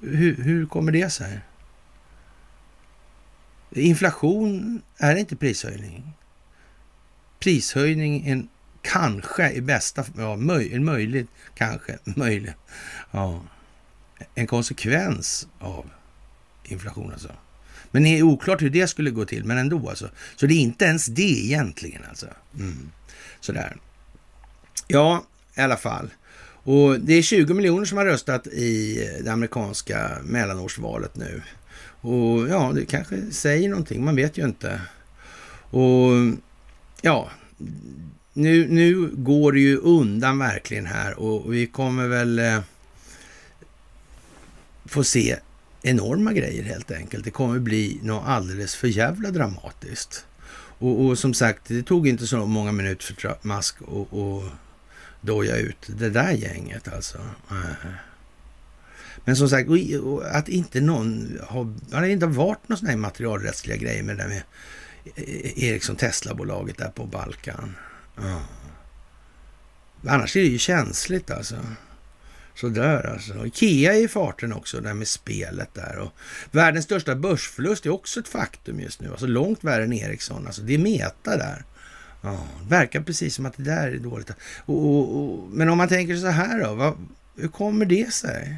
Hur, 0.01 0.37
hur 0.37 0.67
kommer 0.67 0.93
det 0.93 1.11
sig? 1.11 1.41
Inflation 3.75 4.83
är 4.99 5.17
inte 5.17 5.37
prishöjning. 5.37 6.13
Prishöjning 7.39 8.27
är 8.27 8.45
kanske 8.83 9.51
i 9.51 9.61
bästa, 9.61 10.05
ja, 10.17 10.37
möj, 10.37 10.79
möjligt, 10.79 11.29
kanske, 11.55 11.99
möjligt, 12.05 12.55
ja, 13.11 13.43
en 14.35 14.47
konsekvens 14.47 15.49
av 15.59 15.91
inflation 16.65 17.13
alltså. 17.13 17.31
Men 17.91 18.03
det 18.03 18.19
är 18.19 18.23
oklart 18.23 18.63
hur 18.63 18.71
det 18.71 18.87
skulle 18.87 19.11
gå 19.11 19.25
till, 19.25 19.45
men 19.45 19.59
ändå 19.59 19.89
alltså. 19.89 20.11
Så 20.37 20.47
det 20.47 20.55
är 20.55 20.61
inte 20.61 20.85
ens 20.85 21.07
det 21.07 21.45
egentligen 21.45 22.03
alltså. 22.09 22.27
Mm. 22.59 22.91
Sådär. 23.41 23.77
Ja, 24.89 25.25
i 25.55 25.61
alla 25.61 25.77
fall. 25.77 26.11
Och 26.65 27.01
det 27.01 27.15
är 27.15 27.23
20 27.23 27.55
miljoner 27.55 27.85
som 27.85 27.99
har 27.99 28.05
röstat 28.05 28.47
i 28.47 28.95
det 29.25 29.33
amerikanska 29.33 30.19
mellanårsvalet 30.23 31.17
nu. 31.17 31.43
Och 32.05 32.49
ja, 32.49 32.73
det 32.75 32.87
kanske 32.87 33.31
säger 33.31 33.69
någonting, 33.69 34.05
man 34.05 34.17
vet 34.17 34.39
ju 34.39 34.45
inte. 34.45 34.81
Och 35.71 36.11
ja, 37.03 37.31
nu, 38.33 38.69
nu 38.69 39.11
går 39.13 39.53
det 39.53 39.61
ju 39.61 39.77
undan 39.77 40.39
verkligen 40.39 40.87
här 40.87 41.19
och 41.19 41.55
vi 41.55 41.67
kommer 41.67 42.09
väl 42.09 42.39
eh, 42.39 42.61
få 44.85 45.05
se 45.05 45.37
enorma 45.83 46.33
grejer 46.33 46.63
helt 46.63 46.91
enkelt. 46.91 47.25
Det 47.25 47.31
kommer 47.31 47.59
bli 47.59 48.01
något 48.03 48.25
alldeles 48.27 48.75
för 48.75 48.89
jävla 48.89 49.31
dramatiskt. 49.31 50.27
Och, 50.79 51.05
och 51.05 51.19
som 51.19 51.35
sagt, 51.35 51.63
det 51.69 51.83
tog 51.83 52.09
inte 52.09 52.27
så 52.27 52.47
många 52.47 52.73
minuter 52.73 53.15
för 53.15 53.37
Musk 53.43 53.77
att 53.83 54.53
doja 55.21 55.57
ut 55.57 55.91
det 55.99 56.11
där 56.11 56.33
gänget 56.33 56.89
alltså. 56.89 57.19
Eh, 57.51 57.89
men 59.25 59.37
som 59.37 59.49
sagt, 59.49 59.69
att 60.33 60.49
inte 60.49 60.81
någon 60.81 61.39
har, 61.43 61.75
det 61.91 61.97
har 61.97 62.05
inte 62.05 62.27
varit 62.27 62.69
några 62.69 62.79
sådana 62.79 62.91
här 62.91 62.99
materialrättsliga 62.99 63.77
grejer 63.77 64.03
med 64.03 64.17
det 64.17 64.23
där 64.23 64.29
med 64.29 64.43
eh, 65.17 65.25
eh, 65.25 65.65
Ericsson 65.65 65.97
Tesla-bolaget 65.97 66.79
där 66.79 66.89
på 66.89 67.07
Balkan. 67.07 67.77
Ja. 68.17 68.43
Annars 70.07 70.37
är 70.37 70.41
det 70.41 70.47
ju 70.47 70.59
känsligt 70.59 71.31
alltså. 71.31 71.57
Sådär 72.55 73.07
alltså. 73.07 73.47
Ikea 73.47 73.95
är 73.95 74.05
i 74.05 74.09
farten 74.09 74.53
också, 74.53 74.81
där 74.81 74.95
med 74.95 75.09
spelet 75.09 75.75
där. 75.75 75.99
Och 75.99 76.13
världens 76.51 76.85
största 76.85 77.15
börsförlust 77.15 77.87
är 77.87 77.91
också 77.91 78.21
ett 78.21 78.29
faktum 78.29 78.81
just 78.81 79.01
nu. 79.01 79.11
Alltså 79.11 79.27
långt 79.27 79.65
värre 79.65 79.85
än 79.85 79.93
Ericsson. 79.93 80.47
Alltså 80.47 80.63
det 80.63 80.75
är 80.75 80.79
meta 80.79 81.37
där. 81.37 81.65
Ja, 82.21 82.47
verkar 82.69 83.01
precis 83.01 83.35
som 83.35 83.47
att 83.47 83.57
det 83.57 83.63
där 83.63 83.89
är 83.89 83.99
dåligt. 83.99 84.31
Och, 84.31 84.87
och, 84.87 85.17
och, 85.17 85.51
men 85.51 85.69
om 85.69 85.79
man 85.79 85.89
tänker 85.89 86.17
så 86.17 86.27
här 86.27 86.65
då, 86.65 86.75
vad, 86.75 87.09
hur 87.37 87.49
kommer 87.49 87.87
det 87.87 88.13
sig? 88.13 88.57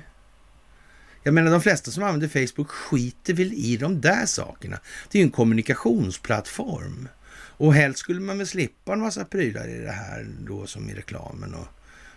Jag 1.27 1.35
menar 1.35 1.51
de 1.51 1.61
flesta 1.61 1.91
som 1.91 2.03
använder 2.03 2.47
Facebook 2.47 2.71
skiter 2.71 3.35
väl 3.35 3.53
i 3.53 3.77
de 3.77 4.01
där 4.01 4.27
sakerna. 4.27 4.79
Det 5.11 5.19
är 5.19 5.21
ju 5.21 5.25
en 5.25 5.31
kommunikationsplattform. 5.31 7.09
Och 7.33 7.75
helst 7.75 7.99
skulle 7.99 8.21
man 8.21 8.39
väl 8.39 8.47
slippa 8.47 8.93
en 8.93 9.01
massa 9.01 9.25
prylar 9.25 9.69
i 9.69 9.79
det 9.79 9.91
här 9.91 10.27
då 10.41 10.67
som 10.67 10.91
i 10.91 10.95
reklamen 10.95 11.55
och 11.55 11.67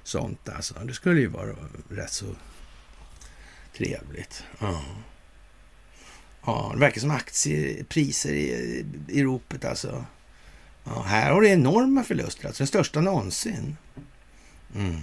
sånt. 0.03 0.49
Alltså. 0.49 0.73
Det 0.83 0.93
skulle 0.93 1.19
ju 1.19 1.27
vara 1.27 1.55
rätt 1.89 2.11
så 2.11 2.25
trevligt. 3.77 4.43
Ja. 4.59 4.83
Ja, 6.45 6.71
det 6.73 6.79
verkar 6.79 7.01
som 7.01 7.11
aktiepriser 7.11 8.33
i, 8.33 8.85
i 9.07 9.23
ropet 9.23 9.65
alltså. 9.65 10.05
Ja, 10.83 11.01
här 11.01 11.31
har 11.31 11.41
det 11.41 11.49
enorma 11.49 12.03
förluster, 12.03 12.47
alltså 12.47 12.61
den 12.61 12.67
största 12.67 13.01
någonsin. 13.01 13.77
Mm. 14.75 15.01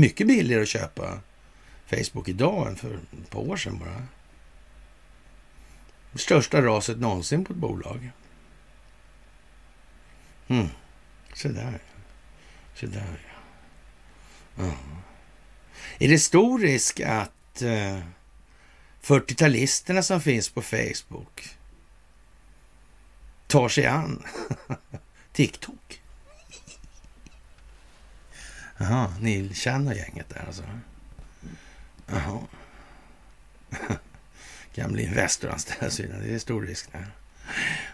Mycket 0.00 0.26
billigare 0.26 0.62
att 0.62 0.68
köpa 0.68 1.20
Facebook 1.90 2.28
idag 2.28 2.68
än 2.68 2.76
för 2.76 2.94
ett 2.94 3.30
par 3.30 3.40
år 3.40 3.56
sedan 3.56 3.78
bara. 3.78 4.06
Det 6.12 6.18
största 6.18 6.62
raset 6.62 6.98
någonsin 6.98 7.44
på 7.44 7.52
ett 7.52 7.58
bolag. 7.58 8.10
Mm. 10.48 10.68
Så 11.34 11.48
där. 11.48 11.78
Så 12.74 12.86
där, 12.86 13.20
ja. 14.56 14.72
Är 15.98 16.08
det 16.08 16.18
stor 16.18 16.58
risk 16.58 17.00
att 17.00 17.62
eh, 17.62 17.98
40-talisterna 19.02 20.02
som 20.02 20.20
finns 20.20 20.48
på 20.48 20.62
Facebook 20.62 21.56
tar 23.46 23.68
sig 23.68 23.86
an 23.86 24.22
TikTok? 25.32 26.02
Jaha, 28.78 29.14
ni 29.20 29.54
känner 29.54 29.94
gänget 29.94 30.28
där 30.28 30.44
alltså? 30.46 30.62
Jaha. 32.10 32.38
Gamla 34.74 35.00
Investor-anställda, 35.00 36.18
det 36.18 36.34
är 36.34 36.38
stor 36.38 36.62
risk 36.62 36.92
där. 36.92 37.06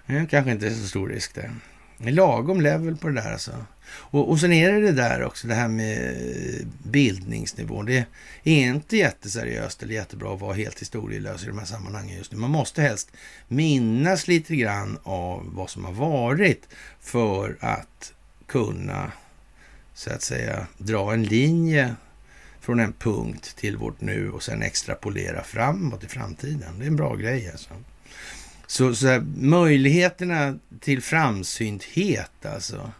Det 0.06 0.26
kanske 0.30 0.52
inte 0.52 0.66
är 0.66 0.70
så 0.70 0.88
stor 0.88 1.08
risk 1.08 1.34
där. 1.34 1.50
Lagom 1.98 2.60
level 2.60 2.96
på 2.96 3.08
det 3.08 3.20
där 3.20 3.32
alltså. 3.32 3.64
Och, 3.88 4.30
och 4.30 4.40
sen 4.40 4.52
är 4.52 4.72
det 4.72 4.80
det 4.80 4.92
där 4.92 5.22
också, 5.22 5.48
det 5.48 5.54
här 5.54 5.68
med 5.68 6.16
bildningsnivån. 6.82 7.86
Det 7.86 8.06
är 8.44 8.66
inte 8.68 8.96
jätteseriöst 8.96 9.82
eller 9.82 9.94
jättebra 9.94 10.34
att 10.34 10.40
vara 10.40 10.54
helt 10.54 10.80
historielös 10.80 11.44
i 11.44 11.46
de 11.46 11.58
här 11.58 11.66
sammanhangen 11.66 12.16
just 12.16 12.32
nu. 12.32 12.38
Man 12.38 12.50
måste 12.50 12.82
helst 12.82 13.10
minnas 13.48 14.28
lite 14.28 14.56
grann 14.56 14.98
av 15.02 15.54
vad 15.54 15.70
som 15.70 15.84
har 15.84 15.92
varit 15.92 16.68
för 17.00 17.56
att 17.60 18.12
kunna, 18.46 19.12
så 19.94 20.10
att 20.10 20.22
säga, 20.22 20.66
dra 20.78 21.12
en 21.12 21.24
linje 21.24 21.94
från 22.66 22.80
en 22.80 22.92
punkt 22.92 23.56
till 23.56 23.76
vårt 23.76 24.00
nu 24.00 24.30
och 24.30 24.42
sen 24.42 24.62
extrapolera 24.62 25.42
framåt 25.42 26.04
i 26.04 26.08
framtiden. 26.08 26.78
Det 26.78 26.84
är 26.84 26.88
en 26.88 26.96
bra 26.96 27.14
grej 27.14 27.50
alltså. 27.50 27.70
Så, 28.66 28.94
så 28.94 29.06
här, 29.06 29.20
möjligheterna 29.36 30.58
till 30.80 31.02
framsynthet 31.02 32.46
alltså, 32.46 32.92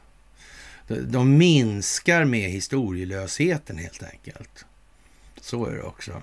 de 0.88 1.38
minskar 1.38 2.24
med 2.24 2.50
historielösheten 2.50 3.78
helt 3.78 4.02
enkelt. 4.02 4.64
Så 5.40 5.66
är 5.66 5.74
det 5.74 5.82
också. 5.82 6.22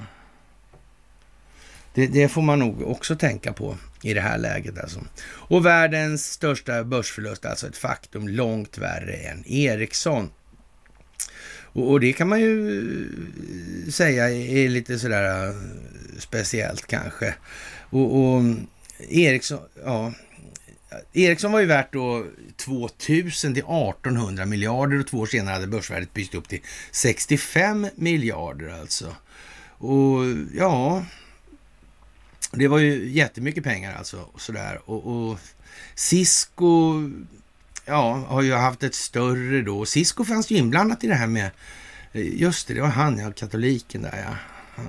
Det, 1.94 2.08
det, 2.08 2.28
får 2.28 2.42
man 2.42 2.60
nog 2.60 2.82
också 2.82 3.16
tänka 3.16 3.54
på 3.54 3.78
i 4.04 4.14
det 4.14 4.22
här 4.22 4.38
läget. 4.38 4.80
Alltså. 4.80 5.00
Och 5.26 5.66
världens 5.66 6.32
största 6.32 6.84
börsförlust, 6.84 7.46
alltså 7.46 7.68
ett 7.68 7.78
faktum 7.78 8.28
långt 8.28 8.78
värre 8.78 9.14
än 9.14 9.44
Ericsson. 9.48 10.30
Och, 11.74 11.92
och 11.92 12.00
det 12.00 12.14
kan 12.14 12.30
man 12.30 12.40
ju 12.40 12.78
eh, 13.86 13.92
säga 13.92 14.30
är 14.30 14.70
lite 14.70 15.00
sådär 15.00 15.48
eh, 15.48 15.56
speciellt 16.20 16.88
kanske. 16.88 17.36
Och, 17.90 18.20
och 18.20 18.44
Ericsson, 19.10 19.60
ja, 19.86 20.14
Ericsson 21.14 21.52
var 21.52 21.60
ju 21.60 21.66
värt 21.66 21.94
då 21.94 22.26
2000 22.58 23.54
till 23.54 23.64
1800 23.64 24.46
miljarder 24.46 25.00
och 25.00 25.08
två 25.08 25.18
år 25.18 25.26
senare 25.26 25.54
hade 25.54 25.68
börsvärdet 25.68 26.14
bytt 26.14 26.36
upp 26.36 26.48
till 26.48 26.62
65 26.92 27.88
miljarder 27.96 28.70
alltså. 28.70 29.16
Och 29.78 30.24
ja, 30.56 31.06
det 32.52 32.68
var 32.68 32.80
ju 32.80 33.10
jättemycket 33.10 33.64
pengar 33.64 33.96
alltså. 33.96 34.30
Sådär. 34.38 34.82
Och, 34.86 35.06
och 35.06 35.40
Cisco 35.96 36.94
ja, 37.86 38.26
har 38.28 38.42
ju 38.42 38.54
haft 38.54 38.84
ett 38.84 38.96
större 38.96 39.62
då. 39.62 39.86
Cisco 39.86 40.26
fanns 40.26 40.52
ju 40.52 40.56
inblandat 40.56 41.04
i 41.04 41.08
det 41.08 41.16
här 41.16 41.28
med, 41.28 41.52
eh, 42.12 42.42
just 42.42 42.68
det, 42.68 42.74
det 42.74 42.82
var 42.82 42.90
han, 42.90 43.20
ja, 43.20 43.32
katoliken 43.32 44.02
där 44.02 44.26
ja. 44.28 44.36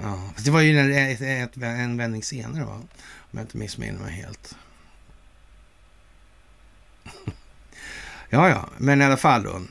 ja. 0.02 0.30
Det 0.44 0.50
var 0.50 0.60
ju 0.60 0.78
en, 0.78 1.62
en 1.62 1.96
vändning 1.96 2.22
senare 2.22 2.64
va, 2.64 2.74
om 2.74 2.88
jag 3.30 3.42
inte 3.42 3.56
missminner 3.56 4.00
mig 4.00 4.12
helt. 4.12 4.56
ja, 8.28 8.48
ja, 8.48 8.68
men 8.78 9.02
i 9.02 9.04
alla 9.04 9.16
fall 9.16 9.42
då. 9.42 9.62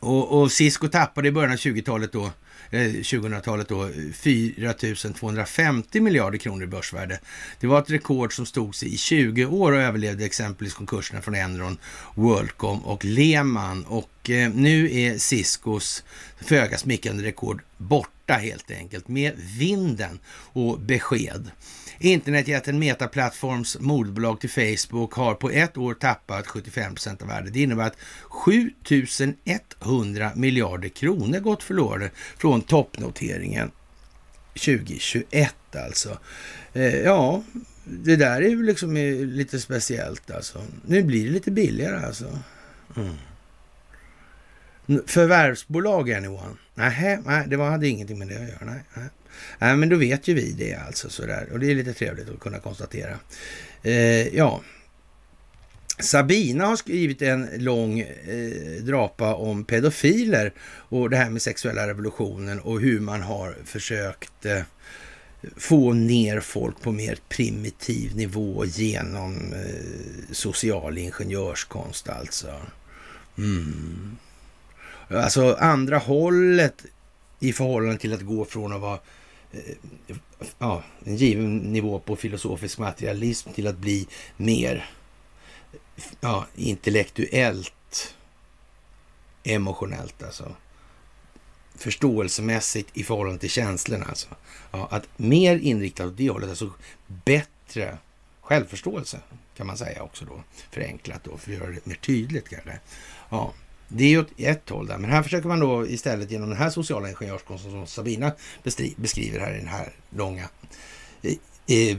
Och, 0.00 0.40
och 0.40 0.52
Cisco 0.52 0.88
tappade 0.88 1.28
i 1.28 1.32
början 1.32 1.52
av 1.52 1.58
20-talet 1.58 2.12
då 2.12 2.30
Eh, 2.70 2.80
2000-talet 2.80 3.68
då 3.68 3.90
4 4.14 4.74
250 5.14 6.00
miljarder 6.00 6.38
kronor 6.38 6.62
i 6.62 6.66
börsvärde. 6.66 7.20
Det 7.60 7.66
var 7.66 7.78
ett 7.78 7.90
rekord 7.90 8.36
som 8.36 8.46
stod 8.46 8.74
sig 8.74 8.94
i 8.94 8.96
20 8.96 9.44
år 9.44 9.72
och 9.72 9.80
överlevde 9.80 10.24
exempelvis 10.24 10.74
konkurserna 10.74 11.22
från 11.22 11.34
Enron, 11.34 11.78
Worldcom 12.14 12.84
och 12.84 13.04
Lehman. 13.04 13.84
Och 13.84 14.30
eh, 14.30 14.50
nu 14.54 14.98
är 14.98 15.18
Ciscos 15.18 16.04
föga 16.40 16.78
smickrande 16.78 17.22
rekord 17.22 17.62
borta 17.76 18.34
helt 18.34 18.70
enkelt 18.70 19.08
med 19.08 19.32
vinden 19.58 20.18
och 20.52 20.80
besked. 20.80 21.50
Internetjätten 21.98 22.78
Metaplattforms 22.78 23.76
moderbolag 23.80 24.40
till 24.40 24.50
Facebook 24.50 25.12
har 25.12 25.34
på 25.34 25.50
ett 25.50 25.76
år 25.76 25.94
tappat 25.94 26.46
75 26.46 26.94
procent 26.94 27.22
av 27.22 27.28
värdet. 27.28 27.52
Det 27.52 27.62
innebär 27.62 27.86
att 27.86 27.96
7100 28.22 30.30
miljarder 30.34 30.88
kronor 30.88 31.38
gått 31.38 31.62
förlorade 31.62 32.10
från 32.38 32.60
toppnoteringen 32.60 33.70
2021 34.52 35.54
alltså. 35.72 36.18
Eh, 36.72 36.96
ja, 36.96 37.42
det 37.84 38.16
där 38.16 38.42
är 38.42 38.48
ju 38.48 38.62
liksom 38.62 38.96
lite 38.96 39.60
speciellt 39.60 40.30
alltså. 40.30 40.62
Nu 40.86 41.02
blir 41.02 41.24
det 41.24 41.30
lite 41.30 41.50
billigare 41.50 42.06
alltså. 42.06 42.38
Mm. 42.96 43.14
Förvärvsbolag 45.06 46.12
anyone. 46.12 46.56
Nej, 46.74 47.18
nej, 47.24 47.44
det 47.46 47.56
var, 47.56 47.70
hade 47.70 47.88
ingenting 47.88 48.18
med 48.18 48.28
det 48.28 48.34
att 48.34 48.48
göra. 48.48 48.64
Nej, 48.64 48.84
nej 48.94 49.08
nej, 49.58 49.76
men 49.76 49.88
då 49.88 49.96
vet 49.96 50.28
ju 50.28 50.34
vi 50.34 50.52
det 50.52 50.74
alltså 50.74 51.10
sådär. 51.10 51.48
Och 51.52 51.60
det 51.60 51.70
är 51.70 51.74
lite 51.74 51.92
trevligt 51.92 52.28
att 52.28 52.40
kunna 52.40 52.58
konstatera. 52.58 53.18
Eh, 53.82 54.36
ja, 54.36 54.62
Sabina 55.98 56.66
har 56.66 56.76
skrivit 56.76 57.22
en 57.22 57.48
lång 57.58 58.00
eh, 58.00 58.82
drapa 58.82 59.34
om 59.34 59.64
pedofiler 59.64 60.52
och 60.88 61.10
det 61.10 61.16
här 61.16 61.30
med 61.30 61.42
sexuella 61.42 61.88
revolutionen 61.88 62.60
och 62.60 62.80
hur 62.80 63.00
man 63.00 63.22
har 63.22 63.56
försökt 63.64 64.46
eh, 64.46 64.62
få 65.56 65.92
ner 65.92 66.40
folk 66.40 66.80
på 66.80 66.92
mer 66.92 67.18
primitiv 67.28 68.16
nivå 68.16 68.64
genom 68.64 69.52
eh, 69.52 70.32
social 70.32 70.98
ingenjörskonst 70.98 72.08
alltså. 72.08 72.54
Mm. 73.38 74.16
Alltså 75.08 75.54
andra 75.54 75.98
hållet 75.98 76.84
i 77.40 77.52
förhållande 77.52 77.98
till 77.98 78.12
att 78.12 78.22
gå 78.22 78.44
från 78.44 78.72
att 78.72 78.80
vara 78.80 78.98
Eh, 79.52 80.16
ja, 80.58 80.82
en 81.04 81.16
given 81.16 81.56
nivå 81.56 81.98
på 81.98 82.16
filosofisk 82.16 82.78
materialism 82.78 83.50
till 83.52 83.66
att 83.66 83.78
bli 83.78 84.06
mer 84.36 84.90
ja, 86.20 86.46
intellektuellt 86.54 88.14
emotionellt 89.44 90.22
alltså. 90.22 90.54
Förståelsemässigt 91.74 92.90
i 92.96 93.04
förhållande 93.04 93.40
till 93.40 93.50
känslorna 93.50 94.04
alltså. 94.04 94.28
Ja, 94.70 94.88
att 94.90 95.08
mer 95.16 95.58
inriktat 95.58 96.06
åt 96.06 96.16
det 96.16 96.30
hållet, 96.30 96.50
alltså 96.50 96.72
bättre 97.06 97.98
självförståelse 98.40 99.20
kan 99.56 99.66
man 99.66 99.78
säga 99.78 100.02
också 100.02 100.24
då. 100.24 100.42
Förenklat 100.70 101.24
då, 101.24 101.36
för 101.36 101.52
att 101.52 101.58
göra 101.58 101.70
det 101.70 101.86
mer 101.86 101.94
tydligt 101.94 102.48
kanske. 102.48 102.80
Ja, 103.28 103.52
det 103.88 104.04
är 104.04 104.08
ju 104.08 104.20
åt 104.20 104.32
ett 104.36 104.70
håll 104.70 104.86
där, 104.86 104.98
men 104.98 105.10
här 105.10 105.22
försöker 105.22 105.48
man 105.48 105.60
då 105.60 105.86
istället 105.86 106.30
genom 106.30 106.48
den 106.48 106.58
här 106.58 106.70
sociala 106.70 107.08
ingenjörskonsten 107.08 107.70
som 107.70 107.86
Sabina 107.86 108.32
beskriver 108.96 109.40
här 109.40 109.54
i 109.54 109.58
den 109.58 109.68
här 109.68 109.92
långa 110.10 110.48
eh, 111.66 111.96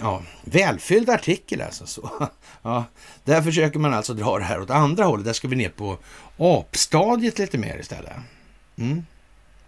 ja, 0.00 0.22
välfylld 0.44 1.10
artikel 1.10 1.60
alltså. 1.60 1.86
Så, 1.86 2.28
ja, 2.62 2.84
där 3.24 3.42
försöker 3.42 3.78
man 3.78 3.94
alltså 3.94 4.14
dra 4.14 4.38
det 4.38 4.44
här 4.44 4.60
åt 4.60 4.70
andra 4.70 5.04
hållet. 5.04 5.26
Där 5.26 5.32
ska 5.32 5.48
vi 5.48 5.56
ner 5.56 5.68
på 5.68 5.98
apstadiet 6.38 7.38
lite 7.38 7.58
mer 7.58 7.78
istället. 7.78 8.12
Mm. 8.76 9.06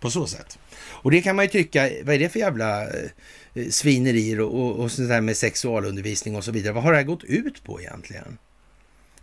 På 0.01 0.11
så 0.11 0.27
sätt. 0.27 0.59
Och 0.77 1.11
det 1.11 1.23
kan 1.23 1.37
man 1.37 1.45
ju 1.45 1.51
tycka, 1.51 1.91
vad 2.03 2.15
är 2.15 2.19
det 2.19 2.29
för 2.29 2.39
jävla 2.39 2.83
eh, 2.83 3.69
svinerier 3.71 4.41
och, 4.41 4.55
och, 4.55 4.81
och 4.81 4.93
sånt 4.93 5.09
där 5.09 5.21
med 5.21 5.37
sexualundervisning 5.37 6.37
och 6.37 6.45
så 6.45 6.53
vidare. 6.53 6.73
Vad 6.73 6.83
har 6.83 6.93
det 6.93 6.99
här 6.99 7.05
gått 7.05 7.25
ut 7.25 7.65
på 7.65 7.81
egentligen? 7.81 8.39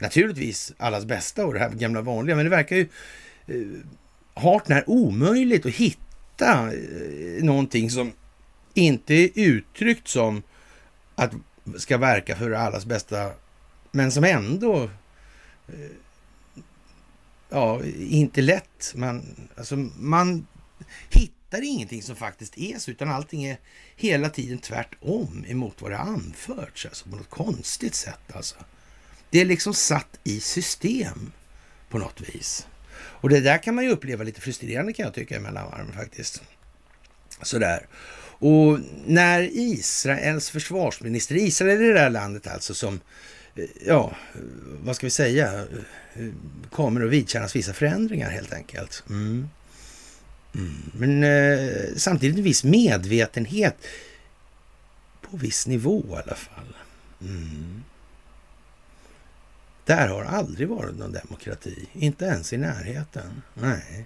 Naturligtvis 0.02 0.74
allas 0.78 1.06
bästa 1.06 1.46
och 1.46 1.54
det 1.54 1.60
här 1.60 1.70
gamla 1.70 2.02
vanliga, 2.02 2.36
men 2.36 2.46
det 2.46 2.50
verkar 2.50 2.76
ju 2.76 2.88
eh, 3.48 3.56
hart 4.34 4.68
när 4.68 4.90
omöjligt 4.90 5.66
att 5.66 5.72
hitta 5.72 6.74
eh, 6.74 7.44
någonting 7.44 7.90
som 7.90 8.12
inte 8.74 9.14
är 9.14 9.30
uttryckt 9.36 10.08
som 10.08 10.44
att 11.16 11.32
ska 11.78 11.98
verka 11.98 12.36
för 12.36 12.52
allas 12.52 12.86
bästa, 12.86 13.32
men 13.92 14.12
som 14.12 14.24
ändå 14.24 14.84
eh, 15.68 15.92
ja, 17.50 17.82
inte 18.10 18.42
lätt. 18.42 18.94
Man, 18.96 19.50
alltså, 19.58 19.76
man 19.98 20.48
hittar 21.10 21.62
ingenting 21.64 22.04
som 22.04 22.16
faktiskt 22.16 22.58
är 22.58 22.78
så, 22.78 22.92
utan 22.92 23.10
allting 23.10 23.44
är 23.44 23.58
hela 23.96 24.30
tiden 24.30 24.58
tvärtom 24.58 25.46
emot 25.48 25.82
vad 25.82 25.92
det 25.92 25.98
anförts, 25.98 26.86
alltså 26.86 27.10
på 27.10 27.16
något 27.16 27.30
konstigt 27.30 27.96
sätt. 27.96 28.36
Alltså. 28.36 28.56
Det 29.32 29.42
är 29.42 29.46
liksom 29.46 29.74
satt 29.74 30.20
i 30.24 30.40
system 30.40 31.32
på 31.90 31.98
något 31.98 32.22
vis. 32.22 32.68
Och 32.94 33.30
det 33.30 33.40
där 33.40 33.58
kan 33.58 33.76
man 33.76 33.84
ju 33.84 33.90
uppleva 33.90 34.24
lite 34.24 34.42
frustrerande 34.42 34.94
kan 34.94 35.06
jag 35.06 35.14
tycka 35.14 35.36
emellan 35.36 35.92
faktiskt. 35.96 36.42
Sådär. 37.42 37.88
Och 38.42 38.80
när 39.06 39.50
Israels 39.52 40.50
försvarsminister, 40.50 41.36
Israel 41.36 41.82
är 41.82 41.88
det 41.88 41.94
där 41.94 42.10
landet 42.10 42.48
alltså 42.48 42.74
som, 42.74 43.00
eh, 43.56 43.66
ja, 43.86 44.16
vad 44.84 44.96
ska 44.96 45.06
vi 45.06 45.12
säga, 45.12 45.66
eh, 46.14 46.28
kommer 46.72 47.06
att 47.06 47.12
vidkännas 47.12 47.56
vissa 47.56 47.74
förändringar 47.74 48.30
helt 48.30 48.54
enkelt. 48.54 49.04
Mm. 49.10 49.50
Mm. 50.56 50.92
Men 50.94 51.24
eh, 51.24 51.96
samtidigt 51.96 52.38
en 52.38 52.44
viss 52.44 52.64
medvetenhet 52.64 53.78
på 55.22 55.38
viss 55.38 55.68
nivå 55.68 56.06
i 56.10 56.14
alla 56.14 56.36
fall. 56.36 56.76
Mm. 57.22 57.84
Där 59.86 60.08
har 60.08 60.24
aldrig 60.24 60.68
varit 60.68 60.96
någon 60.96 61.12
demokrati, 61.12 61.90
inte 61.94 62.26
ens 62.26 62.54
i 62.54 62.58
närheten. 62.58 63.42
Nej, 63.54 64.06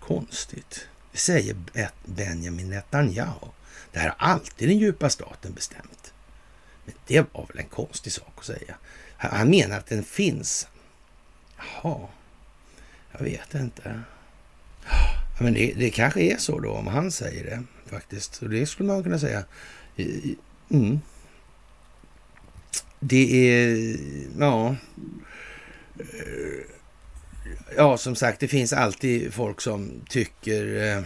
konstigt 0.00 0.88
säger 1.12 1.56
Benjamin 2.04 2.70
Netanyahu. 2.70 3.48
Det 3.92 3.98
här 3.98 4.14
har 4.16 4.28
alltid 4.28 4.68
den 4.68 4.78
djupa 4.78 5.10
staten 5.10 5.52
bestämt. 5.52 6.12
Men 6.84 6.94
det 7.06 7.34
var 7.34 7.46
väl 7.46 7.58
en 7.58 7.68
konstig 7.68 8.12
sak 8.12 8.32
att 8.36 8.44
säga. 8.44 8.74
Han 9.16 9.50
menar 9.50 9.78
att 9.78 9.86
den 9.86 10.04
finns. 10.04 10.68
Jaha, 11.56 12.08
jag 13.12 13.20
vet 13.20 13.54
inte. 13.54 14.02
Men 15.40 15.54
det, 15.54 15.72
det 15.76 15.90
kanske 15.90 16.20
är 16.20 16.36
så 16.36 16.60
då 16.60 16.72
om 16.72 16.86
han 16.86 17.10
säger 17.10 17.44
det 17.44 17.62
faktiskt. 17.86 18.42
Och 18.42 18.50
det 18.50 18.66
skulle 18.66 18.92
man 18.92 19.02
kunna 19.02 19.18
säga. 19.18 19.44
Mm. 20.70 21.00
Det 23.00 23.50
är, 23.50 23.96
ja 24.38 24.76
ja, 27.76 27.96
som 27.96 28.16
sagt, 28.16 28.40
det 28.40 28.48
finns 28.48 28.72
alltid 28.72 29.34
folk 29.34 29.60
som 29.60 30.00
tycker 30.08 30.96
eh, 30.96 31.04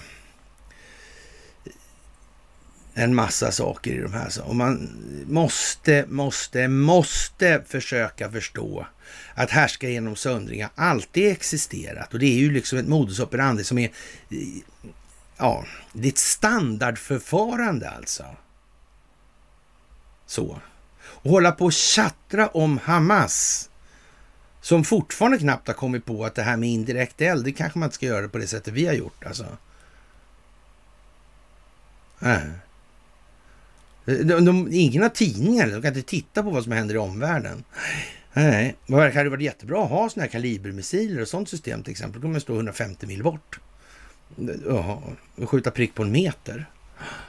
en 2.95 3.15
massa 3.15 3.53
saker 3.53 3.93
i 3.93 3.99
de 3.99 4.13
här. 4.13 4.43
Och 4.43 4.57
man 4.57 4.91
måste, 5.27 6.07
måste, 6.09 6.69
måste 6.69 7.65
försöka 7.67 8.31
förstå 8.31 8.87
att 9.35 9.51
härska 9.51 9.89
genom 9.89 10.17
söndringar 10.17 10.71
alltid 10.75 11.33
existerat. 11.33 12.15
Och 12.15 12.19
det 12.19 12.27
är 12.27 12.39
ju 12.39 12.53
liksom 12.53 12.79
ett 12.79 12.89
modus 12.89 13.21
operandi 13.21 13.65
som 13.65 13.79
är, 13.79 13.91
ja, 15.37 15.65
det 15.93 16.09
är 16.09 16.13
ett 16.13 16.19
standardförfarande 16.19 17.91
alltså. 17.91 18.25
Så. 20.27 20.61
Och 21.23 21.31
hålla 21.31 21.53
på 21.53 21.65
och 21.65 21.73
tjattra 21.73 22.49
om 22.49 22.79
Hamas 22.79 23.69
som 24.61 24.85
fortfarande 24.85 25.39
knappt 25.39 25.67
har 25.67 25.75
kommit 25.75 26.05
på 26.05 26.25
att 26.25 26.35
det 26.35 26.43
här 26.43 26.57
med 26.57 26.69
indirekt 26.69 27.21
eld, 27.21 27.45
det 27.45 27.53
kanske 27.53 27.79
man 27.79 27.87
inte 27.87 27.95
ska 27.95 28.07
göra 28.07 28.29
på 28.29 28.39
det 28.39 28.47
sättet 28.47 28.75
vi 28.75 28.87
har 28.87 28.95
gjort 28.95 29.25
alltså. 29.25 29.47
Äh. 32.21 32.39
De, 34.05 34.45
de, 34.45 34.69
ingen 34.73 35.03
har 35.03 35.09
tidningar, 35.09 35.67
de 35.67 35.83
kan 35.83 35.97
inte 35.97 36.11
titta 36.11 36.43
på 36.43 36.51
vad 36.51 36.63
som 36.63 36.73
händer 36.73 36.95
i 36.95 36.99
omvärlden. 36.99 37.65
Nej, 38.33 38.77
det 38.87 39.15
hade 39.15 39.31
varit 39.31 39.43
jättebra 39.43 39.85
att 39.85 39.91
ha 39.91 40.09
sådana 40.09 40.25
här 40.25 40.33
kalibermissiler 40.33 41.23
och 41.23 41.29
sånt 41.29 41.49
system 41.49 41.83
till 41.83 41.91
exempel. 41.91 42.21
Då 42.21 42.25
kan 42.25 42.33
man 42.33 42.41
stå 42.41 42.55
150 42.55 43.07
mil 43.07 43.23
bort. 43.23 43.61
Jaha, 44.67 44.99
och 45.37 45.51
skjuta 45.51 45.71
prick 45.71 45.95
på 45.95 46.03
en 46.03 46.13
meter. 46.13 46.67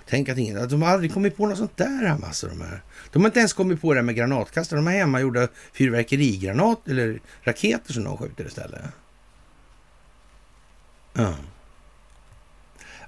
Tänk 0.06 0.30
att, 0.30 0.38
ingen, 0.38 0.58
att 0.58 0.70
de 0.70 0.82
har 0.82 0.90
aldrig 0.90 1.14
kommit 1.14 1.38
på 1.38 1.48
något 1.48 1.58
sånt 1.58 1.78
där, 1.78 2.06
Hamas 2.06 2.28
alltså, 2.28 2.48
de 2.48 2.62
här. 2.62 2.82
De 3.12 3.22
har 3.22 3.30
inte 3.30 3.40
ens 3.40 3.54
kommit 3.54 3.82
på 3.82 3.94
det 3.94 4.02
med 4.02 4.16
granatkastare. 4.16 4.78
De 4.78 4.88
har 4.88 4.94
hemmagjorda 4.94 5.48
fyrverkerigranat 5.74 6.88
eller 6.88 7.22
raketer 7.44 7.94
som 7.94 8.04
de 8.04 8.18
skjuter 8.18 8.46
istället. 8.46 8.82
Ja. 11.14 11.36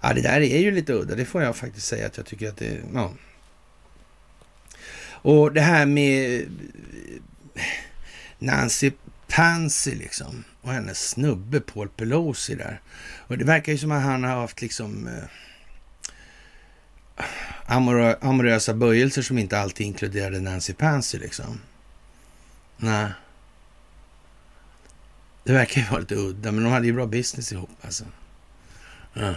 ja, 0.01 0.13
det 0.13 0.21
där 0.21 0.41
är 0.41 0.59
ju 0.59 0.71
lite 0.71 0.93
udda. 0.93 1.15
Det 1.15 1.25
får 1.25 1.43
jag 1.43 1.55
faktiskt 1.55 1.87
säga 1.87 2.07
att 2.07 2.17
jag 2.17 2.25
tycker 2.25 2.49
att 2.49 2.57
det... 2.57 2.79
Ja. 2.93 3.13
Och 5.07 5.53
det 5.53 5.61
här 5.61 5.85
med 5.85 6.41
eh, 6.41 6.47
Nancy 8.39 8.91
Pansy 9.27 9.95
liksom 9.95 10.43
och 10.61 10.71
hennes 10.71 11.09
snubbe 11.09 11.59
Paul 11.59 11.89
Pelosi 11.89 12.55
där. 12.55 12.81
Och 13.27 13.37
det 13.37 13.45
verkar 13.45 13.71
ju 13.71 13.77
som 13.77 13.91
att 13.91 14.03
han 14.03 14.23
har 14.23 14.41
haft 14.41 14.61
liksom 14.61 15.07
eh, 15.07 15.23
amorö 17.65 18.15
amorösa 18.21 18.73
böjelser 18.73 19.21
som 19.21 19.37
inte 19.37 19.59
alltid 19.59 19.87
inkluderade 19.87 20.39
Nancy 20.39 20.73
Pansy 20.73 21.19
liksom. 21.19 21.59
Nej. 22.77 23.11
Det 25.43 25.53
verkar 25.53 25.81
ju 25.81 25.87
vara 25.87 25.99
lite 25.99 26.15
udda, 26.15 26.51
men 26.51 26.63
de 26.63 26.69
hade 26.69 26.87
ju 26.87 26.93
bra 26.93 27.05
business 27.05 27.51
ihop 27.51 27.69
alltså. 27.81 28.05
Ja. 29.13 29.33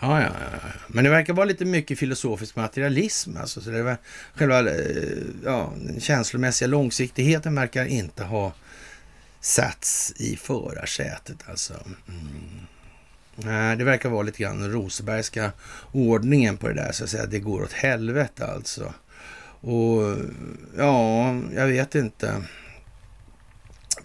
Ja, 0.00 0.20
ja, 0.20 0.30
ja. 0.40 0.58
Men 0.86 1.04
det 1.04 1.10
verkar 1.10 1.32
vara 1.32 1.44
lite 1.46 1.64
mycket 1.64 1.98
filosofisk 1.98 2.56
materialism. 2.56 3.36
Alltså, 3.36 3.60
så 3.60 3.70
det 3.70 3.82
var 3.82 3.96
själva 4.34 4.70
eh, 4.70 5.18
ja, 5.44 5.72
den 5.76 6.00
känslomässiga 6.00 6.68
långsiktigheten 6.68 7.54
verkar 7.54 7.84
inte 7.84 8.24
ha 8.24 8.52
satts 9.40 10.12
i 10.16 10.36
förarsätet. 10.36 11.38
Alltså. 11.48 11.74
Mm. 12.08 12.66
Nej, 13.36 13.76
det 13.76 13.84
verkar 13.84 14.08
vara 14.08 14.22
lite 14.22 14.42
grann 14.42 14.60
den 14.60 14.72
Rosebergska 14.72 15.52
ordningen 15.92 16.56
på 16.56 16.68
det 16.68 16.74
där, 16.74 16.92
så 16.92 17.04
att 17.04 17.10
säga. 17.10 17.26
Det 17.26 17.38
går 17.38 17.62
åt 17.62 17.72
helvete 17.72 18.46
alltså. 18.46 18.94
Och 19.60 20.16
ja, 20.76 21.34
jag 21.54 21.66
vet 21.66 21.94
inte. 21.94 22.42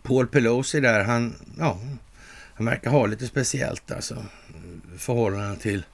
Paul 0.03 0.27
Pelosi 0.27 0.79
där, 0.79 1.03
han, 1.03 1.35
ja, 1.59 1.79
Han 2.53 2.65
verkar 2.65 2.91
ha 2.91 3.05
lite 3.05 3.27
speciellt 3.27 3.91
alltså. 3.91 4.25
Förhållande 4.97 5.59
till 5.59 5.85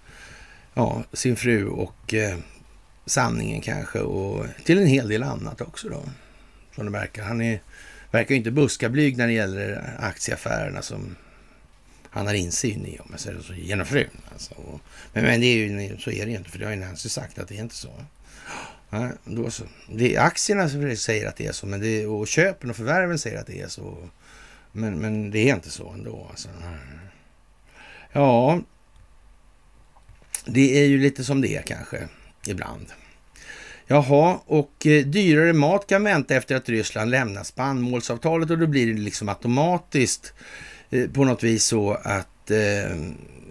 ja, 0.73 1.03
sin 1.13 1.35
fru 1.35 1.67
och 1.67 2.13
eh, 2.13 2.37
sanningen 3.05 3.61
kanske 3.61 3.99
och 3.99 4.45
till 4.63 4.77
en 4.77 4.87
hel 4.87 5.07
del 5.07 5.23
annat 5.23 5.61
också 5.61 5.89
då. 5.89 6.03
Som 6.75 6.85
det 6.85 6.91
verkar. 6.91 7.23
Han 7.23 7.41
är, 7.41 7.61
verkar 8.11 8.35
inte 8.35 8.51
buskablyg 8.51 9.17
när 9.17 9.27
det 9.27 9.33
gäller 9.33 9.95
aktieaffärerna 9.99 10.81
som 10.81 11.15
han 12.15 12.27
har 12.27 12.33
insyn 12.33 12.85
i, 12.85 12.99
om 12.99 13.07
jag 13.11 13.19
säger 13.19 13.41
så, 13.41 13.53
genom 13.53 13.85
frun. 13.85 14.09
Alltså. 14.33 14.55
Men, 15.13 15.23
men 15.23 15.41
det 15.41 15.47
är 15.47 15.55
ju, 15.55 15.97
så 15.97 16.11
är 16.11 16.25
det 16.25 16.31
ju 16.31 16.37
inte, 16.37 16.49
för 16.49 16.59
det 16.59 16.65
har 16.65 16.71
ju 16.71 16.77
Nancy 16.77 17.09
sagt 17.09 17.39
att 17.39 17.47
det 17.47 17.57
är 17.57 17.61
inte 17.61 17.75
så. 17.75 17.89
Ja, 18.89 19.09
då 19.25 19.51
så. 19.51 19.63
Det 19.91 20.15
är 20.15 20.21
aktierna 20.21 20.69
som 20.69 20.95
säger 20.95 21.27
att 21.27 21.35
det 21.35 21.45
är 21.45 21.51
så, 21.51 21.65
men 21.67 21.79
det, 21.79 22.05
och 22.05 22.27
köpen 22.27 22.69
och 22.69 22.75
förvärven 22.75 23.19
säger 23.19 23.39
att 23.39 23.47
det 23.47 23.61
är 23.61 23.67
så. 23.67 24.09
Men, 24.71 24.99
men 24.99 25.31
det 25.31 25.49
är 25.49 25.55
inte 25.55 25.71
så 25.71 25.89
ändå. 25.89 26.27
Alltså. 26.29 26.49
Ja, 28.11 28.61
det 30.45 30.83
är 30.83 30.85
ju 30.85 30.99
lite 30.99 31.23
som 31.23 31.41
det 31.41 31.55
är 31.55 31.61
kanske 31.61 32.07
ibland. 32.47 32.85
Jaha, 33.87 34.39
och 34.45 34.87
eh, 34.87 35.05
dyrare 35.05 35.53
mat 35.53 35.87
kan 35.87 36.03
vänta 36.03 36.35
efter 36.35 36.55
att 36.55 36.69
Ryssland 36.69 37.11
lämnar 37.11 37.43
spannmålsavtalet 37.43 38.49
och 38.49 38.57
då 38.57 38.67
blir 38.67 38.93
det 38.93 38.99
liksom 38.99 39.29
automatiskt 39.29 40.33
eh, 40.35 40.43
Eh, 40.89 41.09
på 41.09 41.23
något 41.25 41.43
vis 41.43 41.65
så 41.65 41.93
att 41.93 42.51
eh, 42.51 42.97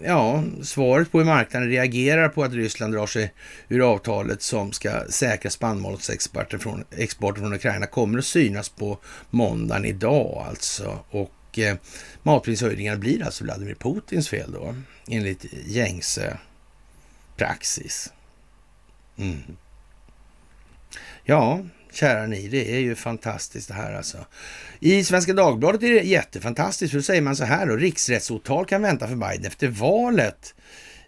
ja, 0.03 0.43
svaret 0.63 1.11
på 1.11 1.17
hur 1.17 1.25
marknaden 1.25 1.69
reagerar 1.69 2.29
på 2.29 2.43
att 2.43 2.53
Ryssland 2.53 2.93
drar 2.93 3.07
sig 3.07 3.33
ur 3.69 3.91
avtalet 3.91 4.41
som 4.41 4.71
ska 4.71 5.03
säkra 5.09 5.51
spannmålsexporten 5.51 6.59
från, 6.59 6.83
exporten 6.91 7.43
från 7.43 7.53
Ukraina 7.53 7.85
kommer 7.85 8.19
att 8.19 8.25
synas 8.25 8.69
på 8.69 8.97
måndagen 9.29 9.85
idag 9.85 10.45
alltså. 10.49 10.99
Och 11.09 11.59
eh, 11.59 11.75
matprishöjningarna 12.23 12.97
blir 12.97 13.23
alltså 13.23 13.43
Vladimir 13.43 13.75
Putins 13.75 14.29
fel 14.29 14.51
då, 14.51 14.75
enligt 15.07 15.45
gängse 15.65 16.37
praxis. 17.37 18.13
Mm. 19.17 19.41
Ja, 21.23 21.65
kära 21.95 22.27
ni, 22.27 22.47
det 22.47 22.75
är 22.75 22.79
ju 22.79 22.95
fantastiskt 22.95 23.67
det 23.67 23.73
här 23.73 23.93
alltså. 23.93 24.17
I 24.79 25.03
Svenska 25.03 25.33
Dagbladet 25.33 25.83
är 25.83 25.91
det 25.91 26.01
jättefantastiskt, 26.01 26.91
för 26.91 26.97
då 26.97 27.03
säger 27.03 27.21
man 27.21 27.35
så 27.35 27.43
här 27.43 27.67
då, 27.67 27.75
riksrättsåtal 27.75 28.65
kan 28.65 28.81
vänta 28.81 29.07
för 29.07 29.15
Biden 29.15 29.45
efter 29.45 29.67
valet. 29.67 30.55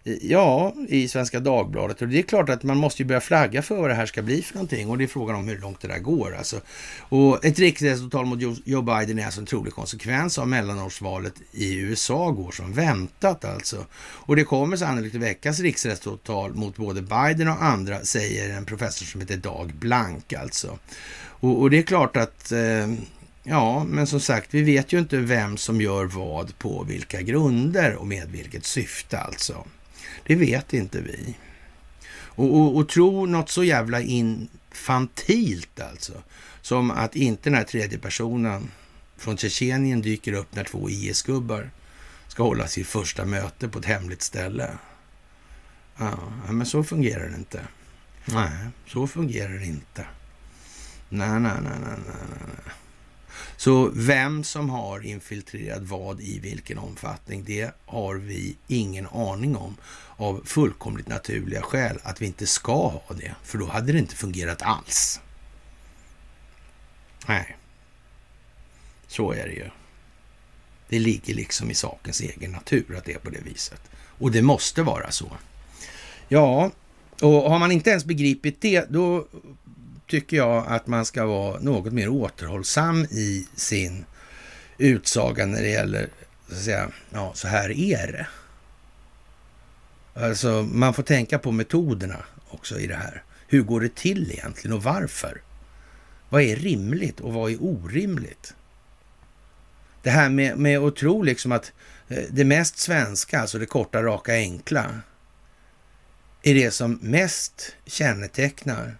Ja, 0.04 0.74
i 0.88 1.08
Svenska 1.08 1.40
Dagbladet. 1.40 2.02
Och 2.02 2.08
det 2.08 2.18
är 2.18 2.22
klart 2.22 2.48
att 2.48 2.62
man 2.62 2.76
måste 2.76 3.02
ju 3.02 3.06
börja 3.06 3.20
flagga 3.20 3.62
för 3.62 3.76
vad 3.76 3.90
det 3.90 3.94
här 3.94 4.06
ska 4.06 4.22
bli 4.22 4.42
för 4.42 4.54
någonting. 4.54 4.90
Och 4.90 4.98
det 4.98 5.04
är 5.04 5.08
frågan 5.08 5.36
om 5.36 5.48
hur 5.48 5.58
långt 5.58 5.80
det 5.80 5.88
där 5.88 5.98
går. 5.98 6.36
Alltså. 6.36 6.60
Och 6.98 7.44
ett 7.44 7.58
riksrättsåtal 7.58 8.26
mot 8.26 8.38
Joe 8.64 8.82
Biden 8.82 9.18
är 9.18 9.24
alltså 9.24 9.40
en 9.40 9.46
trolig 9.46 9.72
konsekvens 9.72 10.38
av 10.38 10.48
mellanårsvalet 10.48 11.34
i 11.52 11.74
USA 11.74 12.30
går 12.30 12.50
som 12.50 12.72
väntat 12.72 13.44
alltså. 13.44 13.86
Och 14.00 14.36
det 14.36 14.44
kommer 14.44 14.76
sannolikt 14.76 15.14
att 15.14 15.22
väckas 15.22 15.60
riksrättsåtal 15.60 16.54
mot 16.54 16.76
både 16.76 17.02
Biden 17.02 17.48
och 17.48 17.62
andra, 17.62 18.00
säger 18.00 18.56
en 18.56 18.64
professor 18.64 19.06
som 19.06 19.20
heter 19.20 19.36
Dag 19.36 19.72
Blank 19.74 20.32
alltså. 20.32 20.78
Och, 21.40 21.60
och 21.60 21.70
det 21.70 21.78
är 21.78 21.82
klart 21.82 22.16
att 22.16 22.52
eh, 22.52 22.88
Ja, 23.50 23.84
men 23.84 24.06
som 24.06 24.20
sagt, 24.20 24.54
vi 24.54 24.62
vet 24.62 24.92
ju 24.92 24.98
inte 24.98 25.16
vem 25.16 25.56
som 25.56 25.80
gör 25.80 26.04
vad 26.04 26.58
på 26.58 26.84
vilka 26.88 27.22
grunder 27.22 27.94
och 27.94 28.06
med 28.06 28.28
vilket 28.30 28.64
syfte 28.64 29.18
alltså. 29.18 29.64
Det 30.26 30.34
vet 30.34 30.72
inte 30.72 31.00
vi. 31.00 31.36
Och, 32.10 32.54
och, 32.54 32.76
och 32.76 32.88
tro 32.88 33.26
något 33.26 33.50
så 33.50 33.64
jävla 33.64 34.00
infantilt 34.00 35.80
alltså, 35.80 36.22
som 36.60 36.90
att 36.90 37.16
inte 37.16 37.50
den 37.50 37.54
här 37.54 37.64
tredje 37.64 37.98
personen 37.98 38.70
från 39.16 39.36
Tjetjenien 39.36 40.02
dyker 40.02 40.32
upp 40.32 40.54
när 40.54 40.64
två 40.64 40.90
IS-gubbar 40.90 41.70
ska 42.28 42.42
hålla 42.42 42.66
sitt 42.66 42.86
första 42.86 43.24
möte 43.24 43.68
på 43.68 43.78
ett 43.78 43.84
hemligt 43.84 44.22
ställe. 44.22 44.70
Ja, 45.96 46.18
men 46.50 46.66
så 46.66 46.84
fungerar 46.84 47.28
det 47.28 47.36
inte. 47.36 47.60
Nej, 48.24 48.66
så 48.86 49.06
fungerar 49.06 49.52
det 49.52 49.66
inte. 49.66 50.06
Nej, 51.08 51.40
nej, 51.40 51.52
nej, 51.62 51.78
nej, 51.80 51.98
nej. 52.06 52.16
nej. 52.38 52.74
Så 53.56 53.90
vem 53.94 54.44
som 54.44 54.70
har 54.70 55.06
infiltrerat 55.06 55.82
vad 55.82 56.20
i 56.20 56.38
vilken 56.38 56.78
omfattning, 56.78 57.44
det 57.44 57.70
har 57.86 58.14
vi 58.14 58.56
ingen 58.66 59.06
aning 59.06 59.56
om 59.56 59.76
av 60.18 60.42
fullkomligt 60.44 61.08
naturliga 61.08 61.62
skäl 61.62 61.98
att 62.02 62.22
vi 62.22 62.26
inte 62.26 62.46
ska 62.46 62.88
ha 62.88 63.14
det, 63.16 63.34
för 63.42 63.58
då 63.58 63.66
hade 63.66 63.92
det 63.92 63.98
inte 63.98 64.16
fungerat 64.16 64.62
alls. 64.62 65.20
Nej, 67.26 67.56
så 69.06 69.32
är 69.32 69.46
det 69.46 69.52
ju. 69.52 69.70
Det 70.88 70.98
ligger 70.98 71.34
liksom 71.34 71.70
i 71.70 71.74
sakens 71.74 72.20
egen 72.20 72.52
natur 72.52 72.96
att 72.96 73.04
det 73.04 73.12
är 73.12 73.18
på 73.18 73.30
det 73.30 73.40
viset. 73.40 73.80
Och 74.18 74.30
det 74.30 74.42
måste 74.42 74.82
vara 74.82 75.10
så. 75.10 75.36
Ja, 76.28 76.70
och 77.22 77.50
har 77.50 77.58
man 77.58 77.72
inte 77.72 77.90
ens 77.90 78.04
begripit 78.04 78.60
det, 78.60 78.90
då 78.90 79.26
tycker 80.06 80.36
jag 80.36 80.66
att 80.66 80.86
man 80.86 81.04
ska 81.04 81.26
vara 81.26 81.60
något 81.60 81.92
mer 81.92 82.08
återhållsam 82.08 83.04
i 83.04 83.46
sin 83.54 84.04
utsaga 84.78 85.46
när 85.46 85.62
det 85.62 85.68
gäller, 85.68 86.08
så 86.48 86.54
att 86.54 86.62
säga, 86.62 86.90
ja, 87.10 87.32
så 87.34 87.48
här 87.48 87.70
är 87.70 88.12
det. 88.12 88.26
Alltså, 90.20 90.62
man 90.62 90.94
får 90.94 91.02
tänka 91.02 91.38
på 91.38 91.52
metoderna 91.52 92.24
också 92.48 92.78
i 92.78 92.86
det 92.86 92.94
här. 92.94 93.22
Hur 93.46 93.62
går 93.62 93.80
det 93.80 93.94
till 93.94 94.32
egentligen 94.32 94.76
och 94.76 94.82
varför? 94.82 95.42
Vad 96.28 96.42
är 96.42 96.56
rimligt 96.56 97.20
och 97.20 97.32
vad 97.32 97.50
är 97.50 97.62
orimligt? 97.62 98.54
Det 100.02 100.10
här 100.10 100.28
med, 100.28 100.58
med 100.58 100.78
att 100.78 100.96
tro 100.96 101.22
liksom 101.22 101.52
att 101.52 101.72
eh, 102.08 102.24
det 102.30 102.44
mest 102.44 102.78
svenska, 102.78 103.40
alltså 103.40 103.58
det 103.58 103.66
korta, 103.66 104.02
raka, 104.02 104.32
enkla, 104.32 105.00
är 106.42 106.54
det 106.54 106.70
som 106.70 106.98
mest 107.02 107.76
kännetecknar 107.86 108.96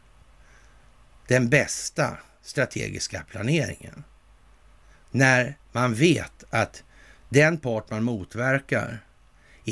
den 1.26 1.48
bästa 1.48 2.16
strategiska 2.42 3.24
planeringen. 3.30 4.04
När 5.10 5.58
man 5.72 5.94
vet 5.94 6.44
att 6.50 6.82
den 7.28 7.58
part 7.58 7.90
man 7.90 8.04
motverkar 8.04 9.00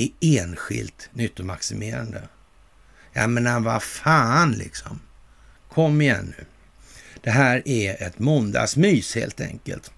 är 0.02 0.08
enskilt 0.20 1.08
nyttomaximerande. 1.12 2.22
Ja, 3.12 3.26
men 3.26 3.62
vad 3.62 3.82
fan 3.82 4.52
liksom. 4.52 5.00
Kom 5.68 6.00
igen 6.00 6.34
nu. 6.38 6.44
Det 7.20 7.30
här 7.30 7.62
är 7.68 8.02
ett 8.02 8.18
måndagsmys 8.18 9.14
helt 9.14 9.40
enkelt. 9.40 9.90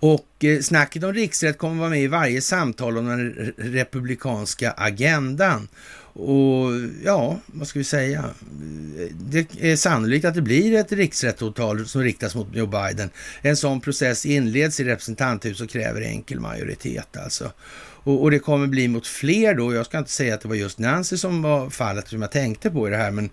Och 0.00 0.44
eh, 0.44 0.60
snacket 0.60 1.04
om 1.04 1.12
riksrätt 1.12 1.58
kommer 1.58 1.76
vara 1.80 1.90
med 1.90 2.02
i 2.02 2.06
varje 2.06 2.40
samtal 2.40 2.98
om 2.98 3.06
den 3.06 3.52
republikanska 3.56 4.70
agendan. 4.70 5.68
Och 6.12 6.70
ja, 7.04 7.40
vad 7.46 7.68
ska 7.68 7.78
vi 7.78 7.84
säga? 7.84 8.24
Det 9.30 9.46
är 9.60 9.76
sannolikt 9.76 10.24
att 10.24 10.34
det 10.34 10.42
blir 10.42 10.74
ett 10.74 10.92
riksrättsåtal 10.92 11.88
som 11.88 12.02
riktas 12.02 12.34
mot 12.34 12.54
Joe 12.54 12.66
Biden. 12.66 13.10
En 13.42 13.56
sån 13.56 13.80
process 13.80 14.26
inleds 14.26 14.80
i 14.80 14.84
representanthus 14.84 15.60
och 15.60 15.70
kräver 15.70 16.00
enkel 16.00 16.40
majoritet 16.40 17.16
alltså. 17.16 17.52
Och, 18.02 18.22
och, 18.22 18.30
det 18.30 18.38
kommer 18.38 18.66
bli 18.66 18.88
mot 18.88 19.06
fler 19.06 19.54
då. 19.54 19.74
Jag 19.74 19.86
ska 19.86 19.98
inte 19.98 20.10
säga 20.10 20.34
att 20.34 20.40
det 20.40 20.48
var 20.48 20.54
just 20.54 20.78
Nancy 20.78 21.16
som 21.16 21.42
var 21.42 21.70
fallet 21.70 22.08
som 22.08 22.22
jag 22.22 22.32
tänkte 22.32 22.70
på 22.70 22.88
i 22.88 22.90
det 22.90 22.96
här, 22.96 23.10
men 23.10 23.30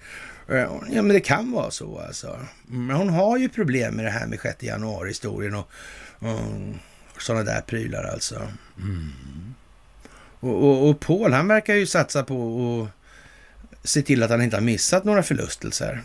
eh, 0.50 0.58
Ja, 0.92 1.02
men 1.02 1.08
det 1.08 1.20
kan 1.20 1.52
vara 1.52 1.72
så 1.72 2.00
alltså. 2.00 2.40
Men 2.66 2.96
hon 2.96 3.10
har 3.10 3.38
ju 3.38 3.50
problem 3.50 3.94
med 3.94 4.06
det 4.06 4.12
här 4.12 4.28
med 4.28 4.40
6 4.40 4.64
januari-historien 4.64 5.56
och, 5.56 5.70
och 7.16 7.22
sådana 7.22 7.44
där 7.44 7.62
prylar 7.62 8.04
alltså. 8.04 8.48
Mm. 8.78 9.12
Och, 10.40 10.64
och, 10.64 10.90
och 10.90 11.00
Paul, 11.00 11.34
han 11.34 11.48
verkar 11.48 11.76
ju 11.76 11.86
satsa 11.86 12.24
på 12.24 12.88
att 13.84 13.88
se 13.88 14.02
till 14.02 14.24
att 14.24 14.30
han 14.30 14.42
inte 14.42 14.56
har 14.56 14.62
missat 14.62 15.04
några 15.04 15.24
förlustelser 15.24 16.02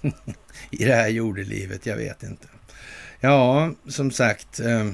i 0.70 0.84
det 0.84 0.94
här 0.94 1.08
jordelivet. 1.08 1.86
Jag 1.86 1.96
vet 1.96 2.22
inte. 2.22 2.46
Ja, 3.20 3.70
som 3.88 4.10
sagt. 4.10 4.60
Eh, 4.60 4.90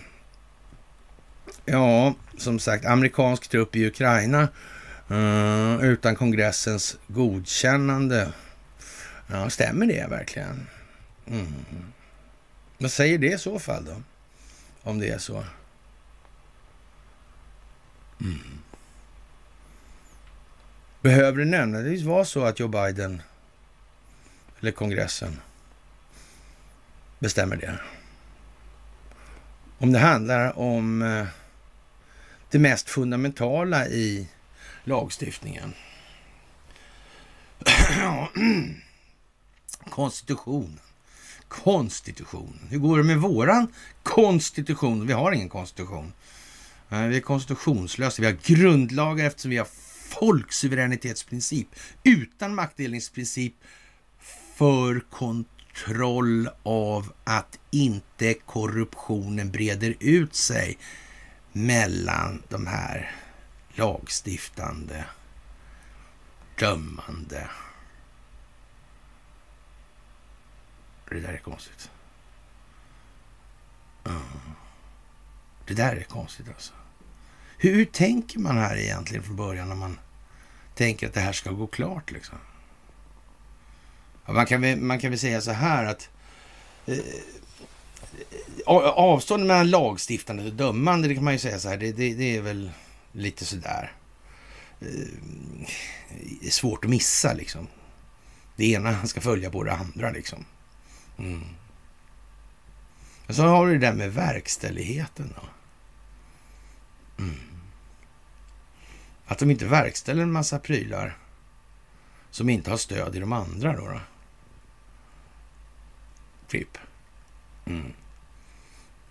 ja, 1.65 2.15
som 2.39 2.59
sagt, 2.59 2.85
amerikansk 2.85 3.49
trupp 3.49 3.77
i 3.77 3.87
Ukraina 3.87 4.49
uh, 5.11 5.85
utan 5.85 6.17
kongressens 6.17 6.97
godkännande. 7.07 8.33
Ja, 9.27 9.51
stämmer 9.51 9.87
det 9.87 10.07
verkligen? 10.11 10.67
Mm. 11.27 11.53
Vad 12.79 12.91
säger 12.91 13.19
det 13.19 13.33
i 13.33 13.39
så 13.39 13.59
fall 13.59 13.85
då? 13.85 14.03
Om 14.83 14.99
det 14.99 15.09
är 15.09 15.19
så. 15.19 15.45
Mm. 18.21 18.39
Behöver 21.01 21.39
det 21.39 21.45
nödvändigtvis 21.45 22.07
vara 22.07 22.25
så 22.25 22.45
att 22.45 22.61
Joe 22.61 22.69
Biden 22.69 23.23
eller 24.61 24.71
kongressen 24.71 25.41
bestämmer 27.19 27.57
det? 27.57 27.79
Om 29.79 29.93
det 29.93 29.99
handlar 29.99 30.59
om 30.59 31.03
eh, 31.03 31.27
det 32.53 32.59
mest 32.59 32.91
fundamentala 32.91 33.87
i 33.87 34.27
lagstiftningen. 34.85 35.75
Konstitutionen. 39.91 40.81
Konstitutionen. 41.49 42.61
Hur 42.71 42.79
går 42.79 42.99
det 42.99 43.05
med 43.05 43.19
våran 43.19 43.73
konstitution? 44.03 45.07
Vi 45.07 45.13
har 45.13 45.33
ingen 45.33 45.49
konstitution. 45.49 46.13
Eh, 46.91 47.03
vi 47.03 47.17
är 47.17 47.21
konstitutionslösa. 47.21 48.23
Vi 48.23 48.27
har 48.27 48.39
grundlagar 48.43 49.27
eftersom 49.27 49.51
vi 49.51 49.57
har 49.57 49.69
folksuveränitetsprincip 50.09 51.69
utan 52.05 52.55
maktdelningsprincip 52.55 53.55
för 54.55 55.01
kontroll 55.11 56.49
av 56.63 57.13
att 57.25 57.59
inte 57.71 58.35
korruptionen 58.35 59.51
breder 59.51 59.95
ut 60.01 60.35
sig 60.35 60.79
mellan 61.53 62.43
de 62.49 62.67
här 62.67 63.15
lagstiftande, 63.69 65.05
dömande. 66.59 67.51
Det 71.09 71.21
där 71.21 71.33
är 71.33 71.39
konstigt. 71.39 71.91
Det 75.67 75.75
där 75.75 75.97
är 75.97 76.03
konstigt 76.03 76.49
alltså. 76.49 76.73
Hur, 77.59 77.85
tänker 77.85 78.39
man 78.39 78.59
här 78.59 78.77
egentligen 78.77 79.25
från 79.25 79.37
början 79.37 79.69
när 79.69 79.75
man 79.75 79.99
tänker 80.75 81.07
att 81.07 81.15
det 81.15 81.21
här 81.21 81.33
ska 81.33 81.51
gå 81.51 81.67
klart 81.67 82.11
liksom? 82.11 82.39
Man, 84.27 84.47
kan 84.47 84.61
väl, 84.61 84.81
man 84.81 84.99
kan 85.01 85.11
väl 85.11 85.19
säga 85.19 85.41
så 85.41 85.53
här 85.53 85.85
att 85.85 86.11
eh, 86.87 86.99
avståndet 88.67 89.47
mellan 89.47 89.71
lagstiftande 89.71 90.45
och 90.45 90.53
dömande, 90.53 91.09
det 91.09 91.15
kan 91.15 91.25
man 91.25 91.33
ju 91.33 91.39
säga 91.39 91.59
så 91.59 91.69
här, 91.69 91.77
det, 91.77 91.93
det, 91.93 92.15
det 92.15 92.37
är 92.37 92.41
väl 92.41 92.71
lite 93.13 93.45
sådär 93.45 93.93
eh, 94.81 96.49
svårt 96.51 96.85
att 96.85 96.91
missa 96.91 97.33
liksom. 97.33 97.67
Det 98.57 98.65
ena 98.65 99.07
ska 99.07 99.21
följa 99.21 99.51
på 99.51 99.65
det 99.65 99.73
andra 99.73 100.11
liksom. 100.11 100.45
Mm. 101.19 101.45
Men 103.27 103.37
så 103.37 103.43
har 103.43 103.67
du 103.67 103.73
det 103.73 103.87
där 103.87 103.95
med 103.95 104.15
verkställigheten 104.15 105.35
då. 105.37 105.43
Mm. 107.25 107.41
Att 109.27 109.39
de 109.39 109.51
inte 109.51 109.67
verkställer 109.67 110.23
en 110.23 110.33
massa 110.33 110.59
prylar 110.59 111.19
som 112.31 112.49
inte 112.49 112.71
har 112.71 112.77
stöd 112.77 113.17
i 113.17 113.19
de 113.19 113.33
andra 113.33 113.77
då. 113.77 113.89
då. 113.89 114.01
Typ. 116.49 116.79
Mm. 117.67 117.93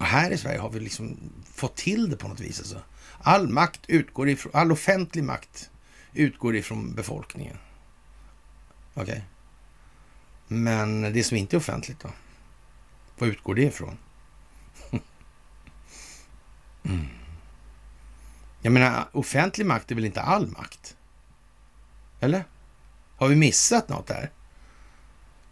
Och 0.02 0.08
här 0.08 0.32
i 0.32 0.38
Sverige 0.38 0.60
har 0.60 0.70
vi 0.70 0.80
liksom 0.80 1.18
fått 1.54 1.76
till 1.76 2.10
det 2.10 2.18
på 2.18 2.28
något 2.28 2.40
vis. 2.40 2.60
Alltså. 2.60 2.82
All 3.20 3.50
makt 3.50 3.82
utgår 3.88 4.30
ifrån, 4.30 4.52
all 4.56 4.72
offentlig 4.72 5.24
makt 5.24 5.70
utgår 6.14 6.56
ifrån 6.56 6.96
befolkningen. 6.96 7.58
Okej. 8.94 9.04
Okay. 9.04 9.22
Men 10.48 11.02
det 11.02 11.24
som 11.24 11.38
inte 11.38 11.56
är 11.56 11.58
offentligt 11.58 12.00
då? 12.00 12.10
Vad 13.18 13.30
utgår 13.30 13.56
det 13.56 13.64
ifrån? 13.64 13.98
mm. 16.84 17.08
Jag 18.62 18.74
menar, 18.74 19.08
offentlig 19.12 19.66
makt 19.66 19.92
är 19.92 19.96
väl 19.96 20.06
inte 20.06 20.22
all 20.22 20.48
makt? 20.48 20.96
Eller? 22.20 22.44
Har 23.16 23.28
vi 23.28 23.36
missat 23.36 23.90
något 23.90 24.08
där? 24.08 24.32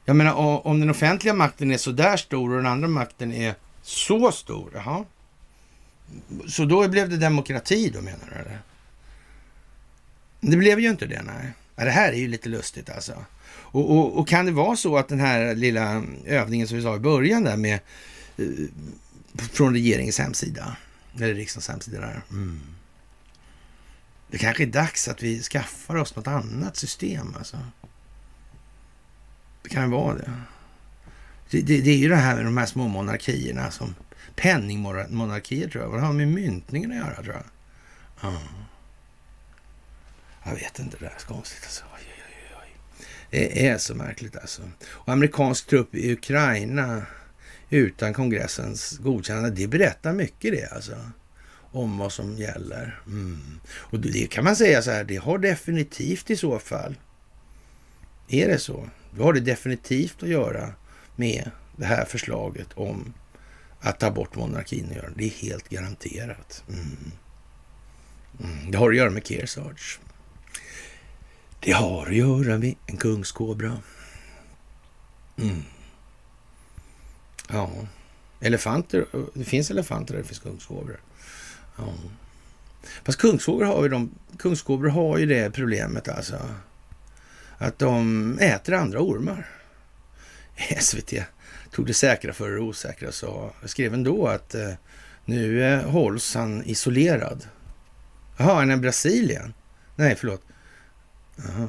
Jag 0.06 0.16
menar, 0.16 0.34
om 0.68 0.80
den 0.80 0.90
offentliga 0.90 1.34
makten 1.34 1.72
är 1.72 1.78
så 1.78 1.92
där 1.92 2.18
stor 2.18 2.50
och 2.50 2.58
den 2.58 2.66
andra 2.66 2.88
makten 2.88 3.32
är 3.32 3.56
så 3.90 4.32
stor, 4.32 4.72
jaha. 4.74 5.06
Så 6.48 6.66
då 6.66 6.88
blev 6.88 7.10
det 7.10 7.18
demokrati 7.18 7.90
då 7.90 8.02
menar 8.02 8.30
du? 8.30 8.36
Eller? 8.36 8.62
Det 10.42 10.58
blev 10.58 10.80
ju 10.80 10.90
inte 10.90 11.06
det, 11.06 11.22
nej. 11.22 11.54
Det 11.76 11.92
här 11.92 12.12
är 12.12 12.18
ju 12.18 12.28
lite 12.28 12.50
lustigt 12.50 12.90
alltså. 12.90 13.26
Och, 13.50 13.92
och, 13.92 14.20
och, 14.20 14.28
kan 14.28 14.46
det 14.46 14.52
vara 14.52 14.76
så 14.76 14.98
att 14.98 15.08
den 15.08 15.20
här 15.20 15.56
lilla 15.56 16.04
övningen 16.26 16.68
som 16.68 16.78
vi 16.78 16.84
sa 16.84 16.96
i 16.96 17.00
början 17.00 17.44
där 17.44 17.58
med 17.58 17.80
eh, 18.38 18.46
från 19.36 19.74
regeringens 19.74 20.20
hemsida, 20.20 20.76
eller 21.16 21.34
riksdagens 21.34 21.68
hemsida 21.68 22.00
där. 22.00 22.22
Mm. 22.32 22.60
Det 24.28 24.38
kanske 24.38 24.64
är 24.64 24.68
dags 24.68 25.08
att 25.08 25.24
vi 25.24 25.42
skaffar 25.42 25.96
oss 25.96 26.16
något 26.16 26.28
annat 26.28 26.78
system 26.78 27.36
alltså. 27.38 27.58
Det 29.62 29.70
kan 29.70 29.84
ju 29.84 29.90
vara 29.90 30.16
det. 30.16 30.32
Det, 31.52 31.62
det, 31.62 31.82
det 31.82 31.92
är 31.92 31.98
ju 31.98 32.10
det 32.10 32.16
här 32.16 32.36
med 32.36 32.46
de 32.46 32.58
här 32.58 32.66
små 32.66 32.88
monarkierna 32.88 33.72
som 33.72 33.96
penningmonarkier 34.36 35.70
tror 35.70 35.84
jag. 35.84 35.92
Vad 35.92 36.02
har 36.02 36.14
med 36.14 36.28
myntningen 36.28 36.92
att 36.92 36.98
göra 36.98 37.24
tror 37.24 37.34
jag? 37.34 37.44
Ja. 38.22 38.42
Jag 40.44 40.56
vet 40.56 40.80
inte, 40.80 40.98
det 41.00 41.06
är 41.06 41.14
så 41.18 41.28
konstigt 41.28 41.64
alltså. 41.64 41.84
Oj, 41.96 42.02
oj, 42.08 42.58
oj. 42.62 43.06
Det 43.30 43.68
är 43.68 43.78
så 43.78 43.96
märkligt 43.96 44.36
alltså. 44.36 44.62
Och 44.86 45.14
amerikansk 45.14 45.68
trupp 45.68 45.96
i 45.96 46.14
Ukraina 46.14 47.06
utan 47.70 48.14
kongressens 48.14 48.98
godkännande, 48.98 49.50
det 49.50 49.68
berättar 49.68 50.14
mycket 50.14 50.52
det 50.52 50.66
alltså 50.72 50.96
om 51.72 51.98
vad 51.98 52.14
som 52.14 52.36
gäller. 52.36 53.02
Mm. 53.06 53.60
Och 53.70 54.00
det 54.00 54.30
kan 54.30 54.44
man 54.44 54.56
säga 54.56 54.82
så 54.82 54.92
här, 54.92 55.04
det 55.04 55.16
har 55.16 55.38
definitivt 55.38 56.30
i 56.30 56.36
så 56.36 56.60
fall, 56.60 56.96
är 58.28 58.48
det 58.48 58.60
så, 58.60 58.90
då 59.18 59.24
har 59.24 59.34
det 59.34 59.40
definitivt 59.40 60.24
att 60.24 60.30
göra 60.30 60.74
med 61.20 61.52
det 61.76 61.86
här 61.86 62.06
förslaget 62.06 62.68
om 62.74 63.14
att 63.80 64.00
ta 64.00 64.12
bort 64.12 64.36
monarkin. 64.36 64.98
Det 65.16 65.26
är 65.26 65.30
helt 65.30 65.70
garanterat. 65.70 66.64
Mm. 66.70 67.12
Mm. 68.44 68.72
Det 68.72 68.78
har 68.78 68.90
att 68.90 68.98
göra 68.98 69.10
med 69.10 69.28
Kearsarge. 69.28 70.00
Det 71.60 71.72
har 71.72 72.08
att 72.08 72.16
göra 72.16 72.58
med 72.58 72.76
en 72.86 72.98
kungskobra. 72.98 73.78
Mm. 75.38 75.64
Ja, 77.50 77.72
elefanter. 78.40 79.06
Det 79.34 79.44
finns 79.44 79.72
elefanter 79.72 80.14
där 80.14 80.22
det 80.22 80.28
finns 80.28 80.40
kungskobror. 80.40 81.02
Ja. 81.78 81.94
Fast 83.04 83.20
kungskobror 83.20 83.66
har 83.66 83.84
ju 83.84 83.90
de, 83.90 84.12
kungskobror 84.38 84.90
har 84.90 85.18
ju 85.18 85.26
det 85.26 85.52
problemet 85.52 86.08
alltså. 86.08 86.38
Att 87.58 87.80
de 87.80 88.40
äter 88.40 88.74
andra 88.74 89.00
ormar. 89.00 89.59
SVT 90.80 91.14
tog 91.72 91.86
det 91.86 91.94
säkra 91.94 92.34
för 92.34 92.50
det 92.50 92.60
osäkra 92.60 93.12
så 93.12 93.54
skrev 93.66 93.94
ändå 93.94 94.28
att 94.28 94.56
eh, 94.56 94.74
nu 95.26 95.64
eh, 95.64 95.90
hålls 95.90 96.36
han 96.36 96.64
isolerad. 96.66 97.48
Jaha, 98.38 98.56
han 98.56 98.72
är 98.72 98.78
Brasilien? 98.78 99.54
Nej, 99.96 100.16
förlåt. 100.16 100.42
Aha. 101.50 101.68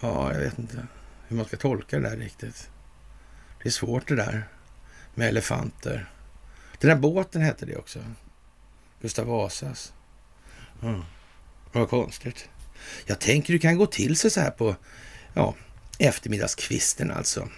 Ja, 0.00 0.32
jag 0.32 0.40
vet 0.40 0.58
inte 0.58 0.86
hur 1.28 1.36
man 1.36 1.46
ska 1.46 1.56
tolka 1.56 2.00
det 2.00 2.08
där 2.08 2.16
riktigt. 2.16 2.70
Det 3.62 3.68
är 3.68 3.72
svårt 3.72 4.08
det 4.08 4.16
där 4.16 4.48
med 5.14 5.28
elefanter. 5.28 6.10
Den 6.78 6.90
där 6.90 6.96
båten 6.96 7.42
hette 7.42 7.66
det 7.66 7.76
också. 7.76 7.98
Gustav 9.00 9.26
Vasas. 9.26 9.92
Mm. 10.82 11.02
Vad 11.72 11.88
konstigt. 11.88 12.48
Jag 13.06 13.20
tänker 13.20 13.52
det 13.52 13.58
kan 13.58 13.78
gå 13.78 13.86
till 13.86 14.16
sig 14.16 14.30
så 14.30 14.40
här 14.40 14.50
på 14.50 14.76
ja, 15.34 15.54
eftermiddagskvisten 15.98 17.10
alltså. 17.10 17.48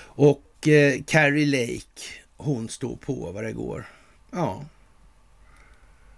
Och 0.00 0.68
eh, 0.68 1.02
Carrie 1.06 1.46
Lake, 1.46 2.02
hon 2.36 2.68
stod 2.68 3.00
på 3.00 3.32
vad 3.32 3.44
det 3.44 3.52
går. 3.52 3.88
Ja. 4.30 4.64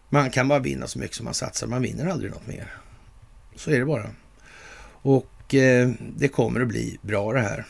Man 0.09 0.31
kan 0.31 0.49
bara 0.49 0.59
vinna 0.59 0.87
så 0.87 0.99
mycket 0.99 1.17
som 1.17 1.25
man 1.25 1.35
satsar. 1.35 1.67
Man 1.67 1.83
vinner 1.83 2.07
aldrig 2.07 2.31
något 2.31 2.47
mer. 2.47 2.75
Så 3.57 3.71
är 3.71 3.79
det 3.79 3.85
bara. 3.85 4.11
Och 5.03 5.55
eh, 5.55 5.91
det 6.17 6.29
kommer 6.29 6.61
att 6.61 6.69
bli 6.69 6.99
bra 7.03 7.33
det 7.33 7.41
här. 7.41 7.67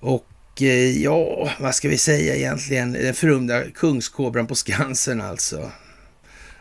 Och 0.00 0.26
Eh, 0.60 1.02
ja, 1.02 1.50
vad 1.60 1.74
ska 1.74 1.88
vi 1.88 1.98
säga 1.98 2.36
egentligen? 2.36 2.92
Den 2.92 3.14
förrymda 3.14 3.70
kungskobran 3.70 4.46
på 4.46 4.54
Skansen 4.54 5.20
alltså. 5.20 5.70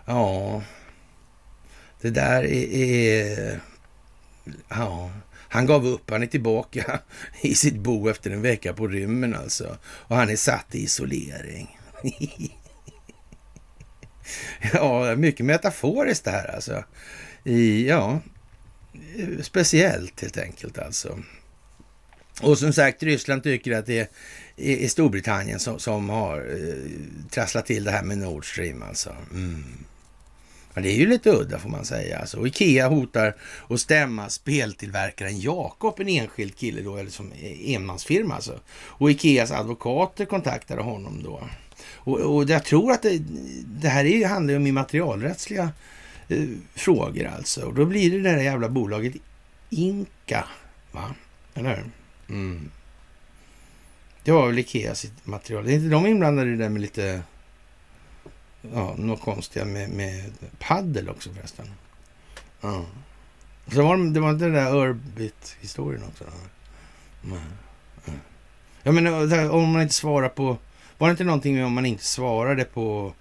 Ja, 0.05 0.61
det 2.01 2.09
där 2.09 2.43
är, 2.43 2.73
är... 2.73 3.59
Ja, 4.69 5.11
han 5.49 5.65
gav 5.65 5.87
upp. 5.87 6.09
Han 6.09 6.23
är 6.23 6.27
tillbaka 6.27 6.99
i 7.41 7.55
sitt 7.55 7.75
bo 7.75 8.09
efter 8.09 8.31
en 8.31 8.41
vecka 8.41 8.73
på 8.73 8.87
rymmen 8.87 9.35
alltså. 9.35 9.77
Och 9.83 10.15
han 10.15 10.29
är 10.29 10.35
satt 10.35 10.75
i 10.75 10.83
isolering. 10.83 11.79
ja, 14.73 15.15
mycket 15.15 15.45
metaforiskt 15.45 16.25
det 16.25 16.31
här 16.31 16.55
alltså. 16.55 16.83
I, 17.43 17.87
ja, 17.87 18.19
speciellt 19.41 20.21
helt 20.21 20.37
enkelt 20.37 20.77
alltså. 20.77 21.19
Och 22.41 22.57
som 22.57 22.73
sagt, 22.73 23.03
Ryssland 23.03 23.43
tycker 23.43 23.71
att 23.71 23.85
det 23.85 24.11
är 24.57 24.87
Storbritannien 24.87 25.59
som, 25.59 25.79
som 25.79 26.09
har 26.09 26.37
eh, 26.37 27.29
trasslat 27.29 27.65
till 27.65 27.83
det 27.83 27.91
här 27.91 28.03
med 28.03 28.17
Nord 28.17 28.51
Stream 28.51 28.83
alltså. 28.83 29.15
Mm. 29.31 29.63
Men 30.77 30.83
det 30.83 30.91
är 30.91 30.95
ju 30.97 31.07
lite 31.07 31.29
udda 31.29 31.59
får 31.59 31.69
man 31.69 31.85
säga. 31.85 32.19
Alltså, 32.19 32.37
och 32.37 32.47
Ikea 32.47 32.87
hotar 32.87 33.35
att 33.69 33.79
stämma 33.79 34.29
speltillverkaren 34.29 35.39
Jakob, 35.39 35.99
en 35.99 36.07
enskild 36.07 36.55
kille 36.57 36.81
då, 36.81 36.97
eller 36.97 37.09
som 37.09 37.31
enmansfirma 37.65 38.35
alltså. 38.35 38.59
Och 38.69 39.11
Ikeas 39.11 39.51
advokater 39.51 40.25
kontaktade 40.25 40.81
honom 40.81 41.23
då. 41.23 41.43
Och, 41.93 42.19
och 42.19 42.49
jag 42.49 42.63
tror 42.63 42.91
att 42.91 43.01
det, 43.01 43.21
det 43.65 43.89
här 43.89 44.05
är, 44.05 44.27
handlar 44.27 44.55
om 44.55 44.67
immaterialrättsliga 44.67 45.71
eh, 46.27 46.47
frågor 46.75 47.27
alltså. 47.37 47.65
Och 47.65 47.73
då 47.73 47.85
blir 47.85 48.11
det 48.11 48.17
det 48.17 48.31
där 48.31 48.43
jävla 48.43 48.69
bolaget 48.69 49.13
Inka, 49.69 50.45
va? 50.91 51.15
Eller 51.53 51.75
hur? 51.75 51.85
Mm. 52.35 52.71
Det 54.23 54.31
var 54.31 54.47
väl 54.47 54.59
Ikeas 54.59 55.05
material. 55.23 55.65
Det 55.65 55.71
är 55.71 55.75
inte 55.75 55.89
de 55.89 56.05
inblandade 56.05 56.49
i 56.49 56.51
det 56.51 56.63
där 56.63 56.69
med 56.69 56.81
lite 56.81 57.21
ja, 58.73 58.95
något 58.97 59.21
konstiga 59.21 59.65
med, 59.65 59.89
med 59.89 60.33
paddel 60.59 61.09
också 61.09 61.33
förresten. 61.33 61.65
Ja. 62.61 62.85
Så 63.73 63.83
var 63.83 63.97
det, 63.97 64.13
det 64.13 64.19
var 64.19 64.29
inte 64.29 64.45
den 64.45 64.53
där 64.53 64.75
Urbit-historien 64.75 66.03
också? 66.03 66.23
Nej. 67.21 67.39
Ja, 68.83 68.91
men 68.91 69.07
om 69.51 69.71
man 69.71 69.81
inte 69.81 69.93
svarar 69.93 70.29
på... 70.29 70.57
Var 70.97 71.07
det 71.07 71.11
inte 71.11 71.23
någonting 71.23 71.55
med 71.55 71.65
om 71.65 71.73
man 71.73 71.85
inte 71.85 72.03
svarade 72.03 72.63
på 72.63 73.13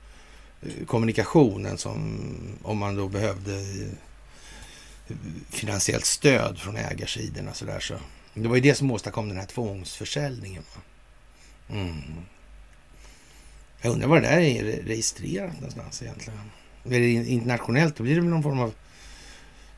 eh, 0.63 0.87
kommunikationen 0.87 1.79
som 1.79 2.21
om 2.63 2.79
man 2.79 2.97
då 2.97 3.09
behövde 3.09 3.61
eh, 3.61 5.17
finansiellt 5.51 6.05
stöd 6.05 6.59
från 6.59 6.77
ägarsidorna 6.77 7.55
så 7.55 7.65
där 7.65 7.81
så. 7.81 7.95
Det 8.35 8.49
var 8.49 8.55
ju 8.55 8.61
det 8.61 8.75
som 8.75 8.91
åstadkom 8.91 9.29
den 9.29 9.39
här 9.39 9.47
tvångsförsäljningen. 9.47 10.63
Mm. 11.69 12.03
Jag 13.87 13.93
undrar 13.93 14.09
var 14.09 14.21
det 14.21 14.29
där 14.29 14.39
är 14.39 14.65
registrerat 14.65 15.55
någonstans 15.55 16.03
egentligen. 16.03 16.39
Är 16.85 17.01
det 17.01 17.11
internationellt? 17.13 17.97
Då 17.97 18.03
blir 18.03 18.15
det 18.15 18.21
väl 18.21 18.31
någon 18.31 18.43
form 18.43 18.61
av 18.61 18.75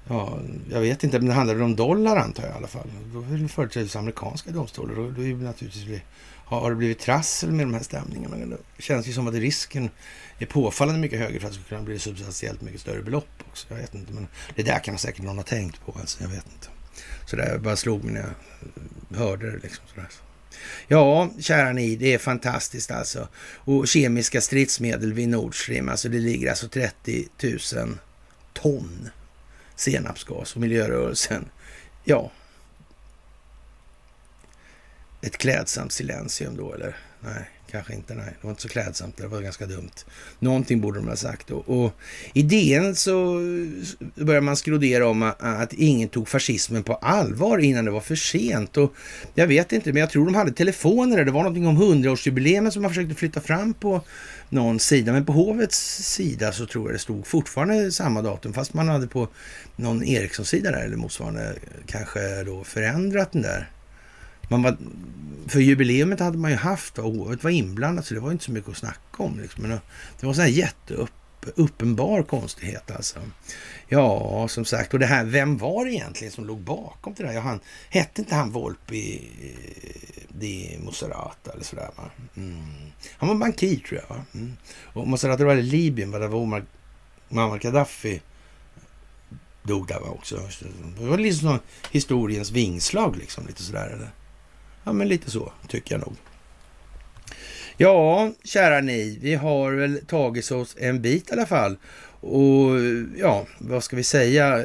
Ja, 0.08 0.38
jag 0.70 0.80
vet 0.80 1.04
inte, 1.04 1.18
men 1.18 1.28
det 1.28 1.34
handlar 1.34 1.62
om 1.62 1.76
dollar 1.76 2.16
antar 2.16 2.42
jag 2.42 2.52
i 2.52 2.56
alla 2.56 2.66
fall. 2.66 2.88
Då 3.12 3.22
är 3.22 3.38
det 3.38 3.48
företrädesvis 3.48 3.96
amerikanska 3.96 4.50
domstolar. 4.50 4.94
Då, 4.94 5.10
då 5.10 5.22
är 5.22 5.28
det 5.28 5.44
naturligtvis, 5.44 6.00
har 6.44 6.70
det 6.70 6.76
blivit 6.76 6.98
trassel 6.98 7.52
med 7.52 7.66
de 7.66 7.74
här 7.74 7.82
stämningarna? 7.82 8.36
Det 8.36 8.82
känns 8.82 9.08
ju 9.08 9.12
som 9.12 9.28
att 9.28 9.34
risken 9.34 9.90
är 10.38 10.46
påfallande 10.46 11.00
mycket 11.00 11.18
högre 11.18 11.40
för 11.40 11.46
att 11.46 11.52
det 11.52 11.60
skulle 11.60 11.78
kunna 11.78 11.82
bli 11.82 11.98
substantiellt 11.98 12.60
mycket 12.60 12.80
större 12.80 13.02
belopp 13.02 13.42
också. 13.48 13.66
Jag 13.68 13.76
vet 13.76 13.94
inte, 13.94 14.12
men 14.12 14.28
det 14.54 14.62
där 14.62 14.78
kan 14.78 14.98
säkert 14.98 15.22
någon 15.22 15.36
ha 15.36 15.44
tänkt 15.44 15.86
på. 15.86 15.96
Alltså, 16.00 16.22
jag 16.22 16.30
vet 16.30 16.46
inte. 16.54 16.68
Så 17.26 17.36
det 17.36 17.58
bara 17.58 17.76
slog 17.76 18.04
mig 18.04 18.12
när 18.12 18.34
jag 19.08 19.18
hörde 19.18 19.50
det. 19.50 19.58
Liksom, 19.62 19.84
sådär. 19.94 20.08
Ja, 20.88 21.30
kära 21.40 21.72
ni, 21.72 21.96
det 21.96 22.14
är 22.14 22.18
fantastiskt 22.18 22.90
alltså. 22.90 23.28
Och 23.54 23.88
kemiska 23.88 24.40
stridsmedel 24.40 25.12
vid 25.12 25.28
Nord 25.28 25.62
Stream, 25.62 25.88
alltså 25.88 26.08
det 26.08 26.18
ligger 26.18 26.50
alltså 26.50 26.68
30 26.68 27.28
000 27.74 27.98
ton 28.52 29.10
senapsgas 29.76 30.54
och 30.54 30.60
miljörörelsen. 30.60 31.48
Ja, 32.04 32.30
ett 35.20 35.38
klädsamt 35.38 35.92
silensium 35.92 36.56
då 36.56 36.74
eller? 36.74 36.96
Nej, 37.20 37.50
kanske 37.70 37.94
inte. 37.94 38.14
Nej, 38.14 38.24
det 38.40 38.46
var 38.46 38.50
inte 38.50 38.62
så 38.62 38.68
klädsamt. 38.68 39.16
Det 39.16 39.26
var 39.26 39.40
ganska 39.40 39.66
dumt. 39.66 39.90
Någonting 40.38 40.80
borde 40.80 40.98
de 40.98 41.08
ha 41.08 41.16
sagt. 41.16 41.50
Och, 41.50 41.84
och 41.84 41.92
i 42.32 42.42
DN 42.42 42.96
så 42.96 43.40
börjar 44.14 44.40
man 44.40 44.56
skrodera 44.56 45.08
om 45.08 45.32
att 45.38 45.72
ingen 45.72 46.08
tog 46.08 46.28
fascismen 46.28 46.82
på 46.82 46.94
allvar 46.94 47.58
innan 47.58 47.84
det 47.84 47.90
var 47.90 48.00
för 48.00 48.16
sent. 48.16 48.76
Och 48.76 48.94
jag 49.34 49.46
vet 49.46 49.72
inte, 49.72 49.92
men 49.92 50.00
jag 50.00 50.10
tror 50.10 50.24
de 50.24 50.34
hade 50.34 50.52
telefoner. 50.52 51.24
Det 51.24 51.30
var 51.30 51.42
någonting 51.42 51.66
om 51.66 51.76
hundraårsjubileet 51.76 52.72
som 52.72 52.82
man 52.82 52.90
försökte 52.90 53.14
flytta 53.14 53.40
fram 53.40 53.74
på 53.74 54.00
någon 54.48 54.78
sida. 54.78 55.12
Men 55.12 55.24
på 55.24 55.32
hovets 55.32 56.04
sida 56.04 56.52
så 56.52 56.66
tror 56.66 56.86
jag 56.86 56.94
det 56.94 56.98
stod 56.98 57.26
fortfarande 57.26 57.92
samma 57.92 58.22
datum, 58.22 58.52
fast 58.52 58.74
man 58.74 58.88
hade 58.88 59.06
på 59.06 59.28
någon 59.76 60.04
Ericsson-sida 60.04 60.70
där 60.70 60.84
eller 60.84 60.96
motsvarande 60.96 61.54
kanske 61.86 62.44
då 62.44 62.64
förändrat 62.64 63.32
den 63.32 63.42
där. 63.42 63.70
Man 64.48 64.62
var, 64.62 64.76
för 65.46 65.60
jubileumet 65.60 66.20
hade 66.20 66.38
man 66.38 66.50
ju 66.50 66.56
haft 66.56 66.98
och 66.98 67.08
året 67.08 67.44
var 67.44 67.50
inblandat 67.50 68.06
så 68.06 68.14
det 68.14 68.20
var 68.20 68.32
inte 68.32 68.44
så 68.44 68.52
mycket 68.52 68.70
att 68.70 68.76
snacka 68.76 69.22
om. 69.22 69.40
Liksom. 69.40 69.62
Men 69.62 69.72
eh, 69.72 69.78
det 70.20 70.26
var 70.26 70.32
så 70.32 70.40
här 70.40 70.48
jätteupp 70.48 71.10
uppenbar 71.56 72.22
konstighet 72.22 72.90
alltså. 72.90 73.18
Ja, 73.88 74.48
som 74.48 74.64
sagt, 74.64 74.94
och 74.94 75.00
det 75.00 75.06
här, 75.06 75.24
vem 75.24 75.58
var 75.58 75.84
det 75.84 75.92
egentligen 75.92 76.32
som 76.32 76.46
låg 76.46 76.60
bakom 76.60 77.14
det 77.16 77.22
där? 77.22 77.32
Ja, 77.32 77.40
han, 77.40 77.60
hette 77.88 78.20
inte 78.20 78.34
han 78.34 78.50
Volpi 78.50 79.30
eh, 79.42 80.22
di 80.28 80.78
Moserata 80.84 81.52
eller 81.52 81.64
sådär 81.64 81.90
va? 81.96 82.10
Mm. 82.36 82.62
Han 83.18 83.28
var 83.28 83.36
bankir 83.36 83.76
tror 83.88 84.00
jag. 84.00 84.16
Va? 84.16 84.24
Mm. 84.34 84.56
Och 84.84 85.08
Moserata 85.08 85.44
var 85.44 85.56
i 85.56 85.62
Libyen, 85.62 86.10
var 86.10 86.20
det 86.20 86.28
var 86.28 86.64
Muammar 87.28 87.58
Gaddafi 87.58 88.20
dog 89.62 89.86
där 89.86 90.00
va 90.00 90.06
också. 90.06 90.40
Det 90.98 91.06
var 91.06 91.18
liksom 91.18 91.58
historiens 91.90 92.50
vingslag 92.50 93.16
liksom, 93.16 93.46
lite 93.46 93.62
sådär 93.62 93.86
eller? 93.86 94.10
Ja, 94.88 94.92
men 94.92 95.08
lite 95.08 95.30
så 95.30 95.52
tycker 95.68 95.94
jag 95.94 96.00
nog. 96.00 96.16
Ja, 97.76 98.32
kära 98.44 98.80
ni, 98.80 99.18
vi 99.22 99.34
har 99.34 99.72
väl 99.72 100.00
tagit 100.06 100.50
oss 100.50 100.76
en 100.78 101.02
bit 101.02 101.30
i 101.30 101.32
alla 101.32 101.46
fall. 101.46 101.76
Och 102.20 102.70
ja, 103.16 103.46
vad 103.58 103.84
ska 103.84 103.96
vi 103.96 104.02
säga? 104.02 104.64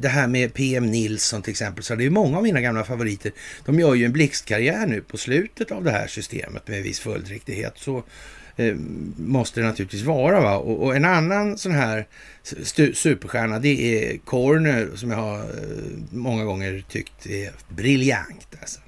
Det 0.00 0.08
här 0.08 0.26
med 0.26 0.54
PM 0.54 0.86
Nilsson 0.86 1.42
till 1.42 1.50
exempel, 1.50 1.84
så 1.84 1.94
det 1.94 2.04
är 2.04 2.10
många 2.10 2.36
av 2.36 2.42
mina 2.42 2.60
gamla 2.60 2.84
favoriter. 2.84 3.32
De 3.64 3.80
gör 3.80 3.94
ju 3.94 4.04
en 4.04 4.12
blixtkarriär 4.12 4.86
nu 4.86 5.00
på 5.00 5.16
slutet 5.16 5.70
av 5.70 5.84
det 5.84 5.90
här 5.90 6.06
systemet 6.06 6.68
med 6.68 6.82
viss 6.82 7.00
följdriktighet. 7.00 7.72
Så 7.76 8.02
eh, 8.56 8.74
måste 9.16 9.60
det 9.60 9.66
naturligtvis 9.66 10.02
vara. 10.02 10.40
Va? 10.40 10.56
Och, 10.56 10.82
och 10.82 10.96
en 10.96 11.04
annan 11.04 11.58
sån 11.58 11.72
här 11.72 12.06
superstjärna, 12.94 13.58
det 13.58 14.12
är 14.12 14.18
Corner 14.18 14.90
som 14.94 15.10
jag 15.10 15.18
har 15.18 15.38
eh, 15.38 15.44
många 16.10 16.44
gånger 16.44 16.84
tyckt 16.88 17.26
är 17.26 17.52
briljant. 17.68 18.56
Alltså. 18.60 18.80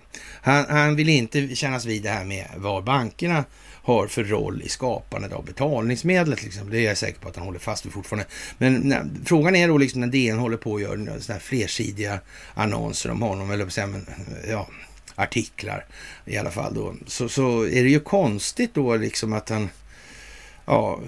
Han, 0.45 0.65
han 0.69 0.97
vill 0.97 1.09
inte 1.09 1.57
kännas 1.57 1.85
vid 1.85 2.03
det 2.03 2.11
här 2.11 2.25
med 2.25 2.47
vad 2.57 2.85
bankerna 2.85 3.45
har 3.83 4.07
för 4.07 4.25
roll 4.25 4.63
i 4.63 4.69
skapandet 4.69 5.33
av 5.33 5.45
betalningsmedlet. 5.45 6.43
Liksom. 6.43 6.71
Det 6.71 6.79
är 6.79 6.83
jag 6.83 6.99
säker 6.99 7.21
på 7.21 7.29
att 7.29 7.37
han 7.37 7.45
håller 7.45 7.59
fast 7.59 7.87
vid 7.87 7.93
fortfarande. 7.93 8.27
Men 8.59 8.75
nej, 8.75 9.01
frågan 9.25 9.57
är 9.57 9.69
då 9.69 9.79
liksom 9.79 10.01
när 10.01 10.09
DN 10.09 10.39
håller 10.39 10.57
på 10.57 10.73
och 10.73 10.81
gör 10.81 10.97
sådana 10.97 11.21
här 11.29 11.39
flersidiga 11.39 12.21
annonser 12.55 13.11
om 13.11 13.23
honom, 13.23 13.51
eller 13.51 13.69
säga, 13.69 13.87
men, 13.87 14.07
ja, 14.49 14.69
artiklar 15.15 15.85
i 16.25 16.37
alla 16.37 16.51
fall 16.51 16.75
då, 16.75 16.95
så, 17.07 17.29
så 17.29 17.63
är 17.67 17.85
det 17.85 17.91
ju 17.91 18.01
konstigt 18.01 18.75
då 18.75 18.97
liksom 18.97 19.33
att 19.33 19.49
han, 19.49 19.69
ja, 20.67 21.01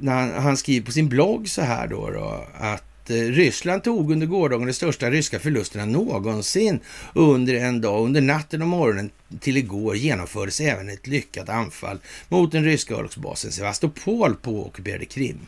när 0.00 0.12
han, 0.12 0.42
han 0.42 0.56
skriver 0.56 0.86
på 0.86 0.92
sin 0.92 1.08
blogg 1.08 1.48
så 1.48 1.62
här 1.62 1.86
då, 1.86 2.10
då 2.10 2.46
att 2.58 2.91
Eh, 3.10 3.14
Ryssland 3.14 3.84
tog 3.84 4.12
under 4.12 4.26
gårdagen 4.26 4.66
de 4.66 4.72
största 4.72 5.10
ryska 5.10 5.38
förlusterna 5.38 5.84
någonsin 5.84 6.80
under 7.14 7.54
en 7.54 7.80
dag. 7.80 8.04
Under 8.04 8.20
natten 8.20 8.62
och 8.62 8.68
morgonen 8.68 9.10
till 9.40 9.56
igår 9.56 9.96
genomfördes 9.96 10.60
även 10.60 10.88
ett 10.88 11.06
lyckat 11.06 11.48
anfall 11.48 11.98
mot 12.28 12.52
den 12.52 12.64
ryska 12.64 12.94
örlogsbasen 12.94 13.52
Sevastopol 13.52 14.34
på 14.34 14.66
ockuperade 14.66 15.04
Krim. 15.04 15.38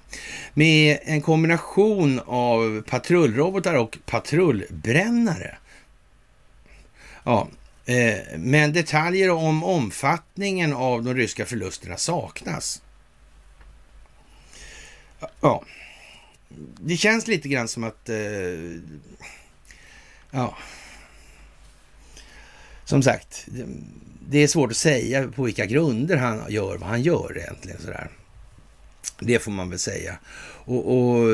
Med 0.54 0.98
en 1.02 1.20
kombination 1.20 2.20
av 2.26 2.82
patrullrobotar 2.82 3.74
och 3.74 3.98
patrullbrännare. 4.06 5.56
Ja, 7.24 7.48
eh, 7.86 8.38
men 8.38 8.72
detaljer 8.72 9.30
om 9.30 9.64
omfattningen 9.64 10.72
av 10.72 11.02
de 11.02 11.14
ryska 11.14 11.46
förlusterna 11.46 11.96
saknas. 11.96 12.82
Ja, 15.40 15.64
det 16.80 16.96
känns 16.96 17.26
lite 17.26 17.48
grann 17.48 17.68
som 17.68 17.84
att... 17.84 18.08
Eh, 18.08 18.16
ja. 20.30 20.56
Som 22.84 23.02
sagt, 23.02 23.46
det, 24.28 24.38
är 24.38 24.46
svårt 24.46 24.70
att 24.70 24.76
säga 24.76 25.28
på 25.28 25.42
vilka 25.42 25.66
grunder 25.66 26.16
han 26.16 26.42
gör 26.48 26.76
vad 26.76 26.88
han 26.88 27.02
gör 27.02 27.38
egentligen. 27.38 27.80
Sådär. 27.80 28.10
Det 29.20 29.38
får 29.38 29.50
man 29.50 29.70
väl 29.70 29.78
säga. 29.78 30.18
Och, 30.66 30.96
och 30.96 31.28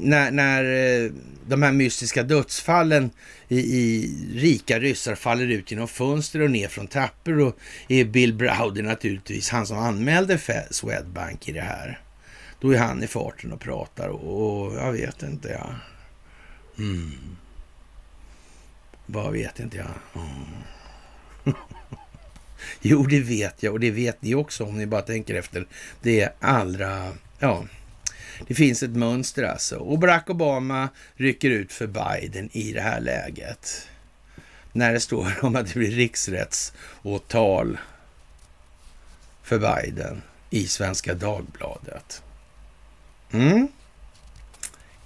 när, 0.00 0.30
när, 0.30 0.64
eh, 0.64 1.10
de 1.46 1.62
här 1.62 1.72
mystiska 1.72 2.22
dödsfallen 2.22 3.10
i, 3.48 3.58
i, 3.58 4.14
rika 4.34 4.78
ryssar 4.78 5.14
faller 5.14 5.46
ut 5.46 5.70
genom 5.70 5.88
fönster 5.88 6.40
och 6.40 6.50
ner 6.50 6.68
från 6.68 6.86
trappor 6.86 7.40
och 7.40 7.58
är 7.88 8.04
Bill 8.04 8.34
Browder 8.34 8.82
naturligtvis 8.82 9.50
han 9.50 9.66
som 9.66 9.78
anmälde 9.78 10.38
Swedbank 10.70 11.48
i 11.48 11.52
det 11.52 11.60
här. 11.60 12.00
Då 12.60 12.74
är 12.74 12.78
han 12.78 13.02
i 13.02 13.06
farten 13.06 13.52
och 13.52 13.60
pratar 13.60 14.08
och, 14.08 14.66
och 14.66 14.74
jag 14.74 14.92
vet 14.92 15.22
inte. 15.22 15.48
Ja. 15.48 15.74
Mm. 16.78 17.36
Vad 19.06 19.32
vet 19.32 19.60
inte 19.60 19.76
jag. 19.76 20.22
Mm. 20.22 21.54
jo, 22.80 23.02
det 23.02 23.20
vet 23.20 23.62
jag 23.62 23.72
och 23.72 23.80
det 23.80 23.90
vet 23.90 24.22
ni 24.22 24.34
också 24.34 24.64
om 24.64 24.78
ni 24.78 24.86
bara 24.86 25.02
tänker 25.02 25.34
efter. 25.34 25.66
Det 26.02 26.20
är 26.20 26.32
allra, 26.40 27.12
ja, 27.38 27.64
det 28.46 28.54
finns 28.54 28.82
ett 28.82 28.90
mönster 28.90 29.42
alltså. 29.42 29.76
Och 29.76 29.98
Barack 29.98 30.30
Obama 30.30 30.88
rycker 31.14 31.50
ut 31.50 31.72
för 31.72 31.86
Biden 31.86 32.50
i 32.52 32.72
det 32.72 32.80
här 32.80 33.00
läget. 33.00 33.88
När 34.72 34.92
det 34.92 35.00
står 35.00 35.44
om 35.44 35.56
att 35.56 35.66
det 35.66 35.78
blir 35.78 35.90
riksrättsåtal 35.90 37.78
för 39.42 39.58
Biden 39.58 40.22
i 40.50 40.66
Svenska 40.66 41.14
Dagbladet. 41.14 42.22
Mm. 43.32 43.68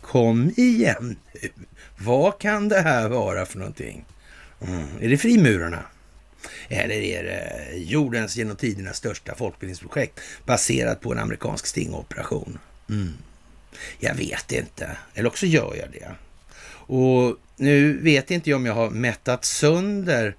Kom 0.01 0.53
igen 0.57 1.17
nu. 1.33 1.51
Vad 1.99 2.39
kan 2.39 2.69
det 2.69 2.81
här 2.81 3.09
vara 3.09 3.47
för 3.47 3.59
någonting? 3.59 4.05
Mm. 4.67 4.87
Är 5.01 5.09
det 5.09 5.19
frimurarna? 5.19 5.83
Eller 6.69 6.95
är 6.95 7.25
det 7.25 7.77
jordens 7.77 8.37
genom 8.37 8.57
tiderna 8.57 8.93
största 8.93 9.35
folkbildningsprojekt 9.35 10.21
baserat 10.47 11.01
på 11.01 11.13
en 11.13 11.19
amerikansk 11.19 11.67
stingoperation? 11.67 12.59
Mm. 12.91 13.13
Jag 13.99 14.15
vet 14.15 14.53
inte. 14.53 14.97
Eller 15.15 15.29
också 15.29 15.47
gör 15.47 15.77
jag 15.77 15.91
det. 15.93 16.11
Och 16.87 17.37
nu 17.57 17.99
vet 17.99 18.31
inte 18.31 18.51
jag 18.51 18.57
om 18.57 18.67
jag 18.67 18.75
har 18.75 18.91
mättat 18.91 19.45
sönder 19.45 20.37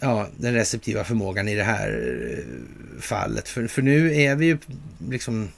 ja, 0.00 0.28
den 0.36 0.54
receptiva 0.54 1.04
förmågan 1.04 1.48
i 1.48 1.54
det 1.54 1.64
här 1.64 2.18
eh, 2.38 3.00
fallet. 3.00 3.48
För, 3.48 3.66
för 3.66 3.82
nu 3.82 4.14
är 4.16 4.36
vi 4.36 4.46
ju 4.46 4.58
liksom 5.08 5.48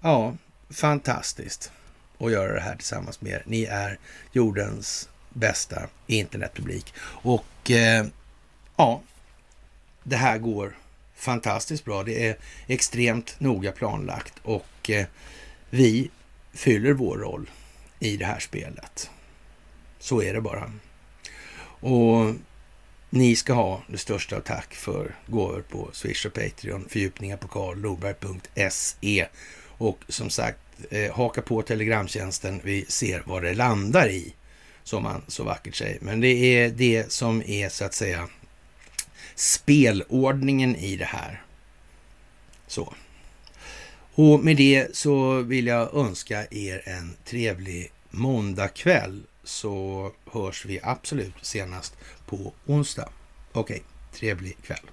ja, 0.00 0.36
fantastiskt 0.70 1.72
att 2.18 2.32
göra 2.32 2.52
det 2.52 2.60
här 2.60 2.76
tillsammans 2.76 3.20
med 3.20 3.32
er. 3.32 3.42
Ni 3.46 3.64
är 3.64 3.98
jordens 4.32 5.08
bästa 5.28 5.88
internetpublik. 6.06 6.94
Och 7.02 7.70
eh, 7.70 8.06
ja, 8.76 9.02
det 10.02 10.16
här 10.16 10.38
går 10.38 10.76
fantastiskt 11.14 11.84
bra. 11.84 12.02
Det 12.02 12.26
är 12.26 12.36
extremt 12.66 13.40
noga 13.40 13.72
planlagt 13.72 14.34
och 14.42 14.90
eh, 14.90 15.06
vi 15.70 16.10
fyller 16.52 16.92
vår 16.92 17.18
roll 17.18 17.50
i 17.98 18.16
det 18.16 18.24
här 18.24 18.38
spelet. 18.38 19.10
Så 19.98 20.22
är 20.22 20.34
det 20.34 20.40
bara. 20.40 20.72
Och 21.80 22.34
ni 23.10 23.36
ska 23.36 23.52
ha 23.52 23.82
det 23.86 23.98
största 23.98 24.36
av 24.36 24.40
tack 24.40 24.74
för 24.74 25.14
gåvor 25.26 25.64
på 25.68 25.90
Swish 25.92 26.26
och 26.26 26.34
Patreon. 26.34 26.88
Fördjupningar 26.88 27.36
på 27.36 27.48
karlnorberg.se. 27.48 29.26
Och 29.80 30.04
som 30.08 30.30
sagt, 30.30 30.58
eh, 30.90 31.12
haka 31.12 31.42
på 31.42 31.62
telegramtjänsten. 31.62 32.60
Vi 32.64 32.84
ser 32.88 33.22
vad 33.26 33.42
det 33.42 33.54
landar 33.54 34.08
i, 34.08 34.34
som 34.82 35.02
man 35.02 35.22
så 35.28 35.44
vackert 35.44 35.74
säger. 35.74 35.98
Men 36.00 36.20
det 36.20 36.28
är 36.28 36.70
det 36.70 37.12
som 37.12 37.42
är 37.42 37.68
så 37.68 37.84
att 37.84 37.94
säga 37.94 38.28
spelordningen 39.34 40.76
i 40.76 40.96
det 40.96 41.04
här. 41.04 41.42
Så. 42.66 42.94
Och 44.14 44.44
med 44.44 44.56
det 44.56 44.96
så 44.96 45.42
vill 45.42 45.66
jag 45.66 45.94
önska 45.94 46.46
er 46.50 46.82
en 46.88 47.16
trevlig 47.24 47.92
måndagkväll 48.10 49.22
så 49.44 50.12
hörs 50.32 50.64
vi 50.64 50.80
absolut 50.82 51.34
senast 51.42 51.96
på 52.26 52.52
onsdag. 52.66 53.08
Okej, 53.52 53.82
trevlig 54.12 54.56
kväll. 54.62 54.90